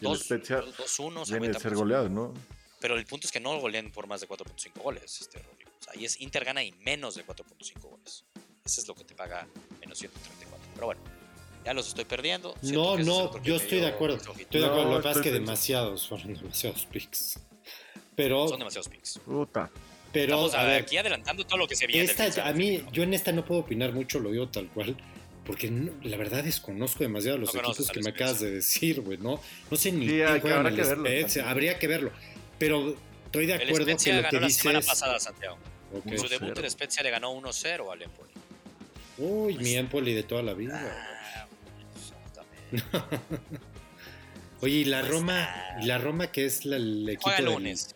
2-1. 0.01 1.29
Viene 1.29 1.49
de 1.49 1.59
ser 1.59 1.75
goleado, 1.75 2.09
¿no? 2.09 2.33
Pero 2.79 2.97
el 2.97 3.05
punto 3.05 3.27
es 3.27 3.31
que 3.31 3.39
no 3.39 3.59
golean 3.59 3.91
por 3.91 4.07
más 4.07 4.21
de 4.21 4.27
4.5 4.27 4.81
goles. 4.81 5.21
Este, 5.21 5.39
o 5.39 5.83
sea, 5.83 5.93
ahí 5.95 6.05
es 6.05 6.19
Inter 6.21 6.45
gana 6.45 6.63
y 6.63 6.71
menos 6.73 7.15
de 7.15 7.25
4.5 7.25 7.81
goles. 7.81 8.25
Ese 8.63 8.81
es 8.81 8.87
lo 8.87 8.95
que 8.95 9.03
te 9.03 9.15
paga 9.15 9.47
menos 9.79 9.97
134. 9.97 10.69
Pero 10.73 10.85
bueno, 10.85 11.01
ya 11.63 11.73
los 11.73 11.87
estoy 11.87 12.05
perdiendo. 12.05 12.55
no, 12.61 12.97
no, 12.97 13.41
yo 13.43 13.55
estoy 13.55 13.79
de 13.79 13.87
acuerdo. 13.87 14.17
Estoy 14.17 14.61
de 14.61 14.67
acuerdo. 14.67 14.91
lo 14.91 14.97
que 14.97 15.03
pasa 15.03 15.19
es 15.19 15.23
que 15.23 15.31
demasiados, 15.31 16.07
fueron 16.07 16.33
demasiados 16.33 16.85
picks. 16.85 17.39
Pero, 18.15 18.47
Son 18.47 18.59
demasiados 18.59 18.87
picks. 18.87 19.19
Puta. 19.19 19.69
Pero, 20.11 20.45
Estamos 20.45 20.53
a 20.53 20.63
ver, 20.63 20.83
aquí 20.83 20.97
adelantando 20.97 21.45
todo 21.45 21.57
lo 21.57 21.67
que 21.67 21.75
se 21.75 21.87
viene. 21.87 22.09
a 22.43 22.53
mí, 22.53 22.85
yo 22.91 23.03
en 23.03 23.13
esta 23.13 23.31
no 23.31 23.43
puedo 23.43 23.61
opinar 23.61 23.91
mucho, 23.91 24.19
lo 24.19 24.31
digo 24.31 24.47
tal 24.47 24.69
cual 24.69 24.95
porque 25.45 25.71
la 26.03 26.17
verdad 26.17 26.43
desconozco 26.43 27.03
demasiado 27.03 27.37
los 27.37 27.53
equipos 27.53 27.89
que 27.91 28.01
me 28.01 28.09
acabas 28.09 28.39
de 28.39 28.51
decir, 28.51 29.01
güey, 29.01 29.17
¿no? 29.17 29.39
No 29.69 29.77
sé 29.77 29.91
ni 29.91 30.07
qué 30.07 30.39
juegan 30.41 30.65
el 30.65 30.75
verlo, 30.75 31.07
habría 31.45 31.77
que 31.77 31.87
verlo. 31.87 32.11
Pero 32.57 32.95
estoy 33.25 33.45
de 33.45 33.53
acuerdo 33.53 33.95
que 33.97 34.13
lo 34.13 34.29
que 34.29 34.39
la 34.39 34.47
dices... 34.47 34.61
semana 34.63 34.81
pasada, 34.81 35.19
Santiago. 35.19 35.57
En 36.05 36.19
su 36.19 36.27
debut 36.27 36.57
en 36.57 36.69
Spezia 36.69 37.03
le 37.03 37.11
ganó 37.11 37.33
1-0 37.33 37.91
al 37.91 38.01
Empoli. 38.01 38.31
Uy, 39.17 39.57
mi 39.59 39.75
Empoli 39.75 40.13
de 40.13 40.23
toda 40.23 40.41
la 40.41 40.53
vida. 40.53 40.81
Ah, 40.81 41.47
Oye, 44.61 44.75
y 44.77 44.85
la 44.85 45.01
pues, 45.01 45.11
Roma, 45.11 45.77
y 45.81 45.85
la 45.85 45.97
Roma 45.99 46.31
que 46.31 46.45
es 46.45 46.65
el 46.65 47.07
equipo 47.07 47.29
Juega 47.29 47.39
el 47.39 47.45
lunes. 47.45 47.93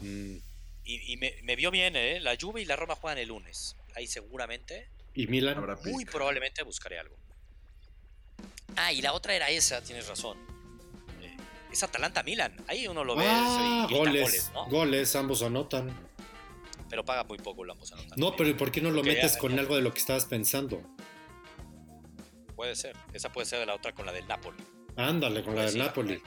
Mm. 0.00 0.36
Y, 0.84 1.18
me, 1.18 1.34
me, 1.42 1.54
vio 1.54 1.70
bien, 1.70 1.96
¿eh? 1.96 2.18
La 2.18 2.34
Juve 2.40 2.62
y 2.62 2.64
la 2.64 2.74
Roma 2.74 2.94
juegan 2.94 3.18
el 3.18 3.28
lunes. 3.28 3.76
Ahí 3.94 4.06
seguramente 4.06 4.88
¿Y 5.18 5.26
Milan? 5.26 5.60
Muy 5.84 6.04
probablemente 6.04 6.62
buscaré 6.62 7.00
algo. 7.00 7.16
Ah, 8.76 8.92
y 8.92 9.02
la 9.02 9.14
otra 9.14 9.34
era 9.34 9.50
esa, 9.50 9.82
tienes 9.82 10.06
razón. 10.06 10.38
Eh, 11.20 11.36
es 11.72 11.82
Atalanta-Milan. 11.82 12.54
Ahí 12.68 12.86
uno 12.86 13.02
lo 13.02 13.16
ve. 13.16 13.24
Ah, 13.26 13.88
goles, 13.90 14.52
goles, 14.70 15.16
ambos 15.16 15.42
anotan. 15.42 15.92
Pero 16.88 17.04
paga 17.04 17.24
muy 17.24 17.36
poco 17.38 17.64
el 17.64 17.70
ambos 17.70 17.90
anotan. 17.90 18.12
No, 18.16 18.36
pero 18.36 18.56
¿por 18.56 18.70
qué 18.70 18.80
no 18.80 18.92
lo 18.92 19.02
metes 19.02 19.36
con 19.36 19.58
algo 19.58 19.74
de 19.74 19.82
lo 19.82 19.92
que 19.92 19.98
estabas 19.98 20.24
pensando? 20.24 20.80
Puede 22.54 22.76
ser. 22.76 22.96
Esa 23.12 23.32
puede 23.32 23.46
ser 23.46 23.58
de 23.58 23.66
la 23.66 23.74
otra 23.74 23.92
con 23.92 24.06
la 24.06 24.12
del 24.12 24.28
Napoli. 24.28 24.62
Ándale, 24.94 25.42
con 25.42 25.56
la 25.56 25.64
del 25.64 25.78
Napoli. 25.78 26.22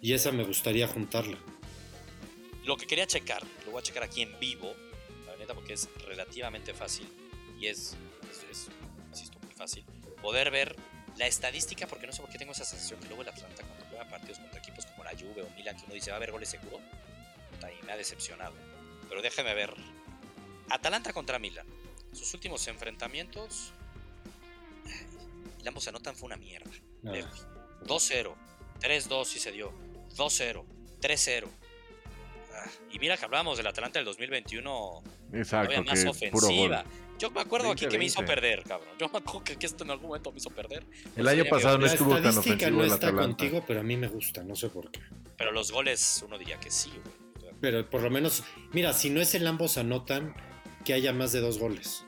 Y 0.00 0.12
esa 0.12 0.32
me 0.32 0.42
gustaría 0.42 0.88
juntarla. 0.88 1.38
Lo 2.64 2.76
que 2.76 2.88
quería 2.88 3.06
checar, 3.06 3.44
lo 3.64 3.70
voy 3.70 3.78
a 3.78 3.84
checar 3.84 4.02
aquí 4.02 4.22
en 4.22 4.40
vivo, 4.40 4.74
la 5.24 5.36
neta, 5.36 5.54
porque 5.54 5.74
es 5.74 5.88
relativamente 6.04 6.74
fácil 6.74 7.08
y 7.62 7.68
es, 7.68 7.96
es, 8.50 8.66
insisto, 9.10 9.38
muy 9.40 9.52
fácil, 9.52 9.84
poder 10.20 10.50
ver 10.50 10.74
la 11.16 11.28
estadística, 11.28 11.86
porque 11.86 12.08
no 12.08 12.12
sé 12.12 12.20
por 12.20 12.28
qué 12.28 12.36
tengo 12.36 12.50
esa 12.50 12.64
sensación 12.64 12.98
que 12.98 13.06
luego 13.06 13.22
el 13.22 13.28
Atlanta 13.28 13.62
cuando 13.62 13.84
juega 13.88 14.08
partidos 14.08 14.40
contra 14.40 14.58
equipos 14.58 14.84
como 14.86 15.04
la 15.04 15.12
Juve 15.12 15.42
o 15.42 15.50
Milan, 15.50 15.76
que 15.76 15.84
uno 15.84 15.94
dice 15.94 16.10
va 16.10 16.16
a 16.16 16.18
haber 16.18 16.32
goles 16.32 16.48
seguro, 16.48 16.80
y 17.60 17.86
me 17.86 17.92
ha 17.92 17.96
decepcionado. 17.96 18.54
Pero 19.08 19.22
déjeme 19.22 19.54
ver. 19.54 19.72
Atalanta 20.70 21.12
contra 21.12 21.38
Milan. 21.38 21.66
Sus 22.12 22.34
últimos 22.34 22.66
enfrentamientos, 22.66 23.72
y 25.62 25.68
ambos 25.68 25.86
anotan, 25.86 26.16
fue 26.16 26.26
una 26.26 26.36
mierda. 26.36 26.70
2-0, 27.04 28.34
3-2 28.80 29.24
si 29.24 29.38
se 29.38 29.52
dio, 29.52 29.72
2-0, 30.16 30.64
3-0. 31.00 31.48
y 32.90 32.98
mira 32.98 33.16
que 33.16 33.24
hablábamos 33.24 33.56
del 33.56 33.68
Atalanta 33.68 34.00
del 34.00 34.06
2021 34.06 35.02
Exacto, 35.32 35.82
más 35.84 36.04
ofensiva. 36.04 36.84
Yo 37.18 37.30
me 37.30 37.40
acuerdo 37.40 37.70
aquí 37.70 37.86
que 37.86 37.98
me 37.98 38.06
hizo 38.06 38.24
perder, 38.24 38.64
cabrón. 38.64 38.94
Yo 38.98 39.08
me 39.08 39.18
acuerdo 39.18 39.44
que, 39.44 39.56
esto 39.60 39.84
en 39.84 39.90
algún 39.90 40.08
momento 40.08 40.32
me 40.32 40.38
hizo 40.38 40.50
perder. 40.50 40.86
El 41.16 41.28
año 41.28 41.44
pasado 41.48 41.78
no 41.78 41.86
estuvo 41.86 42.20
tan 42.20 42.36
ofensivo 42.36 42.70
no 42.70 42.84
está 42.84 43.12
contigo, 43.12 43.64
pero 43.66 43.80
a 43.80 43.82
mí 43.82 43.96
me 43.96 44.08
gusta, 44.08 44.42
no 44.42 44.56
sé 44.56 44.68
por 44.68 44.90
qué. 44.90 45.00
Pero 45.36 45.52
los 45.52 45.70
goles 45.70 46.22
uno 46.26 46.38
diría 46.38 46.58
que 46.58 46.70
sí, 46.70 46.90
güey. 46.90 47.52
Pero 47.60 47.88
por 47.88 48.02
lo 48.02 48.10
menos, 48.10 48.42
mira, 48.72 48.92
si 48.92 49.08
no 49.08 49.20
es 49.20 49.36
el 49.36 49.46
ambos 49.46 49.78
anotan, 49.78 50.34
que 50.84 50.94
haya 50.94 51.12
más 51.12 51.30
de 51.30 51.40
dos 51.40 51.58
goles. 51.58 52.04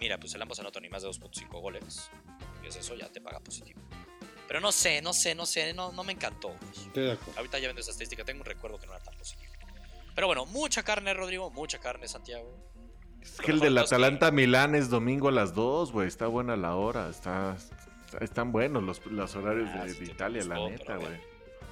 Mira, 0.00 0.18
pues 0.18 0.34
el 0.34 0.42
ambos 0.42 0.60
anotan 0.60 0.82
ni 0.82 0.88
más 0.88 1.02
de 1.02 1.08
2.5 1.08 1.60
goles. 1.60 2.10
Y 2.62 2.68
es 2.68 2.76
eso, 2.76 2.94
ya 2.94 3.10
te 3.10 3.20
paga 3.20 3.40
positivo. 3.40 3.80
Pero 4.46 4.60
no 4.60 4.72
sé, 4.72 5.02
no 5.02 5.12
sé, 5.12 5.34
no 5.34 5.44
sé, 5.44 5.74
no, 5.74 5.92
no 5.92 6.04
me 6.04 6.12
encantó. 6.12 6.54
Estoy 6.72 7.04
de 7.04 7.12
acuerdo. 7.12 7.32
Ahorita 7.36 7.58
ya 7.58 7.66
viendo 7.66 7.80
esa 7.80 7.90
estadística, 7.90 8.24
tengo 8.24 8.40
un 8.40 8.46
recuerdo 8.46 8.78
que 8.78 8.86
no 8.86 8.94
era 8.94 9.02
tan 9.02 9.16
positivo. 9.16 9.52
Pero 10.14 10.26
bueno, 10.26 10.46
mucha 10.46 10.82
carne, 10.82 11.12
Rodrigo, 11.14 11.50
mucha 11.50 11.78
carne, 11.78 12.08
Santiago. 12.08 12.56
Es 13.22 13.40
que 13.40 13.52
el 13.52 13.60
del 13.60 13.78
Atalanta 13.78 14.30
Milán 14.30 14.74
es 14.74 14.90
domingo 14.90 15.28
a 15.28 15.32
las 15.32 15.54
2, 15.54 15.92
güey. 15.92 16.08
Está 16.08 16.26
buena 16.26 16.56
la 16.56 16.74
hora. 16.74 17.08
Está, 17.08 17.56
están 18.20 18.52
buenos 18.52 18.82
los, 18.82 19.04
los 19.06 19.34
horarios 19.36 19.68
ah, 19.74 19.84
de, 19.84 20.04
Italia, 20.04 20.44
la 20.44 20.68
neta, 20.68 20.96
güey. 20.96 21.28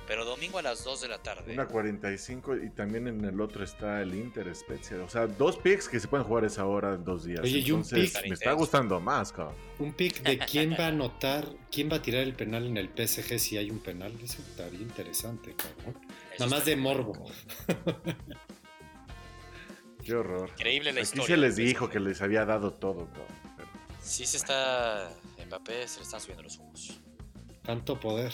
Pero 0.06 0.24
domingo 0.24 0.58
a 0.58 0.62
las 0.62 0.84
2 0.84 1.00
de 1.00 1.08
la 1.08 1.18
tarde. 1.18 1.52
Una 1.52 1.66
45 1.66 2.56
y 2.58 2.70
también 2.70 3.08
en 3.08 3.24
el 3.24 3.40
otro 3.40 3.64
está 3.64 4.00
el 4.02 4.14
Inter 4.14 4.54
Spezia. 4.54 5.02
O 5.02 5.08
sea, 5.08 5.26
dos 5.26 5.56
picks 5.56 5.88
que 5.88 5.98
se 5.98 6.06
pueden 6.06 6.24
jugar 6.24 6.44
esa 6.44 6.64
hora 6.64 6.94
en 6.94 7.04
dos 7.04 7.24
días. 7.24 7.40
Oye, 7.40 7.72
un 7.72 7.82
pick, 7.82 8.22
me 8.22 8.34
está 8.34 8.52
gustando 8.52 9.00
más, 9.00 9.32
cabrón. 9.32 9.56
Un 9.80 9.92
pick 9.92 10.22
de 10.22 10.38
quién 10.38 10.76
va 10.78 10.84
a 10.84 10.88
anotar, 10.88 11.48
quién 11.72 11.90
va 11.90 11.96
a 11.96 12.02
tirar 12.02 12.22
el 12.22 12.34
penal 12.34 12.66
en 12.66 12.76
el 12.76 12.88
PSG 12.88 13.38
si 13.40 13.56
hay 13.56 13.70
un 13.70 13.80
penal. 13.80 14.12
Eso 14.22 14.40
estaría 14.42 14.80
interesante, 14.80 15.56
cabrón. 15.56 16.00
Nada 16.38 16.50
más 16.50 16.64
de 16.64 16.76
morbo. 16.76 17.24
Qué 20.06 20.14
horror. 20.14 20.50
Increíble 20.50 20.92
la 20.92 21.00
Aquí 21.00 21.20
se 21.20 21.36
les 21.36 21.56
dijo 21.56 21.90
que 21.90 21.98
les 21.98 22.22
había 22.22 22.44
dado 22.44 22.72
todo. 22.72 23.08
Sí 24.02 24.24
se 24.24 24.36
está... 24.36 25.10
Mbappé 25.46 25.88
se 25.88 25.98
le 25.98 26.04
están 26.04 26.20
subiendo 26.20 26.44
los 26.44 26.58
humos. 26.58 27.00
Tanto 27.62 27.98
poder. 27.98 28.32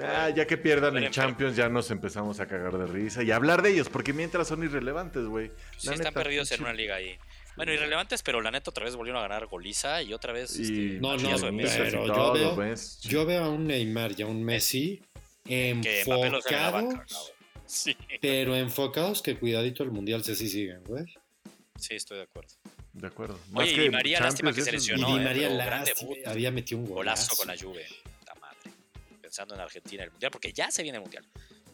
Ah, 0.00 0.30
ya 0.30 0.46
que 0.46 0.56
pierdan 0.56 0.96
en 0.96 1.10
Champions, 1.10 1.56
ya 1.56 1.68
nos 1.68 1.90
empezamos 1.90 2.38
a 2.38 2.46
cagar 2.46 2.78
de 2.78 2.86
risa 2.86 3.24
y 3.24 3.32
hablar 3.32 3.62
de 3.62 3.70
ellos, 3.70 3.88
porque 3.88 4.12
mientras 4.12 4.46
son 4.46 4.62
irrelevantes, 4.62 5.24
güey. 5.24 5.50
Sí, 5.76 5.90
están 5.92 6.14
perdidos 6.14 6.52
en 6.52 6.62
una 6.62 6.72
liga 6.72 6.96
ahí. 6.96 7.18
Bueno, 7.56 7.72
irrelevantes, 7.72 8.22
pero 8.22 8.40
la 8.40 8.50
neta 8.50 8.70
otra 8.70 8.84
vez 8.84 8.94
volvieron 8.94 9.20
a 9.22 9.28
ganar 9.28 9.46
Goliza 9.46 10.02
y 10.02 10.14
otra 10.14 10.32
vez. 10.32 10.56
Este, 10.56 11.00
no, 11.00 11.16
no, 11.16 11.36
pero 11.40 12.06
yo 12.06 12.32
veo, 12.32 12.74
yo 13.02 13.26
veo 13.26 13.44
a 13.44 13.48
un 13.50 13.66
Neymar 13.66 14.12
y 14.16 14.22
a 14.22 14.26
un 14.26 14.42
Messi 14.42 15.02
enfocados. 15.44 16.94
Sí. 17.82 17.96
Pero 18.20 18.54
enfocados 18.54 19.22
que 19.22 19.38
cuidadito 19.38 19.82
el 19.82 19.90
mundial 19.90 20.22
se 20.22 20.36
sí 20.36 20.46
siguen, 20.50 20.84
güey. 20.84 21.06
Sí, 21.78 21.94
estoy 21.94 22.18
de 22.18 22.24
acuerdo. 22.24 22.50
De 22.92 23.06
acuerdo. 23.06 23.38
Oye, 23.54 23.80
Di 23.80 23.88
María, 23.88 24.20
lástima 24.20 24.52
que 24.52 24.60
se 24.60 24.72
lesionó. 24.72 25.08
Y 25.08 25.18
Di 25.18 25.24
María 25.24 25.48
eh, 25.48 26.22
había 26.26 26.50
metido 26.50 26.82
un 26.82 26.86
golazo. 26.86 27.34
golazo 27.34 27.36
con 27.36 27.48
la 27.48 27.56
Juve 27.56 27.86
pensando 29.32 29.54
en 29.54 29.62
Argentina 29.62 30.04
el 30.04 30.10
Mundial, 30.10 30.30
porque 30.30 30.52
ya 30.52 30.70
se 30.70 30.82
viene 30.82 30.98
el 30.98 31.02
Mundial. 31.02 31.24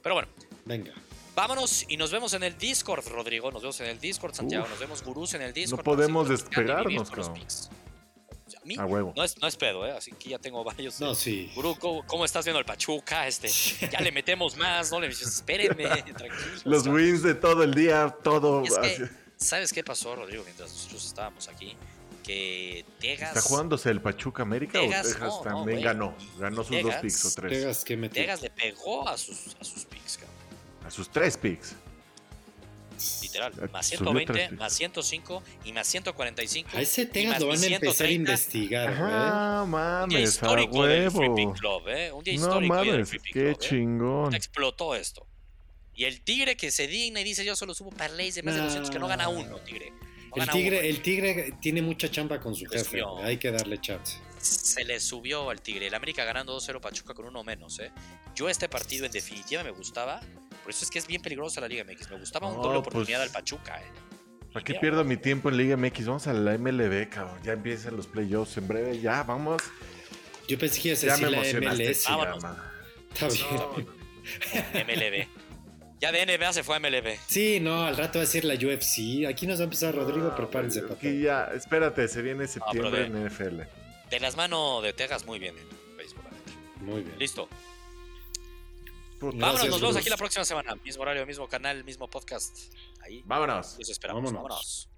Pero 0.01 0.15
bueno. 0.15 0.29
Venga. 0.65 0.93
Vámonos 1.35 1.85
y 1.89 1.97
nos 1.97 2.13
vemos 2.13 2.33
en 2.35 2.45
el 2.45 2.57
Discord, 2.57 3.05
Rodrigo. 3.09 3.51
Nos 3.51 3.63
vemos 3.63 3.81
en 3.81 3.89
el 3.89 3.99
Discord, 3.99 4.33
Santiago. 4.33 4.69
nos 4.69 4.79
vemos 4.79 5.03
gurús 5.03 5.35
en 5.35 5.43
el 5.43 5.53
Discord. 5.53 5.81
No 5.81 5.85
podemos 5.85 6.29
despegarnos, 6.29 7.11
cabrón. 7.11 7.41
A, 8.79 8.87
huevo. 8.87 9.13
No 9.17 9.25
es, 9.25 9.41
no 9.41 9.49
es 9.49 9.57
pedo, 9.57 9.87
¿eh? 9.87 9.93
Así 9.93 10.13
que 10.13 10.31
ya 10.31 10.39
tengo 10.39 10.63
varios. 10.65 11.01
No, 11.01 11.15
sí. 11.15 11.51
Gurú, 11.55 11.77
¿cómo, 12.07 12.25
estás 12.25 12.45
viendo 12.45 12.59
el 12.59 12.65
Pachuca? 12.65 13.27
Este, 13.27 13.49
ya 13.91 14.01
le 14.01 14.13
metemos 14.13 14.57
más, 14.57 14.91
no 14.91 15.01
le 15.01 15.09
espérenme, 15.09 15.85
tranquilo. 16.03 16.63
Los 16.65 16.87
wins 16.87 17.23
de 17.23 17.35
todo 17.35 17.63
el 17.63 17.75
día, 17.75 18.15
todo. 18.23 18.63
¿Sabes 19.37 19.73
qué 19.73 19.85
pasó, 19.85 20.17
Rodrigo? 20.17 20.43
Mientras 20.45 20.71
nosotros 20.73 21.07
estábamos 21.07 21.49
aquí, 21.49 21.77
que 22.25 22.85
Tegas. 22.99 23.37
¿Está 23.37 23.49
jugándose 23.49 23.91
el 23.91 24.01
Pachuca 24.01 24.43
América 24.43 24.81
o 24.81 24.83
Tegas 24.83 25.43
también 25.43 25.81
ganó? 25.81 26.15
Ganó 26.39 26.65
sus 26.65 26.83
dos 26.83 26.95
picks 26.97 27.25
o 27.25 27.31
tres. 27.41 27.53
Tegas, 27.53 27.85
¿qué 27.85 27.97
Tegas 28.09 28.43
le 28.43 28.51
pegó 28.51 29.09
a 29.09 29.17
sus, 29.17 29.57
a 29.61 29.65
sus 29.65 29.85
picks, 29.85 30.19
cabrón. 30.19 30.37
A 30.85 30.91
sus 30.91 31.09
tres 31.09 31.37
picks. 31.37 31.75
Literal, 33.23 33.53
más 33.73 33.87
120, 33.87 34.51
más 34.53 34.73
105 34.73 35.43
y 35.65 35.73
más 35.73 35.87
145. 35.87 36.71
A 36.75 36.81
ese 36.81 37.07
Tegas 37.07 37.41
lo 37.41 37.49
van 37.49 37.63
a 37.63 37.67
empezar 37.67 38.07
a 38.07 38.11
investigar, 38.11 38.95
Ah, 38.99 39.65
mames, 39.67 40.43
a 40.43 40.53
huevo. 40.53 41.53
Club, 41.55 41.89
¿eh? 41.89 42.13
Un 42.13 42.25
día 42.25 42.39
no 42.39 42.61
mames, 42.61 43.11
qué 43.33 43.51
¿eh? 43.51 43.57
chingón. 43.57 44.35
Explotó 44.35 44.95
esto. 44.95 45.27
Y 45.95 46.05
el 46.05 46.21
Tigre 46.21 46.57
que 46.57 46.71
se 46.71 46.87
digna 46.87 47.21
y 47.21 47.25
dice: 47.25 47.45
Yo 47.45 47.57
solo 47.57 47.75
subo 47.75 47.91
parlays 47.91 48.35
de 48.37 48.43
más 48.43 48.55
de 48.55 48.61
200 48.63 48.91
que 48.91 48.99
no 48.99 49.09
gana 49.09 49.29
uno, 49.29 49.57
Tigre. 49.59 49.93
El 50.37 50.49
tigre, 50.49 50.89
el 50.89 51.03
tigre 51.03 51.55
tiene 51.61 51.83
mucha 51.83 52.11
chamba 52.11 52.39
con 52.39 52.55
su 52.55 52.67
jefe. 52.67 53.01
Hay 53.23 53.39
que 53.39 53.51
darle 53.51 53.81
chance. 53.81 54.19
Se 54.39 54.85
le 54.85 55.01
subió 55.01 55.51
al 55.51 55.61
Tigre. 55.61 55.87
El 55.89 55.95
América 55.95 56.25
ganando 56.25 56.57
2-0 56.57 56.81
Pachuca 56.81 57.15
con 57.15 57.27
uno 57.27 57.43
menos. 57.43 57.79
¿eh? 57.81 57.91
Yo 58.35 58.49
este 58.49 58.69
partido 58.69 59.07
en 59.07 59.13
definitiva 59.13 59.65
me 59.65 59.71
gustaba. 59.71 60.21
Por 60.63 60.71
eso 60.71 60.85
es 60.85 60.91
que 60.91 60.99
es 60.99 61.07
bien 61.07 61.23
peligrosa 61.23 61.61
la 61.61 61.69
Liga 61.69 61.85
MX. 61.85 62.11
Me 62.11 62.19
gustaba 62.19 62.49
un 62.49 62.57
doble 62.57 62.81
pues, 62.81 62.89
oportunidad 62.89 63.23
al 63.23 63.31
Pachuca. 63.31 63.81
¿eh? 63.81 63.87
¿Para 64.53 64.65
qué 64.65 64.75
pierdo 64.75 65.05
mi 65.05 65.17
tiempo 65.17 65.49
en 65.49 65.57
Liga 65.57 65.77
MX? 65.77 66.07
Vamos 66.07 66.27
a 66.27 66.33
la 66.33 66.57
MLB, 66.59 67.09
cabrón. 67.09 67.41
Ya 67.43 67.53
empiezan 67.53 67.97
los 67.97 68.07
playoffs 68.07 68.57
en 68.57 68.69
breve. 68.69 69.01
Ya, 69.01 69.23
vamos. 69.23 69.63
Yo 70.49 70.59
pensé 70.59 70.81
que 70.81 70.89
iba 70.89 70.97
a 70.97 71.01
decir 71.01 71.31
la 71.31 71.71
MLS. 71.73 72.07
Está 73.13 73.29
bien. 73.29 73.87
MLB. 74.87 75.29
Ya 76.01 76.13
de 76.13 76.25
NBA 76.25 76.53
se 76.53 76.63
fue 76.63 76.77
a 76.77 76.81
MLB. 76.81 77.19
Sí, 77.27 77.59
no, 77.61 77.85
al 77.85 77.97
rato 77.97 78.19
va 78.19 78.23
a 78.23 78.27
ser 78.27 78.45
la 78.45 78.55
UFC. 78.55 79.27
Aquí 79.29 79.47
nos 79.47 79.59
va 79.59 79.63
a 79.63 79.65
empezar 79.65 79.95
Rodrigo, 79.95 80.35
prepárense, 80.37 80.83
papá. 80.83 80.95
Aquí 80.95 81.23
ya, 81.23 81.51
espérate, 81.55 82.07
se 82.07 82.23
viene 82.23 82.47
septiembre 82.47 83.07
en 83.07 83.27
NFL. 83.27 83.63
De 84.09 84.21
las 84.21 84.37
manos 84.37 84.83
de 84.83 84.93
Texas, 84.93 85.27
muy 85.27 85.39
bien 85.39 85.57
béisbol. 85.97 86.25
Muy 86.81 87.03
bien. 87.03 87.19
Listo. 87.19 87.49
Vámonos, 89.21 89.67
nos 89.69 89.81
vemos 89.81 89.97
aquí 89.97 90.09
la 90.09 90.17
próxima 90.17 90.45
semana. 90.45 90.75
Mismo 90.77 91.03
horario, 91.03 91.27
mismo 91.27 91.49
canal, 91.49 91.85
mismo 91.85 92.09
podcast. 92.09 92.57
Ahí. 93.03 93.23
Vámonos. 93.27 93.77
Los 93.79 93.89
esperamos. 93.89 94.33
Vámonos. 94.33 94.89